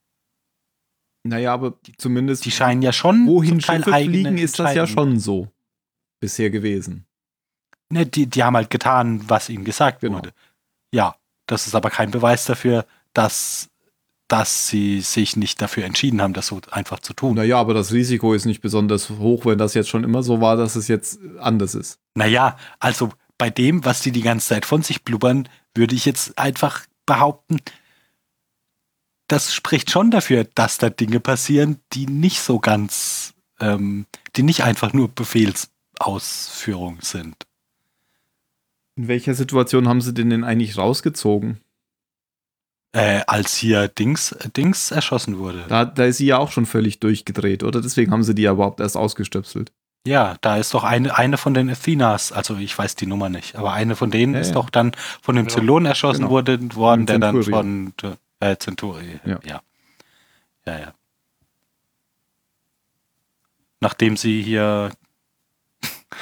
Naja, 1.29 1.53
aber 1.55 1.75
zumindest 1.99 2.45
Die 2.45 2.51
scheinen 2.51 2.83
ja 2.83 2.93
schon 2.93 3.27
wohin 3.27 3.61
Schiffe 3.61 3.93
fliegen, 3.93 4.39
ist 4.39 4.59
das 4.59 4.75
ja 4.75 4.87
schon 4.87 5.19
so 5.19 5.49
bisher 6.21 6.51
gewesen. 6.51 7.05
Ne, 7.91 8.05
die, 8.07 8.27
die 8.27 8.43
haben 8.43 8.57
halt 8.57 8.71
getan, 8.71 9.23
was 9.29 9.49
ihnen 9.49 9.65
gesagt 9.65 10.01
Genau. 10.01 10.17
wurde. 10.19 10.33
Ja, 10.93 11.15
das 11.47 11.67
ist 11.67 11.75
aber 11.75 11.91
kein 11.91 12.11
Beweis 12.11 12.45
dafür, 12.45 12.85
dass, 13.15 13.71
dass 14.27 14.69
sie 14.69 15.01
sich 15.01 15.37
nicht 15.37 15.63
dafür 15.63 15.85
entschieden 15.85 16.21
haben, 16.21 16.35
das 16.35 16.49
so 16.49 16.61
einfach 16.71 17.01
zu 17.01 17.15
tun. 17.15 17.35
Naja, 17.37 17.59
aber 17.59 17.73
das 17.75 17.93
Risiko 17.93 18.35
ist 18.35 18.45
nicht 18.45 18.61
besonders 18.61 19.09
hoch, 19.11 19.47
wenn 19.47 19.59
das 19.59 19.75
jetzt 19.75 19.89
schon 19.89 20.05
immer 20.05 20.23
so 20.23 20.41
war, 20.41 20.57
dass 20.57 20.77
es 20.77 20.89
jetzt 20.89 21.19
anders 21.39 21.75
ist. 21.75 21.99
Naja, 22.15 22.59
also 22.79 23.11
bei 23.39 23.49
dem, 23.51 23.85
was 23.85 24.01
die 24.03 24.13
die 24.13 24.23
ganze 24.23 24.49
Zeit 24.49 24.67
von 24.67 24.83
sich 24.83 25.03
blubbern, 25.05 25.49
würde 25.75 25.95
ich 25.95 26.05
jetzt 26.05 26.37
einfach 26.39 26.85
behaupten, 27.07 27.59
das 29.29 29.55
spricht 29.55 29.91
schon 29.91 30.11
dafür, 30.11 30.45
dass 30.55 30.79
da 30.79 30.91
Dinge 30.91 31.21
passieren, 31.21 31.81
die 31.93 32.07
nicht 32.07 32.41
so 32.41 32.59
ganz, 32.59 33.35
ähm, 33.61 34.07
die 34.37 34.43
nicht 34.43 34.65
einfach 34.65 34.93
nur 34.93 35.09
Befehlsausführung 35.09 36.99
sind. 37.03 37.37
In 38.97 39.07
welcher 39.09 39.35
Situation 39.35 39.87
haben 39.89 40.01
sie 40.01 40.13
den 40.13 40.31
denn 40.31 40.45
eigentlich 40.45 40.77
rausgezogen? 40.77 41.61
Äh, 42.93 43.21
als 43.27 43.55
hier 43.55 43.87
Dings, 43.89 44.35
Dings 44.57 44.91
erschossen 44.91 45.39
wurde. 45.39 45.65
Da, 45.69 45.85
da 45.85 46.05
ist 46.07 46.17
sie 46.17 46.27
ja 46.27 46.39
auch 46.39 46.51
schon 46.51 46.65
völlig 46.67 47.01
durchgedreht, 47.01 47.63
oder? 47.63 47.81
Deswegen 47.83 48.11
haben 48.13 48.23
sie 48.25 48.35
die 48.35 48.43
ja 48.43 48.53
überhaupt 48.53 48.81
erst 48.81 48.97
ausgestöpselt. 48.97 49.73
Ja, 50.07 50.37
da 50.41 50.57
ist 50.57 50.73
doch 50.73 50.85
eine, 50.85 51.17
eine 51.19 51.37
von 51.37 51.53
den 51.53 51.69
Athenas, 51.69 52.33
also 52.33 52.57
ich 52.57 52.77
weiß 52.77 52.95
die 52.95 53.05
Nummer 53.07 53.29
nicht, 53.29 53.57
aber 53.57 53.73
eine 53.75 53.95
von 53.95 54.11
denen 54.11 54.33
Ja, 54.33 54.41
ist 54.41 54.49
ja. 54.49 54.55
doch 54.55 54.71
dann 54.71 54.93
von 55.21 55.37
dem 55.37 55.49
Ja. 55.49 55.55
Zylon 55.55 55.85
erschossen 55.85 56.21
Genau. 56.23 56.31
wurde, 56.31 56.75
worden, 56.77 57.05
der 57.05 57.19
dann 57.19 57.43
von 57.43 57.93
äh, 58.41 58.57
Centuri. 58.57 59.21
Ja. 59.25 59.39
ja. 59.45 59.63
Ja, 60.67 60.79
ja. 60.79 60.95
Nachdem 63.81 64.17
sie 64.17 64.43
hier. 64.43 64.91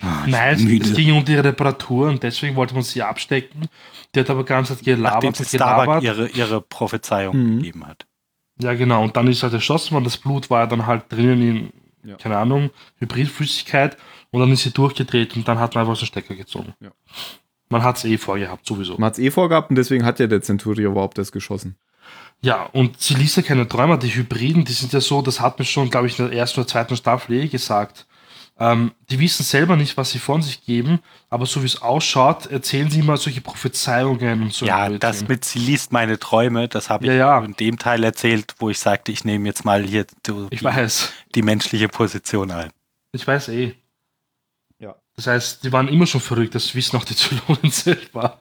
Ah, 0.00 0.22
Nein, 0.28 0.62
müde. 0.62 0.88
es 0.88 0.94
ging 0.94 1.12
um 1.12 1.24
die 1.24 1.34
Reparatur 1.34 2.08
und 2.08 2.22
deswegen 2.22 2.54
wollte 2.54 2.72
man 2.72 2.84
sie 2.84 3.02
abstecken. 3.02 3.68
Die 4.14 4.20
hat 4.20 4.30
aber 4.30 4.44
ganz 4.44 4.68
Zeit 4.68 4.76
Nachdem 4.78 4.94
gelabert 4.96 5.36
sie 5.36 5.42
und 5.42 5.48
Starbuck 5.48 6.00
gelabert. 6.00 6.02
ihre, 6.04 6.28
ihre 6.28 6.60
Prophezeiung 6.60 7.36
Mhm. 7.36 7.56
gegeben 7.58 7.84
hat. 7.84 8.06
Ja, 8.60 8.74
genau. 8.74 9.02
Und 9.02 9.16
dann 9.16 9.26
ist 9.26 9.42
halt 9.42 9.54
erschossen 9.54 9.94
worden. 9.94 10.04
Das 10.04 10.16
Blut 10.16 10.50
war 10.50 10.60
ja 10.60 10.66
dann 10.68 10.86
halt 10.86 11.06
drinnen 11.12 11.42
in, 11.42 11.72
Ja. 12.08 12.14
keine 12.16 12.38
Ahnung, 12.38 12.70
Hybridflüssigkeit. 13.00 13.96
Und 14.30 14.38
dann 14.38 14.52
ist 14.52 14.62
sie 14.62 14.70
durchgedreht 14.70 15.34
und 15.34 15.48
dann 15.48 15.58
hat 15.58 15.74
man 15.74 15.82
einfach 15.82 15.96
so 15.96 16.02
einen 16.02 16.06
Stecker 16.06 16.36
gezogen. 16.36 16.74
Ja. 16.78 16.90
Man 17.70 17.82
hat 17.82 17.96
es 17.98 18.04
eh 18.04 18.16
vorgehabt, 18.18 18.66
sowieso. 18.66 18.94
Man 18.94 19.04
hat 19.08 19.14
es 19.14 19.18
eh 19.18 19.30
vorgehabt 19.30 19.70
und 19.70 19.76
deswegen 19.76 20.04
hat 20.04 20.18
ja 20.20 20.26
der 20.26 20.42
Centurio 20.42 20.90
überhaupt 20.90 21.18
das 21.18 21.32
geschossen. 21.32 21.76
Ja, 22.40 22.62
und 22.72 23.00
sie 23.00 23.14
liest 23.14 23.36
ja 23.36 23.42
keine 23.42 23.68
Träume. 23.68 23.98
Die 23.98 24.14
Hybriden, 24.14 24.64
die 24.64 24.72
sind 24.72 24.92
ja 24.92 25.00
so, 25.00 25.22
das 25.22 25.40
hat 25.40 25.58
mir 25.58 25.64
schon, 25.64 25.90
glaube 25.90 26.06
ich, 26.06 26.18
in 26.18 26.28
der 26.30 26.38
ersten 26.38 26.60
oder 26.60 26.68
zweiten 26.68 26.96
Staffel 26.96 27.34
eh 27.36 27.48
gesagt. 27.48 28.06
Ähm, 28.60 28.92
die 29.10 29.20
wissen 29.20 29.44
selber 29.44 29.76
nicht, 29.76 29.96
was 29.96 30.10
sie 30.10 30.18
von 30.18 30.42
sich 30.42 30.64
geben, 30.64 30.98
aber 31.30 31.46
so 31.46 31.62
wie 31.62 31.66
es 31.66 31.80
ausschaut, 31.80 32.46
erzählen 32.46 32.90
sie 32.90 33.00
immer 33.00 33.16
solche 33.16 33.40
Prophezeiungen 33.40 34.42
und 34.42 34.52
so. 34.52 34.66
ja, 34.66 34.88
das 34.88 35.28
mit 35.28 35.44
sie 35.44 35.60
liest 35.60 35.92
meine 35.92 36.18
Träume, 36.18 36.66
das 36.66 36.90
habe 36.90 37.04
ich 37.04 37.10
Ja, 37.10 37.16
ja. 37.38 37.44
in 37.44 37.52
dem 37.54 37.78
Teil 37.78 38.02
erzählt, 38.02 38.54
wo 38.58 38.68
ich 38.68 38.80
sagte, 38.80 39.12
ich 39.12 39.24
nehme 39.24 39.46
jetzt 39.46 39.64
mal 39.64 39.84
hier 39.84 40.06
die, 40.26 40.32
Ich 40.50 40.64
weiß. 40.64 41.12
die 41.36 41.42
menschliche 41.42 41.86
Position 41.88 42.50
ein. 42.50 42.70
Ich 43.12 43.24
weiß 43.26 43.48
eh. 43.50 43.74
Ja. 45.18 45.24
Das 45.24 45.26
heißt, 45.26 45.64
die 45.64 45.72
waren 45.72 45.88
immer 45.88 46.06
schon 46.06 46.20
verrückt, 46.20 46.54
das 46.54 46.74
wissen 46.74 46.96
auch 46.96 47.04
die 47.04 47.16
Zylonen 47.16 47.70
selber. 47.70 48.40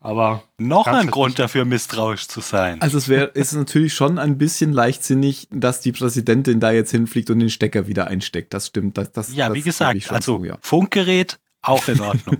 Aber 0.00 0.44
Noch 0.58 0.86
ein 0.86 1.10
Grund 1.10 1.38
dafür, 1.38 1.64
misstrauisch 1.64 2.28
zu 2.28 2.40
sein. 2.40 2.80
Also 2.80 2.96
es 2.96 3.08
wäre, 3.08 3.24
ist 3.34 3.52
natürlich 3.54 3.92
schon 3.92 4.18
ein 4.18 4.38
bisschen 4.38 4.72
leichtsinnig, 4.72 5.48
dass 5.50 5.80
die 5.80 5.90
Präsidentin 5.92 6.60
da 6.60 6.70
jetzt 6.70 6.92
hinfliegt 6.92 7.28
und 7.30 7.40
den 7.40 7.50
Stecker 7.50 7.86
wieder 7.88 8.06
einsteckt. 8.06 8.54
Das 8.54 8.68
stimmt. 8.68 8.98
Das, 8.98 9.10
das, 9.12 9.34
ja, 9.34 9.48
das 9.48 9.56
wie 9.56 9.62
gesagt, 9.62 10.02
schon 10.02 10.16
also 10.16 10.38
zu, 10.38 10.44
ja. 10.44 10.58
Funkgerät 10.60 11.38
auch 11.60 11.88
in 11.88 12.00
Ordnung. 12.00 12.36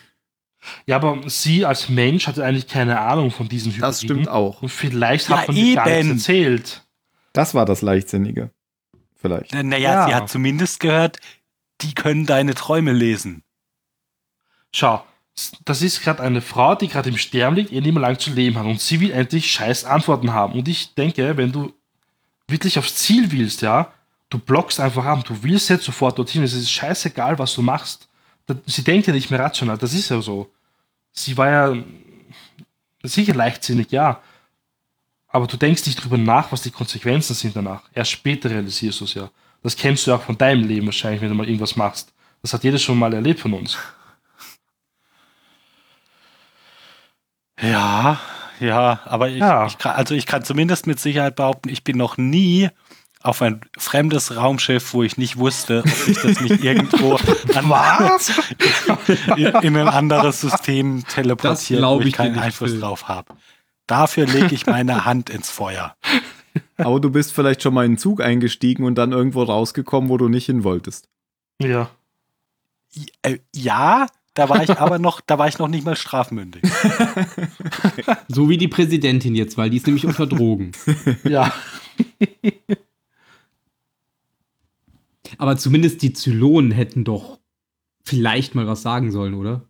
ja, 0.86 0.96
aber 0.96 1.20
sie 1.26 1.64
als 1.64 1.88
Mensch 1.88 2.26
hat 2.26 2.38
eigentlich 2.38 2.68
keine 2.68 3.00
Ahnung 3.00 3.30
von 3.30 3.48
diesen 3.48 3.72
Hybriden. 3.72 3.88
Das 3.88 4.02
stimmt 4.02 4.28
auch. 4.28 4.60
Und 4.62 4.68
vielleicht 4.68 5.30
Ja, 5.30 5.38
hat 5.38 5.48
man 5.48 5.56
ihr 5.56 5.76
gar 5.76 5.88
nichts 5.88 6.08
erzählt. 6.10 6.82
Das 7.32 7.54
war 7.54 7.64
das 7.64 7.80
Leichtsinnige. 7.82 8.50
Vielleicht. 9.16 9.54
naja, 9.54 9.78
Ja. 9.78 10.06
sie 10.06 10.14
hat 10.14 10.28
zumindest 10.28 10.80
gehört, 10.80 11.18
die 11.80 11.94
können 11.94 12.26
deine 12.26 12.54
Träume 12.54 12.92
lesen. 12.92 13.42
Schau, 14.72 15.04
das 15.64 15.82
ist 15.82 16.02
gerade 16.02 16.22
eine 16.22 16.40
Frau, 16.40 16.74
die 16.74 16.88
gerade 16.88 17.08
im 17.08 17.18
Sterben 17.18 17.56
liegt, 17.56 17.72
ihr 17.72 17.80
Leben 17.80 17.98
lang 17.98 18.18
zu 18.18 18.30
leben 18.30 18.58
hat 18.58 18.66
und 18.66 18.80
sie 18.80 19.00
will 19.00 19.10
endlich 19.10 19.50
scheiß 19.50 19.84
Antworten 19.84 20.32
haben. 20.32 20.54
Und 20.54 20.68
ich 20.68 20.94
denke, 20.94 21.36
wenn 21.36 21.52
du 21.52 21.72
wirklich 22.46 22.78
aufs 22.78 22.96
Ziel 22.96 23.32
willst, 23.32 23.62
ja, 23.62 23.92
du 24.30 24.38
blockst 24.38 24.80
einfach 24.80 25.04
ab, 25.04 25.24
du 25.24 25.42
willst 25.42 25.70
jetzt 25.70 25.84
sofort 25.84 26.18
dorthin, 26.18 26.42
es 26.42 26.52
ist 26.52 26.70
scheißegal, 26.70 27.38
was 27.38 27.54
du 27.54 27.62
machst. 27.62 28.08
Sie 28.66 28.84
denkt 28.84 29.06
ja 29.06 29.12
nicht 29.12 29.30
mehr 29.30 29.40
rational, 29.40 29.78
das 29.78 29.94
ist 29.94 30.10
ja 30.10 30.20
so. 30.20 30.50
Sie 31.12 31.36
war 31.36 31.48
ja 31.48 31.82
sicher 33.02 33.34
leichtsinnig, 33.34 33.90
ja. 33.90 34.20
Aber 35.28 35.46
du 35.46 35.56
denkst 35.56 35.86
nicht 35.86 36.02
drüber 36.02 36.18
nach, 36.18 36.52
was 36.52 36.62
die 36.62 36.70
Konsequenzen 36.70 37.34
sind 37.34 37.56
danach. 37.56 37.82
Erst 37.92 38.12
später 38.12 38.50
realisierst 38.50 39.00
du 39.00 39.04
es 39.04 39.14
ja. 39.14 39.30
Das 39.64 39.76
kennst 39.76 40.06
du 40.06 40.12
ja 40.12 40.18
auch 40.18 40.22
von 40.22 40.38
deinem 40.38 40.62
Leben 40.68 40.86
wahrscheinlich, 40.86 41.20
wenn 41.22 41.30
du 41.30 41.34
mal 41.34 41.46
irgendwas 41.46 41.74
machst. 41.74 42.12
Das 42.42 42.52
hat 42.52 42.62
jeder 42.64 42.78
schon 42.78 42.98
mal 42.98 43.12
erlebt 43.12 43.40
von 43.40 43.54
uns. 43.54 43.76
Ja, 47.60 48.20
ja, 48.60 49.00
aber 49.04 49.28
ich, 49.28 49.38
Ja. 49.38 49.66
ich 49.66 49.78
kann, 49.78 49.96
also 49.96 50.14
ich 50.14 50.26
kann 50.26 50.44
zumindest 50.44 50.86
mit 50.86 51.00
Sicherheit 51.00 51.36
behaupten, 51.36 51.68
ich 51.68 51.82
bin 51.84 51.96
noch 51.96 52.16
nie 52.16 52.68
auf 53.22 53.40
ein 53.40 53.62
fremdes 53.78 54.36
Raumschiff, 54.36 54.92
wo 54.92 55.02
ich 55.02 55.16
nicht 55.16 55.38
wusste, 55.38 55.82
ob 55.86 55.90
sich 55.90 56.18
das 56.20 56.40
nicht 56.40 56.62
irgendwo 56.64 57.18
in, 59.36 59.46
in 59.62 59.76
ein 59.78 59.88
anderes 59.88 60.42
System 60.42 61.04
teleportiert, 61.08 61.80
glaub 61.80 61.98
wo 61.98 62.02
ich 62.02 62.08
ich 62.08 62.12
keinen 62.14 62.38
Einfluss 62.38 62.72
Phil. 62.72 62.80
drauf 62.80 63.08
habe. 63.08 63.34
Dafür 63.86 64.26
lege 64.26 64.54
ich 64.54 64.66
meine 64.66 65.04
Hand 65.06 65.30
ins 65.30 65.50
Feuer. 65.50 65.96
Aber 66.76 67.00
du 67.00 67.10
bist 67.10 67.32
vielleicht 67.32 67.62
schon 67.62 67.74
mal 67.74 67.84
in 67.84 67.92
den 67.92 67.98
Zug 67.98 68.20
eingestiegen 68.20 68.84
und 68.84 68.96
dann 68.96 69.12
irgendwo 69.12 69.42
rausgekommen, 69.42 70.10
wo 70.10 70.16
du 70.16 70.28
nicht 70.28 70.46
hin 70.46 70.64
wolltest. 70.64 71.08
Ja. 71.60 71.90
Äh, 73.22 73.38
ja, 73.54 74.06
da 74.34 74.48
war 74.48 74.62
ich 74.62 74.78
aber 74.78 74.98
noch, 74.98 75.20
da 75.20 75.38
war 75.38 75.48
ich 75.48 75.58
noch 75.58 75.68
nicht 75.68 75.84
mal 75.84 75.96
strafmündig. 75.96 76.62
So 78.28 78.48
wie 78.48 78.58
die 78.58 78.68
Präsidentin 78.68 79.34
jetzt, 79.34 79.56
weil 79.56 79.70
die 79.70 79.76
ist 79.76 79.86
nämlich 79.86 80.06
unter 80.06 80.26
Drogen. 80.26 80.72
Ja. 81.24 81.52
Aber 85.38 85.56
zumindest 85.56 86.02
die 86.02 86.12
Zylonen 86.12 86.70
hätten 86.70 87.04
doch 87.04 87.38
vielleicht 88.04 88.54
mal 88.54 88.66
was 88.66 88.82
sagen 88.82 89.10
sollen, 89.10 89.34
oder? 89.34 89.62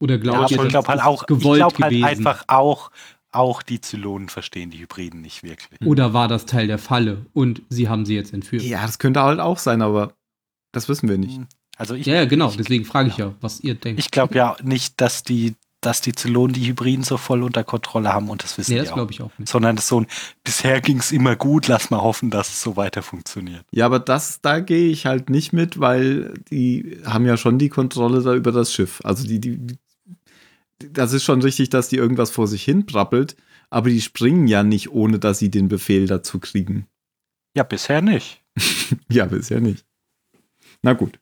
Oder 0.00 0.16
Ja, 0.16 0.20
glaubt 0.20 0.50
ihr, 0.50 0.58
aber 0.58 0.66
ich 0.66 0.72
das 0.72 0.84
glaube 0.84 0.88
halt 0.88 1.02
auch, 1.02 1.22
ich 1.22 1.26
gewollt 1.26 1.58
glaube 1.58 1.76
halt 1.78 1.92
gewesen? 1.92 2.04
einfach 2.04 2.44
auch, 2.48 2.90
auch 3.32 3.62
die 3.62 3.80
Zylonen 3.80 4.28
verstehen 4.28 4.70
die 4.70 4.78
Hybriden 4.80 5.20
nicht 5.20 5.42
wirklich. 5.42 5.80
Oder 5.84 6.12
war 6.12 6.28
das 6.28 6.46
Teil 6.46 6.66
der 6.66 6.78
Falle 6.78 7.26
und 7.32 7.62
sie 7.68 7.88
haben 7.88 8.04
sie 8.06 8.14
jetzt 8.14 8.32
entführt? 8.32 8.62
Ja, 8.62 8.82
das 8.82 8.98
könnte 8.98 9.22
halt 9.22 9.40
auch 9.40 9.58
sein, 9.58 9.82
aber 9.82 10.12
das 10.72 10.88
wissen 10.88 11.08
wir 11.08 11.18
nicht. 11.18 11.40
Also 11.76 11.94
ich, 11.94 12.06
Ja, 12.06 12.14
ja, 12.16 12.24
genau. 12.26 12.50
ich, 12.50 12.56
Deswegen 12.58 12.84
frage 12.84 13.08
ich 13.08 13.16
ja, 13.16 13.34
was 13.40 13.60
ihr 13.60 13.74
denkt. 13.74 13.98
ich 13.98 14.10
glaube 14.10 14.34
ja 14.36 14.56
nicht, 14.62 15.00
dass 15.00 15.22
die, 15.22 15.54
dass 15.80 16.00
die 16.02 16.12
Zylonen 16.12 16.52
die 16.52 16.66
Hybriden 16.66 17.02
so 17.02 17.16
voll 17.16 17.42
unter 17.42 17.64
Kontrolle 17.64 18.12
haben 18.12 18.28
und 18.28 18.44
das 18.44 18.56
wissen 18.58 18.72
nee, 18.72 18.76
die 18.78 18.82
das 18.84 18.90
auch. 18.92 18.96
glaube 18.96 19.12
ich 19.12 19.22
auch 19.22 19.30
nicht. 19.38 19.50
Sondern 19.50 19.74
das 19.76 19.88
so 19.88 20.00
ein, 20.00 20.06
bisher 20.44 20.80
ging 20.82 20.98
es 20.98 21.10
immer 21.10 21.34
gut, 21.34 21.66
lass 21.68 21.90
mal 21.90 22.00
hoffen, 22.02 22.30
dass 22.30 22.50
es 22.50 22.62
so 22.62 22.76
weiter 22.76 23.02
funktioniert. 23.02 23.64
Ja, 23.72 23.86
aber 23.86 23.98
das, 23.98 24.40
da 24.42 24.60
gehe 24.60 24.90
ich 24.90 25.06
halt 25.06 25.28
nicht 25.30 25.52
mit, 25.52 25.80
weil 25.80 26.34
die 26.50 26.98
haben 27.04 27.24
ja 27.26 27.36
schon 27.36 27.58
die 27.58 27.70
Kontrolle 27.70 28.22
da 28.22 28.34
über 28.34 28.52
das 28.52 28.72
Schiff. 28.72 29.00
Also 29.02 29.26
die, 29.26 29.40
die 29.40 29.58
das 30.90 31.12
ist 31.12 31.24
schon 31.24 31.42
richtig, 31.42 31.70
dass 31.70 31.88
die 31.88 31.96
irgendwas 31.96 32.30
vor 32.30 32.46
sich 32.48 32.64
hin 32.64 32.86
brabbelt, 32.86 33.36
aber 33.70 33.88
die 33.90 34.00
springen 34.00 34.46
ja 34.46 34.62
nicht, 34.62 34.90
ohne 34.92 35.18
dass 35.18 35.38
sie 35.38 35.50
den 35.50 35.68
Befehl 35.68 36.06
dazu 36.06 36.38
kriegen. 36.38 36.86
Ja, 37.56 37.62
bisher 37.64 38.02
nicht. 38.02 38.42
Ja, 39.08 39.24
bisher 39.26 39.60
nicht. 39.60 39.84
Na 40.82 40.92
gut. 40.92 41.18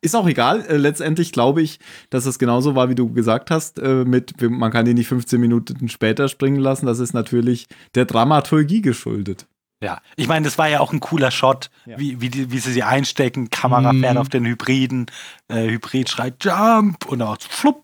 Ist 0.00 0.14
auch 0.16 0.26
egal. 0.26 0.62
Äh, 0.66 0.76
letztendlich 0.76 1.32
glaube 1.32 1.62
ich, 1.62 1.78
dass 2.10 2.26
es 2.26 2.38
genauso 2.38 2.74
war, 2.74 2.88
wie 2.90 2.94
du 2.94 3.12
gesagt 3.12 3.50
hast, 3.50 3.78
äh, 3.78 4.04
mit, 4.04 4.40
man 4.42 4.70
kann 4.72 4.84
die 4.84 4.94
nicht 4.94 5.06
15 5.08 5.40
Minuten 5.40 5.88
später 5.88 6.28
springen 6.28 6.58
lassen. 6.60 6.86
Das 6.86 6.98
ist 6.98 7.12
natürlich 7.14 7.66
der 7.94 8.04
Dramaturgie 8.04 8.82
geschuldet. 8.82 9.46
Ja, 9.82 10.00
ich 10.16 10.28
meine, 10.28 10.44
das 10.44 10.58
war 10.58 10.68
ja 10.68 10.80
auch 10.80 10.92
ein 10.92 11.00
cooler 11.00 11.30
Shot, 11.30 11.70
Ja. 11.86 11.98
wie, 11.98 12.20
wie, 12.20 12.28
die, 12.30 12.50
wie 12.50 12.58
sie 12.58 12.72
sie 12.72 12.82
einstecken, 12.82 13.50
Kamera 13.50 13.92
Mhm. 13.92 14.00
fährt 14.00 14.16
auf 14.16 14.28
den 14.28 14.44
Hybriden, 14.46 15.06
äh, 15.48 15.68
Hybrid 15.68 16.08
schreit 16.10 16.42
Jump 16.44 17.06
und 17.06 17.20
dann 17.20 17.28
auch 17.28 17.38
flupp 17.40 17.83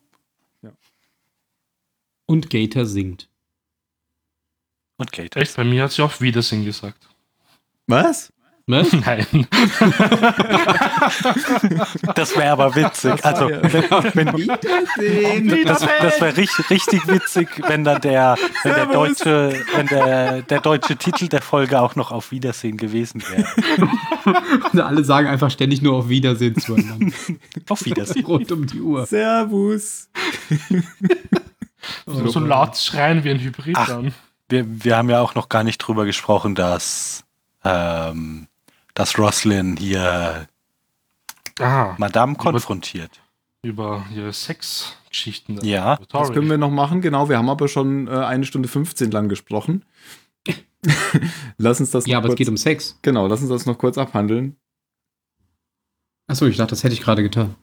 Und 2.31 2.49
Gator 2.49 2.87
singt. 2.87 3.29
und 4.99 5.11
geht. 5.11 5.35
Echt, 5.35 5.57
bei 5.57 5.65
mir 5.65 5.83
hat 5.83 5.91
sie 5.91 6.03
auf 6.05 6.21
Wiedersehen 6.21 6.65
gesagt. 6.65 7.09
Was? 7.89 8.33
Ne? 8.67 8.87
Nein. 9.05 9.49
Das 12.15 12.37
wäre 12.37 12.51
aber 12.51 12.77
witzig. 12.77 13.25
Also, 13.25 13.49
wenn, 13.49 14.33
wenn, 14.33 15.67
das, 15.67 15.81
das 15.81 16.21
wäre 16.21 16.37
richtig, 16.37 16.71
richtig 16.71 17.09
witzig, 17.09 17.49
wenn 17.67 17.83
dann 17.83 18.01
der, 18.01 18.37
wenn 18.63 18.75
der 18.75 18.87
deutsche, 18.87 19.65
wenn 19.75 19.89
der, 19.89 20.43
der 20.43 20.61
deutsche 20.61 20.97
Titel 20.97 21.27
der 21.27 21.43
Folge 21.43 21.81
auch 21.81 21.97
noch 21.97 22.13
auf 22.13 22.31
Wiedersehen 22.31 22.77
gewesen 22.77 23.25
wäre. 23.29 23.49
Und 24.73 24.79
alle 24.79 25.03
sagen 25.03 25.27
einfach 25.27 25.51
ständig 25.51 25.83
nur 25.83 25.97
auf 25.97 26.09
Wiedersehen 26.09 26.55
zueinander. 26.55 27.13
Auf 27.69 27.85
Wiedersehen. 27.85 28.25
Rund 28.25 28.53
um 28.53 28.69
die 28.69 28.81
Uhr. 28.81 29.05
Servus. 29.05 30.09
so, 32.07 32.29
so 32.29 32.41
laut 32.41 32.77
schreien 32.77 33.25
wie 33.25 33.31
ein 33.31 33.41
Hybrid 33.41 33.77
Ach. 33.79 33.87
dann. 33.89 34.15
Wir, 34.49 34.65
wir 34.85 34.97
haben 34.97 35.09
ja 35.11 35.21
auch 35.21 35.35
noch 35.35 35.49
gar 35.49 35.63
nicht 35.65 35.79
drüber 35.79 36.05
gesprochen, 36.05 36.55
dass, 36.55 37.25
ähm, 37.65 38.49
dass 38.95 39.19
Roslyn 39.19 39.77
hier 39.77 40.49
Ah, 41.61 41.95
Madame 41.99 42.35
konfrontiert. 42.37 43.21
über 43.63 44.07
ihre 44.15 44.33
Sexgeschichten. 44.33 45.63
Ja, 45.63 45.97
Über 45.97 46.07
Das 46.07 46.33
können 46.33 46.49
wir 46.49 46.57
noch 46.59 46.71
machen, 46.71 47.01
genau. 47.03 47.29
Wir 47.29 47.37
haben 47.39 47.51
aber 47.51 47.69
schon 47.69 48.09
äh, 48.09 48.11
eine 48.13 48.45
Stunde 48.47 48.69
15 48.69 49.11
lang 49.11 49.29
gesprochen. 49.29 49.85
lass 51.59 51.81
uns 51.81 51.91
das 51.91 52.07
Ja, 52.07 52.15
noch 52.15 52.19
aber 52.19 52.29
es 52.29 52.31
kurz, 52.31 52.39
geht 52.39 52.49
um 52.49 52.57
Sex. 52.57 52.99
Genau, 53.03 53.27
lass 53.27 53.41
uns 53.43 53.51
das 53.51 53.67
noch 53.67 53.77
kurz 53.79 53.99
abhandeln. 53.99 54.57
Achso, 56.27 56.47
ich 56.47 56.57
dachte, 56.57 56.71
das 56.71 56.83
hätte 56.83 56.95
ich 56.95 57.03
gerade 57.03 57.23
getan. 57.23 57.55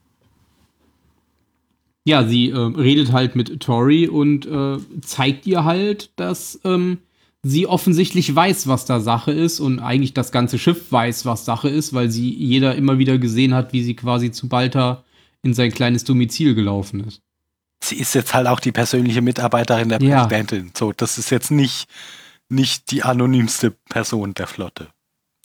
Ja, 2.07 2.25
sie 2.25 2.49
ähm, 2.49 2.75
redet 2.75 3.11
halt 3.11 3.35
mit 3.35 3.59
Tori 3.59 4.07
und 4.07 4.45
äh, 4.45 4.77
zeigt 5.01 5.45
ihr 5.45 5.65
halt, 5.65 6.09
dass 6.15 6.57
ähm, 6.63 6.99
sie 7.43 7.67
offensichtlich 7.67 8.33
weiß, 8.33 8.67
was 8.67 8.85
da 8.85 9.01
Sache 9.01 9.31
ist 9.33 9.59
und 9.59 9.79
eigentlich 9.79 10.13
das 10.13 10.31
ganze 10.31 10.57
Schiff 10.57 10.89
weiß, 10.91 11.25
was 11.25 11.43
Sache 11.43 11.67
ist, 11.67 11.93
weil 11.93 12.09
sie 12.09 12.33
jeder 12.33 12.75
immer 12.75 12.97
wieder 12.97 13.17
gesehen 13.17 13.53
hat, 13.53 13.73
wie 13.73 13.83
sie 13.83 13.95
quasi 13.95 14.31
zu 14.31 14.47
Balta 14.47 15.03
in 15.43 15.53
sein 15.53 15.71
kleines 15.71 16.05
Domizil 16.05 16.55
gelaufen 16.55 17.01
ist. 17.05 17.21
sie 17.83 17.97
ist 17.97 18.15
jetzt 18.15 18.33
halt 18.33 18.47
auch 18.47 18.59
die 18.61 18.71
persönliche 18.71 19.21
Mitarbeiterin 19.21 19.89
der 19.89 20.01
Ja. 20.01 20.23
Präsidentin. 20.25 20.71
So, 20.77 20.93
das 20.93 21.17
ist 21.17 21.29
jetzt 21.29 21.51
nicht, 21.51 21.87
nicht 22.49 22.89
die 22.91 23.03
anonymste 23.03 23.71
Person 23.89 24.33
der 24.33 24.47
Flotte. 24.47 24.87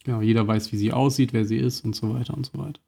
Ja, 0.07 0.23
jeder 0.23 0.47
weiß, 0.47 0.73
wie 0.73 0.77
sie 0.77 0.93
aussieht, 0.93 1.33
wer 1.33 1.45
sie 1.45 1.59
ist 1.59 1.85
und 1.85 1.95
so 1.97 2.15
weiter 2.15 2.35
und 2.35 2.47
so 2.47 2.59
weiter. 2.59 2.81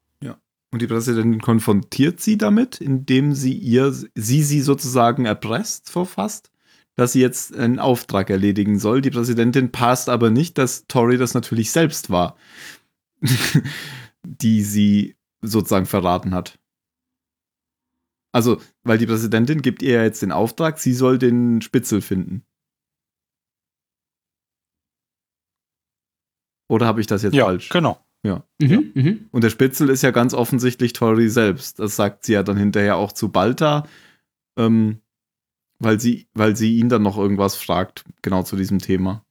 Und 0.75 0.83
die 0.83 0.89
Präsidentin 0.89 1.41
konfrontiert 1.41 2.19
sie 2.21 2.37
damit, 2.37 2.81
indem 2.81 3.33
sie 3.33 3.53
ihr, 3.53 3.93
sie 3.93 4.43
sie 4.43 4.61
sozusagen 4.61 5.25
erpresst, 5.25 5.89
verfasst, 5.89 6.51
dass 6.97 7.13
sie 7.13 7.21
jetzt 7.21 7.55
einen 7.55 7.79
Auftrag 7.79 8.29
erledigen 8.29 8.81
soll. 8.81 9.01
Die 9.01 9.13
Präsidentin 9.13 9.71
passt 9.71 10.09
aber 10.09 10.31
nicht, 10.31 10.59
dass 10.59 10.89
Tori 10.89 11.17
das 11.17 11.33
natürlich 11.33 11.71
selbst 11.71 12.11
war, 12.11 12.37
die 14.25 14.63
sie 14.65 15.15
sozusagen 15.43 15.87
verraten 15.87 16.35
hat. 16.35 16.59
Also, 18.33 18.61
weil 18.83 18.99
die 18.99 19.07
Präsidentin 19.07 19.63
gibt 19.63 19.81
ihr 19.81 20.03
jetzt 20.03 20.23
den 20.23 20.33
Auftrag, 20.33 20.81
sie 20.81 20.93
soll 20.93 21.19
den 21.19 21.63
Spitzel 21.63 22.01
finden. 22.01 22.43
Oder 26.69 26.87
habe 26.87 27.01
ich 27.01 27.07
das 27.07 27.23
jetzt 27.23 27.35
Ja, 27.35 27.45
falsch? 27.45 27.69
genau. 27.69 28.05
Ja. 28.25 28.43
Mhm, 28.59 28.93
mhm. 28.95 29.29
Und 29.33 29.45
der 29.45 29.51
Spitzel 29.51 29.91
ist 29.91 30.03
ja 30.03 30.11
ganz 30.11 30.33
offensichtlich 30.33 30.95
Tori 30.95 31.29
selbst. 31.29 31.79
Das 31.79 31.95
sagt 31.95 32.25
sie 32.25 32.33
ja 32.33 32.43
dann 32.43 32.57
hinterher 32.57 32.97
auch 32.97 33.13
zu 33.13 33.31
Balta, 33.31 33.87
ähm, 34.57 35.03
weil, 35.79 36.01
sie, 36.01 36.27
weil 36.33 36.57
sie 36.57 36.79
ihn 36.79 36.89
dann 36.89 37.03
noch 37.03 37.19
irgendwas 37.19 37.55
fragt, 37.55 38.05
genau 38.23 38.43
zu 38.43 38.57
diesem 38.57 38.79
Thema. 38.79 39.25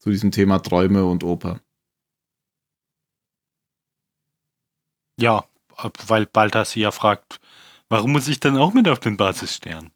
Zu 0.00 0.10
diesem 0.10 0.32
Thema 0.32 0.58
Träume 0.58 1.04
und 1.04 1.22
Oper. 1.22 1.60
Ja, 5.18 5.44
weil 6.06 6.26
Balthas 6.26 6.72
sie 6.72 6.80
ja 6.80 6.90
fragt, 6.90 7.40
warum 7.88 8.12
muss 8.12 8.26
ich 8.26 8.40
dann 8.40 8.56
auch 8.56 8.74
mit 8.74 8.88
auf 8.88 8.98
den 8.98 9.16
Basisstern? 9.16 9.92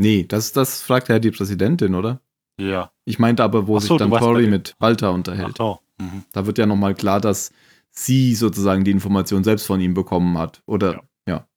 Nee, 0.00 0.24
das, 0.24 0.52
das 0.52 0.80
fragt 0.80 1.08
ja 1.08 1.18
die 1.18 1.32
Präsidentin, 1.32 1.94
oder? 1.96 2.22
Ja. 2.58 2.92
Ich 3.04 3.18
meinte 3.18 3.44
aber, 3.44 3.66
wo 3.66 3.76
Ach 3.76 3.80
so, 3.80 3.98
sich 3.98 4.08
dann 4.08 4.18
Tori 4.18 4.46
mit 4.48 4.76
Balta 4.78 5.10
Ach 5.10 5.14
unterhält. 5.14 5.56
so. 5.56 5.80
Mhm. 5.98 6.24
Da 6.32 6.46
wird 6.46 6.58
ja 6.58 6.66
nochmal 6.66 6.94
klar, 6.94 7.20
dass 7.20 7.52
sie 7.90 8.34
sozusagen 8.34 8.84
die 8.84 8.90
Information 8.90 9.44
selbst 9.44 9.66
von 9.66 9.80
ihm 9.80 9.94
bekommen 9.94 10.36
hat. 10.38 10.62
Oder, 10.66 10.92
ja. 10.92 11.02
Ja. 11.26 11.48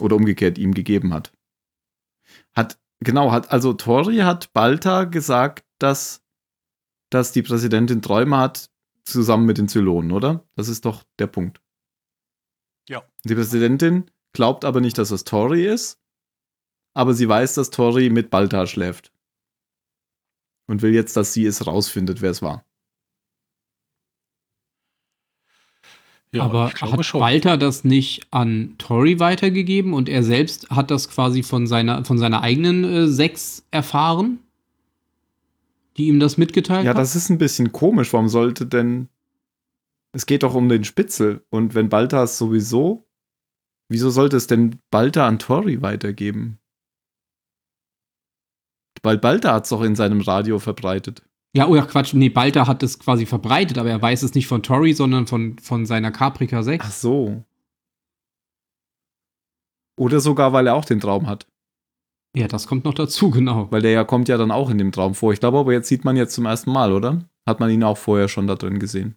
Oder 0.00 0.16
umgekehrt 0.16 0.58
ihm 0.58 0.74
gegeben 0.74 1.14
hat. 1.14 1.32
Hat, 2.54 2.78
genau, 3.00 3.32
hat, 3.32 3.50
also 3.52 3.72
Tori 3.72 4.18
hat 4.18 4.52
Balta 4.52 5.04
gesagt, 5.04 5.64
dass, 5.78 6.22
dass 7.10 7.32
die 7.32 7.42
Präsidentin 7.42 8.02
Träume 8.02 8.38
hat, 8.38 8.70
zusammen 9.04 9.46
mit 9.46 9.58
den 9.58 9.68
Zylonen, 9.68 10.12
oder? 10.12 10.44
Das 10.56 10.68
ist 10.68 10.84
doch 10.84 11.04
der 11.18 11.26
Punkt. 11.26 11.60
Ja. 12.88 13.02
Die 13.24 13.34
Präsidentin 13.34 14.10
glaubt 14.32 14.64
aber 14.64 14.80
nicht, 14.80 14.98
dass 14.98 15.08
das 15.08 15.24
Tori 15.24 15.66
ist, 15.66 15.98
aber 16.94 17.14
sie 17.14 17.28
weiß, 17.28 17.54
dass 17.54 17.70
Tori 17.70 18.10
mit 18.10 18.30
Balta 18.30 18.66
schläft. 18.66 19.12
Und 20.70 20.82
will 20.82 20.94
jetzt, 20.94 21.16
dass 21.16 21.32
sie 21.32 21.46
es 21.46 21.66
rausfindet, 21.66 22.22
wer 22.22 22.30
es 22.30 22.42
war. 22.42 22.64
Ja, 26.32 26.44
Aber 26.44 26.70
hat 26.70 27.04
schon. 27.04 27.20
Walter 27.20 27.56
das 27.56 27.82
nicht 27.82 28.28
an 28.30 28.76
Tori 28.78 29.18
weitergegeben 29.18 29.92
und 29.92 30.08
er 30.08 30.22
selbst 30.22 30.70
hat 30.70 30.92
das 30.92 31.08
quasi 31.08 31.42
von 31.42 31.66
seiner, 31.66 32.04
von 32.04 32.18
seiner 32.18 32.42
eigenen 32.42 32.84
äh, 32.84 33.08
Sechs 33.08 33.66
erfahren, 33.72 34.38
die 35.96 36.06
ihm 36.06 36.20
das 36.20 36.38
mitgeteilt 36.38 36.84
Ja, 36.84 36.90
hat? 36.90 36.98
das 36.98 37.16
ist 37.16 37.30
ein 37.30 37.38
bisschen 37.38 37.72
komisch. 37.72 38.12
Warum 38.12 38.28
sollte 38.28 38.64
denn. 38.64 39.08
Es 40.12 40.24
geht 40.26 40.44
doch 40.44 40.54
um 40.54 40.68
den 40.68 40.84
Spitzel. 40.84 41.44
Und 41.50 41.74
wenn 41.74 41.88
Balta 41.88 42.22
es 42.22 42.38
sowieso. 42.38 43.04
Wieso 43.88 44.10
sollte 44.10 44.36
es 44.36 44.46
denn 44.46 44.78
Balta 44.92 45.26
an 45.26 45.40
Tori 45.40 45.82
weitergeben? 45.82 46.59
Weil 49.02 49.18
Balta 49.18 49.54
hat 49.54 49.64
es 49.64 49.70
doch 49.70 49.82
in 49.82 49.96
seinem 49.96 50.20
Radio 50.20 50.58
verbreitet. 50.58 51.22
Ja, 51.52 51.66
oh 51.66 51.74
ja, 51.74 51.82
Quatsch. 51.84 52.14
Nee, 52.14 52.28
Balta 52.28 52.66
hat 52.66 52.82
es 52.82 52.98
quasi 52.98 53.26
verbreitet, 53.26 53.78
aber 53.78 53.90
er 53.90 54.00
weiß 54.00 54.22
es 54.22 54.34
nicht 54.34 54.46
von 54.46 54.62
Tori, 54.62 54.92
sondern 54.92 55.26
von, 55.26 55.58
von 55.58 55.84
seiner 55.86 56.12
Caprica 56.12 56.62
6. 56.62 56.84
Ach 56.86 56.92
so. 56.92 57.44
Oder 59.98 60.20
sogar, 60.20 60.52
weil 60.52 60.66
er 60.66 60.74
auch 60.74 60.84
den 60.84 61.00
Traum 61.00 61.26
hat. 61.26 61.46
Ja, 62.36 62.46
das 62.46 62.66
kommt 62.66 62.84
noch 62.84 62.94
dazu, 62.94 63.30
genau. 63.30 63.70
Weil 63.72 63.82
der 63.82 63.90
ja 63.90 64.04
kommt 64.04 64.28
ja 64.28 64.36
dann 64.36 64.50
auch 64.50 64.70
in 64.70 64.78
dem 64.78 64.92
Traum 64.92 65.14
vor. 65.14 65.32
Ich 65.32 65.40
glaube 65.40 65.58
aber, 65.58 65.72
jetzt 65.72 65.88
sieht 65.88 66.04
man 66.04 66.16
jetzt 66.16 66.34
zum 66.34 66.46
ersten 66.46 66.72
Mal, 66.72 66.92
oder? 66.92 67.24
Hat 67.46 67.58
man 67.58 67.70
ihn 67.70 67.82
auch 67.82 67.98
vorher 67.98 68.28
schon 68.28 68.46
da 68.46 68.54
drin 68.54 68.78
gesehen? 68.78 69.16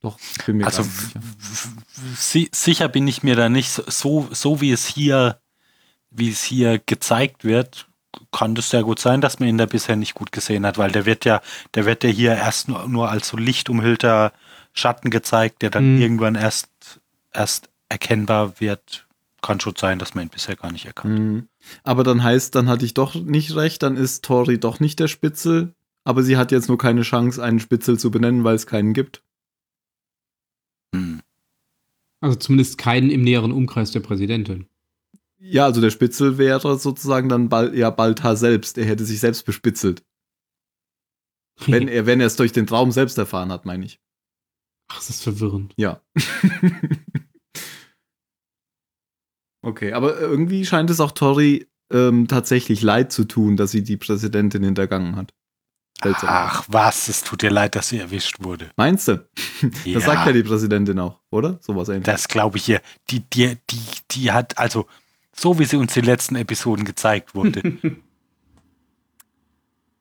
Doch, 0.00 0.18
ich 0.18 0.44
bin 0.44 0.56
mir 0.58 0.66
Also 0.66 0.82
gar 0.82 0.88
nicht 1.22 2.18
sicher. 2.18 2.48
sicher 2.52 2.88
bin 2.88 3.06
ich 3.06 3.22
mir 3.22 3.36
da 3.36 3.48
nicht 3.48 3.70
so, 3.70 4.28
so 4.32 4.60
wie 4.60 4.72
es 4.72 4.86
hier, 4.86 5.40
wie 6.14 6.30
es 6.30 6.42
hier 6.42 6.78
gezeigt 6.78 7.44
wird, 7.44 7.88
kann 8.32 8.54
das 8.54 8.70
sehr 8.70 8.82
gut 8.84 8.98
sein, 9.00 9.20
dass 9.20 9.40
man 9.40 9.48
ihn 9.48 9.58
da 9.58 9.66
bisher 9.66 9.96
nicht 9.96 10.14
gut 10.14 10.32
gesehen 10.32 10.64
hat, 10.64 10.78
weil 10.78 10.92
der 10.92 11.04
wird 11.06 11.24
ja, 11.24 11.40
der 11.74 11.84
wird 11.84 12.04
ja 12.04 12.10
hier 12.10 12.32
erst 12.34 12.68
nur, 12.68 12.88
nur 12.88 13.10
als 13.10 13.28
so 13.28 13.36
lichtumhüllter 13.36 14.32
Schatten 14.72 15.10
gezeigt, 15.10 15.62
der 15.62 15.70
dann 15.70 15.96
Mhm. 15.96 16.00
irgendwann 16.00 16.34
erst, 16.34 17.00
erst 17.32 17.68
erkennbar 17.88 18.60
wird. 18.60 19.06
Kann 19.42 19.60
schon 19.60 19.74
sein, 19.76 19.98
dass 19.98 20.14
man 20.14 20.24
ihn 20.24 20.30
bisher 20.30 20.56
gar 20.56 20.72
nicht 20.72 20.86
erkannt. 20.86 21.18
Mhm. 21.18 21.48
Aber 21.82 22.02
dann 22.02 22.22
heißt, 22.22 22.54
dann 22.54 22.68
hatte 22.68 22.84
ich 22.84 22.94
doch 22.94 23.14
nicht 23.14 23.54
recht, 23.56 23.82
dann 23.82 23.96
ist 23.96 24.24
Tori 24.24 24.58
doch 24.58 24.80
nicht 24.80 25.00
der 25.00 25.08
Spitzel, 25.08 25.74
aber 26.04 26.22
sie 26.22 26.36
hat 26.36 26.50
jetzt 26.52 26.68
nur 26.68 26.78
keine 26.78 27.02
Chance, 27.02 27.42
einen 27.42 27.60
Spitzel 27.60 27.98
zu 27.98 28.10
benennen, 28.10 28.42
weil 28.44 28.54
es 28.54 28.66
keinen 28.66 28.94
gibt. 28.94 29.22
Hm. 30.94 31.20
Also 32.20 32.36
zumindest 32.36 32.78
keinen 32.78 33.10
im 33.10 33.22
näheren 33.22 33.52
Umkreis 33.52 33.90
der 33.90 34.00
Präsidentin. 34.00 34.66
Ja, 35.38 35.66
also 35.66 35.80
der 35.80 35.90
Spitzel 35.90 36.38
wäre 36.38 36.78
sozusagen 36.78 37.28
dann 37.28 37.48
Bal 37.48 37.76
ja 37.76 37.90
Baltar 37.90 38.36
selbst. 38.36 38.78
Er 38.78 38.84
hätte 38.84 39.04
sich 39.04 39.20
selbst 39.20 39.44
bespitzelt. 39.44 40.02
Wenn 41.66 41.88
er, 41.88 42.06
wenn 42.06 42.20
er 42.20 42.26
es 42.26 42.36
durch 42.36 42.52
den 42.52 42.66
Traum 42.66 42.92
selbst 42.92 43.18
erfahren 43.18 43.52
hat, 43.52 43.64
meine 43.64 43.84
ich. 43.84 44.00
Ach, 44.88 44.96
das 44.96 45.10
ist 45.10 45.22
verwirrend. 45.22 45.72
Ja. 45.76 46.02
okay, 49.62 49.92
aber 49.92 50.18
irgendwie 50.18 50.66
scheint 50.66 50.90
es 50.90 51.00
auch 51.00 51.12
Tori 51.12 51.68
ähm, 51.92 52.28
tatsächlich 52.28 52.82
leid 52.82 53.12
zu 53.12 53.24
tun, 53.24 53.56
dass 53.56 53.70
sie 53.70 53.82
die 53.82 53.96
Präsidentin 53.96 54.64
hintergangen 54.64 55.16
hat. 55.16 55.32
Seltsam. 56.02 56.28
Ach 56.30 56.64
was, 56.68 57.08
es 57.08 57.22
tut 57.22 57.42
dir 57.42 57.50
leid, 57.50 57.76
dass 57.76 57.88
sie 57.88 57.98
erwischt 57.98 58.38
wurde. 58.40 58.70
Meinst 58.76 59.08
du? 59.08 59.26
Ja. 59.84 59.94
Das 59.94 60.04
sagt 60.04 60.26
ja 60.26 60.32
die 60.32 60.42
Präsidentin 60.42 60.98
auch, 60.98 61.20
oder? 61.30 61.58
Sowas 61.62 61.88
ähnliches. 61.88 62.04
Das 62.04 62.28
glaube 62.28 62.58
ich 62.58 62.68
ihr. 62.68 62.82
Die, 63.08 63.20
die, 63.20 63.56
die, 63.70 63.80
die 64.10 64.30
hat, 64.30 64.58
also, 64.58 64.86
so 65.34 65.58
wie 65.58 65.64
sie 65.64 65.76
uns 65.76 65.94
die 65.94 66.00
letzten 66.00 66.36
Episoden 66.36 66.84
gezeigt 66.84 67.34
wurde, 67.34 67.78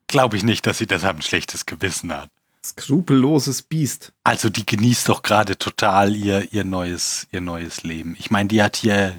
glaube 0.07 0.38
ich 0.38 0.43
nicht, 0.43 0.65
dass 0.68 0.77
sie 0.77 0.88
das 0.88 1.03
ein 1.03 1.22
schlechtes 1.22 1.65
Gewissen 1.65 2.14
hat. 2.14 2.30
Skrupelloses 2.65 3.61
Biest. 3.61 4.14
Also, 4.23 4.49
die 4.49 4.65
genießt 4.65 5.10
doch 5.10 5.22
gerade 5.22 5.57
total 5.57 6.15
ihr, 6.15 6.53
ihr, 6.53 6.64
neues, 6.64 7.27
ihr 7.31 7.41
neues 7.41 7.84
Leben. 7.84 8.15
Ich 8.18 8.31
meine, 8.31 8.47
die 8.47 8.64
hat 8.64 8.77
hier 8.77 9.15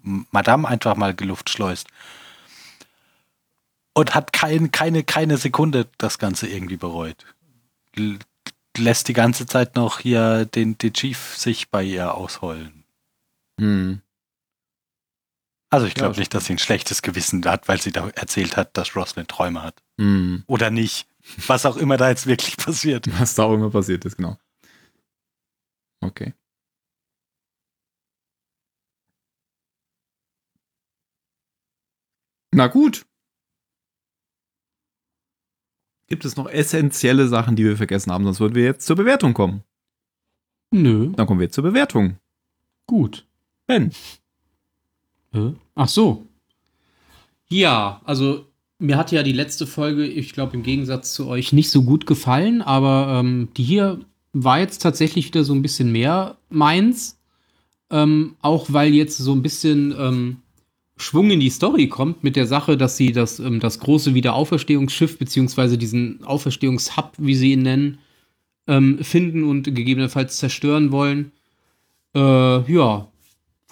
Madame 0.00 0.66
einfach 0.68 0.96
mal 0.96 1.14
geluftschleust. 1.14 1.88
Und 3.92 4.14
hat 4.14 4.32
kein, 4.32 4.70
keine, 4.72 5.04
keine 5.04 5.36
Sekunde 5.36 5.86
das 5.98 6.18
Ganze 6.18 6.48
irgendwie 6.48 6.76
bereut. 6.76 7.26
L 7.96 8.18
lässt 8.76 9.06
die 9.06 9.12
ganze 9.12 9.46
Zeit 9.46 9.76
noch 9.76 10.00
hier 10.00 10.46
den, 10.46 10.76
den 10.78 10.92
Chief 10.92 11.36
sich 11.36 11.70
bei 11.70 11.84
ihr 11.84 12.14
ausheulen. 12.14 12.84
Hm. 13.60 14.00
Also 15.70 15.86
ich 15.86 15.92
Ja, 15.94 16.02
glaube 16.02 16.14
schon. 16.14 16.20
nicht, 16.22 16.34
dass 16.34 16.46
sie 16.46 16.54
ein 16.54 16.58
schlechtes 16.58 17.02
Gewissen 17.02 17.44
hat, 17.44 17.66
weil 17.68 17.80
sie 17.80 17.90
da 17.90 18.08
erzählt 18.10 18.56
hat, 18.56 18.76
dass 18.76 18.94
Roslyn 18.94 19.26
Träume 19.26 19.62
hat. 19.62 19.82
Hm. 19.98 20.44
Oder 20.46 20.70
nicht. 20.70 21.08
Was 21.46 21.66
auch 21.66 21.76
immer 21.76 21.96
da 21.96 22.10
jetzt 22.10 22.26
wirklich 22.26 22.56
passiert. 22.56 23.06
Was 23.20 23.34
da 23.34 23.44
auch 23.44 23.54
immer 23.54 23.70
passiert 23.70 24.04
ist, 24.04 24.16
genau. 24.16 24.38
Okay. 26.00 26.34
Na 32.52 32.66
gut. 32.68 33.04
Gibt 36.06 36.24
es 36.24 36.36
noch 36.36 36.48
essentielle 36.48 37.26
Sachen, 37.28 37.56
die 37.56 37.64
wir 37.64 37.76
vergessen 37.76 38.12
haben? 38.12 38.24
Sonst 38.24 38.40
würden 38.40 38.54
wir 38.54 38.64
jetzt 38.64 38.86
zur 38.86 38.96
Bewertung 38.96 39.34
kommen. 39.34 39.64
Nö, 40.70 41.12
Dann 41.16 41.26
kommen 41.26 41.40
wir 41.40 41.50
zur 41.50 41.64
Bewertung. 41.64 42.18
gut. 42.86 43.26
Ben. 43.66 43.92
Ach 45.74 45.88
so. 45.88 46.26
Ja, 47.48 48.00
also 48.04 48.46
mir 48.78 48.96
hat 48.96 49.12
ja 49.12 49.22
die 49.22 49.32
letzte 49.32 49.66
Folge, 49.66 50.06
ich 50.06 50.32
glaube 50.32 50.54
im 50.56 50.62
Gegensatz 50.62 51.14
zu 51.14 51.26
euch, 51.26 51.52
nicht 51.52 51.70
so 51.70 51.82
gut 51.82 52.06
gefallen, 52.06 52.62
aber 52.62 53.20
ähm, 53.20 53.48
die 53.56 53.64
hier 53.64 54.00
war 54.32 54.58
jetzt 54.58 54.82
tatsächlich 54.82 55.26
wieder 55.26 55.44
so 55.44 55.54
ein 55.54 55.62
bisschen 55.62 55.92
mehr 55.92 56.36
meins. 56.50 57.18
Ähm, 57.90 58.36
auch 58.40 58.66
weil 58.70 58.92
jetzt 58.94 59.18
so 59.18 59.32
ein 59.32 59.42
bisschen 59.42 59.94
ähm, 59.96 60.36
Schwung 60.96 61.30
in 61.30 61.40
die 61.40 61.50
Story 61.50 61.88
kommt 61.88 62.24
mit 62.24 62.34
der 62.34 62.46
Sache, 62.46 62.76
dass 62.76 62.96
sie 62.96 63.12
das, 63.12 63.38
ähm, 63.38 63.60
das 63.60 63.78
große 63.78 64.14
Wiederauferstehungsschiff 64.14 65.18
beziehungsweise 65.18 65.78
diesen 65.78 66.24
Auferstehungshub, 66.24 67.12
wie 67.18 67.34
sie 67.34 67.52
ihn 67.52 67.62
nennen, 67.62 67.98
ähm, 68.66 68.98
finden 69.02 69.44
und 69.44 69.64
gegebenenfalls 69.64 70.38
zerstören 70.38 70.92
wollen. 70.92 71.32
Äh, 72.14 72.72
ja, 72.72 73.08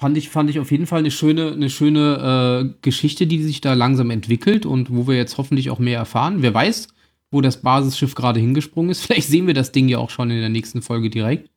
fand 0.03 0.17
ich, 0.17 0.31
fand 0.31 0.51
ich 0.51 0.59
auf 0.59 0.73
jeden 0.73 0.87
Fall 0.87 0.99
eine 0.99 1.13
schöne, 1.13 1.53
eine 1.53 1.71
schöne 1.71 2.65
äh, 2.75 2.75
Geschichte, 2.83 3.29
die 3.29 3.41
sich 3.41 3.61
da 3.61 3.75
langsam 3.75 4.11
entwickelt 4.11 4.67
und 4.67 4.93
wo 4.93 5.07
wir 5.07 5.17
jetzt 5.17 5.39
hoffentlich 5.39 5.71
auch 5.71 5.79
mehr 5.79 5.97
erfahren. 5.97 6.43
Wer 6.43 6.53
weiß, 6.53 6.89
wo 7.31 7.41
das 7.41 7.63
Basisschiff 7.63 8.17
gerade 8.17 8.41
hingesprungen 8.41 8.91
ist. 8.91 9.03
Vielleicht 9.07 9.29
sehen 9.29 9.47
wir 9.47 9.55
das 9.55 9.71
Ding 9.71 9.89
ja 9.89 9.99
auch 9.99 10.11
schon 10.11 10.31
in 10.33 10.41
der 10.41 10.49
nächsten 10.49 10.83
Folge 10.83 11.09
direkt. 11.09 11.51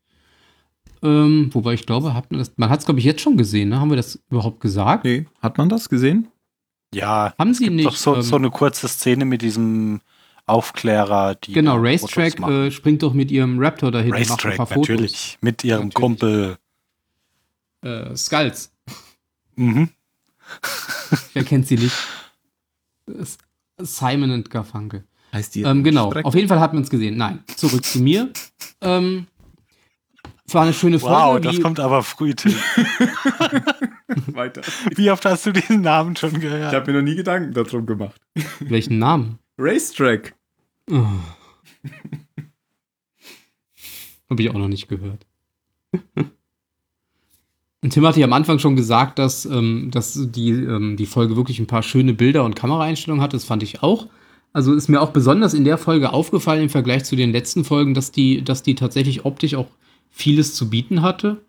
Ähm, 1.01 1.49
wobei 1.53 1.73
ich 1.73 1.88
glaube, 1.88 2.13
hat 2.13 2.31
man, 2.31 2.38
das, 2.38 2.53
man 2.55 2.69
hat 2.69 2.81
es, 2.81 2.85
glaube 2.85 2.99
ich, 2.99 3.05
jetzt 3.05 3.22
schon 3.22 3.35
gesehen. 3.35 3.69
Ne? 3.69 3.80
Haben 3.80 3.89
wir 3.89 3.97
das 3.97 4.19
überhaupt 4.30 4.59
gesagt? 4.59 5.05
Nee, 5.05 5.26
hat 5.41 5.57
man 5.57 5.67
das 5.67 5.89
gesehen? 5.89 6.27
Ja, 6.93 7.34
Haben 7.39 7.55
sie 7.55 7.72
nicht. 7.72 7.88
doch 7.88 7.95
so, 7.95 8.15
ähm, 8.15 8.22
so 8.22 8.35
eine 8.35 8.51
kurze 8.51 8.88
Szene 8.88 9.26
mit 9.26 9.41
diesem 9.41 10.01
Aufklärer, 10.45 11.34
die 11.34 11.53
genau, 11.53 11.77
Racetrack 11.77 12.39
äh, 12.41 12.69
springt 12.69 13.01
doch 13.01 13.13
mit 13.13 13.31
ihrem 13.31 13.57
Raptor 13.57 13.91
dahin 13.91 14.13
und 14.13 14.19
macht 14.19 14.30
ein 14.30 14.34
Racetrack, 14.34 14.57
paar 14.57 14.67
Fotos. 14.67 14.89
natürlich. 14.89 15.38
Mit 15.41 15.63
ihrem 15.63 15.88
Natürlich. 15.88 15.93
Kumpel. 15.95 16.57
Äh, 17.85 18.15
Skulls. 18.17 18.71
Mhm. 19.55 19.89
Wer 21.33 21.43
kennt 21.43 21.67
sie 21.67 21.75
nicht? 21.77 21.95
Simon 23.77 24.31
und 24.31 24.49
Garfunkel. 24.49 25.05
Heißt 25.31 25.53
die 25.55 25.61
Ähm, 25.63 25.83
genau, 25.83 26.09
Strecke? 26.09 26.27
auf 26.27 26.33
jeden 26.35 26.47
Fall 26.47 26.59
hat 26.59 26.73
man 26.73 26.83
es 26.83 26.89
gesehen. 26.89 27.17
Nein, 27.17 27.43
zurück 27.55 27.83
zu 27.85 27.99
mir. 27.99 28.31
Ähm, 28.81 29.27
es 30.47 30.53
war 30.53 30.63
eine 30.63 30.73
schöne 30.73 30.99
Folge. 30.99 31.15
Wow, 31.15 31.39
das 31.41 31.61
kommt 31.61 31.79
aber 31.79 32.01
früh, 32.03 32.33
Tim. 32.33 32.53
Weiter. 34.33 34.61
Wie 34.95 35.11
oft 35.11 35.25
hast 35.25 35.45
du 35.45 35.51
diesen 35.51 35.81
Namen 35.81 36.15
schon 36.15 36.33
Ich 36.35 36.41
gehört? 36.41 36.73
habe 36.73 36.91
mir 36.91 36.99
noch 36.99 37.03
nie 37.05 37.15
Gedanken 37.15 37.53
darum 37.53 37.85
gemacht. 37.85 38.19
welchen 38.59 38.97
Namen? 38.99 39.39
Racetrack. 39.57 40.35
Oh. 40.89 41.05
Habe 44.29 44.41
ich 44.41 44.49
auch 44.49 44.53
noch 44.57 44.67
nicht 44.67 44.87
gehört. 44.87 45.25
Tim 47.89 48.05
hatte 48.05 48.19
ja 48.19 48.25
am 48.25 48.33
Anfang 48.33 48.59
schon 48.59 48.75
gesagt, 48.75 49.19
dass, 49.19 49.45
ähm, 49.45 49.89
dass 49.91 50.19
die, 50.31 50.49
ähm, 50.49 50.97
die 50.97 51.05
Folge 51.05 51.35
wirklich 51.35 51.59
ein 51.59 51.67
paar 51.67 51.83
schöne 51.83 52.13
Bilder 52.13 52.43
und 52.43 52.55
Kameraeinstellungen 52.55 53.21
hat. 53.23 53.33
Das 53.33 53.43
fand 53.43 53.63
ich 53.63 53.83
auch. 53.83 54.07
Also 54.53 54.73
ist 54.73 54.87
mir 54.87 55.01
auch 55.01 55.11
besonders 55.11 55.53
in 55.53 55.65
der 55.65 55.77
Folge 55.77 56.13
aufgefallen 56.13 56.63
im 56.63 56.69
Vergleich 56.69 57.03
zu 57.03 57.17
den 57.17 57.31
letzten 57.31 57.65
Folgen, 57.65 57.93
dass 57.93 58.11
die, 58.11 58.41
dass 58.41 58.63
die 58.63 58.75
tatsächlich 58.75 59.25
optisch 59.25 59.55
auch 59.55 59.67
vieles 60.09 60.55
zu 60.55 60.69
bieten 60.69 61.01
hatte. 61.01 61.41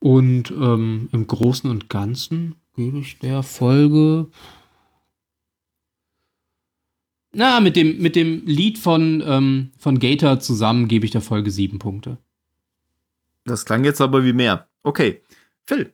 Und 0.00 0.50
ähm, 0.50 1.08
im 1.12 1.26
Großen 1.26 1.70
und 1.70 1.88
Ganzen 1.88 2.56
gebe 2.76 2.98
ich 2.98 3.18
der 3.18 3.42
Folge. 3.42 4.26
Na, 7.32 7.60
mit 7.60 7.76
dem, 7.76 7.98
mit 8.02 8.16
dem 8.16 8.44
Lied 8.44 8.78
von, 8.78 9.22
ähm, 9.26 9.70
von 9.78 9.98
Gator 9.98 10.38
zusammen 10.38 10.88
gebe 10.88 11.06
ich 11.06 11.10
der 11.10 11.22
Folge 11.22 11.50
sieben 11.50 11.78
Punkte. 11.78 12.18
Das 13.46 13.64
klang 13.64 13.84
jetzt 13.84 14.00
aber 14.00 14.24
wie 14.24 14.32
mehr. 14.32 14.68
Okay. 14.82 15.22
Phil. 15.66 15.92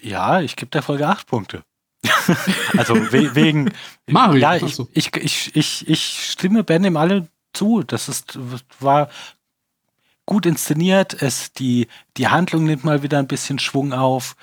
Ja, 0.00 0.40
ich 0.40 0.56
gebe 0.56 0.70
der 0.70 0.82
Folge 0.82 1.06
acht 1.06 1.26
Punkte. 1.26 1.64
also 2.76 2.94
we 3.12 3.34
wegen. 3.34 3.72
Mario, 4.06 4.40
Ja, 4.40 4.56
ich, 4.56 4.74
so. 4.74 4.88
ich, 4.92 5.14
ich, 5.16 5.54
ich, 5.56 5.88
ich 5.88 6.30
stimme 6.30 6.64
Ben 6.64 6.84
im 6.84 6.96
alle 6.96 7.28
zu. 7.52 7.82
Das 7.82 8.08
ist, 8.08 8.38
war 8.80 9.08
gut 10.26 10.46
inszeniert. 10.46 11.20
Es, 11.22 11.52
die, 11.52 11.88
die 12.16 12.28
Handlung 12.28 12.64
nimmt 12.64 12.84
mal 12.84 13.02
wieder 13.02 13.18
ein 13.18 13.28
bisschen 13.28 13.58
Schwung 13.58 13.92
auf. 13.92 14.36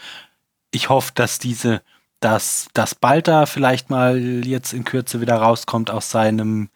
Ich 0.71 0.89
hoffe, 0.89 1.11
dass 1.13 1.39
diese, 1.39 1.81
dass, 2.19 2.69
dass 2.73 2.95
Balta 2.95 3.45
vielleicht 3.45 3.89
mal 3.89 4.17
jetzt 4.45 4.73
in 4.73 4.85
Kürze 4.85 5.21
wieder 5.21 5.35
rauskommt 5.35 5.91
aus 5.91 6.09
seinem 6.09 6.69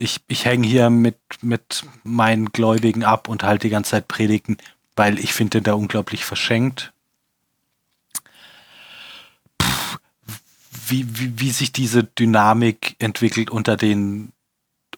ich, 0.00 0.22
ich 0.28 0.46
hänge 0.46 0.66
hier 0.66 0.88
mit, 0.88 1.18
mit 1.42 1.84
meinen 2.04 2.46
Gläubigen 2.52 3.04
ab 3.04 3.28
und 3.28 3.42
halte 3.44 3.66
die 3.68 3.70
ganze 3.70 3.90
Zeit 3.92 4.08
Predigen, 4.08 4.56
weil 5.00 5.18
ich 5.18 5.32
finde 5.32 5.52
den 5.52 5.64
da 5.64 5.72
unglaublich 5.72 6.26
verschenkt. 6.26 6.92
Puh, 9.56 9.96
wie, 10.88 11.18
wie, 11.18 11.40
wie 11.40 11.50
sich 11.52 11.72
diese 11.72 12.04
Dynamik 12.04 12.96
entwickelt 12.98 13.48
unter 13.48 13.78
den, 13.78 14.34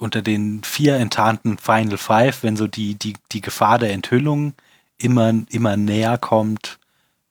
unter 0.01 0.21
den 0.21 0.65
vier 0.65 0.97
enttarnten 0.97 1.57
Final 1.57 1.99
Five, 1.99 2.43
wenn 2.43 2.57
so 2.57 2.67
die, 2.67 2.97
die, 2.97 3.15
die 3.31 3.43
Gefahr 3.43 3.79
der 3.79 3.93
Enthüllung 3.93 4.55
immer, 4.99 5.35
immer 5.51 5.77
näher 5.77 6.19
kommt, 6.19 6.81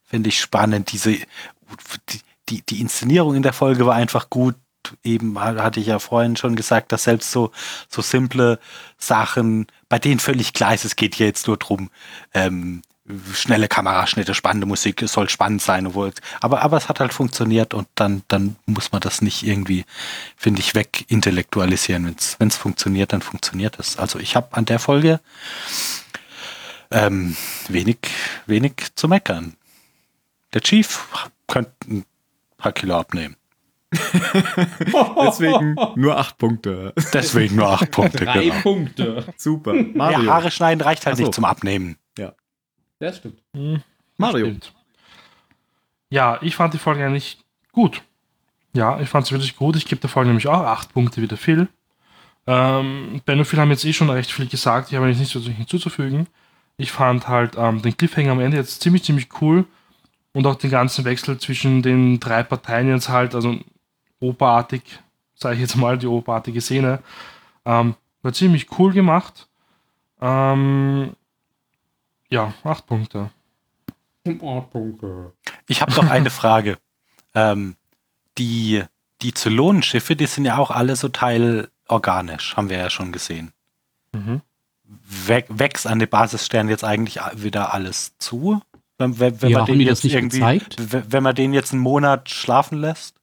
finde 0.05 0.29
ich 0.29 0.39
spannend. 0.39 0.93
Diese, 0.93 1.11
die, 1.11 2.21
die, 2.47 2.61
die 2.61 2.79
Inszenierung 2.79 3.35
in 3.35 3.43
der 3.43 3.51
Folge 3.51 3.85
war 3.85 3.95
einfach 3.95 4.29
gut. 4.29 4.55
Eben 5.03 5.39
hatte 5.39 5.79
ich 5.79 5.87
ja 5.87 5.99
vorhin 5.99 6.35
schon 6.35 6.55
gesagt, 6.55 6.91
dass 6.91 7.03
selbst 7.03 7.31
so, 7.31 7.51
so 7.89 8.01
simple 8.01 8.59
Sachen, 8.97 9.67
bei 9.89 9.99
denen 9.99 10.19
völlig 10.19 10.53
klar 10.53 10.73
ist, 10.73 10.85
es 10.85 10.95
geht 10.95 11.15
hier 11.15 11.27
jetzt 11.27 11.47
nur 11.47 11.57
drum, 11.57 11.89
ähm, 12.33 12.81
schnelle 13.33 13.67
Kameraschnitte, 13.67 14.33
spannende 14.33 14.67
Musik, 14.67 15.01
es 15.01 15.13
soll 15.13 15.29
spannend 15.29 15.61
sein, 15.61 15.87
obwohl, 15.87 16.13
aber, 16.39 16.61
aber 16.61 16.77
es 16.77 16.87
hat 16.87 16.99
halt 16.99 17.13
funktioniert 17.13 17.73
und 17.73 17.87
dann, 17.95 18.23
dann 18.27 18.55
muss 18.65 18.91
man 18.91 19.01
das 19.01 19.21
nicht 19.21 19.43
irgendwie, 19.43 19.85
finde 20.37 20.61
ich, 20.61 20.75
wegintellektualisieren. 20.75 22.15
Wenn 22.37 22.47
es 22.47 22.57
funktioniert, 22.57 23.13
dann 23.13 23.21
funktioniert 23.21 23.79
es. 23.79 23.97
Also 23.97 24.19
ich 24.19 24.35
habe 24.35 24.55
an 24.55 24.65
der 24.65 24.79
Folge 24.79 25.19
ähm, 26.91 27.35
wenig, 27.69 27.97
wenig 28.45 28.73
zu 28.95 29.07
meckern. 29.07 29.55
Der 30.53 30.61
Chief 30.61 31.07
könnte 31.47 31.71
ein 31.89 32.05
paar 32.57 32.73
Kilo 32.73 32.97
abnehmen. 32.97 33.35
Deswegen 35.25 35.75
nur 35.95 36.17
acht 36.17 36.37
Punkte. 36.37 36.93
Deswegen 37.13 37.55
nur 37.57 37.67
acht 37.69 37.91
Punkte. 37.91 38.25
Drei 38.25 38.43
Genau. 38.43 38.61
Punkte. 38.61 39.25
Super. 39.37 39.75
Ja, 39.75 39.85
Mario. 39.93 40.31
Haare 40.31 40.51
schneiden 40.51 40.81
reicht 40.81 41.05
halt 41.05 41.17
so. 41.17 41.23
nicht 41.23 41.33
zum 41.35 41.45
Abnehmen. 41.45 41.97
Das 42.99 43.17
stimmt. 43.17 43.41
Hm, 43.55 43.81
Mario. 44.17 44.45
stimmt. 44.45 44.73
Ja, 46.11 46.37
ich 46.43 46.55
fand 46.55 46.75
die 46.75 46.77
Folge 46.77 47.03
eigentlich 47.03 47.39
gut. 47.71 48.03
Ja, 48.73 48.99
ich 48.99 49.09
fand 49.09 49.25
sie 49.25 49.31
wirklich 49.31 49.55
gut. 49.55 49.75
Ich 49.75 49.85
gebe 49.85 49.99
der 49.99 50.09
Folge 50.09 50.27
nämlich 50.27 50.47
auch 50.47 50.61
acht 50.61 50.93
Punkte 50.93 51.19
wie 51.19 51.27
der 51.27 51.39
Phil. 51.39 51.67
Ähm, 52.45 53.21
Ben 53.25 53.39
und 53.39 53.45
Phil 53.45 53.59
haben 53.59 53.71
jetzt 53.71 53.85
eh 53.85 53.93
schon 53.93 54.11
recht 54.11 54.31
viel 54.31 54.45
gesagt. 54.47 54.89
Ich 54.91 54.95
habe 54.95 55.07
jetzt 55.09 55.17
nicht 55.17 55.31
so 55.31 55.39
viel 55.39 55.51
hinzuzufügen. 55.53 56.27
Ich 56.77 56.91
fand 56.91 57.27
halt 57.27 57.55
ähm, 57.57 57.81
den 57.81 57.97
Cliffhanger 57.97 58.33
am 58.33 58.39
Ende 58.39 58.57
jetzt 58.57 58.81
ziemlich, 58.81 59.03
ziemlich 59.03 59.29
cool. 59.41 59.65
Und 60.33 60.45
auch 60.45 60.55
den 60.55 60.69
ganzen 60.69 61.03
Wechsel 61.03 61.39
zwischen 61.39 61.81
den 61.81 62.19
drei 62.19 62.43
Parteien 62.43 62.87
jetzt 62.87 63.09
halt, 63.09 63.33
also 63.33 63.57
operartig, 64.21 64.83
sage 65.35 65.55
ich 65.55 65.61
jetzt 65.61 65.75
mal, 65.75 65.97
die 65.97 66.07
operartige 66.07 66.61
Szene, 66.61 66.99
ähm, 67.65 67.95
war 68.21 68.33
ziemlich 68.33 68.79
cool 68.79 68.93
gemacht. 68.93 69.47
Ähm, 70.21 71.11
ja, 72.29 72.53
acht 72.63 72.85
Punkte. 72.85 73.29
Punkte. 74.23 75.33
Ich 75.67 75.81
habe 75.81 75.93
noch 75.93 76.09
eine 76.09 76.29
Frage. 76.29 76.77
Ähm, 77.33 77.77
die, 78.37 78.83
die 79.21 79.33
Zylonenschiffe, 79.33 80.17
die 80.17 80.25
sind 80.25 80.43
ja 80.43 80.57
auch 80.57 80.69
alle 80.69 80.97
so 80.97 81.07
teilorganisch, 81.07 82.57
haben 82.57 82.69
wir 82.69 82.77
ja 82.77 82.89
schon 82.89 83.13
gesehen. 83.13 83.53
Mhm. 84.11 84.41
We 84.83 85.45
wächst 85.47 85.87
an 85.87 85.99
den 85.99 86.09
Basissternen 86.09 86.69
jetzt 86.69 86.83
eigentlich 86.83 87.19
wieder 87.35 87.73
alles 87.73 88.17
zu? 88.17 88.61
Wenn, 88.97 89.17
wenn, 89.17 89.41
wenn 89.41 89.49
Ja, 89.49 89.59
man 89.59 89.67
den 89.67 89.79
jetzt 89.79 90.03
nicht 90.03 90.15
irgendwie, 90.15 90.39
gezeigt? 90.39 90.75
wenn 91.09 91.23
man 91.23 91.35
den 91.35 91.53
jetzt 91.53 91.71
einen 91.71 91.81
Monat 91.81 92.29
schlafen 92.29 92.77
lässt 92.77 93.15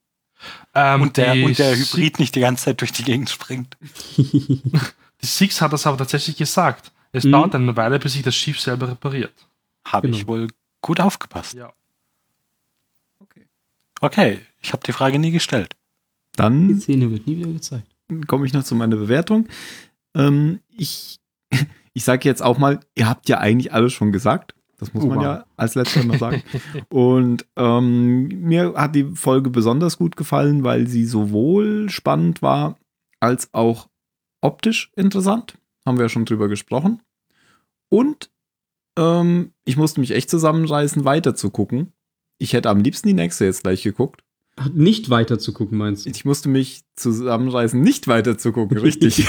Ähm, 0.95 1.01
und 1.01 1.17
der, 1.17 1.33
die 1.33 1.43
und 1.43 1.57
der 1.59 1.75
Six- 1.75 1.93
Hybrid 1.93 2.19
nicht 2.19 2.35
die 2.35 2.39
ganze 2.39 2.65
Zeit 2.65 2.81
durch 2.81 2.91
die 2.91 3.03
Gegend 3.03 3.29
springt. 3.29 3.77
Die 4.17 5.25
Six 5.25 5.59
hat 5.61 5.73
das 5.73 5.85
aber 5.85 5.97
tatsächlich 5.97 6.37
gesagt. 6.37 6.91
Es 7.11 7.25
Mhm. 7.25 7.31
dauert 7.33 7.53
eine 7.55 7.75
Weile, 7.75 7.99
bis 7.99 8.13
sich 8.13 8.21
das 8.21 8.35
Schiff 8.35 8.57
selber 8.59 8.87
repariert. 8.87 9.33
Habe 9.85 10.07
Genau. 10.07 10.17
ich 10.17 10.27
wohl 10.27 10.47
gut 10.81 11.01
aufgepasst. 11.01 11.55
Ja. 11.55 11.73
Okay, 14.01 14.39
ich 14.61 14.71
habe 14.71 14.83
die 14.85 14.93
Frage 14.93 15.19
nie 15.19 15.31
gestellt. 15.31 15.75
Die 16.33 16.37
Dann 16.37 16.79
Szene 16.79 17.11
wird 17.11 17.27
nie 17.27 17.37
wieder 17.37 17.51
gezeigt. 17.51 17.87
komme 18.27 18.45
ich 18.45 18.53
noch 18.53 18.63
zu 18.63 18.75
meiner 18.75 18.95
Bewertung. 18.95 19.47
Ähm, 20.15 20.61
ich 20.69 21.19
ich 21.93 22.03
sage 22.05 22.27
jetzt 22.29 22.41
auch 22.41 22.57
mal, 22.57 22.79
ihr 22.95 23.09
habt 23.09 23.27
ja 23.27 23.39
eigentlich 23.39 23.73
alles 23.73 23.91
schon 23.93 24.11
gesagt. 24.13 24.53
Das 24.79 24.93
muss 24.93 25.03
Oh, 25.03 25.07
man 25.07 25.21
ja 25.21 25.45
als 25.57 25.75
letzter 25.75 26.03
noch 26.03 26.17
sagen. 26.17 26.41
Und 26.89 27.45
ähm, 27.57 28.27
mir 28.27 28.73
hat 28.75 28.95
die 28.95 29.03
Folge 29.15 29.49
besonders 29.49 29.97
gut 29.97 30.15
gefallen, 30.15 30.63
weil 30.63 30.87
sie 30.87 31.05
sowohl 31.05 31.89
spannend 31.89 32.41
war 32.41 32.77
als 33.19 33.49
auch 33.53 33.89
optisch 34.41 34.91
interessant. 34.95 35.57
Haben 35.85 35.97
wir 35.97 36.05
ja 36.05 36.09
schon 36.09 36.25
drüber 36.25 36.47
gesprochen. 36.47 37.01
Und 37.89 38.31
ähm, 38.97 39.51
ich 39.65 39.75
musste 39.77 39.99
mich 39.99 40.11
echt 40.11 40.29
zusammenreißen, 40.29 41.03
weiter 41.05 41.35
zu 41.35 41.49
gucken. 41.49 41.93
Ich 42.37 42.53
hätte 42.53 42.69
am 42.69 42.79
liebsten 42.79 43.07
die 43.09 43.13
nächste 43.13 43.45
jetzt 43.45 43.63
gleich 43.63 43.83
geguckt. 43.83 44.23
Nicht 44.73 45.09
weiter 45.09 45.39
zu 45.39 45.53
gucken, 45.53 45.77
meinst 45.77 46.05
du? 46.05 46.09
Ich 46.09 46.25
musste 46.25 46.49
mich 46.49 46.83
zusammenreißen, 46.95 47.79
nicht 47.79 48.07
weiter 48.07 48.37
zu 48.37 48.51
gucken, 48.51 48.77
richtig. 48.77 49.25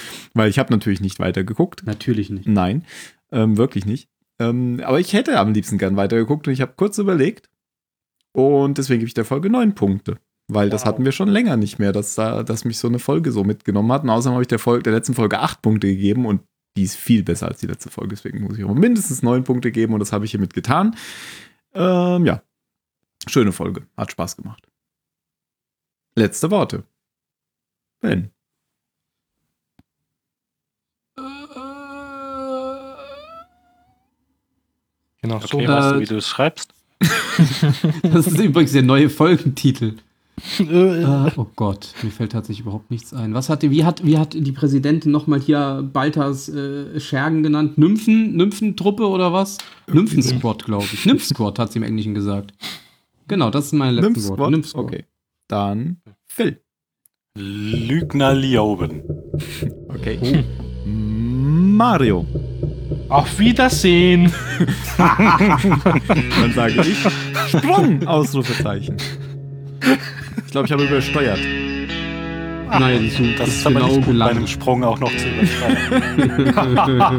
Weil 0.34 0.50
ich 0.50 0.58
habe 0.58 0.72
natürlich 0.72 1.00
nicht 1.00 1.18
weiter 1.18 1.44
geguckt. 1.44 1.82
Natürlich 1.86 2.30
nicht. 2.30 2.48
Nein, 2.48 2.84
ähm, 3.30 3.56
wirklich 3.56 3.86
nicht. 3.86 4.08
Ähm, 4.38 4.80
aber 4.84 5.00
ich 5.00 5.12
hätte 5.12 5.38
am 5.38 5.52
liebsten 5.52 5.78
gern 5.78 5.96
weiter 5.96 6.16
geguckt 6.16 6.46
und 6.46 6.52
ich 6.52 6.60
habe 6.60 6.74
kurz 6.76 6.98
überlegt. 6.98 7.48
Und 8.32 8.76
deswegen 8.78 9.00
gebe 9.00 9.08
ich 9.08 9.14
der 9.14 9.24
Folge 9.24 9.48
neun 9.48 9.74
Punkte. 9.74 10.18
Weil 10.48 10.70
das 10.70 10.82
Wow. 10.82 10.88
hatten 10.88 11.04
wir 11.04 11.12
schon 11.12 11.28
länger 11.28 11.56
nicht 11.56 11.78
mehr, 11.78 11.92
dass, 11.92 12.14
da, 12.14 12.42
dass 12.42 12.64
mich 12.64 12.78
so 12.78 12.86
eine 12.86 12.98
Folge 12.98 13.32
so 13.32 13.42
mitgenommen 13.44 13.90
hat. 13.90 14.04
Und 14.04 14.10
außerdem 14.10 14.34
habe 14.34 14.42
ich 14.42 14.48
der, 14.48 14.58
Folge, 14.58 14.84
der 14.84 14.92
letzten 14.92 15.14
Folge 15.14 15.40
acht 15.40 15.62
Punkte 15.62 15.88
gegeben 15.88 16.26
und 16.26 16.42
die 16.76 16.82
ist 16.84 16.96
viel 16.96 17.22
besser 17.22 17.48
als 17.48 17.60
die 17.60 17.66
letzte 17.66 17.90
Folge. 17.90 18.10
Deswegen 18.10 18.42
muss 18.42 18.58
ich 18.58 18.64
auch 18.64 18.74
mindestens 18.74 19.22
neun 19.22 19.44
Punkte 19.44 19.72
geben 19.72 19.94
und 19.94 20.00
das 20.00 20.12
habe 20.12 20.24
ich 20.26 20.30
hiermit 20.32 20.52
getan. 20.54 20.94
Ähm, 21.72 22.26
ja, 22.26 22.42
schöne 23.26 23.52
Folge. 23.52 23.86
Hat 23.96 24.12
Spaß 24.12 24.36
gemacht. 24.36 24.68
Letzte 26.14 26.50
Worte. 26.50 26.84
Ben. 28.00 28.30
Genau 35.28 35.40
so. 35.40 35.56
Okay, 35.56 35.68
weißt 35.68 35.90
du, 35.92 35.96
Äh, 35.96 36.00
wie 36.00 36.04
du 36.06 36.16
es 36.16 36.28
schreibst? 36.28 36.70
Das 38.02 38.26
ist 38.26 38.38
übrigens 38.38 38.72
der 38.72 38.82
neue 38.82 39.10
Folgentitel. 39.10 39.94
Äh, 40.58 40.62
Äh, 41.02 41.30
oh 41.36 41.46
Gott, 41.56 41.94
mir 42.02 42.10
fällt 42.10 42.32
tatsächlich 42.32 42.60
überhaupt 42.64 42.90
nichts 42.90 43.12
ein. 43.14 43.32
Was 43.34 43.48
hatte, 43.48 43.70
wie 43.70 43.84
hat, 43.84 44.04
wie 44.04 44.18
hat 44.18 44.34
die 44.34 44.52
Präsidentin 44.52 45.10
nochmal 45.12 45.40
hier 45.40 45.88
Balthas 45.92 46.48
äh, 46.48 46.98
Schergen 47.00 47.42
genannt? 47.42 47.78
Nymphen, 47.78 48.36
Nymphtruppe 48.36 49.06
oder 49.08 49.32
was? 49.32 49.58
Nymphen-Squad, 49.90 50.64
glaube 50.64 50.84
ich. 50.92 51.04
Nymph-Squad 51.06 51.58
hat 51.58 51.72
sie 51.72 51.78
im 51.78 51.84
Englischen 51.84 52.14
gesagt. 52.14 52.52
Genau, 53.28 53.50
das 53.50 53.70
sind 53.70 53.78
meine 53.78 53.92
letzten 53.92 54.12
Nymph 54.12 54.28
Worte. 54.28 54.34
Squad? 54.36 54.50
Nymph-Squad. 54.50 54.84
Okay. 54.84 55.04
Dann 55.48 55.96
Phil. 56.26 56.60
Lügner 57.38 58.34
Lioben. 58.34 59.02
Okay. 59.88 60.44
Mario. 60.86 62.24
Auf 63.08 63.38
Wiedersehen. 63.38 64.32
Dann 64.98 66.52
sage 66.54 66.74
ich 66.82 66.98
Sprung! 67.50 68.06
Ausrufezeichen. 68.06 68.96
Ich 70.44 70.50
glaube, 70.52 70.66
ich 70.66 70.72
habe 70.72 70.84
übersteuert. 70.84 71.38
Nein, 72.68 73.08
das, 73.08 73.38
Das 73.38 73.48
ist 73.48 73.56
ist 73.58 73.66
aber 73.66 73.76
genau 73.80 73.94
nicht 73.96 74.06
gut, 74.06 74.18
bei 74.18 74.26
einem. 74.26 74.46
Sprung 74.48 74.82
auch 74.84 74.98
noch 74.98 75.10
zu 75.16 75.24
überschreiten. 75.28 76.02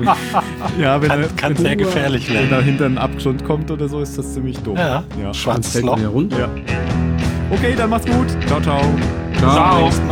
Ja, 0.79 1.01
wenn, 1.01 1.09
Kann, 1.09 1.35
kann 1.37 1.55
sehr 1.55 1.75
gefährlich 1.77 2.27
wenn 2.29 2.35
er 2.35 2.51
werden. 2.51 2.65
hinter 2.65 2.85
einen 2.85 2.97
Abgrund 2.97 3.45
kommt 3.45 3.71
oder 3.71 3.87
so, 3.87 4.01
ist 4.01 4.17
das 4.17 4.33
ziemlich 4.33 4.57
doof. 4.59 4.77
Ja, 4.77 5.03
Ja. 5.19 5.33
Schwarzes 5.33 5.71
fällt 5.71 5.85
ja 5.85 6.09
runter. 6.09 6.37
Ja. 6.39 6.49
Okay, 7.49 7.73
dann 7.77 7.89
mach's 7.89 8.05
gut. 8.05 8.27
Ciao, 8.45 8.59
ciao. 8.61 8.81
Ciao. 9.39 9.83
Nächstes 9.85 10.05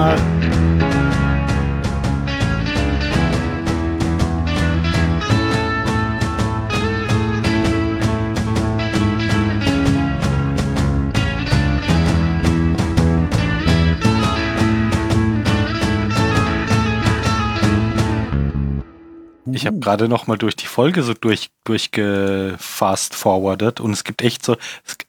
Ich 19.66 19.68
habe 19.68 19.80
gerade 19.80 20.08
noch 20.08 20.28
mal 20.28 20.38
durch 20.38 20.56
die 20.56 20.68
Folge 20.68 21.02
so 21.02 21.16
durch 21.16 21.50
durchgefast 21.64 23.16
forwardet 23.16 23.80
und 23.80 23.94
es 23.94 24.04
gibt 24.04 24.22
echt 24.22 24.46
so 24.46 24.58
es, 24.86 25.00
g- 25.00 25.06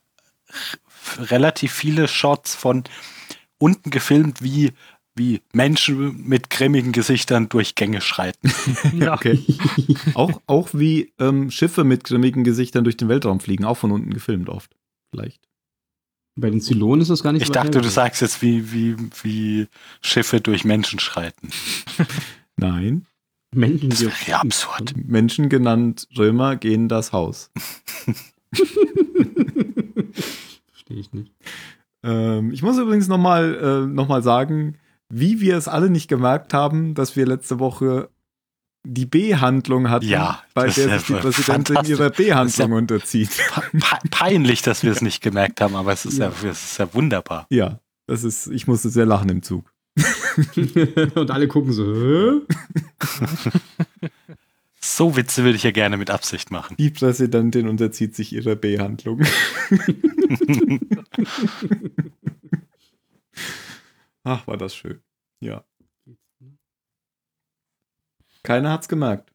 relativ 1.18 1.72
viele 1.72 2.08
Shots 2.08 2.54
von 2.54 2.84
unten 3.58 3.90
gefilmt, 3.90 4.40
wie 4.42 4.72
wie 5.14 5.42
Menschen 5.52 6.26
mit 6.26 6.48
grimmigen 6.48 6.92
Gesichtern 6.92 7.50
durch 7.50 7.74
Gänge 7.74 8.00
schreiten. 8.00 8.50
Ja. 8.98 9.12
Okay. 9.14 9.42
auch, 10.14 10.40
auch 10.46 10.70
wie 10.72 11.12
ähm, 11.18 11.50
Schiffe 11.50 11.84
mit 11.84 12.04
grimmigen 12.04 12.42
Gesichtern 12.44 12.84
durch 12.84 12.96
den 12.96 13.08
Weltraum 13.10 13.40
fliegen, 13.40 13.66
auch 13.66 13.76
von 13.76 13.92
unten 13.92 14.10
gefilmt 14.14 14.48
oft. 14.48 14.74
Vielleicht. 15.10 15.40
Bei 16.34 16.48
den 16.50 16.60
Zylonen 16.62 17.00
ist 17.02 17.08
das 17.10 17.22
gar 17.22 17.32
nicht 17.32 17.42
Ich 17.42 17.48
so 17.48 17.54
weit 17.54 17.64
dachte, 17.64 17.80
du 17.82 17.88
sagst 17.90 18.20
jetzt, 18.22 18.40
wie, 18.42 18.72
wie, 18.72 18.96
wie 19.22 19.68
Schiffe 20.02 20.40
durch 20.40 20.64
Menschen 20.64 20.98
schreiten. 20.98 21.50
Nein. 22.56 23.06
Menschen, 23.54 23.90
Das 23.90 23.98
die 24.00 24.06
wäre 24.06 24.14
ja 24.26 24.40
absurd. 24.40 24.94
Menschen 24.96 25.48
genannt 25.48 26.08
Römer 26.16 26.56
gehen 26.56 26.88
das 26.88 27.12
Haus. 27.12 27.50
Verstehe 30.70 30.98
ich 30.98 31.12
nicht. 31.12 31.32
Ähm, 32.02 32.52
ich 32.52 32.62
muss 32.62 32.78
übrigens 32.78 33.08
nochmal 33.08 33.54
äh, 33.54 33.86
noch 33.86 34.08
mal 34.08 34.22
sagen, 34.22 34.76
wie 35.08 35.40
wir 35.40 35.56
es 35.56 35.68
alle 35.68 35.90
nicht 35.90 36.08
gemerkt 36.08 36.52
haben, 36.54 36.94
dass 36.94 37.16
wir 37.16 37.26
letzte 37.26 37.58
Woche 37.58 38.10
die 38.88 39.06
B-Handlung 39.06 39.90
hatten, 39.90 40.06
Ja, 40.06 40.42
bei 40.54 40.68
der 40.68 40.98
sich 40.98 41.06
die 41.06 41.12
ja 41.14 41.18
Präsidentin 41.18 41.76
ihrer 41.86 42.10
B-Handlung 42.10 42.70
ja- 42.70 42.76
unterzieht. 42.76 43.30
Pe- 43.72 44.08
Peinlich, 44.10 44.62
dass 44.62 44.84
wir 44.84 44.92
es 44.92 45.02
nicht 45.02 45.22
gemerkt 45.22 45.60
haben, 45.60 45.74
aber 45.74 45.92
es 45.92 46.04
ist 46.06 46.18
ja, 46.18 46.28
es 46.28 46.44
ist 46.44 46.78
ja 46.78 46.92
wunderbar. 46.94 47.46
Ja, 47.50 47.80
das 48.06 48.22
ist, 48.22 48.46
ich 48.48 48.68
musste 48.68 48.88
sehr 48.90 49.06
lachen 49.06 49.28
im 49.28 49.42
Zug. 49.42 49.72
Und 51.14 51.30
alle 51.30 51.48
gucken 51.48 51.72
so? 51.72 52.42
So 54.80 55.16
Witze 55.16 55.42
würde 55.44 55.56
ich 55.56 55.62
ja 55.62 55.70
gerne 55.70 55.96
mit 55.96 56.10
Absicht 56.10 56.50
machen. 56.50 56.76
Die 56.78 56.90
Präsidentin 56.90 57.68
unterzieht 57.68 58.14
sich 58.14 58.32
ihrer 58.32 58.54
B-Handlung. 58.56 59.22
Ach, 64.24 64.46
war 64.46 64.56
das 64.56 64.74
schön. 64.74 65.00
Ja. 65.40 65.64
Keiner 68.42 68.70
hat's 68.70 68.88
gemerkt. 68.88 69.32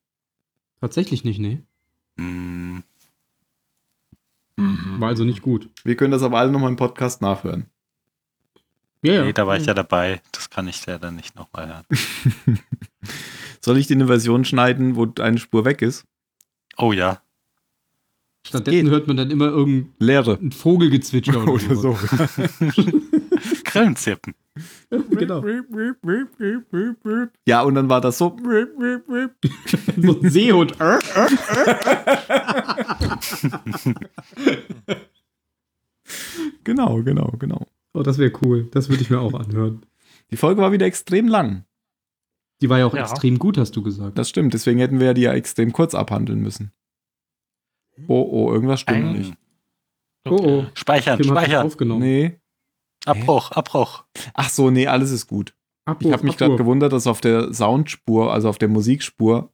Tatsächlich 0.80 1.24
nicht, 1.24 1.40
nee. 1.40 1.62
Hm, 2.18 2.84
War 4.58 5.10
also 5.10 5.24
nicht 5.24 5.42
gut. 5.42 5.70
Wir 5.84 5.96
können 5.96 6.12
das 6.12 6.24
aber 6.24 6.40
alle 6.40 6.52
nochmal 6.52 6.70
im 6.70 6.76
Podcast 6.76 7.22
nachhören. 7.22 7.66
Ja, 9.04 9.24
Nee, 9.26 9.34
da 9.34 9.48
war 9.48 9.58
ich 9.58 9.66
ja 9.66 9.74
dabei. 9.74 10.22
Das 10.32 10.50
kann 10.50 10.68
ich 10.68 10.86
ja 10.86 10.98
dann 11.00 11.16
nicht 11.16 11.36
nochmal 11.36 11.68
hören. 11.68 12.60
Soll 13.62 13.78
ich 13.78 13.88
dir 13.88 13.96
eine 13.96 14.08
Version 14.08 14.46
schneiden, 14.46 14.96
wo 14.96 15.12
eine 15.20 15.40
Spur 15.40 15.66
weg 15.66 15.82
ist? 15.82 16.06
Oh 16.78 16.94
ja. 16.94 17.22
Stattdessen 18.46 18.90
hört 18.90 19.08
man 19.08 19.18
dann 19.18 19.30
immer 19.30 19.46
irgendein 19.48 19.94
Leere. 20.00 20.40
Vogelgezwitscher 20.52 21.44
oder, 21.44 21.52
Oder 21.54 21.76
so. 21.76 21.98
Grillenzirpen. 23.64 24.34
genau. 24.90 25.44
Ja, 27.48 27.62
und 27.62 27.76
dann 27.76 27.90
war 27.90 28.02
das 28.02 28.18
so. 28.18 28.36
So 29.98 30.20
ein 30.22 30.30
Seehund. 30.30 30.76
Genau, 36.64 37.02
genau, 37.04 37.34
genau. 37.40 37.68
Oh, 37.94 38.04
das 38.04 38.18
wäre 38.18 38.32
cool. 38.44 38.68
Das 38.72 38.90
würde 38.90 39.02
ich 39.02 39.10
mir 39.10 39.20
auch 39.20 39.34
anhören. 39.34 39.86
Die 40.32 40.38
Folge 40.38 40.62
war 40.62 40.72
wieder 40.72 40.86
extrem 40.86 41.28
lang. 41.28 41.66
Die 42.62 42.70
war 42.70 42.80
ja 42.80 42.86
auch 42.86 42.94
Ja. 42.94 43.02
extrem 43.02 43.40
gut, 43.40 43.58
hast 43.58 43.76
du 43.76 43.82
gesagt. 43.84 44.18
Das 44.18 44.30
stimmt, 44.30 44.54
deswegen 44.54 44.80
hätten 44.80 45.00
wir 45.00 45.08
ja 45.08 45.14
die 45.14 45.22
ja 45.22 45.34
extrem 45.34 45.74
kurz 45.74 45.96
abhandeln 45.96 46.42
müssen. 46.42 46.72
Oh, 48.08 48.22
oh, 48.32 48.54
irgendwas 48.54 48.82
stimmt 48.82 49.06
Ein- 49.06 49.14
nicht. 49.18 49.34
Oh, 50.26 50.38
oh. 50.42 50.66
Speichern, 50.76 51.18
das 51.18 51.28
speichern. 51.28 51.66
aufgenommen. 51.66 52.02
Nee. 52.02 52.40
Abbruch, 53.06 53.52
Abbruch. 53.52 54.04
Ach 54.36 54.50
so, 54.50 54.70
nee, 54.70 54.86
alles 54.88 55.10
ist 55.12 55.26
gut. 55.28 55.56
Abbruch, 55.86 56.08
Ich 56.10 56.14
habe 56.14 56.24
mich 56.26 56.38
gerade 56.38 56.56
gewundert, 56.56 56.94
dass 56.94 57.08
auf 57.08 57.20
der 57.22 57.52
Soundspur, 57.54 58.32
also 58.32 58.48
auf 58.48 58.60
der 58.60 58.70
Musikspur, 58.70 59.52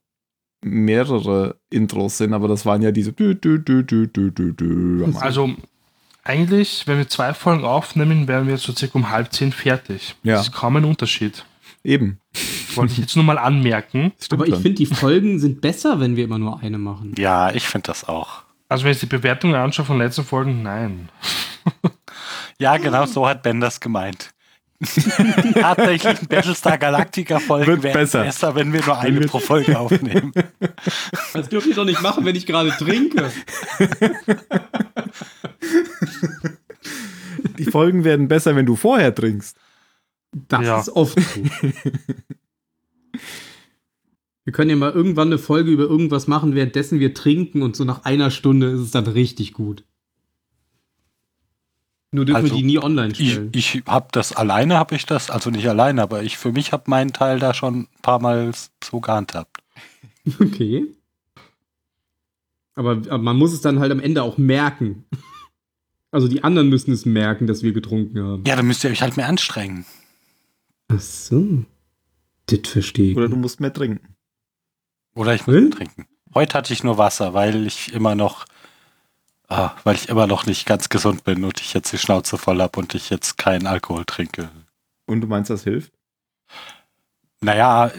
mehrere 0.62 1.58
Intros 1.70 2.18
sind, 2.18 2.34
aber 2.34 2.48
das 2.48 2.66
waren 2.66 2.82
ja 2.82 2.92
diese. 2.92 3.12
Dü, 3.14 3.34
dü, 3.34 3.62
dü. 3.64 5.04
Also, 5.20 5.50
eigentlich, 6.28 6.86
wenn 6.86 6.98
wir 6.98 7.08
zwei 7.08 7.34
Folgen 7.34 7.64
aufnehmen, 7.64 8.28
wären 8.28 8.46
wir 8.46 8.56
so 8.58 8.74
circa 8.74 8.98
um 8.98 9.10
halb 9.10 9.32
zehn 9.32 9.52
fertig. 9.52 10.14
Ja. 10.22 10.36
Das 10.36 10.48
ist 10.48 10.52
kaum 10.52 10.76
ein 10.76 10.84
Unterschied. 10.84 11.44
Eben. 11.84 12.20
Wollte 12.74 12.92
ich 12.92 12.98
jetzt 12.98 13.16
nur 13.16 13.24
mal 13.24 13.38
anmerken. 13.38 14.12
Aber 14.30 14.46
ich 14.46 14.56
finde, 14.56 14.74
die 14.74 14.86
Folgen 14.86 15.38
sind 15.38 15.60
besser, 15.60 16.00
wenn 16.00 16.16
wir 16.16 16.24
immer 16.24 16.38
nur 16.38 16.60
eine 16.60 16.78
machen. 16.78 17.14
Ja, 17.18 17.50
ich 17.50 17.64
finde 17.64 17.86
das 17.86 18.06
auch. 18.06 18.42
Also, 18.68 18.84
wenn 18.84 18.92
ich 18.92 19.00
die 19.00 19.06
Bewertungen 19.06 19.54
anschaue 19.54 19.86
von 19.86 19.98
letzten 19.98 20.24
Folgen, 20.24 20.62
nein. 20.62 21.08
Ja, 22.60 22.76
genau 22.76 23.06
so 23.06 23.26
hat 23.26 23.42
Ben 23.42 23.60
das 23.60 23.78
gemeint. 23.78 24.30
Tatsächlich 25.54 26.28
Battlestar 26.28 26.78
Galactica 26.78 27.40
Folgen 27.40 27.66
Wird 27.66 27.82
wären 27.82 27.94
besser. 27.94 28.22
besser, 28.22 28.54
wenn 28.54 28.72
wir 28.72 28.84
nur 28.84 28.98
eine 28.98 29.20
pro 29.22 29.38
Folge 29.40 29.78
aufnehmen. 29.78 30.32
Das 31.34 31.48
dürft 31.48 31.66
ihr 31.66 31.74
doch 31.74 31.84
nicht 31.84 32.00
machen, 32.02 32.24
wenn 32.24 32.36
ich 32.36 32.46
gerade 32.46 32.70
trinke. 32.70 33.30
Die 37.58 37.64
Folgen 37.64 38.04
werden 38.04 38.28
besser, 38.28 38.54
wenn 38.56 38.66
du 38.66 38.76
vorher 38.76 39.14
trinkst. 39.14 39.56
Das 40.32 40.64
Ja. 40.64 40.80
ist 40.80 40.90
oft 40.90 41.18
so. 41.20 41.42
Wir 44.44 44.52
können 44.52 44.70
ja 44.70 44.76
mal 44.76 44.92
irgendwann 44.92 45.28
eine 45.28 45.38
Folge 45.38 45.70
über 45.70 45.84
irgendwas 45.84 46.26
machen, 46.26 46.54
währenddessen 46.54 47.00
wir 47.00 47.14
trinken 47.14 47.62
und 47.62 47.76
so 47.76 47.84
nach 47.84 48.04
einer 48.04 48.30
Stunde 48.30 48.68
ist 48.68 48.80
es 48.80 48.90
dann 48.90 49.06
richtig 49.06 49.52
gut. 49.52 49.84
Nur 52.10 52.24
dürfen 52.24 52.42
Also, 52.42 52.54
wir 52.54 52.56
die 52.58 52.64
nie 52.66 52.78
online 52.78 53.12
Ich, 53.12 53.32
stellen. 53.32 53.50
ich 53.54 53.82
habe 53.86 54.08
das 54.12 54.32
alleine, 54.32 54.78
habe 54.78 54.94
ich 54.94 55.04
das, 55.04 55.30
also 55.30 55.50
nicht 55.50 55.68
alleine, 55.68 56.02
aber 56.02 56.22
ich 56.22 56.38
für 56.38 56.52
mich 56.52 56.72
habe 56.72 56.84
meinen 56.86 57.12
Teil 57.12 57.38
da 57.38 57.52
schon 57.52 57.80
ein 57.80 57.88
paar 58.02 58.20
Mal 58.20 58.52
so 58.82 59.00
gehandhabt. 59.00 59.58
Okay. 60.40 60.86
Aber, 62.74 62.92
aber 62.92 63.18
man 63.18 63.36
muss 63.36 63.52
es 63.52 63.60
dann 63.60 63.80
halt 63.80 63.90
am 63.90 63.98
Ende 64.00 64.22
auch 64.22 64.38
merken. 64.38 65.04
Also 66.12 66.28
die 66.28 66.44
anderen 66.44 66.68
müssen 66.68 66.92
es 66.92 67.04
merken, 67.06 67.46
dass 67.46 67.62
wir 67.62 67.72
getrunken 67.72 68.22
haben. 68.22 68.44
Ja, 68.46 68.54
dann 68.56 68.66
müsst 68.66 68.84
ihr 68.84 68.90
euch 68.90 69.02
halt 69.02 69.16
mehr 69.16 69.26
anstrengen. 69.28 69.84
Ach 70.88 71.00
so. 71.00 71.64
Das 72.46 72.60
verstehe 72.64 73.10
ich. 73.12 73.16
Oder 73.16 73.28
du 73.28 73.36
musst 73.36 73.60
mehr 73.60 73.72
trinken. 73.72 74.14
Oder 75.14 75.34
ich 75.34 75.46
muss 75.46 75.56
Hm? 75.56 75.70
trinken. 75.72 76.06
Heute 76.34 76.56
hatte 76.56 76.72
ich 76.72 76.84
nur 76.84 76.98
Wasser, 76.98 77.34
weil 77.34 77.66
ich 77.66 77.92
immer 77.92 78.14
noch, 78.14 78.44
ah, 79.48 79.72
weil 79.84 79.96
ich 79.96 80.08
immer 80.08 80.26
noch 80.26 80.46
nicht 80.46 80.66
ganz 80.66 80.88
gesund 80.88 81.24
bin 81.24 81.44
und 81.44 81.60
ich 81.60 81.74
jetzt 81.74 81.92
die 81.92 81.98
Schnauze 81.98 82.38
voll 82.38 82.60
habe 82.62 82.78
und 82.78 82.94
ich 82.94 83.10
jetzt 83.10 83.38
keinen 83.38 83.66
Alkohol 83.66 84.04
trinke. 84.04 84.50
Und 85.06 85.20
du 85.22 85.26
meinst, 85.26 85.50
das 85.50 85.64
hilft? 85.64 85.92
Naja, 87.40 87.90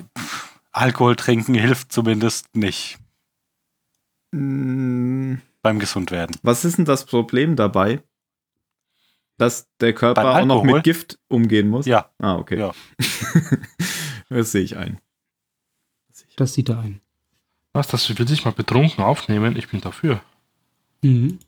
Alkohol 0.71 1.15
trinken 1.15 1.53
hilft 1.53 1.91
zumindest 1.91 2.55
nicht 2.55 2.97
Mm, 4.31 5.35
beim 5.61 5.79
Gesundwerden. 5.79 6.35
Was 6.43 6.65
ist 6.65 6.77
denn 6.77 6.85
das 6.85 7.05
Problem 7.05 7.55
dabei? 7.55 8.03
Dass 9.37 9.67
der 9.79 9.93
Körper 9.93 10.41
auch 10.41 10.45
noch 10.45 10.63
mit 10.63 10.83
Gift 10.83 11.17
umgehen 11.29 11.69
muss? 11.69 11.85
Ja, 11.85 12.11
Ah, 12.19 12.35
okay. 12.35 12.59
Ja. 12.59 12.73
das 14.29 14.51
sehe 14.51 14.63
ich 14.63 14.77
ein. 14.77 14.99
Das 16.35 16.53
sieht 16.53 16.69
er 16.69 16.79
ein. 16.79 17.01
Was, 17.73 17.87
das 17.87 18.17
will 18.17 18.27
sich 18.27 18.45
mal 18.45 18.51
betrunken 18.51 19.03
aufnehmen? 19.03 19.55
Ich 19.55 19.69
bin 19.69 19.81
dafür. 19.81 20.21
Mhm. 21.01 21.39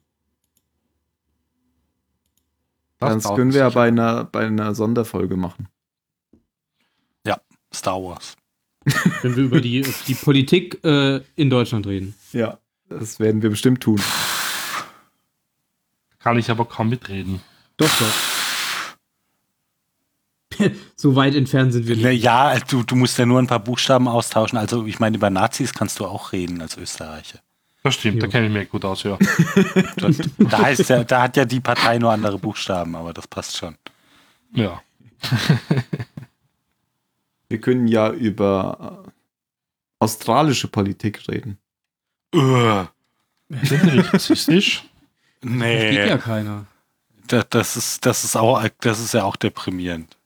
Das 2.99 3.23
können 3.23 3.51
wir 3.51 3.61
ja 3.61 3.69
bei 3.69 3.87
einer, 3.87 4.25
bei 4.25 4.45
einer 4.45 4.75
Sonderfolge 4.75 5.35
machen. 5.35 5.67
Star 7.73 8.01
Wars. 8.01 8.35
Wenn 9.21 9.35
wir 9.35 9.43
über 9.43 9.61
die, 9.61 9.85
die 10.07 10.15
Politik 10.15 10.83
äh, 10.83 11.21
in 11.35 11.49
Deutschland 11.49 11.87
reden. 11.87 12.15
Ja. 12.33 12.57
Das 12.89 13.19
werden 13.19 13.41
wir 13.41 13.49
bestimmt 13.49 13.81
tun. 13.81 14.01
Kann 16.19 16.37
ich 16.37 16.51
aber 16.51 16.65
kaum 16.65 16.89
mitreden. 16.89 17.41
Doch, 17.77 17.89
doch. 17.99 18.13
so 20.95 21.15
weit 21.15 21.35
entfernt 21.35 21.71
sind 21.71 21.87
wir 21.87 21.95
Na 21.95 22.09
nicht. 22.09 22.23
Ja, 22.23 22.59
du, 22.59 22.83
du 22.83 22.95
musst 22.95 23.17
ja 23.17 23.25
nur 23.25 23.39
ein 23.39 23.47
paar 23.47 23.63
Buchstaben 23.63 24.09
austauschen. 24.09 24.57
Also 24.57 24.85
ich 24.85 24.99
meine, 24.99 25.15
über 25.15 25.29
Nazis 25.29 25.73
kannst 25.73 25.99
du 25.99 26.05
auch 26.05 26.33
reden 26.33 26.61
als 26.61 26.77
Österreicher. 26.77 27.39
Das 27.83 27.95
stimmt, 27.95 28.21
da 28.21 28.27
Jo. 28.27 28.31
kenne 28.31 28.47
ich 28.47 28.53
mich 28.53 28.69
gut 28.69 28.85
aus, 28.85 29.03
ja. 29.03 29.17
Da, 29.97 30.09
da, 30.37 30.59
heißt 30.61 30.89
ja, 30.89 31.03
da 31.03 31.23
hat 31.23 31.35
ja 31.37 31.45
die 31.45 31.59
Partei 31.59 31.97
nur 31.97 32.11
andere 32.11 32.37
Buchstaben, 32.37 32.95
aber 32.95 33.13
das 33.13 33.27
passt 33.27 33.57
schon. 33.57 33.75
ja. 34.53 34.81
Wir 37.49 37.59
können 37.59 37.87
ja 37.89 38.09
über 38.11 39.03
äh, 39.05 39.11
australische 39.99 40.69
Politik 40.69 41.27
reden. 41.27 41.57
Uah, 42.33 42.89
Sind 43.49 43.83
nicht 43.93 44.13
rassistisch? 44.13 44.85
Geht 45.41 45.51
nee, 45.51 46.07
ja 46.07 46.17
keiner. 46.17 46.65
das, 47.27 47.45
das, 47.49 47.75
ist, 47.75 48.05
das, 48.05 48.23
ist 48.23 48.37
auch, 48.37 48.65
das 48.79 49.01
ist 49.01 49.13
ja 49.13 49.25
auch 49.25 49.35
deprimierend. 49.35 50.17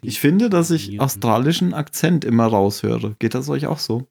Ich 0.00 0.20
finde, 0.20 0.48
dass 0.48 0.70
ich 0.70 0.98
australischen 1.00 1.74
Akzent 1.74 2.24
immer 2.24 2.46
raushöre. 2.46 3.14
Geht 3.18 3.34
das 3.34 3.48
euch 3.50 3.66
auch 3.66 3.78
so? 3.78 4.06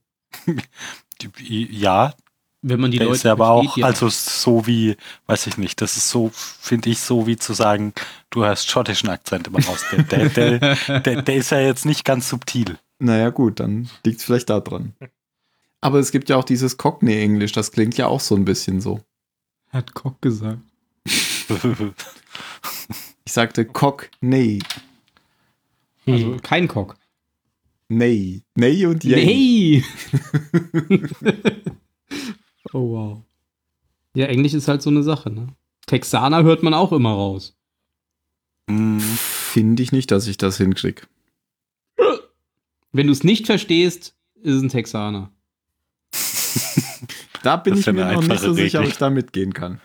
Ja, 1.47 2.13
Wenn 2.63 2.79
man 2.79 2.91
die 2.91 2.97
der 2.97 3.07
Leute 3.07 3.17
ist 3.17 3.23
ja 3.23 3.31
aber 3.33 3.49
auch, 3.49 3.63
versteht, 3.63 3.81
ja. 3.81 3.87
also 3.87 4.09
so 4.09 4.65
wie, 4.67 4.95
weiß 5.27 5.47
ich 5.47 5.57
nicht, 5.57 5.81
das 5.81 5.97
ist 5.97 6.09
so, 6.09 6.31
finde 6.33 6.89
ich, 6.89 6.99
so 6.99 7.27
wie 7.27 7.37
zu 7.37 7.53
sagen, 7.53 7.93
du 8.29 8.43
hörst 8.43 8.69
schottischen 8.69 9.09
Akzent 9.09 9.47
immer 9.47 9.63
raus. 9.65 9.83
Der, 9.91 10.03
der, 10.03 10.29
der, 10.29 10.99
der, 10.99 11.21
der 11.21 11.35
ist 11.35 11.51
ja 11.51 11.59
jetzt 11.59 11.85
nicht 11.85 12.05
ganz 12.05 12.29
subtil. 12.29 12.77
Naja, 12.99 13.29
gut, 13.29 13.59
dann 13.59 13.89
liegt 14.05 14.19
es 14.19 14.25
vielleicht 14.25 14.49
da 14.49 14.59
dran. 14.59 14.93
Aber 15.79 15.97
es 15.99 16.11
gibt 16.11 16.29
ja 16.29 16.37
auch 16.37 16.43
dieses 16.43 16.77
Cockney-Englisch, 16.77 17.51
das 17.51 17.71
klingt 17.71 17.97
ja 17.97 18.05
auch 18.07 18.19
so 18.19 18.35
ein 18.35 18.45
bisschen 18.45 18.81
so. 18.81 18.99
Hat 19.69 19.93
Kock 19.95 20.21
gesagt. 20.21 20.61
Ich 23.25 23.33
sagte 23.33 23.65
Cockney. 23.65 24.61
Also 26.05 26.37
kein 26.43 26.67
Kock. 26.67 26.97
Ney. 27.91 28.41
Ney 28.55 28.85
und 28.85 29.03
Yay. 29.03 29.25
Nee! 29.25 29.83
oh 32.71 32.89
wow. 32.89 33.23
Ja, 34.15 34.27
Englisch 34.27 34.53
ist 34.53 34.69
halt 34.69 34.81
so 34.81 34.89
eine 34.89 35.03
Sache, 35.03 35.29
ne? 35.29 35.47
Texaner 35.87 36.43
hört 36.43 36.63
man 36.63 36.73
auch 36.73 36.93
immer 36.93 37.11
raus. 37.11 37.53
Hm, 38.69 39.01
Finde 39.01 39.83
ich 39.83 39.91
nicht, 39.91 40.09
dass 40.09 40.27
ich 40.27 40.37
das 40.37 40.55
hinkrieg. 40.55 41.05
Wenn 42.93 43.07
du 43.07 43.13
es 43.13 43.25
nicht 43.25 43.45
verstehst, 43.45 44.15
ist 44.41 44.55
es 44.55 44.61
ein 44.61 44.69
Texaner. 44.69 45.29
Da 47.43 47.57
bin 47.57 47.73
Das 47.73 47.87
ich 47.87 47.93
mir 47.93 48.13
noch 48.13 48.21
nicht 48.23 48.39
so 48.39 48.53
sicher, 48.53 48.81
ob 48.81 48.87
ich 48.87 48.97
da 48.97 49.09
mitgehen 49.09 49.51
kann. 49.51 49.81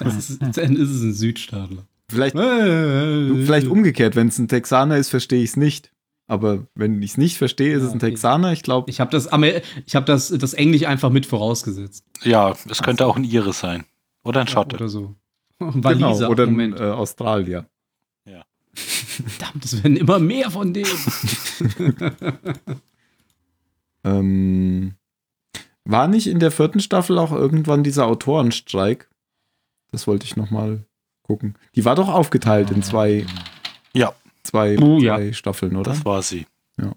Ist, 0.00 0.40
dann 0.40 0.76
ist 0.76 0.88
es 0.88 1.02
ein 1.02 1.12
Südstaatler. 1.12 1.86
Vielleicht, 2.08 2.34
vielleicht 2.34 3.66
umgekehrt, 3.66 4.16
wenn 4.16 4.28
es 4.28 4.38
ein 4.38 4.48
Texaner 4.48 4.96
ist, 4.96 5.10
verstehe 5.10 5.42
ich 5.42 5.50
es 5.50 5.56
nicht. 5.56 5.92
Aber 6.28 6.66
wenn 6.74 7.00
ich 7.02 7.12
es 7.12 7.18
nicht 7.18 7.38
verstehe, 7.38 7.74
ist 7.76 7.82
Ja, 7.82 7.88
es 7.88 7.92
ein. 7.94 7.98
Texaner. 8.00 8.52
Ich 8.52 8.62
glaube, 8.62 8.90
Ich 8.90 9.00
habe 9.00 9.10
das, 9.10 9.28
ich 9.86 9.94
hab 9.96 10.06
das, 10.06 10.28
das 10.28 10.54
Englisch 10.54 10.84
einfach 10.84 11.10
mit 11.10 11.24
vorausgesetzt. 11.26 12.04
ja, 12.22 12.54
es 12.68 12.82
könnte 12.82 13.06
auch 13.06 13.16
ein 13.16 13.24
Ire 13.24 13.52
sein. 13.52 13.84
Oder 14.24 14.40
ein 14.40 14.48
Schotte. 14.48 14.76
Oder 14.76 14.88
so. 14.88 15.14
genau. 15.58 15.84
Waliser, 15.84 16.28
Oder 16.30 16.44
ein 16.44 16.72
äh, 16.76 16.80
Australier. 16.80 17.66
Verdammt, 18.78 19.64
es 19.64 19.82
werden 19.82 19.96
immer 19.96 20.18
mehr 20.18 20.50
von 20.50 20.74
denen. 20.74 20.90
Ähm, 24.04 24.94
war 25.84 26.08
nicht 26.08 26.26
in 26.26 26.38
der 26.38 26.50
vierten 26.50 26.80
Staffel 26.80 27.18
auch 27.18 27.32
irgendwann 27.32 27.82
dieser 27.82 28.06
Autorenstreik? 28.06 29.08
Das 29.90 30.06
wollte 30.06 30.26
ich 30.26 30.36
noch 30.36 30.50
mal 30.50 30.84
gucken. 31.22 31.56
Die 31.74 31.84
war 31.84 31.94
doch 31.94 32.08
aufgeteilt 32.08 32.70
in 32.70 32.82
zwei, 32.82 33.26
Ja, 33.92 34.14
zwei, 34.46 34.72
ja. 34.74 35.16
zwei 35.16 35.32
Staffeln, 35.32 35.76
oder? 35.76 35.90
das 35.92 36.04
war 36.04 36.22
sie. 36.22 36.46
Ja. 36.80 36.92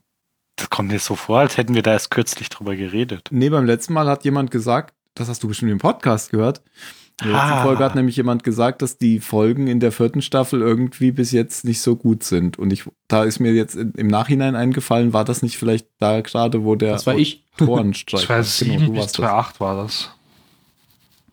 Das 0.55 0.69
kommt 0.69 0.91
mir 0.91 0.99
so 0.99 1.15
vor, 1.15 1.39
als 1.39 1.57
hätten 1.57 1.73
wir 1.76 1.81
da 1.84 1.91
erst 1.93 2.11
kürzlich 2.11 2.49
drüber 2.49 2.76
geredet. 2.76 3.30
Nee, 3.31 3.49
beim 3.49 3.65
letzten 3.65 3.93
Mal 3.93 4.07
hat 4.07 4.26
jemand 4.26 4.51
gesagt, 4.51 4.93
das 5.15 5.30
hast 5.30 5.41
du 5.43 5.47
bestimmt 5.47 5.71
im 5.71 5.80
Podcast 5.80 6.31
gehört. 6.31 6.61
In 7.21 7.27
der 7.27 7.34
letzten 7.35 7.51
Ah. 7.51 7.63
Folge 7.63 7.84
hat 7.84 7.95
nämlich 7.95 8.15
jemand 8.15 8.43
gesagt, 8.45 8.81
dass 8.81 8.97
die 8.97 9.19
Folgen 9.19 9.67
in 9.67 9.81
der 9.81 9.91
vierten 9.91 10.21
Staffel 10.21 10.61
irgendwie 10.61 11.11
bis 11.11 11.31
jetzt 11.34 11.65
nicht 11.65 11.81
so 11.81 11.97
gut 11.97 12.23
sind. 12.23 12.57
Und 12.57 12.71
ich, 12.71 12.85
da 13.09 13.23
ist 13.26 13.39
mir 13.39 13.51
jetzt 13.53 13.76
im 13.76 14.07
Nachhinein 14.07 14.55
eingefallen, 14.55 15.11
war 15.11 15.26
das 15.26 15.41
nicht 15.41 15.57
vielleicht 15.57 15.88
da 15.99 16.21
gerade, 16.21 16.63
wo 16.63 16.76
der 16.76 16.93
Das 16.93 17.05
war 17.07 17.15
ich. 17.17 17.43
Autorenstreik 17.59 18.30
war? 18.30 18.38
2,7 18.39 18.65
Genau, 18.65 18.91
bis 18.91 18.99
warst 19.01 19.19
das. 19.19 19.26
2,8 19.26 19.59
war 19.59 19.84
das. 19.84 20.09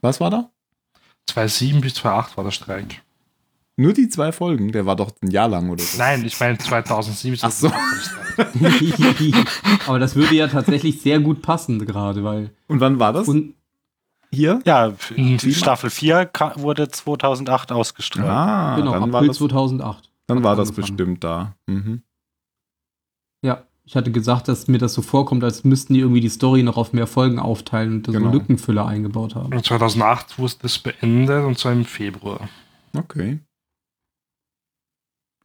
Was 0.01 0.21
war 0.21 0.31
da? 0.31 0.51
2,7 1.31 1.81
bis 1.81 1.95
2,8 1.95 2.37
war 2.37 2.45
der 2.45 2.51
Streik. 2.51 3.03
Nur 3.79 3.93
die 3.93 4.09
zwei 4.09 4.33
Folgen, 4.33 4.73
der 4.73 4.87
war 4.87 4.97
doch 4.97 5.11
ein 5.23 5.31
Jahr 5.31 5.49
lang 5.49 5.69
oder 5.69 5.83
so. 5.83 5.99
Nein, 5.99 6.25
ich 6.25 6.39
meine 6.41 6.57
2007 6.57 7.33
bis 7.33 7.45
Ach 7.45 7.51
so. 7.51 7.69
2008 7.69 8.37
war 8.37 8.45
der 8.71 8.73
Streik. 9.13 9.89
Aber 9.89 9.99
das 9.99 10.17
würde 10.17 10.35
ja 10.35 10.49
tatsächlich 10.49 11.03
sehr 11.03 11.21
gut 11.21 11.43
passen 11.43 11.85
gerade, 11.85 12.25
weil. 12.25 12.51
Und 12.69 12.81
wann 12.81 12.99
war 12.99 13.13
das? 13.13 13.29
Und 13.29 13.55
Hier? 14.33 14.61
Ja, 14.67 14.93
Mhm. 15.17 15.37
die 15.39 15.55
Staffel 15.55 15.89
4 15.91 16.27
ka- 16.27 16.55
wurde 16.57 16.89
2008 16.89 17.71
ausgestrahlt. 17.71 18.29
Ah, 18.29 18.77
genau, 18.77 18.93
dann 18.93 19.03
April 19.05 19.13
war 19.13 19.25
das, 19.27 19.37
2008. 19.39 20.11
dann 20.27 20.43
war 20.43 20.57
das 20.57 20.71
angefangen. 20.71 20.97
bestimmt 20.97 21.25
da. 21.25 21.55
Mhm. 21.67 22.03
Ja, 23.43 23.63
ich 23.85 23.95
hatte 23.95 24.11
gesagt, 24.11 24.49
dass 24.49 24.67
mir 24.69 24.79
das 24.79 24.95
so 24.95 25.03
vorkommt, 25.03 25.45
als 25.45 25.63
müssten 25.65 25.95
die 25.95 26.01
irgendwie 26.01 26.21
die 26.21 26.29
Story 26.29 26.63
noch 26.65 26.77
auf 26.77 26.93
mehr 26.93 27.07
Folgen 27.07 27.39
aufteilen 27.39 27.97
und 27.99 28.07
Genau. 28.07 28.27
so 28.27 28.33
Lückenfüller 28.33 28.87
eingebaut 28.87 29.35
haben. 29.37 29.55
Und 29.55 29.65
2008 29.65 30.39
wurde 30.39 30.55
das 30.63 30.79
beendet 30.79 31.45
und 31.45 31.57
zwar 31.59 31.73
im 31.73 31.85
Februar. 31.85 32.49
Okay. 32.97 33.39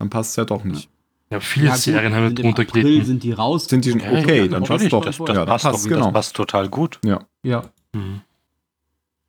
Dann 0.01 0.09
passt 0.09 0.31
es 0.31 0.35
ja 0.37 0.45
doch 0.45 0.63
nicht. 0.63 0.89
Ja, 1.29 1.39
viele 1.39 1.67
Ja, 1.67 1.73
gut, 1.73 1.81
Serien 1.81 2.13
haben 2.15 2.23
wir 2.23 2.29
im 2.29 2.35
drunter 2.35 2.63
April 2.63 2.81
gelitten. 2.83 3.05
sind 3.05 3.23
die 3.23 3.31
raus. 3.33 3.65
Sind 3.65 3.85
die 3.85 3.91
schon 3.91 3.99
Ja, 3.99 4.11
okay, 4.13 4.39
ja, 4.39 4.47
dann 4.47 4.63
passt 4.63 4.91
doch. 4.91 5.05
Das, 5.05 5.17
das, 5.17 5.27
ja, 5.35 5.45
passt, 5.45 5.63
passt, 5.63 5.85
doch, 5.85 5.89
genau. 5.89 6.05
das 6.05 6.13
passt 6.13 6.35
total 6.35 6.69
gut. 6.69 6.99
Ja. 7.05 7.19
Ja, 7.43 7.63
Mhm. 7.93 8.21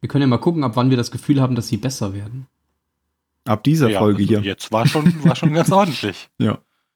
wir 0.01 0.09
können 0.09 0.23
ja 0.23 0.29
mal 0.29 0.39
gucken, 0.39 0.65
ab 0.65 0.73
wann 0.77 0.89
wir 0.89 0.97
das 0.97 1.11
Gefühl 1.11 1.43
haben, 1.43 1.55
dass 1.55 1.69
sie 1.69 1.77
besser 1.77 2.15
werden. 2.15 2.47
Ab 3.45 3.63
dieser 3.65 3.91
Ja, 3.91 3.99
Folge 3.99 4.23
also 4.23 4.29
hier. 4.29 4.41
Jetzt 4.41 4.73
war 4.73 4.87
schon, 4.87 5.13
war 5.25 5.37
schon 5.37 5.53
ganz 5.53 5.71
ordentlich. 5.73 6.31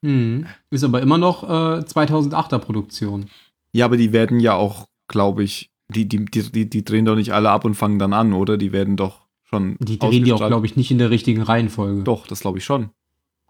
Mhm. 0.01 0.47
Ist 0.71 0.85
aber 0.85 1.03
immer 1.03 1.19
noch 1.19 1.43
äh, 1.45 1.83
2008er 1.83 2.59
Produktion. 2.59 3.27
Ja, 3.73 3.85
aber 3.85 3.99
die 3.99 4.13
werden 4.15 4.41
ja 4.41 4.55
auch, 4.55 4.87
glaube 5.07 5.45
ich, 5.45 5.71
die, 5.89 6.09
die, 6.09 6.25
die, 6.25 6.51
die, 6.51 6.71
die 6.71 6.85
drehen 6.85 7.05
doch 7.05 7.15
nicht 7.17 7.33
alle 7.35 7.51
ab 7.51 7.65
und 7.67 7.75
fangen 7.75 7.99
dann 7.99 8.13
an, 8.15 8.33
oder? 8.33 8.57
Die 8.57 8.73
werden 8.73 8.97
doch 8.97 9.27
schon. 9.45 9.77
Die 9.81 9.99
drehen 9.99 10.25
die 10.25 10.33
auch, 10.33 10.47
glaube 10.47 10.65
ich, 10.67 10.77
nicht 10.77 10.91
in 10.91 10.99
der 10.99 11.11
richtigen 11.11 11.43
Reihenfolge. 11.43 12.03
Doch, 12.03 12.27
das 12.27 12.41
glaube 12.41 12.59
ich 12.59 12.65
schon. 12.65 12.91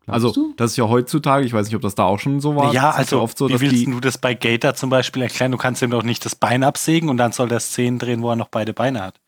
Also, 0.06 0.32
du? 0.32 0.54
das 0.56 0.72
ist 0.72 0.76
ja 0.76 0.88
heutzutage, 0.88 1.44
ich 1.46 1.52
weiß 1.52 1.66
nicht, 1.66 1.74
ob 1.76 1.82
das 1.82 1.94
da 1.96 2.04
auch 2.04 2.18
schon 2.20 2.40
so 2.40 2.54
war. 2.56 2.72
ja, 2.72 2.90
also 2.90 3.20
oft 3.20 3.36
so, 3.36 3.48
wie 3.48 3.52
dass 3.52 3.60
willst 3.60 3.74
die. 3.76 3.86
du 3.86 4.00
das 4.00 4.18
bei 4.18 4.34
Gator 4.34 4.74
zum 4.74 4.88
Beispiel 4.90 5.22
erklären? 5.22 5.50
Du 5.52 5.58
kannst 5.58 5.82
ihm 5.82 5.90
doch 5.90 6.02
nicht 6.04 6.24
das 6.24 6.34
Bein 6.36 6.62
absägen 6.62 7.08
und 7.08 7.16
dann 7.16 7.32
soll 7.32 7.48
der 7.48 7.60
Szenen 7.60 7.98
drehen, 7.98 8.22
wo 8.22 8.30
er 8.30 8.36
noch 8.36 8.48
beide 8.48 8.72
Beine 8.72 9.02
hat. 9.02 9.18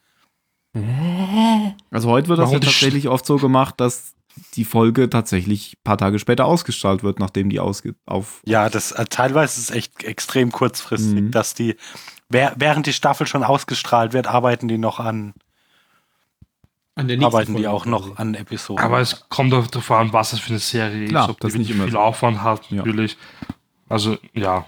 Also 1.90 2.08
heute 2.10 2.28
wird 2.28 2.38
das 2.38 2.44
Warum 2.46 2.54
ja 2.54 2.60
tatsächlich 2.60 3.08
oft 3.08 3.26
so 3.26 3.36
gemacht, 3.36 3.74
dass 3.78 4.12
die 4.54 4.64
Folge 4.64 5.10
tatsächlich 5.10 5.72
ein 5.72 5.82
paar 5.82 5.98
Tage 5.98 6.18
später 6.20 6.44
ausgestrahlt 6.44 7.02
wird, 7.02 7.18
nachdem 7.18 7.50
die 7.50 7.58
ausge 7.58 7.94
auf. 8.06 8.40
Ja, 8.46 8.68
das 8.70 8.92
äh, 8.92 9.04
teilweise 9.06 9.60
ist 9.60 9.70
echt 9.70 10.04
extrem 10.04 10.52
kurzfristig, 10.52 11.22
Mhm. 11.22 11.30
dass 11.32 11.54
die, 11.54 11.74
während 12.28 12.86
die 12.86 12.92
Staffel 12.92 13.26
schon 13.26 13.42
ausgestrahlt 13.42 14.12
wird, 14.12 14.28
arbeiten 14.28 14.68
die 14.68 14.78
noch 14.78 15.00
an, 15.00 15.34
An 16.98 17.08
der 17.08 17.16
nächsten 17.16 17.24
arbeiten 17.34 17.52
die 17.56 17.62
Folge 17.64 17.70
auch 17.70 17.86
noch 17.86 18.16
an 18.18 18.34
Episoden. 18.34 18.82
Aber 18.84 19.00
es 19.00 19.28
kommt 19.28 19.54
auch 19.54 19.66
darauf 19.68 19.90
an, 19.92 20.12
was 20.12 20.32
es 20.32 20.40
für 20.40 20.50
eine 20.50 20.58
Serie 20.58 21.08
Klar, 21.08 21.24
ist, 21.24 21.30
ob 21.30 21.40
das 21.40 21.52
die 21.52 21.58
nicht 21.58 21.70
immer 21.70 21.84
viel 21.84 21.92
so. 21.92 21.98
Aufwand 21.98 22.42
hat, 22.42 22.70
Ja. 22.70 22.78
natürlich. 22.78 23.16
Also, 23.88 24.16
ja. 24.34 24.66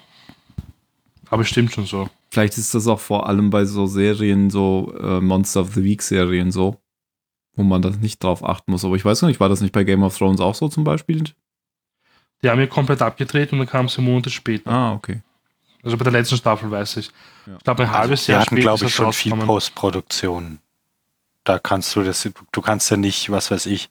Aber 1.28 1.44
stimmt 1.44 1.73
schon 1.73 1.86
so. 1.86 2.09
Vielleicht 2.31 2.57
ist 2.59 2.74
das 2.74 2.86
auch 2.86 3.01
vor 3.01 3.28
allem 3.28 3.51
bei 3.51 3.65
so 3.65 3.86
Serien, 3.86 4.51
so 4.51 4.94
äh, 5.01 5.20
Monster 5.20 5.62
of 5.62 5.74
the 5.74 5.82
Week 5.85 6.01
Serien 6.02 6.51
so, 6.52 6.81
wo 7.55 7.62
man 7.65 7.82
das 7.82 7.98
nicht 7.98 8.23
drauf 8.23 8.44
achten 8.44 8.70
muss. 8.70 8.85
Aber 8.85 8.94
ich 8.97 9.05
weiß 9.05 9.20
gar 9.20 9.28
nicht, 9.28 9.40
war 9.40 9.48
das 9.48 9.61
nicht 9.61 9.73
bei 9.73 9.85
Game 9.85 10.02
of 10.05 10.16
Thrones 10.16 10.40
auch 10.40 10.55
so 10.55 10.69
zum 10.69 10.85
Beispiel? 10.85 11.24
Die 12.43 12.48
haben 12.48 12.61
ja 12.61 12.66
komplett 12.69 13.02
abgedreht 13.02 13.52
und 13.52 13.59
dann 13.59 13.69
kam 13.69 13.89
sie 13.89 14.01
Monate 14.01 14.31
später. 14.31 14.70
Ah, 14.70 14.93
okay. 14.93 15.20
Also 15.82 15.97
bei 15.97 16.05
der 16.05 16.12
letzten 16.12 16.36
Staffel 16.36 16.70
weiß 16.70 16.98
ich. 16.98 17.11
Ja. 17.47 17.57
Ich 17.59 17.65
glaube, 17.65 17.82
ein 17.82 17.90
halbes 17.90 18.28
Wir 18.28 18.35
Jahr 18.35 18.43
hatten, 18.43 18.55
später 18.57 18.62
glaube 18.62 18.85
ich, 18.85 18.90
es 18.90 18.93
schon 18.93 19.12
viel. 19.12 19.35
Postproduktion. 19.35 20.59
Da 21.45 21.59
kannst 21.59 21.95
du 21.97 22.03
das, 22.03 22.29
du 22.53 22.61
kannst 22.61 22.91
ja 22.91 22.97
nicht, 22.97 23.31
was 23.31 23.51
weiß 23.51 23.67
ich, 23.67 23.89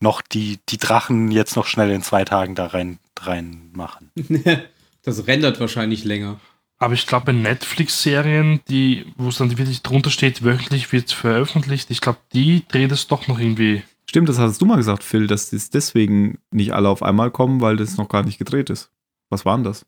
noch 0.00 0.20
die, 0.20 0.58
die 0.68 0.78
Drachen 0.78 1.30
jetzt 1.30 1.56
noch 1.56 1.66
schnell 1.66 1.90
in 1.90 2.02
zwei 2.02 2.24
Tagen 2.24 2.54
da 2.54 2.66
rein, 2.66 2.98
rein 3.20 3.70
machen. 3.72 4.10
das 5.02 5.26
rendert 5.26 5.60
wahrscheinlich 5.60 6.04
länger. 6.04 6.40
Aber 6.78 6.94
ich 6.94 7.06
glaube, 7.06 7.26
bei 7.26 7.32
Netflix-Serien, 7.32 8.60
die, 8.68 9.06
wo 9.16 9.28
es 9.28 9.38
dann 9.38 9.56
wirklich 9.56 9.82
drunter 9.82 10.10
steht, 10.10 10.42
wöchentlich 10.42 10.90
wird 10.92 11.12
veröffentlicht, 11.12 11.90
ich 11.92 12.00
glaube, 12.00 12.18
die 12.32 12.66
dreht 12.66 12.90
es 12.90 13.06
doch 13.06 13.28
noch 13.28 13.38
irgendwie. 13.38 13.84
Stimmt, 14.06 14.28
das 14.28 14.38
hattest 14.38 14.60
du 14.60 14.66
mal 14.66 14.76
gesagt, 14.76 15.04
Phil, 15.04 15.28
dass 15.28 15.50
das 15.50 15.70
deswegen 15.70 16.38
nicht 16.50 16.74
alle 16.74 16.88
auf 16.88 17.02
einmal 17.02 17.30
kommen, 17.30 17.60
weil 17.60 17.76
das 17.76 17.96
noch 17.96 18.08
gar 18.08 18.24
nicht 18.24 18.38
gedreht 18.38 18.68
ist. 18.68 18.90
Was 19.30 19.44
war 19.44 19.56
denn 19.56 19.64
das? 19.64 19.86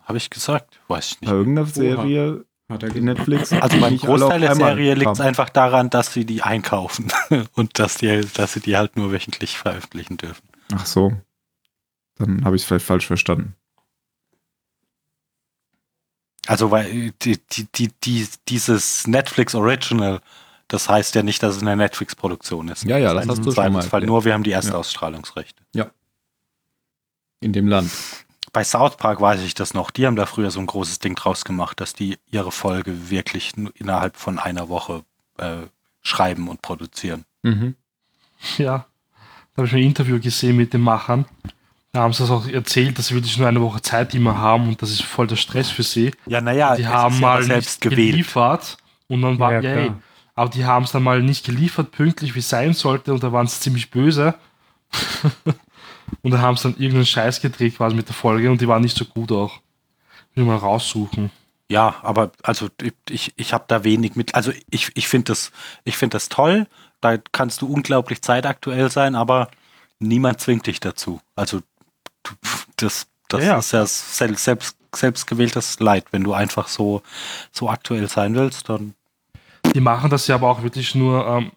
Habe 0.00 0.18
ich 0.18 0.28
gesagt? 0.28 0.78
Weiß 0.88 1.12
ich 1.12 1.18
Bei 1.20 1.26
nicht. 1.26 1.32
irgendeiner 1.32 1.66
Serie 1.66 2.44
Hat 2.68 2.82
er 2.82 2.88
die. 2.90 3.00
Netflix. 3.00 3.52
Also 3.52 3.78
beim 3.78 3.98
Großteil 3.98 4.40
der 4.40 4.54
Serie 4.54 4.94
liegt 4.94 5.10
es 5.12 5.20
einfach 5.20 5.50
daran, 5.50 5.90
dass 5.90 6.12
sie 6.12 6.24
die 6.24 6.42
einkaufen 6.42 7.12
und 7.54 7.78
dass, 7.78 7.96
die, 7.98 8.22
dass 8.34 8.54
sie 8.54 8.60
die 8.60 8.76
halt 8.76 8.96
nur 8.96 9.12
wöchentlich 9.12 9.58
veröffentlichen 9.58 10.16
dürfen. 10.16 10.48
Ach 10.74 10.86
so. 10.86 11.12
Dann 12.16 12.44
habe 12.44 12.56
ich 12.56 12.62
es 12.62 12.68
vielleicht 12.68 12.86
falsch 12.86 13.06
verstanden. 13.06 13.54
Also 16.46 16.70
weil 16.70 17.12
die, 17.22 17.38
die, 17.52 17.66
die, 17.74 17.90
die, 18.02 18.28
dieses 18.48 19.06
Netflix 19.06 19.54
Original, 19.54 20.20
das 20.68 20.88
heißt 20.88 21.14
ja 21.14 21.22
nicht, 21.22 21.42
dass 21.42 21.56
es 21.56 21.62
eine 21.62 21.76
Netflix-Produktion 21.76 22.68
ist. 22.68 22.84
Ja, 22.84 22.98
ja, 22.98 23.12
das 23.14 23.22
heißt 23.22 23.30
hast 23.30 23.46
du 23.46 23.52
schon 23.52 23.72
mal 23.72 23.82
erklärt. 23.82 24.06
nur, 24.06 24.24
wir 24.24 24.34
haben 24.34 24.42
die 24.42 24.50
Ja. 24.50 24.56
Erstausstrahlungsrechte. 24.56 25.62
In 27.40 27.52
dem 27.52 27.68
Land. 27.68 27.90
Bei 28.54 28.62
South 28.62 28.96
Park 28.96 29.20
weiß 29.20 29.42
ich 29.42 29.54
das 29.54 29.74
noch. 29.74 29.90
Die 29.90 30.06
haben 30.06 30.14
da 30.14 30.26
früher 30.26 30.52
so 30.52 30.60
ein 30.60 30.66
großes 30.66 31.00
Ding 31.00 31.16
draus 31.16 31.44
gemacht, 31.44 31.80
dass 31.80 31.92
die 31.92 32.18
ihre 32.30 32.52
Folge 32.52 33.10
wirklich 33.10 33.56
nur 33.56 33.72
innerhalb 33.74 34.16
von 34.16 34.38
einer 34.38 34.68
Woche 34.68 35.02
äh, 35.38 35.66
schreiben 36.02 36.48
und 36.48 36.62
produzieren. 36.62 37.24
Mhm. 37.42 37.74
Ja. 38.56 38.86
Da 39.54 39.58
habe 39.58 39.66
ich 39.66 39.72
ein 39.74 39.82
Interview 39.82 40.20
gesehen 40.20 40.56
mit 40.56 40.72
den 40.72 40.82
Machern. 40.82 41.24
Da 41.90 42.02
haben 42.02 42.12
sie 42.12 42.22
das 42.22 42.30
auch 42.30 42.46
erzählt, 42.46 42.96
dass 42.96 43.08
sie 43.08 43.14
wirklich 43.14 43.36
nur 43.38 43.48
eine 43.48 43.60
Woche 43.60 43.82
Zeit 43.82 44.14
immer 44.14 44.38
haben 44.38 44.68
und 44.68 44.80
das 44.80 44.90
ist 44.90 45.02
voll 45.02 45.26
der 45.26 45.36
Stress 45.36 45.70
für 45.70 45.82
sie. 45.82 46.12
Ja, 46.26 46.40
naja, 46.40 46.76
die 46.76 46.86
haben 46.86 47.18
mal 47.18 47.44
nicht 47.44 47.80
geliefert 47.80 48.76
und 49.08 49.22
dann 49.22 49.40
war, 49.40 49.52
Ja, 49.54 49.60
ja, 49.62 49.70
ey, 49.70 49.92
aber 50.36 50.50
die 50.50 50.64
haben 50.64 50.84
es 50.84 50.92
dann 50.92 51.02
mal 51.02 51.20
nicht 51.22 51.44
geliefert, 51.44 51.90
pünktlich 51.90 52.36
wie 52.36 52.40
es 52.40 52.48
sein 52.48 52.72
sollte 52.72 53.12
und 53.12 53.22
da 53.24 53.32
waren 53.32 53.48
sie 53.48 53.58
ziemlich 53.58 53.90
böse. 53.90 54.34
und 56.22 56.30
da 56.32 56.38
haben 56.38 56.56
sie 56.56 56.64
dann 56.64 56.72
irgendeinen 56.74 57.06
Scheiß 57.06 57.40
gedreht 57.40 57.76
quasi 57.76 57.94
mit 57.96 58.08
der 58.08 58.14
Folge 58.14 58.50
und 58.50 58.60
die 58.60 58.68
waren 58.68 58.82
nicht 58.82 58.96
so 58.96 59.04
gut 59.04 59.30
auch. 59.32 59.60
Will 60.34 60.44
mal 60.44 60.56
raussuchen. 60.56 61.30
Ja, 61.70 61.96
aber 62.02 62.32
also 62.42 62.68
ich, 63.08 63.32
ich 63.36 63.52
habe 63.52 63.64
da 63.68 63.84
wenig 63.84 64.16
mit. 64.16 64.34
Also 64.34 64.52
ich, 64.70 64.90
ich 64.94 65.08
finde 65.08 65.26
das, 65.26 65.50
ich 65.84 65.96
finde 65.96 66.14
das 66.16 66.28
toll. 66.28 66.66
Da 67.00 67.16
kannst 67.32 67.62
du 67.62 67.72
unglaublich 67.72 68.20
zeitaktuell 68.22 68.90
sein, 68.90 69.14
aber 69.14 69.48
niemand 69.98 70.40
zwingt 70.40 70.66
dich 70.66 70.80
dazu. 70.80 71.20
Also 71.36 71.60
das, 72.76 73.06
das 73.28 73.40
Ja, 73.42 73.46
ja. 73.52 73.58
ist 73.58 73.72
ja 73.72 73.86
sel- 73.86 74.36
selbst, 74.38 74.76
selbstgewähltes 74.94 75.80
Leid. 75.80 76.06
Wenn 76.10 76.24
du 76.24 76.32
einfach 76.34 76.68
so, 76.68 77.02
so 77.52 77.68
aktuell 77.70 78.08
sein 78.08 78.34
willst, 78.34 78.68
dann 78.68 78.94
Die 79.74 79.80
machen 79.80 80.10
das 80.10 80.26
ja 80.26 80.34
aber 80.36 80.50
auch 80.50 80.62
wirklich 80.62 80.94
nur 80.94 81.26
ähm, 81.26 81.52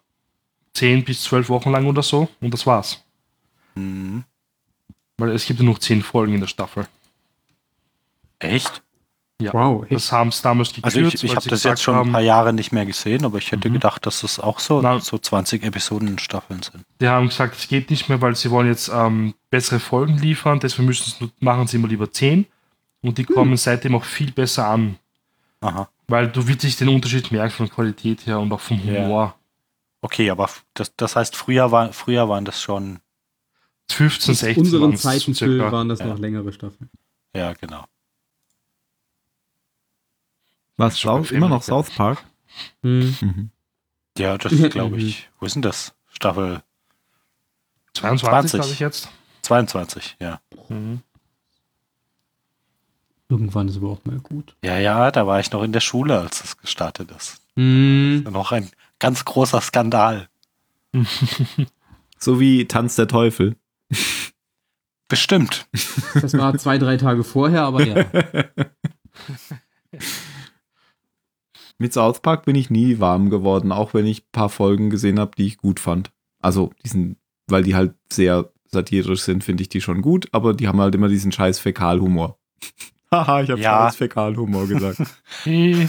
10 0.74 1.04
bis 1.04 1.22
12 1.22 1.48
Wochen 1.48 1.70
lang 1.70 1.86
oder 1.86 2.02
so 2.02 2.28
und 2.40 2.52
das 2.54 2.66
war's. 2.66 3.02
hm, 3.74 4.24
Weil 5.18 5.30
es 5.30 5.44
gibt 5.46 5.58
ja 5.60 5.66
noch 5.66 5.78
10 5.78 6.02
Folgen 6.02 6.34
in 6.34 6.40
der 6.40 6.46
Staffel. 6.48 6.86
echt. 8.38 8.82
Wow, 9.40 9.82
echt? 9.84 9.92
Das 9.92 10.10
haben 10.10 10.32
sie 10.32 10.42
damals 10.42 10.72
gekürzt. 10.72 10.96
Also 10.96 11.00
ich, 11.08 11.22
ich 11.22 11.36
habe 11.36 11.48
das 11.48 11.62
jetzt 11.62 11.80
schon 11.82 11.94
ein 11.94 12.00
haben, 12.00 12.12
paar 12.12 12.20
Jahre 12.20 12.52
nicht 12.52 12.72
mehr 12.72 12.84
gesehen, 12.86 13.24
aber 13.24 13.38
ich 13.38 13.52
hätte 13.52 13.68
Mhm. 13.68 13.74
gedacht, 13.74 14.04
dass 14.04 14.24
es 14.24 14.40
auch 14.40 14.58
so, 14.58 14.80
Na- 14.82 14.98
so 14.98 15.16
20 15.16 15.62
Episoden 15.62 16.18
Staffeln 16.18 16.60
sind. 16.62 16.84
Die 17.00 17.06
haben 17.06 17.28
gesagt, 17.28 17.56
es 17.56 17.68
geht 17.68 17.88
nicht 17.90 18.08
mehr, 18.08 18.20
weil 18.20 18.34
sie 18.34 18.50
wollen 18.50 18.66
jetzt 18.66 18.88
ähm, 18.92 19.34
bessere 19.50 19.78
Folgen 19.78 20.18
liefern, 20.18 20.58
deswegen 20.58 20.86
müssen 20.86 21.08
sie 21.10 21.16
nur, 21.20 21.30
machen 21.38 21.68
sie 21.68 21.76
immer 21.76 21.86
lieber 21.86 22.10
10 22.10 22.46
und 23.02 23.16
die 23.18 23.24
kommen 23.24 23.56
seitdem 23.56 23.94
auch 23.94 24.04
viel 24.04 24.32
besser 24.32 24.66
an, 24.66 24.98
Aha. 25.60 25.88
weil 26.08 26.26
du 26.28 26.48
wirklich 26.48 26.76
den 26.76 26.88
Unterschied 26.88 27.30
merkst 27.30 27.56
von 27.58 27.68
Qualität 27.70 28.26
her 28.26 28.40
und 28.40 28.52
auch 28.52 28.60
vom 28.60 28.80
Ja. 28.84 29.02
Humor. 29.04 29.34
Okay, 30.00 30.30
aber 30.30 30.50
das, 30.74 30.92
das 30.96 31.14
heißt, 31.14 31.36
früher, 31.36 31.70
war, 31.70 31.92
früher 31.92 32.28
waren 32.28 32.44
das 32.44 32.60
schon, 32.60 32.98
15, 33.90 34.34
Zu 34.34 34.40
16 34.40 34.64
unseren 34.64 34.96
Zeiten 34.96 35.34
circa. 35.34 35.72
Waren 35.72 35.88
das 35.88 35.98
Ja. 36.00 36.06
noch 36.06 36.18
längere 36.18 36.52
Staffeln. 36.52 36.90
ja 37.34 37.52
genau. 37.54 37.84
Was? 40.76 40.98
Schon 41.00 41.24
South, 41.24 41.32
immer 41.32 41.48
noch 41.48 41.62
South 41.62 41.90
Park? 41.90 42.24
Hm. 42.82 43.16
Mhm. 43.20 43.50
Ja, 44.16 44.38
das 44.38 44.52
glaube 44.70 44.96
ich. 44.98 45.28
Wo 45.40 45.46
ist 45.46 45.54
denn 45.54 45.62
das? 45.62 45.94
Staffel 46.12 46.62
22 47.94 48.50
20. 48.50 48.60
glaube 48.60 48.72
ich 48.72 48.78
jetzt. 48.80 49.08
22, 49.42 50.16
ja. 50.20 50.40
Mhm. 50.68 51.00
Irgendwann 53.28 53.68
ist 53.68 53.76
aber 53.76 53.90
auch 53.90 54.04
mal 54.04 54.18
gut. 54.20 54.54
Ja, 54.62 54.78
ja, 54.78 55.10
da 55.10 55.26
war 55.26 55.38
ich 55.40 55.50
noch 55.52 55.62
in 55.62 55.72
der 55.72 55.80
Schule, 55.80 56.18
als 56.18 56.40
das 56.40 56.56
gestartet 56.56 57.10
ist. 57.10 57.42
Hm. 57.56 58.22
Noch 58.30 58.52
ein 58.52 58.70
ganz 58.98 59.24
großer 59.24 59.60
Skandal. 59.60 60.28
So 62.20 62.40
wie 62.40 62.66
Tanz 62.66 62.96
der 62.96 63.06
Teufel. 63.06 63.54
Bestimmt. 65.08 65.66
Das 66.14 66.34
war 66.34 66.56
zwei, 66.58 66.76
drei 66.78 66.98
Tage 66.98 67.24
vorher, 67.24 67.62
aber 67.62 67.84
ja. 67.84 68.04
Mit 71.78 71.92
South 71.94 72.20
Park 72.20 72.44
bin 72.44 72.56
ich 72.56 72.70
nie 72.70 72.98
warm 72.98 73.30
geworden, 73.30 73.72
auch 73.72 73.94
wenn 73.94 74.04
ich 74.04 74.22
ein 74.22 74.32
paar 74.32 74.48
Folgen 74.50 74.90
gesehen 74.90 75.18
habe, 75.18 75.30
die 75.38 75.46
ich 75.46 75.56
gut 75.56 75.80
fand. 75.80 76.10
Also, 76.42 76.72
diesen, 76.84 77.16
weil 77.46 77.62
die 77.62 77.74
halt 77.74 77.94
sehr 78.12 78.52
satirisch 78.66 79.22
sind, 79.22 79.44
finde 79.44 79.62
ich 79.62 79.68
die 79.68 79.80
schon 79.80 80.02
gut, 80.02 80.28
aber 80.32 80.52
die 80.54 80.68
haben 80.68 80.80
halt 80.80 80.94
immer 80.94 81.08
diesen 81.08 81.32
scheiß 81.32 81.58
Fäkalhumor. 81.58 82.38
Haha, 83.12 83.42
ich 83.42 83.50
habe 83.50 83.60
Ja. 83.60 83.86
scheiß 83.86 83.96
Fäkalhumor 83.96 84.66
gesagt. 84.66 84.98
Und 85.46 85.88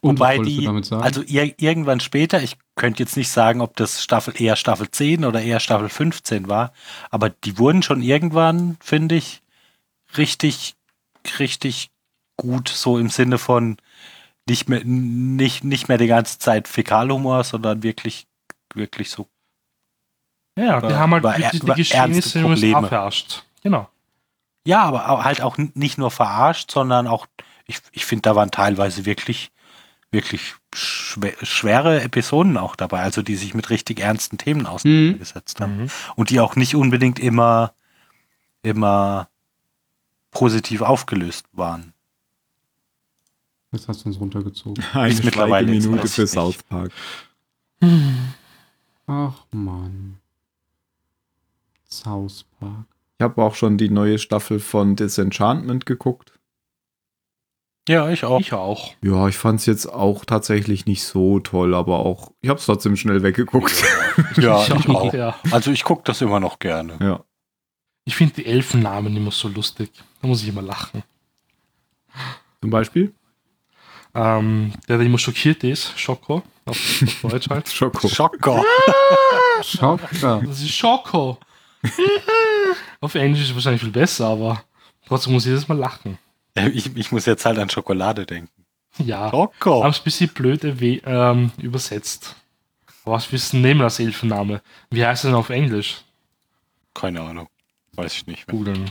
Wobei 0.00 0.38
die, 0.38 0.64
damit 0.64 0.86
sagen? 0.86 1.02
also 1.02 1.22
ir 1.22 1.54
irgendwann 1.60 2.00
später, 2.00 2.42
ich 2.42 2.56
könnte 2.76 3.02
jetzt 3.02 3.16
nicht 3.16 3.30
sagen, 3.30 3.60
ob 3.60 3.76
das 3.76 4.02
Staffel 4.02 4.40
eher 4.40 4.56
Staffel 4.56 4.90
10 4.90 5.24
oder 5.26 5.42
eher 5.42 5.60
Staffel 5.60 5.88
15 5.88 6.48
war, 6.48 6.72
aber 7.10 7.28
die 7.28 7.58
wurden 7.58 7.82
schon 7.82 8.00
irgendwann, 8.00 8.78
finde 8.80 9.16
ich, 9.16 9.42
richtig, 10.16 10.76
richtig 11.38 11.90
gut, 12.38 12.68
so 12.68 12.96
im 12.96 13.10
Sinne 13.10 13.36
von 13.36 13.76
nicht 14.48 14.68
mehr, 14.70 14.82
nicht, 14.84 15.64
nicht 15.64 15.88
mehr 15.88 15.98
die 15.98 16.06
ganze 16.06 16.38
Zeit 16.38 16.68
Fäkalhumor, 16.68 17.44
sondern 17.44 17.82
wirklich, 17.82 18.26
wirklich 18.74 19.10
so 19.10 19.28
ja, 20.58 20.80
die 20.80 20.94
haben 20.94 21.12
halt 21.12 21.22
wirklich 21.22 21.60
die 21.60 21.72
Geschehnisse 21.72 22.38
in 22.40 22.44
den 22.44 22.50
USA. 22.74 23.10
Genau. 23.62 23.88
Ja, 24.68 24.82
aber 24.82 25.24
halt 25.24 25.40
auch 25.40 25.56
nicht 25.56 25.96
nur 25.96 26.10
verarscht, 26.10 26.70
sondern 26.70 27.06
auch, 27.06 27.26
ich, 27.64 27.78
ich 27.92 28.04
finde, 28.04 28.20
da 28.20 28.36
waren 28.36 28.50
teilweise 28.50 29.06
wirklich, 29.06 29.50
wirklich 30.10 30.56
schwer, 30.74 31.32
schwere 31.40 32.02
Episoden 32.02 32.58
auch 32.58 32.76
dabei, 32.76 33.00
also 33.00 33.22
die 33.22 33.36
sich 33.36 33.54
mit 33.54 33.70
richtig 33.70 34.00
ernsten 34.00 34.36
Themen 34.36 34.66
auseinandergesetzt 34.66 35.62
haben. 35.62 35.84
Mhm. 35.84 35.90
Und 36.16 36.28
die 36.28 36.38
auch 36.40 36.54
nicht 36.54 36.74
unbedingt 36.74 37.18
immer, 37.18 37.72
immer 38.62 39.30
positiv 40.32 40.82
aufgelöst 40.82 41.46
waren. 41.52 41.94
Jetzt 43.72 43.88
hast 43.88 44.04
du 44.04 44.10
uns 44.10 44.20
runtergezogen. 44.20 44.84
Eine 44.92 45.14
Ist 45.14 45.24
mittlerweile 45.24 45.70
Minute 45.70 46.06
für. 46.08 46.26
South 46.26 46.62
Park. 46.64 46.92
Ach 49.06 49.46
Mann. 49.50 50.18
South 51.88 52.44
Park. 52.60 52.84
Ich 53.18 53.24
habe 53.24 53.42
auch 53.42 53.56
schon 53.56 53.78
die 53.78 53.90
neue 53.90 54.18
Staffel 54.18 54.60
von 54.60 54.94
Disenchantment 54.94 55.86
geguckt. 55.86 56.38
Ja, 57.88 58.10
ich 58.10 58.24
auch. 58.24 58.38
Ich 58.38 58.52
auch. 58.52 58.92
Ja, 59.02 59.26
ich 59.26 59.36
fand 59.36 59.58
es 59.60 59.66
jetzt 59.66 59.86
auch 59.86 60.24
tatsächlich 60.24 60.86
nicht 60.86 61.02
so 61.02 61.40
toll, 61.40 61.74
aber 61.74 62.00
auch, 62.00 62.32
ich 62.42 62.48
habe 62.48 62.60
es 62.60 62.66
trotzdem 62.66 62.96
schnell 62.96 63.22
weggeguckt. 63.22 63.82
Ja, 64.36 64.62
ich 64.66 64.88
auch. 64.88 65.12
Ja. 65.12 65.34
Also 65.50 65.72
ich 65.72 65.82
gucke 65.82 66.02
das 66.04 66.20
immer 66.20 66.38
noch 66.38 66.58
gerne. 66.58 66.96
ja. 67.00 67.24
Ich 68.04 68.16
finde 68.16 68.36
die 68.36 68.46
Elfennamen 68.46 69.14
immer 69.14 69.30
so 69.30 69.48
lustig. 69.48 69.90
Da 70.22 70.28
muss 70.28 70.42
ich 70.42 70.48
immer 70.48 70.62
lachen. 70.62 71.02
Zum 72.62 72.70
Beispiel? 72.70 73.12
Ähm, 74.14 74.72
der, 74.88 74.96
der 74.96 75.06
immer 75.06 75.18
schockiert 75.18 75.62
ist, 75.62 75.98
Schoko, 75.98 76.42
auf, 76.64 77.02
auf 77.02 77.30
Deutsch 77.30 77.50
halt. 77.50 77.68
Schoko. 77.72 78.08
Schocker. 78.08 78.64
Schocker. 79.62 80.40
Das 80.42 80.60
ist 80.60 80.70
Schoko. 80.70 81.36
Auf 83.00 83.14
Englisch 83.14 83.42
ist 83.42 83.48
es 83.50 83.54
wahrscheinlich 83.54 83.82
viel 83.82 83.90
besser, 83.90 84.26
aber 84.28 84.62
trotzdem 85.06 85.32
muss 85.32 85.44
ich 85.44 85.50
jedes 85.50 85.68
Mal 85.68 85.78
lachen. 85.78 86.18
Ich, 86.74 86.96
ich 86.96 87.12
muss 87.12 87.26
jetzt 87.26 87.44
halt 87.44 87.58
an 87.58 87.70
Schokolade 87.70 88.26
denken. 88.26 88.50
Ja, 88.98 89.28
Rocco. 89.28 89.84
haben 89.84 89.90
es 89.90 89.98
ein 90.00 90.04
bisschen 90.04 90.30
blöd 90.30 90.64
ähm, 90.64 91.52
übersetzt. 91.58 92.34
Was 93.04 93.30
wissen 93.32 93.60
nehmen 93.60 93.80
als 93.80 94.00
Elfenname? 94.00 94.60
Wie 94.90 95.04
heißt 95.06 95.24
er 95.24 95.30
denn 95.30 95.38
auf 95.38 95.50
Englisch? 95.50 96.02
Keine 96.94 97.20
Ahnung. 97.20 97.48
Weiß 97.92 98.12
ich 98.14 98.26
nicht 98.26 98.48
mehr. 98.48 98.56
Googeln. 98.56 98.90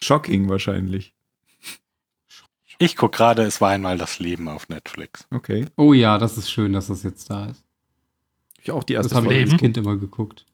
Shocking 0.00 0.48
wahrscheinlich. 0.48 1.14
Ich 2.78 2.96
guck 2.96 3.12
gerade, 3.12 3.42
es 3.42 3.60
war 3.60 3.70
einmal 3.70 3.96
das 3.98 4.18
Leben 4.18 4.48
auf 4.48 4.68
Netflix. 4.68 5.26
Okay. 5.30 5.66
Oh 5.76 5.92
ja, 5.92 6.18
das 6.18 6.36
ist 6.36 6.50
schön, 6.50 6.72
dass 6.72 6.88
das 6.88 7.04
jetzt 7.04 7.30
da 7.30 7.46
ist. 7.46 7.62
Ich 8.60 8.72
auch 8.72 8.82
die 8.82 8.94
Das 8.94 9.06
erste 9.06 9.16
habe 9.16 9.26
ich 9.26 9.32
Folge. 9.38 9.52
als 9.52 9.60
Kind 9.60 9.76
immer 9.76 9.96
geguckt. 9.96 10.44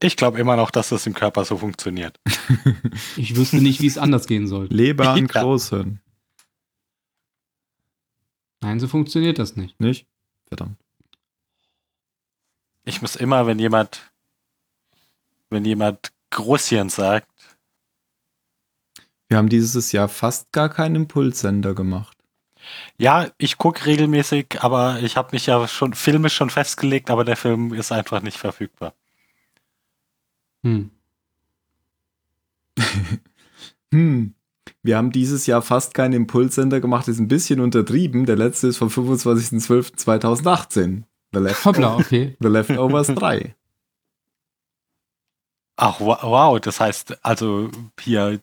Ich 0.00 0.16
glaube 0.16 0.38
immer 0.38 0.56
noch, 0.56 0.70
dass 0.70 0.90
das 0.90 1.06
im 1.06 1.14
Körper 1.14 1.44
so 1.44 1.56
funktioniert. 1.58 2.18
Ich 3.16 3.36
wüsste 3.36 3.56
nicht, 3.56 3.80
wie 3.80 3.86
es 3.86 3.98
anders 3.98 4.26
gehen 4.26 4.46
sollte. 4.46 4.74
Leber 4.74 5.10
an. 5.10 5.26
Großhirn. 5.28 6.00
Nein, 8.60 8.80
so 8.80 8.88
funktioniert 8.88 9.38
das 9.38 9.56
nicht. 9.56 9.78
Nicht? 9.80 10.06
Verdammt. 10.46 10.78
Ich 12.84 13.02
muss 13.02 13.16
immer, 13.16 13.46
wenn 13.46 13.58
jemand, 13.58 14.12
wenn 15.50 15.64
jemand 15.64 16.12
Großhirn 16.30 16.88
sagt, 16.88 17.28
Wir 19.28 19.38
haben 19.38 19.48
dieses 19.48 19.92
Jahr 19.92 20.08
fast 20.08 20.52
gar 20.52 20.68
keinen 20.68 20.94
Impulssender 20.96 21.74
gemacht. 21.74 22.16
ja, 22.98 23.28
ich 23.38 23.58
gucke 23.58 23.86
regelmäßig, 23.86 24.58
aber 24.60 25.00
ich 25.00 25.16
habe 25.16 25.30
mich 25.32 25.46
ja 25.46 25.66
schon 25.68 25.94
filmisch 25.94 26.34
schon 26.34 26.50
festgelegt, 26.50 27.10
aber 27.10 27.24
der 27.24 27.36
Film 27.36 27.74
ist 27.74 27.92
einfach 27.92 28.22
nicht 28.22 28.38
verfügbar. 28.38 28.94
Hm. 30.62 30.90
Hm. 33.92 34.34
Wir 34.82 34.96
haben 34.96 35.12
dieses 35.12 35.46
Jahr 35.46 35.62
fast 35.62 35.94
keinen 35.94 36.12
Impulssender 36.12 36.80
gemacht, 36.80 37.06
ist 37.08 37.18
ein 37.18 37.26
bisschen 37.28 37.60
untertrieben. 37.60 38.26
Der 38.26 38.36
letzte 38.36 38.68
ist 38.68 38.76
vom 38.78 38.88
25.12.2018. 38.88 41.02
The, 41.32 41.40
Left 41.40 41.64
Hoppla, 41.64 41.96
okay. 41.96 42.36
The 42.40 42.48
Leftovers 42.48 43.08
3. 43.08 43.54
Ach, 45.76 46.00
wow, 46.00 46.58
das 46.58 46.80
heißt, 46.80 47.24
also 47.24 47.70
hier 48.00 48.40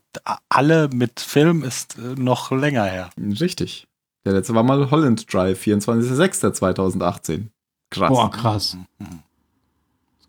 alle 0.49 0.87
mit 0.89 1.19
Film 1.19 1.63
ist 1.63 1.97
äh, 1.97 2.13
noch 2.19 2.51
länger 2.51 2.85
her. 2.85 3.09
Richtig. 3.17 3.87
Der 4.25 4.33
letzte 4.33 4.53
war 4.53 4.63
mal 4.63 4.91
Holland 4.91 5.33
Drive, 5.33 5.63
24.06.2018. 5.63 7.47
Krass. 7.89 8.09
Boah, 8.09 8.29
krass. 8.29 8.77
Mhm. 8.99 9.22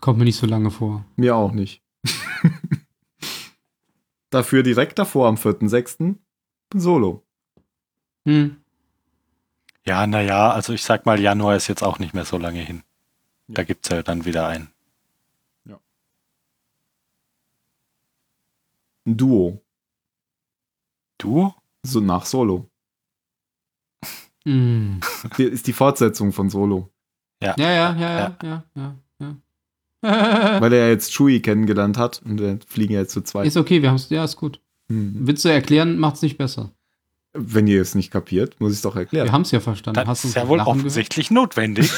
Kommt 0.04 0.18
mir 0.18 0.26
nicht 0.26 0.36
so 0.36 0.44
lange 0.46 0.70
vor. 0.70 1.06
Mir 1.16 1.34
auch 1.34 1.52
nicht. 1.52 1.82
Dafür 4.28 4.62
direkt 4.62 4.98
davor 4.98 5.28
am 5.28 5.36
4.06. 5.36 6.16
Solo. 6.74 7.24
Hm. 8.26 8.58
Ja, 9.86 10.06
naja, 10.06 10.50
also 10.50 10.74
ich 10.74 10.82
sag 10.82 11.06
mal, 11.06 11.18
Januar 11.18 11.56
ist 11.56 11.68
jetzt 11.68 11.82
auch 11.82 11.98
nicht 11.98 12.12
mehr 12.12 12.26
so 12.26 12.36
lange 12.36 12.60
hin. 12.60 12.82
Ja. 13.48 13.54
Da 13.54 13.64
gibt's 13.64 13.88
ja 13.88 14.02
dann 14.02 14.26
wieder 14.26 14.46
einen. 14.46 14.68
Ein 19.06 19.16
Duo. 19.16 19.62
Du? 21.16 21.54
So 21.82 22.00
nach 22.00 22.26
Solo. 22.26 22.68
Hm. 24.44 25.00
Die- 25.38 25.44
Ist 25.44 25.66
die 25.66 25.72
Fortsetzung 25.72 26.30
von 26.34 26.50
Solo. 26.50 26.90
Ja, 27.42 27.54
ja, 27.56 27.70
ja, 27.72 27.94
ja, 27.96 28.18
ja, 28.18 28.36
ja. 28.42 28.64
ja. 28.74 28.98
Weil 30.60 30.72
er 30.72 30.86
ja 30.86 30.88
jetzt 30.88 31.12
Chewie 31.14 31.40
kennengelernt 31.40 31.96
hat 31.96 32.20
und 32.24 32.40
wir 32.40 32.58
fliegen 32.66 32.92
ja 32.92 33.00
jetzt 33.00 33.12
zu 33.12 33.22
zweit. 33.22 33.46
ist 33.46 33.56
okay, 33.56 33.80
wir 33.82 33.88
haben 33.88 33.96
es. 33.96 34.10
Ja, 34.10 34.24
ist 34.24 34.36
gut. 34.36 34.60
Hm. 34.88 35.26
Witze 35.26 35.50
erklären 35.50 35.98
macht's 35.98 36.20
nicht 36.22 36.36
besser. 36.36 36.72
Wenn 37.32 37.66
ihr 37.66 37.80
es 37.80 37.94
nicht 37.94 38.10
kapiert, 38.10 38.60
muss 38.60 38.72
ich 38.72 38.78
es 38.78 38.82
doch 38.82 38.94
erklären. 38.96 39.26
Wir 39.26 39.32
haben 39.32 39.42
es 39.42 39.50
ja 39.50 39.60
verstanden. 39.60 39.96
Das 39.96 40.06
Hast 40.06 40.24
ist 40.24 40.36
ja 40.36 40.46
wohl 40.46 40.58
lachen 40.58 40.68
offensichtlich 40.68 41.30
notwendig. 41.30 41.90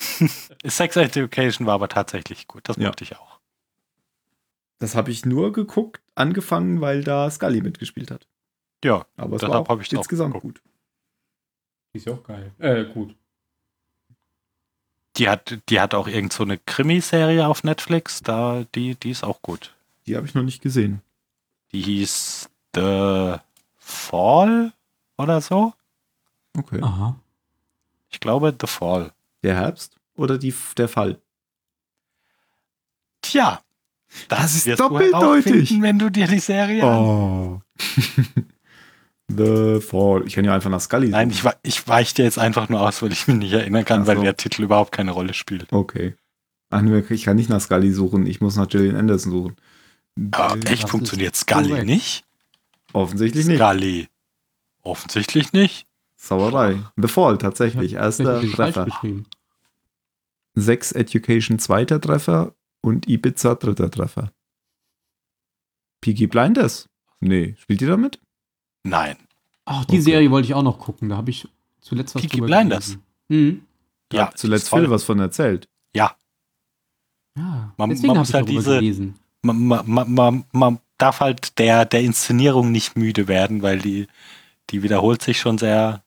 Sex 0.64 0.96
Education 0.96 1.66
war 1.66 1.74
aber 1.74 1.88
tatsächlich 1.88 2.48
gut, 2.48 2.68
das 2.68 2.76
Ja. 2.76 2.88
mochte 2.88 3.04
ich 3.04 3.16
auch. 3.16 3.38
Das 4.78 4.94
habe 4.94 5.10
ich 5.10 5.26
nur 5.26 5.52
geguckt, 5.52 6.00
angefangen, 6.14 6.80
weil 6.80 7.04
da 7.04 7.30
Scully 7.30 7.60
mitgespielt 7.60 8.10
hat. 8.10 8.26
Ja, 8.82 9.04
Aber 9.16 9.36
es 9.36 9.42
war 9.42 9.60
auch 9.60 9.68
auch 9.68 9.78
insgesamt 9.80 10.32
geguckt. 10.34 10.62
gut. 10.62 10.72
Ist 11.92 12.06
ja 12.06 12.14
auch 12.14 12.22
geil. 12.22 12.52
Äh, 12.58 12.84
gut. 12.86 13.14
die 15.16 15.28
hat, 15.28 15.58
die 15.68 15.80
hat 15.80 15.92
auch 15.92 16.08
irgend 16.08 16.32
so 16.32 16.44
eine 16.44 16.56
Krimiserie 16.56 17.46
auf 17.46 17.62
Netflix, 17.62 18.22
da, 18.22 18.64
die, 18.74 18.94
die 18.94 19.10
ist 19.10 19.22
auch 19.24 19.42
gut. 19.42 19.74
Die 20.06 20.16
habe 20.16 20.26
ich 20.26 20.34
noch 20.34 20.42
nicht 20.44 20.62
gesehen. 20.62 21.02
Die 21.72 21.82
hieß 21.82 22.48
The 22.74 23.36
Fall 23.76 24.72
oder 25.18 25.40
so. 25.42 25.74
Okay. 26.56 26.80
Aha. 26.82 27.16
Ich 28.08 28.18
glaube 28.20 28.56
The 28.58 28.66
Fall. 28.66 29.12
Der 29.42 29.54
Herbst 29.56 29.96
oder 30.16 30.38
die, 30.38 30.54
der 30.76 30.88
Fall? 30.88 31.20
Tja, 33.22 33.60
Das 34.28 34.54
ist 34.54 34.78
doppeldeutig. 34.80 35.80
wenn 35.80 35.98
du 35.98 36.10
dir 36.10 36.26
die 36.26 36.38
Serie. 36.40 36.84
Oh. 36.84 37.60
The 39.28 39.80
Fall. 39.80 40.24
Ich 40.26 40.34
kann 40.34 40.44
ja 40.44 40.52
einfach 40.54 40.70
nach 40.70 40.80
Scully 40.80 41.08
Nein, 41.08 41.30
suchen. 41.30 41.36
ich, 41.38 41.44
wa- 41.44 41.56
ich 41.62 41.86
weiche 41.88 42.14
dir 42.16 42.24
jetzt 42.24 42.38
einfach 42.38 42.68
nur 42.68 42.80
aus, 42.80 43.00
weil 43.00 43.12
ich 43.12 43.28
mich 43.28 43.36
nicht 43.36 43.52
erinnern 43.52 43.84
kann, 43.84 44.02
Ach 44.02 44.06
weil 44.08 44.16
so. 44.16 44.22
der 44.22 44.36
Titel 44.36 44.64
überhaupt 44.64 44.90
keine 44.92 45.12
Rolle 45.12 45.34
spielt. 45.34 45.72
Okay. 45.72 46.14
Ich 47.10 47.24
kann 47.24 47.36
nicht 47.36 47.48
nach 47.48 47.60
Scully 47.60 47.92
suchen, 47.92 48.26
ich 48.26 48.40
muss 48.40 48.56
nach 48.56 48.68
Gillian 48.68 48.96
Anderson 48.96 49.30
suchen. 49.32 49.56
Aber 50.32 50.56
Äh, 50.56 50.72
echt 50.72 50.88
funktioniert 50.88 51.36
Scully 51.36 51.68
korrekt. 51.68 51.86
nicht? 51.86 52.24
Offensichtlich 52.92 53.46
nicht. 53.46 53.58
Scully. 53.58 54.08
Offensichtlich 54.82 55.52
nicht. 55.52 55.86
Sauerei. 56.22 56.78
The 56.96 57.08
Fall, 57.08 57.38
tatsächlich. 57.38 57.94
Erster 57.94 58.42
Treffer. 58.42 58.86
Sex 60.54 60.92
Education 60.92 61.58
zweiter 61.58 62.00
Treffer 62.00 62.54
und 62.82 63.08
Ibiza 63.08 63.54
dritter 63.54 63.90
Treffer. 63.90 64.30
Peaky 66.02 66.26
Blinders? 66.26 66.88
Nee, 67.20 67.54
spielt 67.58 67.80
ihr 67.82 67.88
damit? 67.88 68.20
Nein. 68.84 69.16
Ach, 69.64 69.84
die 69.86 69.94
Okay. 69.96 70.00
Serie 70.02 70.30
wollte 70.30 70.46
ich 70.46 70.54
auch 70.54 70.62
noch 70.62 70.78
gucken. 70.78 71.08
Da 71.08 71.16
habe 71.16 71.30
ich 71.30 71.48
zuletzt 71.80 72.14
was 72.14 72.22
Peaky 72.22 72.38
drüber 72.38 72.46
Blinders. 72.48 72.98
Mhm. 73.28 73.62
Ja, 74.12 74.30
Zuletzt 74.34 74.64
ist 74.64 74.70
toll. 74.70 74.80
Phil 74.82 74.90
was 74.90 75.04
von 75.04 75.20
erzählt. 75.20 75.68
Ja, 75.94 76.16
Ja, 77.36 77.72
Man- 77.76 77.90
deswegen 77.90 78.08
man 78.08 78.18
muss 78.18 78.34
halt 78.34 78.48
diese- 78.48 78.74
gelesen. 78.74 79.14
man, 79.42 79.66
man, 79.66 79.88
man, 79.88 80.12
man, 80.14 80.44
man 80.52 80.78
darf 80.98 81.20
halt 81.20 81.58
der, 81.58 81.84
der 81.86 82.00
Inszenierung 82.00 82.72
nicht 82.72 82.96
müde 82.96 83.28
werden, 83.28 83.62
weil 83.62 83.78
die, 83.78 84.06
die 84.70 84.82
wiederholt 84.82 85.22
sich 85.22 85.38
schon 85.38 85.56
sehr. 85.56 86.02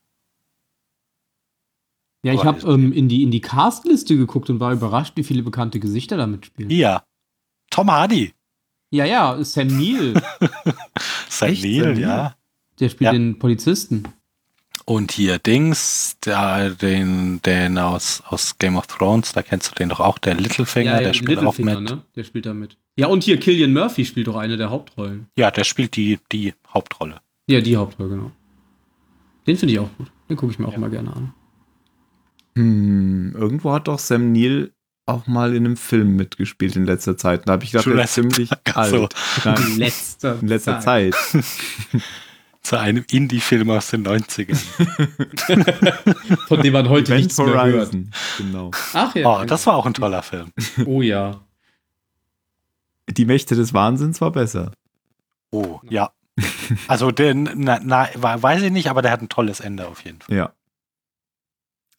Ja, 2.24 2.32
ich 2.32 2.44
habe 2.44 2.60
ähm, 2.72 2.92
in 2.92 3.08
die, 3.08 3.22
in 3.22 3.30
die 3.30 3.40
Castliste 3.40 4.16
geguckt 4.16 4.50
und 4.50 4.58
war 4.58 4.72
überrascht, 4.72 5.12
wie 5.16 5.24
viele 5.24 5.42
bekannte 5.42 5.78
Gesichter 5.78 6.16
da 6.16 6.26
mitspielen. 6.26 6.70
Hier. 6.70 7.02
Tom 7.70 7.90
Hardy. 7.90 8.32
Ja, 8.90 9.04
ja, 9.04 9.42
Sam 9.44 9.66
Neill, 9.68 10.14
Sam 11.28 11.48
Echt? 11.48 11.64
Neill, 11.64 11.98
ja. 11.98 12.34
der 12.80 12.88
spielt 12.88 13.06
Ja. 13.06 13.12
den 13.12 13.38
Polizisten. 13.38 14.04
Und 14.86 15.12
hier 15.12 15.38
Dings, 15.38 16.16
der, 16.24 16.70
den, 16.70 17.40
den 17.42 17.78
aus, 17.78 18.22
aus 18.28 18.56
Game 18.58 18.76
of 18.76 18.86
Thrones, 18.86 19.32
da 19.32 19.42
kennst 19.42 19.70
du 19.70 19.74
den 19.74 19.88
doch 19.88 20.00
auch, 20.00 20.18
der 20.18 20.34
Littlefinger, 20.34 20.98
der 21.00 21.14
spielt 21.14 21.38
auch 21.40 21.58
mit. 21.58 21.80
Ne? 21.80 22.02
Der 22.14 22.24
spielt 22.24 22.46
da 22.46 22.54
mit. 22.54 22.76
Ja, 22.96 23.06
und 23.08 23.24
hier 23.24 23.38
Killian 23.40 23.72
Murphy 23.72 24.04
spielt 24.04 24.26
doch 24.28 24.36
eine 24.36 24.56
der 24.56 24.70
Hauptrollen. 24.70 25.26
Ja, 25.36 25.50
der 25.50 25.64
spielt 25.64 25.96
die, 25.96 26.18
die 26.30 26.54
Hauptrolle. 26.72 27.20
Ja, 27.48 27.60
die 27.60 27.76
Hauptrolle, 27.76 28.10
genau. 28.10 28.30
Den 29.46 29.56
finde 29.56 29.72
ich 29.74 29.80
auch 29.80 29.88
gut. 29.98 30.10
Den 30.28 30.36
gucke 30.36 30.52
ich 30.52 30.58
mir 30.58 30.68
auch 30.68 30.72
Ja. 30.72 30.78
mal 30.78 30.90
gerne 30.90 31.12
an. 31.14 31.34
Hm, 32.56 33.34
irgendwo 33.36 33.72
hat 33.72 33.88
doch 33.88 33.98
Sam 33.98 34.32
Neill 34.32 34.72
auch 35.06 35.26
mal 35.26 35.54
in 35.54 35.66
einem 35.66 35.76
Film 35.76 36.16
mitgespielt 36.16 36.76
in 36.76 36.84
letzter 36.84 37.16
Zeit. 37.16 37.46
Da 37.46 37.52
habe 37.52 37.64
ich 37.64 37.72
gedacht, 37.72 37.86
er 37.86 38.04
ist 38.04 38.14
ziemlich 38.14 38.48
so. 38.48 38.54
alt. 38.74 39.14
Nein, 39.44 39.76
letzter 39.76 40.38
in 40.40 40.48
letzter 40.48 40.80
Zeit. 40.80 41.14
Zu 42.62 42.78
einem 42.78 43.04
Indie-Film 43.10 43.68
aus 43.68 43.90
den 43.90 44.06
90ern. 44.06 44.56
Von 46.48 46.62
dem 46.62 46.72
man 46.72 46.88
heute 46.88 47.12
Event 47.12 47.24
nichts 47.24 47.36
mehr 47.36 47.48
hört. 47.48 47.74
Horizon. 47.74 48.10
Genau. 48.38 48.70
Ach 48.94 49.14
ja. 49.14 49.28
Oh, 49.28 49.44
das 49.44 49.66
war 49.66 49.76
auch 49.76 49.84
ein 49.84 49.92
toller 49.92 50.22
Film. 50.22 50.50
oh 50.86 51.02
ja. 51.02 51.44
Die 53.10 53.26
Mächte 53.26 53.54
des 53.54 53.74
Wahnsinns 53.74 54.22
war 54.22 54.30
besser. 54.30 54.72
Oh, 55.50 55.80
ja. 55.90 56.12
Also 56.88 57.10
den, 57.10 57.50
na, 57.54 57.80
na, 57.82 58.08
weiß 58.14 58.62
ich 58.62 58.72
nicht, 58.72 58.88
aber 58.88 59.02
der 59.02 59.10
hat 59.10 59.20
ein 59.20 59.28
tolles 59.28 59.60
Ende 59.60 59.86
auf 59.86 60.02
jeden 60.02 60.22
Fall. 60.22 60.34
Ja. 60.34 60.52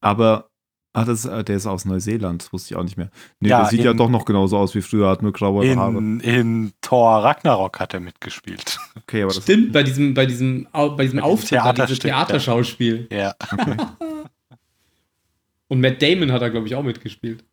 Aber, 0.06 0.50
ah, 0.94 1.04
das, 1.06 1.26
äh, 1.26 1.44
der 1.44 1.56
ist 1.58 1.66
aus 1.66 1.86
Neuseeland, 1.86 2.44
das 2.44 2.54
wusste 2.54 2.74
ich 2.74 2.78
auch 2.78 2.84
nicht 2.84 2.98
mehr. 2.98 3.10
Nee, 3.40 3.50
Ja, 3.50 3.62
der 3.62 3.70
sieht 3.70 3.84
ja 3.84 3.92
in- 3.92 3.98
doch 3.98 4.10
noch 4.10 4.26
genauso 4.26 4.58
aus 4.58 4.76
wie 4.76 4.82
früher, 4.82 5.10
hat 5.10 5.22
nur 5.24 5.34
graue 5.34 5.76
Haare. 5.76 5.98
In, 5.98 6.20
in 6.20 6.74
Thor 6.82 7.24
Ragnarok 7.24 7.80
hat 7.80 7.94
er 7.94 8.00
mitgespielt. 8.00 8.78
Okay, 8.96 9.24
aber 9.24 9.34
das 9.34 9.44
Stimmt, 9.44 9.72
bei 9.74 9.84
diesem, 9.84 10.14
bei 10.14 10.26
diesem, 10.26 10.68
bei 10.72 11.04
diesem 11.04 11.20
Bei 11.20 11.24
Auftritt, 11.26 11.60
da, 11.60 11.74
dieses 11.74 12.00
Theaterstück, 12.00 12.04
ja. 12.10 12.16
Theaterschauspiel. 12.26 13.08
Ja. 13.12 13.36
Okay. 13.52 13.78
Und 15.68 15.82
Matt 15.82 16.02
Damon 16.02 16.32
hat 16.32 16.42
da, 16.44 16.50
glaube 16.50 16.68
ich, 16.68 16.76
auch 16.76 16.84
mitgespielt. 16.84 17.44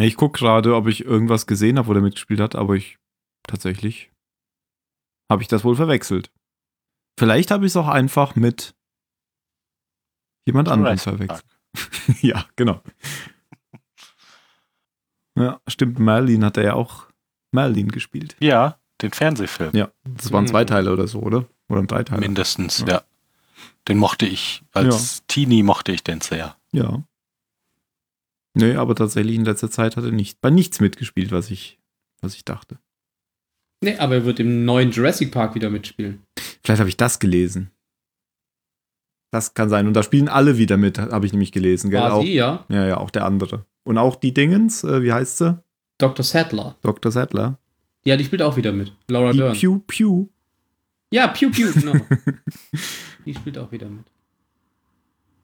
Ich 0.00 0.14
gucke 0.14 0.38
gerade, 0.38 0.76
ob 0.76 0.86
ich 0.86 1.04
irgendwas 1.04 1.48
gesehen 1.48 1.76
habe, 1.76 1.88
wo 1.88 1.92
der 1.92 2.02
mitgespielt 2.02 2.38
hat, 2.38 2.54
aber 2.54 2.74
ich 2.74 2.98
tatsächlich 3.42 4.12
habe 5.28 5.42
ich 5.42 5.48
das 5.48 5.64
wohl 5.64 5.74
verwechselt. 5.74 6.30
Vielleicht 7.18 7.50
habe 7.50 7.66
ich 7.66 7.72
es 7.72 7.76
auch 7.76 7.88
einfach 7.88 8.36
mit 8.36 8.76
jemand 10.48 10.68
Jurassic 10.68 11.00
verwechselt. 11.02 11.44
ja, 12.22 12.44
genau. 12.56 12.80
Ja, 15.36 15.60
stimmt, 15.68 15.98
Merlin 15.98 16.44
hat 16.44 16.56
er 16.56 16.64
ja 16.64 16.74
auch 16.74 17.06
Merlin 17.52 17.88
gespielt. 17.88 18.36
Ja, 18.40 18.78
den 19.02 19.12
Fernsehfilm. 19.12 19.70
Ja, 19.74 19.90
das 20.04 20.32
waren 20.32 20.44
Mhm. 20.44 20.48
zwei 20.48 20.64
Teile 20.64 20.92
oder 20.92 21.06
so, 21.06 21.20
oder? 21.20 21.46
Oder 21.68 21.80
ein 21.80 21.86
Dreiteiler. 21.86 22.20
Mindestens, 22.20 22.80
Ja. 22.80 22.86
ja. 22.88 23.02
Den 23.86 23.98
mochte 23.98 24.26
ich. 24.26 24.62
Als 24.72 25.24
Teenie 25.28 25.62
mochte 25.62 25.92
ich 25.92 26.02
den 26.04 26.20
sehr. 26.20 26.56
Ja. 26.72 27.02
Nee, 28.54 28.74
aber 28.74 28.94
tatsächlich 28.94 29.36
in 29.36 29.44
letzter 29.44 29.70
Zeit 29.70 29.96
hat 29.96 30.04
er 30.04 30.10
nicht 30.10 30.40
bei 30.40 30.50
nichts 30.50 30.80
mitgespielt, 30.80 31.30
was 31.30 31.50
ich, 31.50 31.78
was 32.20 32.34
ich 32.34 32.44
dachte. 32.44 32.78
Nee, 33.82 33.96
aber 33.98 34.16
er 34.16 34.24
wird 34.24 34.40
im 34.40 34.64
neuen 34.64 34.90
Jurassic 34.90 35.30
Park 35.30 35.54
wieder 35.54 35.70
mitspielen. 35.70 36.22
Vielleicht 36.64 36.80
habe 36.80 36.88
ich 36.90 36.96
das 36.96 37.18
gelesen. 37.20 37.70
Das 39.30 39.52
kann 39.54 39.68
sein. 39.68 39.86
Und 39.86 39.94
da 39.94 40.02
spielen 40.02 40.28
alle 40.28 40.56
wieder 40.58 40.76
mit, 40.76 40.98
habe 40.98 41.26
ich 41.26 41.32
nämlich 41.32 41.52
gelesen. 41.52 41.90
Gell? 41.90 42.00
Auch, 42.00 42.20
Quasi, 42.20 42.32
ja. 42.32 42.64
ja, 42.68 42.86
ja, 42.86 42.96
auch 42.96 43.10
der 43.10 43.24
andere. 43.26 43.64
Und 43.84 43.98
auch 43.98 44.16
die 44.16 44.32
Dingens, 44.32 44.84
äh, 44.84 45.02
wie 45.02 45.12
heißt 45.12 45.38
sie? 45.38 45.62
Dr. 45.98 46.24
Sattler. 46.24 46.76
Dr. 46.82 47.10
Sattler. 47.12 47.58
Ja, 48.04 48.16
die 48.16 48.24
spielt 48.24 48.40
auch 48.42 48.56
wieder 48.56 48.72
mit. 48.72 48.92
Laura 49.08 49.32
Die 49.32 49.38
Dern. 49.38 49.52
Pew 49.56 49.78
Pew. 49.86 50.26
Ja, 51.10 51.28
Pew 51.28 51.50
Pew, 51.50 51.72
genau. 51.72 51.94
die 53.26 53.34
spielt 53.34 53.58
auch 53.58 53.70
wieder 53.72 53.88
mit. 53.88 54.04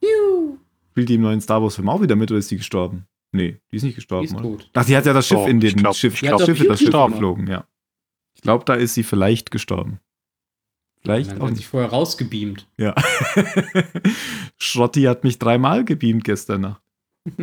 Pew. 0.00 0.56
Spielt 0.92 1.08
die 1.08 1.14
im 1.16 1.22
neuen 1.22 1.40
Star 1.40 1.62
Wars 1.62 1.74
Film 1.76 1.88
auch 1.88 2.00
wieder 2.00 2.16
mit 2.16 2.30
oder 2.30 2.38
ist 2.38 2.50
die 2.50 2.56
gestorben? 2.56 3.06
Nee, 3.32 3.58
die 3.72 3.76
ist 3.76 3.82
nicht 3.82 3.92
Die 3.92 3.96
gestorben. 3.96 4.26
ist 4.26 4.34
oder? 4.34 4.42
tot. 4.42 4.70
Ach, 4.74 4.84
die 4.84 4.96
hat 4.96 5.06
ja 5.06 5.12
das 5.12 5.26
Schiff 5.26 5.38
Oh, 5.38 5.46
in 5.46 5.58
den 5.60 5.74
glaub- 5.76 5.96
Schiff, 5.96 6.18
Die 6.20 6.28
hat 6.30 6.40
Schiff, 6.42 6.64
das 6.68 6.78
Schiff 6.78 6.90
geflogen, 6.92 7.48
ja. 7.48 7.66
Ich 8.36 8.42
glaube, 8.42 8.64
da 8.64 8.74
ist 8.74 8.94
sie 8.94 9.02
vielleicht 9.02 9.50
gestorben. 9.50 9.98
Vielleicht 11.04 11.32
Dann 11.32 11.42
auch 11.42 11.48
hat 11.48 11.56
sich 11.56 11.66
vorher 11.66 11.90
rausgebeamt. 11.90 12.66
Ja. 12.78 12.94
Schrotti 14.56 15.02
hat 15.02 15.22
mich 15.22 15.38
dreimal 15.38 15.84
gebeamt 15.84 16.24
gestern 16.24 16.62
Nacht. 16.62 16.82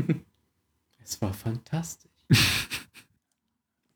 Es 1.04 1.22
war 1.22 1.34
fantastisch. 1.34 2.12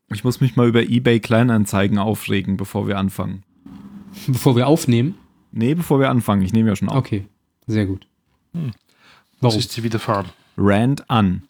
Ich 0.10 0.24
muss 0.24 0.40
mich 0.40 0.56
mal 0.56 0.68
über 0.68 0.84
eBay 0.84 1.20
Kleinanzeigen 1.20 1.98
aufregen, 1.98 2.58
bevor 2.58 2.88
wir 2.88 2.98
anfangen. 3.00 3.44
Bevor 4.28 4.56
wir 4.56 4.68
aufnehmen. 4.68 5.18
Nee, 5.52 5.74
bevor 5.74 6.00
wir 6.00 6.10
anfangen. 6.10 6.44
Ich 6.44 6.54
nehme 6.54 6.70
ja 6.70 6.76
schon 6.76 6.90
auf. 6.90 6.96
Okay, 6.96 7.26
sehr 7.66 7.88
gut. 7.88 8.08
Was 8.54 8.72
Warum? 9.42 9.60
ist 9.60 9.76
die 9.76 9.84
widerfahren? 9.84 10.28
Rand 10.58 11.10
an. 11.10 11.48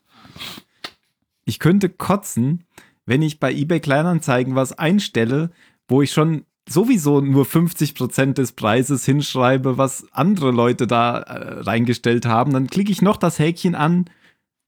Ich 1.44 1.60
könnte 1.60 1.90
kotzen, 1.90 2.64
wenn 3.06 3.22
ich 3.22 3.40
bei 3.42 3.54
eBay 3.54 3.82
Kleinanzeigen 3.82 4.56
was 4.56 4.72
einstelle, 4.72 5.52
wo 5.88 6.02
ich 6.02 6.12
schon 6.14 6.46
sowieso 6.68 7.22
nur 7.22 7.46
50% 7.46 8.34
des 8.34 8.52
Preises 8.54 9.06
hinschreibe, 9.06 9.78
was 9.78 10.06
andere 10.12 10.52
Leute 10.52 10.88
da 10.88 11.20
äh, 11.20 11.60
reingestellt 11.62 12.26
haben. 12.26 12.54
Dann 12.54 12.68
klicke 12.68 12.92
ich 12.92 13.02
noch 13.02 13.18
das 13.18 13.40
Häkchen 13.40 13.76
an 13.76 14.06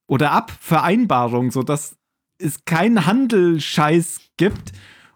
oder 0.07 0.31
ab 0.31 0.51
Vereinbarung, 0.59 1.51
sodass 1.51 1.97
es 2.39 2.65
keinen 2.65 3.05
Handelscheiß 3.05 4.21
gibt. 4.37 4.73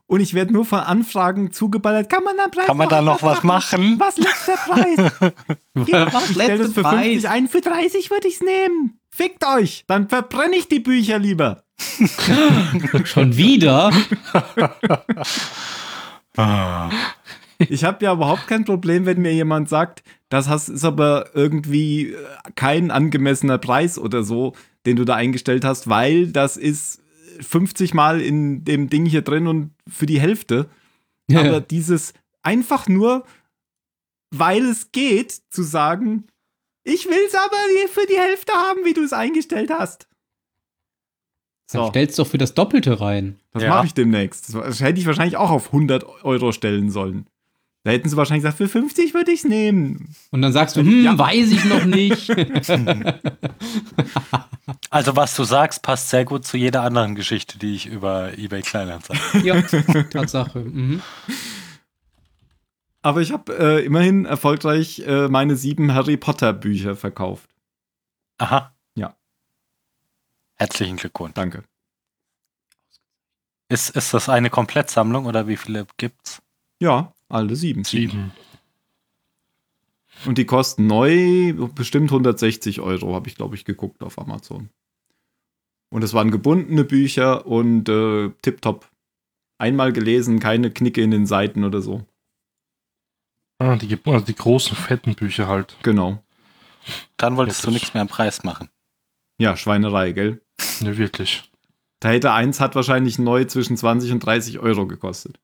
Und 0.08 0.20
ich 0.20 0.34
werde 0.34 0.52
nur 0.52 0.66
von 0.66 0.80
Anfragen 0.80 1.54
zugeballert. 1.54 2.10
Kann 2.10 2.26
man 2.26 2.36
da 2.36 2.50
Preis 2.50 2.66
Kann 2.66 2.76
man 2.76 2.90
da 2.90 3.02
noch 3.02 3.24
was 3.24 3.44
machen? 3.44 3.96
Was 3.98 4.18
letzter 4.18 4.58
Preis? 4.58 5.34
Was 6.14 6.30
Ich 6.30 6.36
letzte 6.36 6.66
für 6.66 6.82
50 6.82 6.84
Preis? 6.84 7.26
ein, 7.26 7.48
für 7.48 7.62
30 7.62 8.12
würde 8.12 8.28
ich 8.28 8.34
es 8.36 8.42
nehmen. 8.42 9.00
Fickt 9.10 9.46
euch, 9.46 9.86
dann 9.88 10.10
verbrenne 10.10 10.58
ich 10.58 10.68
die 10.68 10.82
Bücher 10.82 11.18
lieber. 11.18 11.64
Schon 13.06 13.38
wieder? 13.38 13.92
Ah. 16.38 16.90
Ich 17.70 17.84
habe 17.84 18.04
ja 18.04 18.14
überhaupt 18.14 18.48
kein 18.48 18.66
Problem, 18.66 19.06
wenn 19.06 19.22
mir 19.22 19.34
jemand 19.34 19.70
sagt, 19.70 20.04
das 20.30 20.48
ist 20.70 20.86
aber 20.86 21.30
irgendwie 21.36 22.12
äh, 22.12 22.16
kein 22.56 22.90
angemessener 22.90 23.58
Preis 23.58 24.00
oder 24.00 24.24
so, 24.24 24.54
den 24.86 24.96
du 24.96 25.06
da 25.06 25.16
eingestellt 25.16 25.64
hast, 25.64 25.90
weil 25.90 26.28
das 26.28 26.58
ist 26.58 27.02
50 27.42 27.94
Mal 27.94 28.22
in 28.22 28.64
dem 28.64 28.90
Ding 28.90 29.06
hier 29.06 29.22
drin 29.22 29.48
und 29.48 29.72
für 29.88 30.06
die 30.06 30.20
Hälfte. 30.20 30.70
Aber 31.34 31.62
dieses 31.62 32.14
einfach 32.44 32.88
nur, 32.88 33.26
weil 34.32 34.66
es 34.66 34.92
geht, 34.92 35.32
zu 35.50 35.64
sagen, 35.64 36.28
ich 36.84 37.08
will 37.08 37.20
es 37.28 37.36
aber 37.36 37.58
für 37.94 38.08
die 38.08 38.20
Hälfte 38.20 38.54
haben, 38.54 38.84
wie 38.86 38.94
du 38.94 39.04
es 39.04 39.14
eingestellt 39.14 39.72
hast. 39.72 40.08
Dann 41.72 41.84
So, 41.86 41.90
stellst 41.90 42.20
doch 42.20 42.28
für 42.28 42.38
das 42.38 42.54
Doppelte 42.54 43.00
rein. 43.02 43.40
das 43.54 43.64
Ja. 43.64 43.70
mache 43.70 43.88
ich 43.88 43.94
demnächst. 43.94 44.54
Das 44.54 44.82
hätte 44.82 45.00
ich 45.00 45.06
wahrscheinlich 45.06 45.38
auch 45.38 45.50
auf 45.52 45.72
100 45.72 46.04
Euro 46.24 46.52
stellen 46.52 46.92
sollen. 46.92 47.26
Da 47.84 47.90
hätten 47.92 48.10
sie 48.10 48.16
wahrscheinlich 48.18 48.44
gesagt, 48.44 48.58
für 48.58 48.68
50 48.70 49.16
würde 49.16 49.32
ich 49.32 49.40
es 49.40 49.46
nehmen. 49.50 50.14
Und 50.30 50.44
dann 50.44 50.54
sagst 50.54 50.76
du, 50.76 50.82
hm, 50.82 51.04
Ja. 51.04 51.18
weiß 51.18 51.52
ich 51.52 51.66
noch 51.66 51.86
nicht. 51.86 52.30
Also 54.90 55.16
was 55.16 55.36
du 55.36 55.44
sagst, 55.44 55.82
passt 55.84 56.10
sehr 56.10 56.26
gut 56.26 56.46
zu 56.46 56.58
jeder 56.58 56.84
anderen 56.84 57.16
Geschichte, 57.16 57.58
die 57.58 57.76
ich 57.76 57.88
über 57.88 58.38
eBay 58.38 58.62
Kleinanzeigen. 58.62 59.46
ja, 59.46 59.62
Tatsache. 60.04 60.60
Mhm. 60.60 61.02
Aber 63.02 63.22
ich 63.22 63.32
habe 63.32 63.58
äh, 63.58 63.86
immerhin 63.86 64.26
erfolgreich 64.26 65.00
äh, 65.06 65.28
meine 65.28 65.56
sieben 65.56 65.94
Harry 65.94 66.18
Potter 66.18 66.54
Bücher 66.54 66.96
verkauft. 66.96 67.50
Aha. 68.38 68.71
Herzlichen 70.62 70.98
Glückwunsch. 70.98 71.34
Danke. 71.34 71.64
Ist, 73.68 73.90
ist 73.96 74.14
das 74.14 74.30
eine 74.30 74.52
Komplettsammlung 74.52 75.26
oder 75.26 75.48
wie 75.48 75.58
viele 75.58 75.88
gibt's? 75.98 76.40
Ja, 76.80 77.14
alle 77.30 77.56
sieben. 77.56 77.84
Sieben. 77.84 78.32
Und 80.26 80.38
die 80.38 80.46
kosten 80.46 80.86
neu 80.86 81.54
bestimmt 81.74 82.12
160 82.12 82.80
Euro, 82.80 83.16
habe 83.16 83.28
ich, 83.28 83.36
glaube 83.36 83.56
ich, 83.56 83.66
geguckt 83.66 84.04
auf 84.04 84.20
Amazon. 84.20 84.70
Und 85.90 86.04
es 86.04 86.14
waren 86.14 86.30
gebundene 86.30 86.84
Bücher 86.84 87.48
und 87.48 87.90
äh, 87.90 88.30
tipptopp. 88.44 88.88
Einmal 89.58 89.94
gelesen, 89.94 90.40
keine 90.40 90.70
Knicke 90.72 91.02
in 91.02 91.10
den 91.10 91.26
Seiten 91.26 91.64
oder 91.64 91.82
so. 91.82 92.06
Ah, 93.58 93.78
die, 93.78 93.88
gibt- 93.88 94.08
also 94.08 94.26
die 94.26 94.36
großen, 94.36 94.76
fetten 94.78 95.16
Bücher 95.16 95.48
halt. 95.48 95.76
Genau. 95.82 96.24
Dann 97.18 97.36
wolltest 97.36 97.62
Ja, 97.64 97.68
du 97.70 97.74
nichts 97.74 97.94
mehr 97.96 98.02
am 98.02 98.08
Preis 98.08 98.44
machen. 98.44 98.70
Ja, 99.40 99.58
Schweinerei, 99.58 100.12
gell? 100.12 100.42
Ja, 100.82 100.98
wirklich. 100.98 101.44
Da 102.00 102.10
hätte 102.10 102.32
eins 102.32 102.60
hat 102.60 102.76
wahrscheinlich 102.76 103.20
neu 103.20 103.46
zwischen 103.46 103.78
20 103.78 104.12
und 104.12 104.20
30 104.22 104.60
Euro 104.60 104.88
gekostet. 104.88 105.40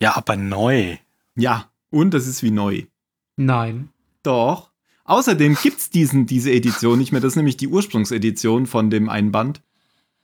Ja, 0.00 0.16
aber 0.16 0.36
neu. 0.36 0.96
Ja, 1.34 1.70
und 1.90 2.12
das 2.12 2.26
ist 2.26 2.42
wie 2.42 2.50
neu. 2.50 2.82
Nein. 3.36 3.90
Doch. 4.22 4.70
Außerdem 5.04 5.56
gibt's 5.62 5.88
diesen, 5.88 6.26
diese 6.26 6.50
Edition 6.50 6.98
nicht 6.98 7.12
mehr. 7.12 7.20
Das 7.20 7.32
ist 7.32 7.36
nämlich 7.36 7.56
die 7.56 7.68
Ursprungsedition 7.68 8.66
von 8.66 8.90
dem 8.90 9.08
Einband. 9.08 9.62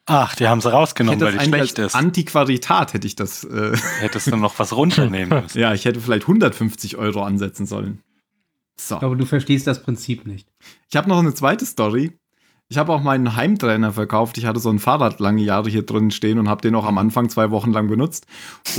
Ach, 0.07 0.35
die 0.35 0.49
haben 0.49 0.61
sie 0.61 0.73
rausgenommen, 0.73 1.21
weil 1.21 1.33
das 1.35 1.45
die 1.45 1.49
schlecht 1.49 1.79
als 1.79 1.93
ist. 1.93 1.95
Antiquaritat 1.95 2.93
hätte 2.93 3.07
ich 3.07 3.15
das. 3.15 3.45
Äh, 3.45 3.77
Hättest 4.01 4.27
du 4.27 4.37
noch 4.37 4.59
was 4.59 4.73
runternehmen 4.75 5.29
müssen. 5.45 5.59
ja, 5.61 5.73
ich 5.73 5.85
hätte 5.85 6.01
vielleicht 6.01 6.25
150 6.25 6.97
Euro 6.97 7.23
ansetzen 7.23 7.67
sollen. 7.67 8.03
So. 8.77 8.97
Ich 8.97 8.99
glaube, 8.99 9.17
du 9.17 9.25
verstehst 9.27 9.69
das 9.69 9.83
Prinzip 9.83 10.27
nicht. 10.27 10.49
Ich 10.91 10.97
habe 10.97 11.09
noch 11.09 11.21
eine 11.21 11.33
zweite 11.35 11.65
Story. 11.65 12.19
Ich 12.73 12.79
habe 12.79 12.91
auch 12.95 13.03
meinen 13.03 13.37
Heimtrainer 13.37 13.93
verkauft. 13.93 14.39
Ich 14.39 14.47
hatte 14.47 14.59
so 14.59 14.71
ein 14.71 14.79
Fahrrad 14.79 15.21
lange 15.21 15.43
Jahre 15.43 15.69
hier 15.69 15.85
drin 15.85 16.11
stehen 16.11 16.39
und 16.39 16.49
habe 16.49 16.63
den 16.63 16.75
auch 16.75 16.87
am 16.87 16.97
Anfang 16.97 17.29
zwei 17.29 17.51
Wochen 17.51 17.71
lang 17.71 17.87
benutzt. 17.87 18.27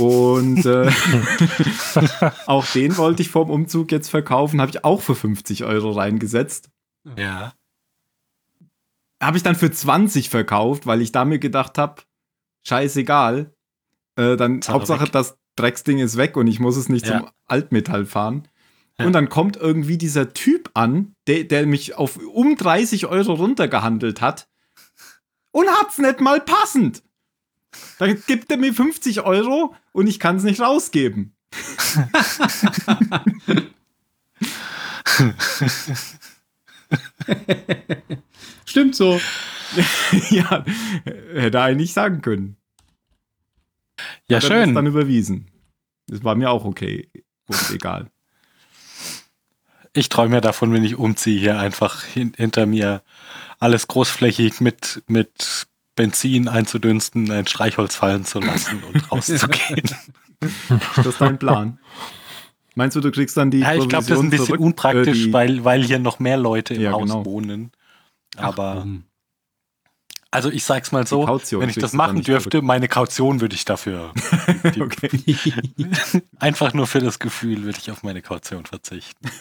Und 0.00 0.66
äh, 0.66 0.90
auch 2.46 2.66
den 2.72 2.96
wollte 2.96 3.22
ich 3.22 3.28
vorm 3.28 3.50
Umzug 3.50 3.92
jetzt 3.92 4.08
verkaufen. 4.08 4.60
Habe 4.60 4.70
ich 4.72 4.84
auch 4.84 5.00
für 5.00 5.14
50 5.14 5.62
Euro 5.62 5.92
reingesetzt. 5.92 6.70
Ja. 7.16 7.52
Habe 9.22 9.36
ich 9.36 9.44
dann 9.44 9.54
für 9.54 9.70
20 9.70 10.28
verkauft, 10.28 10.86
weil 10.86 11.00
ich 11.00 11.12
damit 11.12 11.40
gedacht 11.40 11.78
habe, 11.78 12.02
scheißegal. 12.66 13.54
Äh, 14.16 14.34
dann 14.36 14.60
Sache 14.60 14.74
Hauptsache 14.74 15.02
weg. 15.04 15.12
das 15.12 15.38
Drecksding 15.54 16.00
ist 16.00 16.16
weg 16.16 16.36
und 16.36 16.48
ich 16.48 16.58
muss 16.58 16.76
es 16.76 16.88
nicht 16.88 17.06
Ja. 17.06 17.20
zum 17.20 17.28
Altmetall 17.46 18.06
fahren. 18.06 18.48
Ja. 18.98 19.06
Und 19.06 19.12
dann 19.12 19.28
kommt 19.28 19.56
irgendwie 19.56 19.98
dieser 19.98 20.32
Typ 20.34 20.70
an, 20.74 21.14
der, 21.26 21.44
der 21.44 21.66
mich 21.66 21.96
auf 21.96 22.16
um 22.16 22.56
30 22.56 23.06
Euro 23.06 23.34
runtergehandelt 23.34 24.20
hat 24.20 24.48
und 25.50 25.68
hat's 25.68 25.98
nicht 25.98 26.20
mal 26.20 26.40
passend. 26.40 27.02
Dann 27.98 28.22
gibt 28.26 28.52
er 28.52 28.56
mir 28.56 28.72
50 28.72 29.22
Euro 29.22 29.74
und 29.92 30.06
ich 30.06 30.20
kann 30.20 30.36
es 30.36 30.44
nicht 30.44 30.60
rausgeben. 30.60 31.34
Stimmt 38.64 38.94
so. 38.94 39.20
ja, 40.30 40.64
hätte 41.04 41.58
er 41.58 41.64
eigentlich 41.64 41.92
sagen 41.92 42.22
können. 42.22 42.56
Ja, 44.28 44.36
Hat 44.36 44.44
schön. 44.44 44.74
dann 44.74 44.86
überwiesen. 44.86 45.50
Das 46.06 46.24
war 46.24 46.34
mir 46.34 46.50
auch 46.50 46.64
okay. 46.64 47.08
Wurscht, 47.46 47.70
egal. 47.72 48.10
Ich 49.94 50.08
träume 50.08 50.34
ja 50.36 50.40
davon, 50.40 50.72
wenn 50.72 50.84
ich 50.84 50.96
umziehe, 50.96 51.38
hier 51.40 51.58
einfach 51.58 52.02
hin, 52.04 52.32
hinter 52.36 52.66
mir 52.66 53.02
alles 53.60 53.86
großflächig 53.86 54.60
mit, 54.60 55.02
mit 55.06 55.66
Benzin 55.96 56.48
einzudünsten, 56.48 57.30
ein 57.30 57.46
Streichholz 57.46 57.94
fallen 57.94 58.24
zu 58.24 58.40
lassen 58.40 58.82
und 58.82 59.10
rauszugehen. 59.12 59.82
Das 60.96 61.06
ist 61.06 61.20
dein 61.20 61.38
Plan. 61.38 61.78
Meinst 62.74 62.96
du, 62.96 63.00
du 63.00 63.12
kriegst 63.12 63.36
dann 63.36 63.52
die 63.52 63.60
ja, 63.60 63.74
ich 63.74 63.88
glaube, 63.88 64.04
das 64.06 64.18
ist 64.18 64.24
ein 64.24 64.30
bisschen 64.30 64.46
zurück? 64.46 64.60
unpraktisch, 64.60 65.20
Äh, 65.22 65.24
die- 65.26 65.32
weil, 65.32 65.64
weil 65.64 65.84
hier 65.84 66.00
noch 66.00 66.18
mehr 66.18 66.36
Leute 66.36 66.74
im 66.74 66.80
Ja, 66.82 66.90
Haus 66.92 67.02
genau. 67.02 67.24
wohnen. 67.24 67.70
Ach, 68.36 68.42
Aber, 68.48 68.78
komm. 68.80 69.04
Also 70.34 70.50
ich 70.50 70.64
sag's 70.64 70.90
mal 70.90 71.06
so, 71.06 71.28
wenn 71.28 71.68
ich 71.68 71.76
das 71.76 71.92
machen 71.92 72.20
dürfte, 72.20 72.50
zurück. 72.50 72.64
meine 72.64 72.88
Kaution 72.88 73.40
würde 73.40 73.54
ich 73.54 73.64
dafür. 73.64 74.12
Einfach 76.40 76.74
nur 76.74 76.88
für 76.88 76.98
das 76.98 77.20
Gefühl 77.20 77.62
würde 77.62 77.78
ich 77.80 77.92
auf 77.92 78.02
meine 78.02 78.20
Kaution 78.20 78.66
verzichten. 78.66 79.30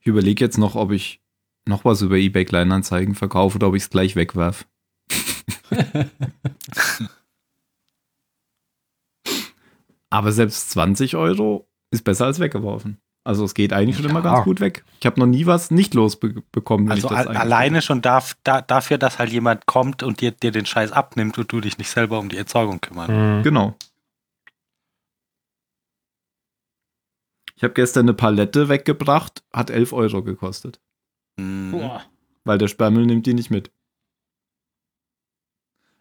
Ich 0.00 0.06
überlege 0.06 0.42
jetzt 0.42 0.56
noch, 0.56 0.74
ob 0.74 0.92
ich 0.92 1.20
noch 1.66 1.84
was 1.84 2.00
über 2.00 2.16
eBay 2.16 2.46
Kleinanzeigen 2.46 3.14
verkaufe 3.14 3.56
oder 3.56 3.68
ob 3.68 3.74
ich 3.74 3.82
es 3.82 3.90
gleich 3.90 4.16
wegwerf. 4.16 4.66
Aber 10.08 10.32
selbst 10.32 10.70
20 10.70 11.14
Euro 11.16 11.68
ist 11.90 12.04
besser 12.04 12.24
als 12.24 12.40
weggeworfen. 12.40 13.02
Also 13.28 13.44
es 13.44 13.52
geht 13.52 13.74
eigentlich 13.74 13.96
schon 13.96 14.06
Ja. 14.06 14.10
immer 14.10 14.22
ganz 14.22 14.42
gut 14.44 14.58
weg. 14.60 14.84
Ich 15.00 15.04
habe 15.06 15.20
noch 15.20 15.26
nie 15.26 15.44
was 15.44 15.70
nicht 15.70 15.92
losbekommen, 15.92 16.86
wenn 16.86 16.92
Also 16.92 17.08
ich 17.10 17.14
das 17.14 17.26
al 17.26 17.36
alleine 17.36 17.82
schon 17.82 18.00
darf, 18.00 18.38
da, 18.42 18.62
dafür, 18.62 18.96
dass 18.96 19.18
halt 19.18 19.30
jemand 19.30 19.66
kommt 19.66 20.02
und 20.02 20.22
dir, 20.22 20.30
dir 20.30 20.50
den 20.50 20.64
Scheiß 20.64 20.92
abnimmt 20.92 21.36
und 21.36 21.52
du 21.52 21.60
dich 21.60 21.76
nicht 21.76 21.90
selber 21.90 22.18
um 22.20 22.30
die 22.30 22.38
Entsorgung 22.38 22.80
kümmern. 22.80 23.40
Mhm. 23.40 23.42
Genau. 23.42 23.74
Ich 27.54 27.62
habe 27.64 27.74
gestern 27.74 28.06
eine 28.06 28.14
Palette 28.14 28.70
weggebracht, 28.70 29.42
hat 29.52 29.68
11 29.68 29.92
Euro 29.92 30.22
gekostet. 30.22 30.80
Mhm. 31.36 31.82
Weil 32.44 32.56
der 32.56 32.68
Sperrmüll 32.68 33.04
nimmt 33.04 33.26
die 33.26 33.34
nicht 33.34 33.50
mit. 33.50 33.70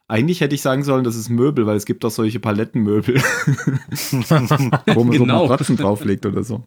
Eigentlich 0.07 0.39
hätte 0.39 0.55
ich 0.55 0.61
sagen 0.61 0.85
sollen, 0.85 1.03
das 1.03 1.17
ist 1.17 1.27
Möbel, 1.27 1.65
weil 1.67 1.75
es 1.75 1.85
gibt 1.85 2.05
auch 2.05 2.11
solche 2.11 2.39
Palettenmöbel, 2.39 3.15
wo 4.93 5.03
man 5.03 5.11
Genau. 5.17 5.39
so 5.45 5.47
Matratzen 5.49 5.75
drauflegt 5.75 6.25
oder 6.25 6.43
so. 6.45 6.63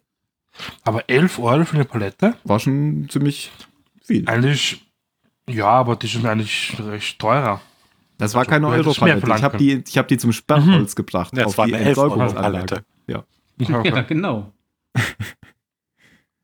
Aber 0.83 1.09
11 1.09 1.39
Euro 1.39 1.65
für 1.65 1.75
eine 1.75 1.85
Palette? 1.85 2.35
War 2.43 2.59
schon 2.59 3.07
ziemlich 3.09 3.51
viel. 4.03 4.27
Eigentlich, 4.27 4.85
ja, 5.49 5.67
aber 5.67 5.95
die 5.95 6.07
sind 6.07 6.25
eigentlich 6.25 6.75
recht 6.79 7.19
teurer. 7.19 7.61
Das 8.17 8.35
war 8.35 8.41
Also, 8.41 8.51
keine 8.51 8.67
Euro-Palette. 8.67 9.31
Ich 9.35 9.43
habe 9.43 9.57
die, 9.57 9.83
ich 9.87 9.97
hab 9.97 10.07
die 10.07 10.17
zum 10.17 10.31
Sperrholz 10.31 10.95
gebracht. 10.95 11.35
Ja, 11.35 11.45
das 11.45 11.57
war 11.57 11.65
die 11.65 11.73
eine 11.75 11.85
11 11.85 11.97
Euro 11.97 12.21
Entsorgungsanlage. 12.21 12.65
Palette. 12.65 12.85
Ja, 13.07 14.01
genau. 14.03 14.51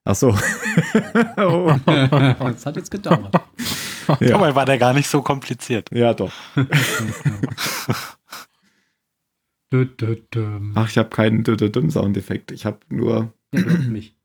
Ach 0.03 0.15
so. 0.15 0.29
oh, 1.37 1.75
das 1.85 2.65
hat 2.65 2.77
jetzt 2.77 2.89
gedauert. 2.89 3.35
ja. 4.21 4.29
Dabei 4.29 4.55
war 4.55 4.65
der 4.65 4.77
gar 4.77 4.93
nicht 4.93 5.07
so 5.07 5.21
kompliziert. 5.21 5.89
ja, 5.91 6.13
doch. 6.13 6.31
Ach, 10.75 10.89
ich 10.89 10.97
habe 10.97 11.09
keinen 11.09 11.89
Soundeffekt. 11.91 12.51
Ich 12.51 12.65
habe 12.65 12.79
nur. 12.89 13.33
Ja, 13.57 13.63
du 13.63 13.77
hast 13.77 13.87
mich. 13.87 14.15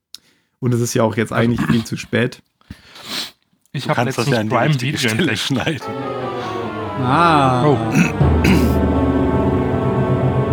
Und 0.61 0.73
es 0.75 0.81
ist 0.81 0.95
ja 0.95 1.03
auch 1.03 1.17
jetzt 1.17 1.33
eigentlich 1.33 1.61
viel 1.67 1.85
zu 1.85 1.97
spät. 1.97 2.43
Ich 3.73 3.89
habe 3.89 4.05
letztens 4.05 4.29
ja 4.29 4.45
Prime 4.45 4.81
Video 4.81 4.99
Stelle 4.99 5.19
entdeckt. 5.19 5.39
schneiden. 5.41 5.81
Ah. 7.01 7.65
Oh. 7.67 7.79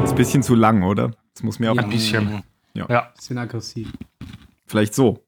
Ist 0.03 0.11
ein 0.11 0.15
bisschen 0.15 0.41
zu 0.41 0.55
lang, 0.55 0.83
oder? 0.83 1.11
Das 1.33 1.43
muss 1.43 1.59
mir 1.59 1.71
auch 1.71 1.75
Ja. 1.75 1.83
Ein 1.83 1.89
bisschen. 1.89 2.43
Ja. 2.73 3.11
Bisschen 3.15 3.37
aggressiv. 3.37 3.91
vielleicht 4.65 4.95
so. 4.95 5.23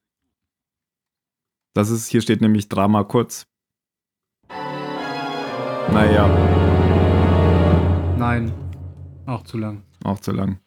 Das 1.73 1.89
ist, 1.89 2.07
hier 2.07 2.21
steht 2.21 2.41
nämlich 2.41 2.69
Drama 2.69 3.03
kurz. 3.03 3.45
Naja, 5.91 6.29
Nein. 8.17 8.51
Auch 9.25 9.43
zu 9.43 9.57
lang. 9.57 9.83
auch 10.03 10.19
zu 10.19 10.31
lang. 10.31 10.59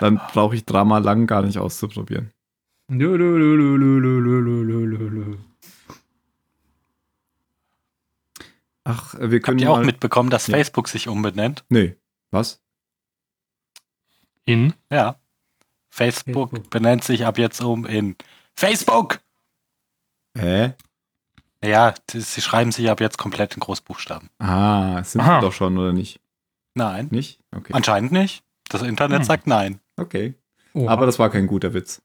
Dann 0.00 0.20
brauche 0.32 0.54
ich 0.54 0.64
Drama 0.64 0.98
lang 0.98 1.26
gar 1.26 1.42
nicht 1.42 1.58
auszuprobieren. 1.58 2.30
Lü, 2.88 3.16
Ach, 8.84 9.14
wir 9.18 9.40
können. 9.40 9.66
Habt 9.66 9.68
auch 9.68 9.84
mitbekommen, 9.84 10.30
dass 10.30 10.46
ja. 10.46 10.56
Facebook 10.56 10.88
sich 10.88 11.08
umbenennt? 11.08 11.64
Nee. 11.68 11.96
Was? 12.30 12.60
In? 14.44 14.74
Ja. 14.92 15.16
Facebook, 15.90 16.50
Facebook, 16.50 16.70
benennt 16.70 17.02
sich 17.02 17.24
ab 17.26 17.38
jetzt 17.38 17.60
um 17.60 17.86
in 17.86 18.16
Facebook! 18.54 19.20
Hä? 20.36 20.74
Ja, 21.64 21.94
die, 22.10 22.20
sie 22.20 22.42
schreiben 22.42 22.70
sich 22.70 22.90
ab 22.90 23.00
jetzt 23.00 23.18
komplett 23.18 23.54
in 23.54 23.60
Großbuchstaben. 23.60 24.28
Ah, 24.38 25.02
sind 25.02 25.22
Aha. 25.22 25.40
sie 25.40 25.46
doch 25.46 25.52
schon, 25.52 25.76
oder 25.78 25.92
nicht? 25.92 26.20
Nein. 26.74 27.08
Nicht? 27.10 27.40
Okay. 27.50 27.72
Anscheinend 27.72 28.12
nicht. 28.12 28.44
Das 28.68 28.82
Internet 28.82 29.20
hm. 29.20 29.24
sagt 29.24 29.46
nein. 29.46 29.80
Okay. 29.96 30.34
Oha. 30.74 30.90
Aber 30.90 31.06
das 31.06 31.18
war 31.18 31.30
kein 31.30 31.46
guter 31.46 31.74
Witz. 31.74 32.02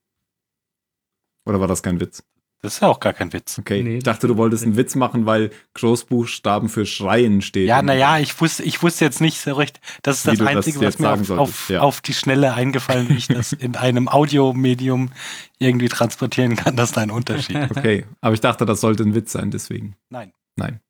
Oder 1.45 1.59
war 1.59 1.67
das 1.67 1.83
kein 1.83 1.99
Witz? 1.99 2.23
Das 2.61 2.75
ist 2.75 2.81
ja 2.81 2.89
auch 2.89 2.99
gar 2.99 3.13
kein 3.13 3.33
Witz. 3.33 3.57
Okay. 3.57 3.81
Nee, 3.81 3.97
ich 3.97 4.03
dachte, 4.03 4.27
du 4.27 4.37
wolltest 4.37 4.63
einen 4.63 4.77
Witz 4.77 4.93
machen, 4.93 5.25
weil 5.25 5.49
Großbuchstaben 5.73 6.69
für 6.69 6.85
Schreien 6.85 7.41
steht. 7.41 7.67
Ja, 7.67 7.81
naja, 7.81 8.19
ich 8.19 8.39
wusste, 8.39 8.61
ich 8.61 8.83
wusste 8.83 9.03
jetzt 9.03 9.19
nicht 9.19 9.39
so 9.39 9.53
recht. 9.53 9.81
Das 10.03 10.17
ist 10.17 10.27
das 10.27 10.37
du 10.37 10.45
das 10.45 10.55
Einzige, 10.55 10.81
was 10.81 10.99
mir 10.99 11.05
sagen 11.05 11.21
auf, 11.31 11.39
auf, 11.39 11.69
ja. 11.69 11.81
auf 11.81 12.01
die 12.01 12.13
Schnelle 12.13 12.53
eingefallen, 12.53 13.09
wie 13.09 13.15
ich 13.15 13.27
das 13.27 13.51
in 13.53 13.75
einem 13.75 14.07
Audiomedium 14.07 15.09
irgendwie 15.57 15.89
transportieren 15.89 16.55
kann. 16.55 16.75
Das 16.75 16.91
ist 16.91 16.97
ein 16.99 17.09
Unterschied. 17.09 17.57
Okay, 17.71 18.05
aber 18.21 18.35
ich 18.35 18.41
dachte, 18.41 18.65
das 18.65 18.79
sollte 18.79 19.03
ein 19.03 19.15
Witz 19.15 19.31
sein, 19.31 19.49
deswegen. 19.49 19.95
Nein. 20.09 20.31
Nein. 20.55 20.81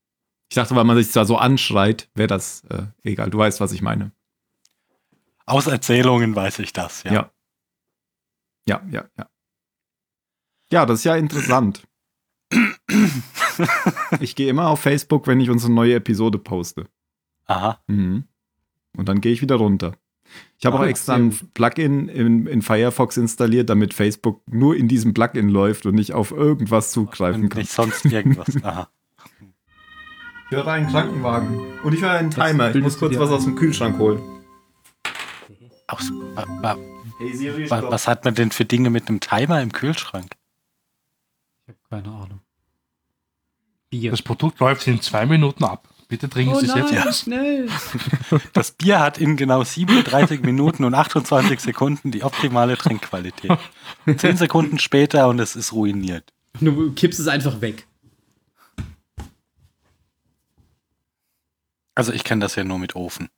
Ich 0.50 0.56
dachte, 0.56 0.76
weil 0.76 0.84
man 0.84 0.98
sich 0.98 1.10
zwar 1.10 1.26
so 1.26 1.38
anschreit, 1.38 2.10
wäre 2.16 2.28
das 2.28 2.66
äh, 2.70 2.84
egal. 3.04 3.30
Du 3.30 3.38
weißt, 3.38 3.62
was 3.62 3.72
ich 3.72 3.82
meine. 3.82 4.12
Aus 5.46 5.68
Erzählungen 5.68 6.36
weiß 6.36 6.60
ich 6.60 6.74
das, 6.74 7.04
ja. 7.04 7.14
Ja. 7.14 7.32
Ja, 8.68 8.82
ja, 8.92 9.06
ja. 9.18 9.30
Ja, 10.72 10.86
das 10.86 11.00
ist 11.00 11.04
ja 11.06 11.16
interessant. 11.16 11.84
ich 14.20 14.36
gehe 14.36 14.50
immer 14.50 14.68
auf 14.68 14.80
Facebook, 14.82 15.28
wenn 15.28 15.40
ich 15.40 15.50
unsere 15.50 15.72
neue 15.72 15.96
Episode 15.96 16.38
poste. 16.38 16.86
Aha. 17.48 17.82
Mhm. 17.88 18.26
Und 18.98 19.10
dann 19.10 19.22
gehe 19.22 19.34
ich 19.34 19.42
wieder 19.42 19.56
runter. 19.56 19.94
Ich 20.58 20.66
habe 20.66 20.78
Ah, 20.78 20.82
auch 20.82 20.86
extra 20.86 21.16
ein 21.16 21.32
Plugin 21.54 22.08
in, 22.08 22.48
in 22.48 22.62
Firefox 22.62 23.18
installiert, 23.18 23.70
damit 23.70 23.94
Facebook 23.94 24.42
nur 24.48 24.76
in 24.76 24.88
diesem 24.88 25.14
Plugin 25.14 25.50
läuft 25.50 25.86
und 25.86 25.96
nicht 25.96 26.14
auf 26.14 26.32
irgendwas 26.32 26.92
zugreifen 26.92 27.44
Und 27.44 27.50
kann. 27.50 27.60
nicht 27.62 27.72
sonst 27.72 28.06
irgendwas. 28.06 28.48
Aha. 28.64 28.90
Ich 30.50 30.58
höre 30.58 30.68
einen 30.68 30.88
Krankenwagen. 30.90 31.60
Und 31.84 31.94
ich 31.94 32.02
höre 32.02 32.12
einen 32.12 32.32
Timer. 32.32 32.74
Ich 32.76 32.82
muss 32.82 32.98
kurz 33.00 33.18
was 33.18 33.30
aus 33.30 33.44
dem 33.46 33.56
Kühlschrank 33.56 33.98
holen. 33.98 34.22
Aus, 35.92 36.10
wa, 36.36 36.46
wa, 36.62 36.78
Hey 37.18 37.36
Siri, 37.36 37.70
wa, 37.70 37.84
was 37.92 38.08
hat 38.08 38.24
man 38.26 38.34
denn 38.34 38.52
für 38.52 38.66
Dinge 38.66 38.90
mit 38.90 39.10
einem 39.10 39.20
Timer 39.20 39.62
im 39.62 39.72
Kühlschrank? 39.72 40.32
Ich 41.68 41.76
habe 41.76 42.04
keine 42.04 42.16
Ahnung. 42.16 42.42
Bier. 43.90 44.12
Das 44.12 44.22
Produkt 44.22 44.60
läuft 44.60 44.88
in 44.88 45.02
zwei 45.02 45.26
Minuten 45.26 45.66
ab. 45.66 45.88
Bitte 46.08 46.30
trinken 46.30 46.56
Sie 46.56 46.66
es 46.66 46.74
jetzt. 46.74 46.92
Ja. 46.92 47.14
schnell. 47.14 47.70
Das 48.54 48.72
Bier 48.72 49.00
hat 49.00 49.18
in 49.18 49.38
genau 49.38 49.64
37 49.64 50.42
Minuten 50.42 50.84
und 50.86 50.94
28 50.94 51.60
Sekunden 51.60 52.12
die 52.12 52.24
optimale 52.24 52.78
Trinkqualität. 52.78 53.52
Zehn 54.18 54.38
Sekunden 54.38 54.80
später 54.80 55.28
und 55.28 55.40
es 55.40 55.56
ist 55.56 55.74
ruiniert. 55.74 56.34
Du 56.60 56.92
kippst 56.94 57.20
es 57.20 57.28
einfach 57.28 57.62
weg. 57.62 57.86
Also 61.96 62.14
ich 62.14 62.24
kenne 62.24 62.42
das 62.42 62.56
ja 62.56 62.64
nur 62.64 62.80
mit 62.80 62.96
Ofen. 62.96 63.30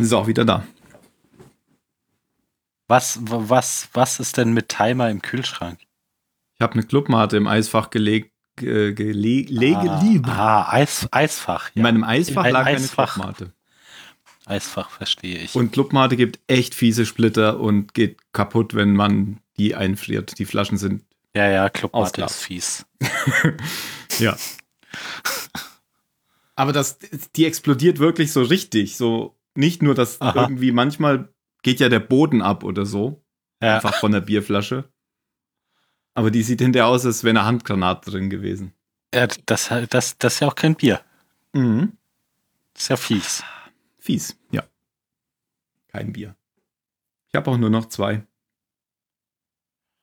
Ist 0.00 0.12
auch 0.12 0.26
wieder 0.26 0.44
da. 0.44 0.64
Was, 2.88 3.18
was, 3.22 3.88
was 3.94 4.20
ist 4.20 4.36
denn 4.36 4.52
mit 4.52 4.68
Timer 4.68 5.10
im 5.10 5.22
Kühlschrank? 5.22 5.78
Ich 6.54 6.60
habe 6.60 6.74
eine 6.74 6.82
Clubmate 6.82 7.36
im 7.36 7.46
Eisfach 7.46 7.90
gelegt. 7.90 8.32
Äh, 8.60 8.92
gele 8.92 9.12
lege 9.48 9.90
ah, 10.26 10.62
ah, 10.62 10.72
Eis, 10.72 11.08
Eisfach. 11.10 11.70
In 11.74 11.82
meinem 11.82 12.04
Eisfach 12.04 12.44
Im 12.44 12.52
lag 12.52 12.66
eine 12.66 12.76
Eisfach. 12.76 13.14
Clubmate. 13.14 13.52
Eisfach 14.44 14.90
verstehe 14.90 15.38
ich. 15.38 15.54
Und 15.54 15.72
Clubmate 15.72 16.16
gibt 16.16 16.40
echt 16.48 16.74
fiese 16.74 17.06
Splitter 17.06 17.60
und 17.60 17.94
geht 17.94 18.18
kaputt, 18.32 18.74
wenn 18.74 18.94
man 18.94 19.40
die 19.56 19.74
einfriert. 19.74 20.38
Die 20.38 20.44
Flaschen 20.44 20.76
sind, 20.76 21.02
ja, 21.34 21.48
ja, 21.48 21.70
Clubmate 21.70 22.22
ist 22.22 22.42
fies. 22.42 22.86
ja. 24.18 24.36
Aber 26.54 26.72
das, 26.72 26.98
die 27.34 27.46
explodiert 27.46 27.98
wirklich 27.98 28.32
so 28.32 28.42
richtig. 28.42 28.96
So 28.96 29.38
nicht 29.54 29.82
nur, 29.82 29.94
dass 29.94 30.20
Aha. 30.20 30.42
irgendwie 30.42 30.72
manchmal 30.72 31.32
geht 31.62 31.80
ja 31.80 31.88
der 31.88 32.00
Boden 32.00 32.42
ab 32.42 32.64
oder 32.64 32.84
so. 32.86 33.24
Ja, 33.62 33.76
Einfach 33.76 33.94
von 34.00 34.12
der 34.12 34.20
Bierflasche. 34.20 34.90
Aber 36.14 36.30
die 36.30 36.42
sieht 36.42 36.60
hinterher 36.60 36.88
aus, 36.88 37.06
als 37.06 37.24
wäre 37.24 37.30
eine 37.38 37.44
Handgranate 37.46 38.10
drin 38.10 38.28
gewesen. 38.28 38.74
ja 39.14 39.26
das, 39.46 39.70
das, 39.88 40.18
das 40.18 40.34
ist 40.34 40.40
ja 40.40 40.48
auch 40.48 40.54
kein 40.54 40.74
Bier. 40.74 41.00
Mhm. 41.52 41.96
Das 42.74 42.82
ist 42.82 42.88
ja 42.88 42.96
fies. 42.96 43.44
Fies, 43.98 44.36
ja. 44.50 44.64
Kein 45.88 46.12
Bier. 46.12 46.34
Ich 47.28 47.34
habe 47.34 47.50
auch 47.50 47.56
nur 47.56 47.70
noch 47.70 47.86
zwei. 47.86 48.26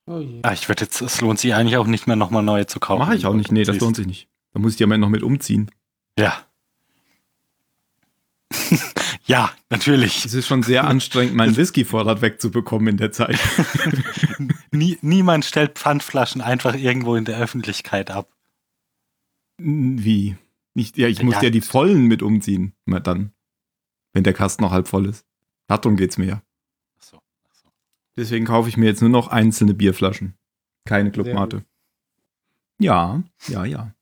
Oh 0.08 0.20
je. 0.20 0.40
Ah, 0.44 0.54
ich 0.54 0.68
würde 0.70 0.86
jetzt, 0.86 1.02
es 1.02 1.22
lohnt 1.22 1.40
sich 1.40 1.54
eigentlich 1.54 1.78
auch 1.78 1.86
nicht 1.86 2.08
mehr 2.08 2.16
nochmal 2.16 2.42
neue 2.44 2.66
zu 2.66 2.80
kaufen. 2.80 3.00
Mache 3.00 3.16
ich 3.16 3.26
auch 3.26 3.34
nicht. 3.36 3.52
Nee, 3.52 3.64
das 3.64 3.80
lohnt 3.80 3.96
sich 3.96 4.08
nicht. 4.08 4.30
Da 4.54 4.60
muss 4.60 4.72
ich 4.72 4.78
die 4.78 4.84
am 4.84 4.92
Ende 4.92 5.06
noch 5.06 5.12
mit 5.12 5.22
umziehen. 5.22 5.70
Ja. 6.20 6.46
ja, 9.26 9.52
natürlich. 9.70 10.26
Es 10.26 10.34
ist 10.34 10.48
schon 10.48 10.64
sehr 10.64 10.86
anstrengend, 10.86 11.36
meinen 11.36 11.56
Whisky-Vorrat 11.56 12.22
wegzubekommen 12.22 12.88
in 12.90 12.98
der 12.98 13.12
Zeit. 13.12 13.40
Nie, 14.72 14.98
niemand 15.02 15.46
stellt 15.46 15.78
Pfandflaschen 15.78 16.41
einfach 16.41 16.76
irgendwo 16.76 17.16
in 17.16 17.26
der 17.26 17.40
Öffentlichkeit 17.40 18.12
ab. 18.12 18.30
Wie? 19.58 20.38
Nicht, 20.74 20.98
ja, 20.98 21.08
ich 21.08 21.24
muss 21.24 21.36
Ja. 21.36 21.44
ja 21.44 21.50
die 21.50 21.62
vollen 21.62 22.06
mit 22.06 22.22
umziehen. 22.22 22.74
Na 22.86 23.00
dann. 23.00 23.32
Wenn 24.14 24.24
der 24.24 24.34
Kasten 24.34 24.64
noch 24.64 24.72
halb 24.72 24.88
voll 24.88 25.06
ist. 25.06 25.26
Darum 25.68 25.96
geht's 25.96 26.18
mir 26.18 26.26
ja. 26.26 26.41
Ach 26.98 27.04
so, 27.04 27.18
ach 27.18 27.56
so. 27.56 27.70
Deswegen 28.18 28.46
kaufe 28.46 28.70
ich 28.70 28.78
mir 28.78 28.86
jetzt 28.88 29.02
nur 29.02 29.10
noch 29.10 29.28
einzelne 29.28 29.74
Bierflaschen. 29.74 30.36
Keine 30.86 31.12
Clubmate. 31.12 31.64
Ja, 32.80 33.22
ja, 33.48 33.66
ja. 33.66 33.94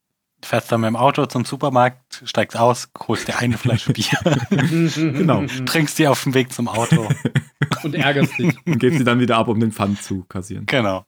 Fährst 0.47 0.71
dann 0.71 0.79
mit 0.79 0.87
dem 0.87 0.95
Auto 0.95 1.25
zum 1.25 1.43
Supermarkt, 1.43 2.23
steigst 2.23 2.55
aus, 2.55 2.89
holst 3.05 3.27
dir 3.27 3.37
eine 3.37 3.57
Flasche 3.57 3.91
Bier, 3.91 4.17
Genau. 4.49 5.45
trinkst 5.65 5.99
die 5.99 6.07
auf 6.07 6.23
dem 6.23 6.33
Weg 6.33 6.53
zum 6.53 6.69
Auto. 6.69 7.09
Und 7.83 7.93
ärgerst 7.93 8.37
dich. 8.37 8.55
Und 8.65 8.79
gebe 8.79 8.97
sie 8.97 9.03
dann 9.03 9.19
wieder 9.19 9.35
ab, 9.35 9.49
um 9.49 9.59
den 9.59 9.73
Pfand 9.73 10.01
zu 10.01 10.23
kassieren. 10.23 10.65
Genau. 10.65 11.05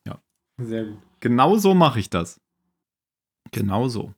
Sehr 0.57 0.83
gut. 0.83 0.97
Genau 1.21 1.55
so 1.55 1.73
mache 1.73 2.01
ich 2.01 2.09
das. 2.09 2.41
Genau 3.53 3.87
so. 3.87 4.13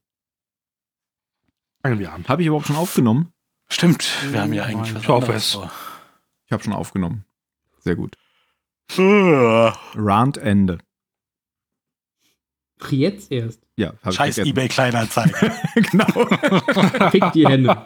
Fangen 1.83 1.99
wir 1.99 2.13
an. 2.13 2.27
Habe 2.27 2.41
ich 2.41 2.47
überhaupt 2.47 2.65
schon 2.65 2.75
aufgenommen? 2.75 3.31
Stimmt, 3.69 4.03
wir 4.31 4.41
haben 4.41 4.53
ja 4.53 4.63
eigentlich 4.63 4.95
was 4.95 5.03
Ich 5.03 5.07
hoffe 5.07 5.33
es. 5.33 5.55
Ich 6.47 6.51
habe 6.51 6.63
schon 6.63 6.73
aufgenommen. 6.73 7.25
Sehr 7.77 7.95
gut. 7.95 8.17
Rand 8.97 10.37
Ende. 10.39 10.79
Jetzt 12.89 13.31
erst. 13.31 13.59
Ja, 13.75 13.93
habe 14.01 14.11
ich 14.11 14.15
vergessen. 14.15 14.45
eBay 14.45 14.67
Kleinanzeigen. 14.67 15.33
genau. 15.91 16.27
Fick 17.09 17.31
die 17.33 17.47
Hände. 17.47 17.77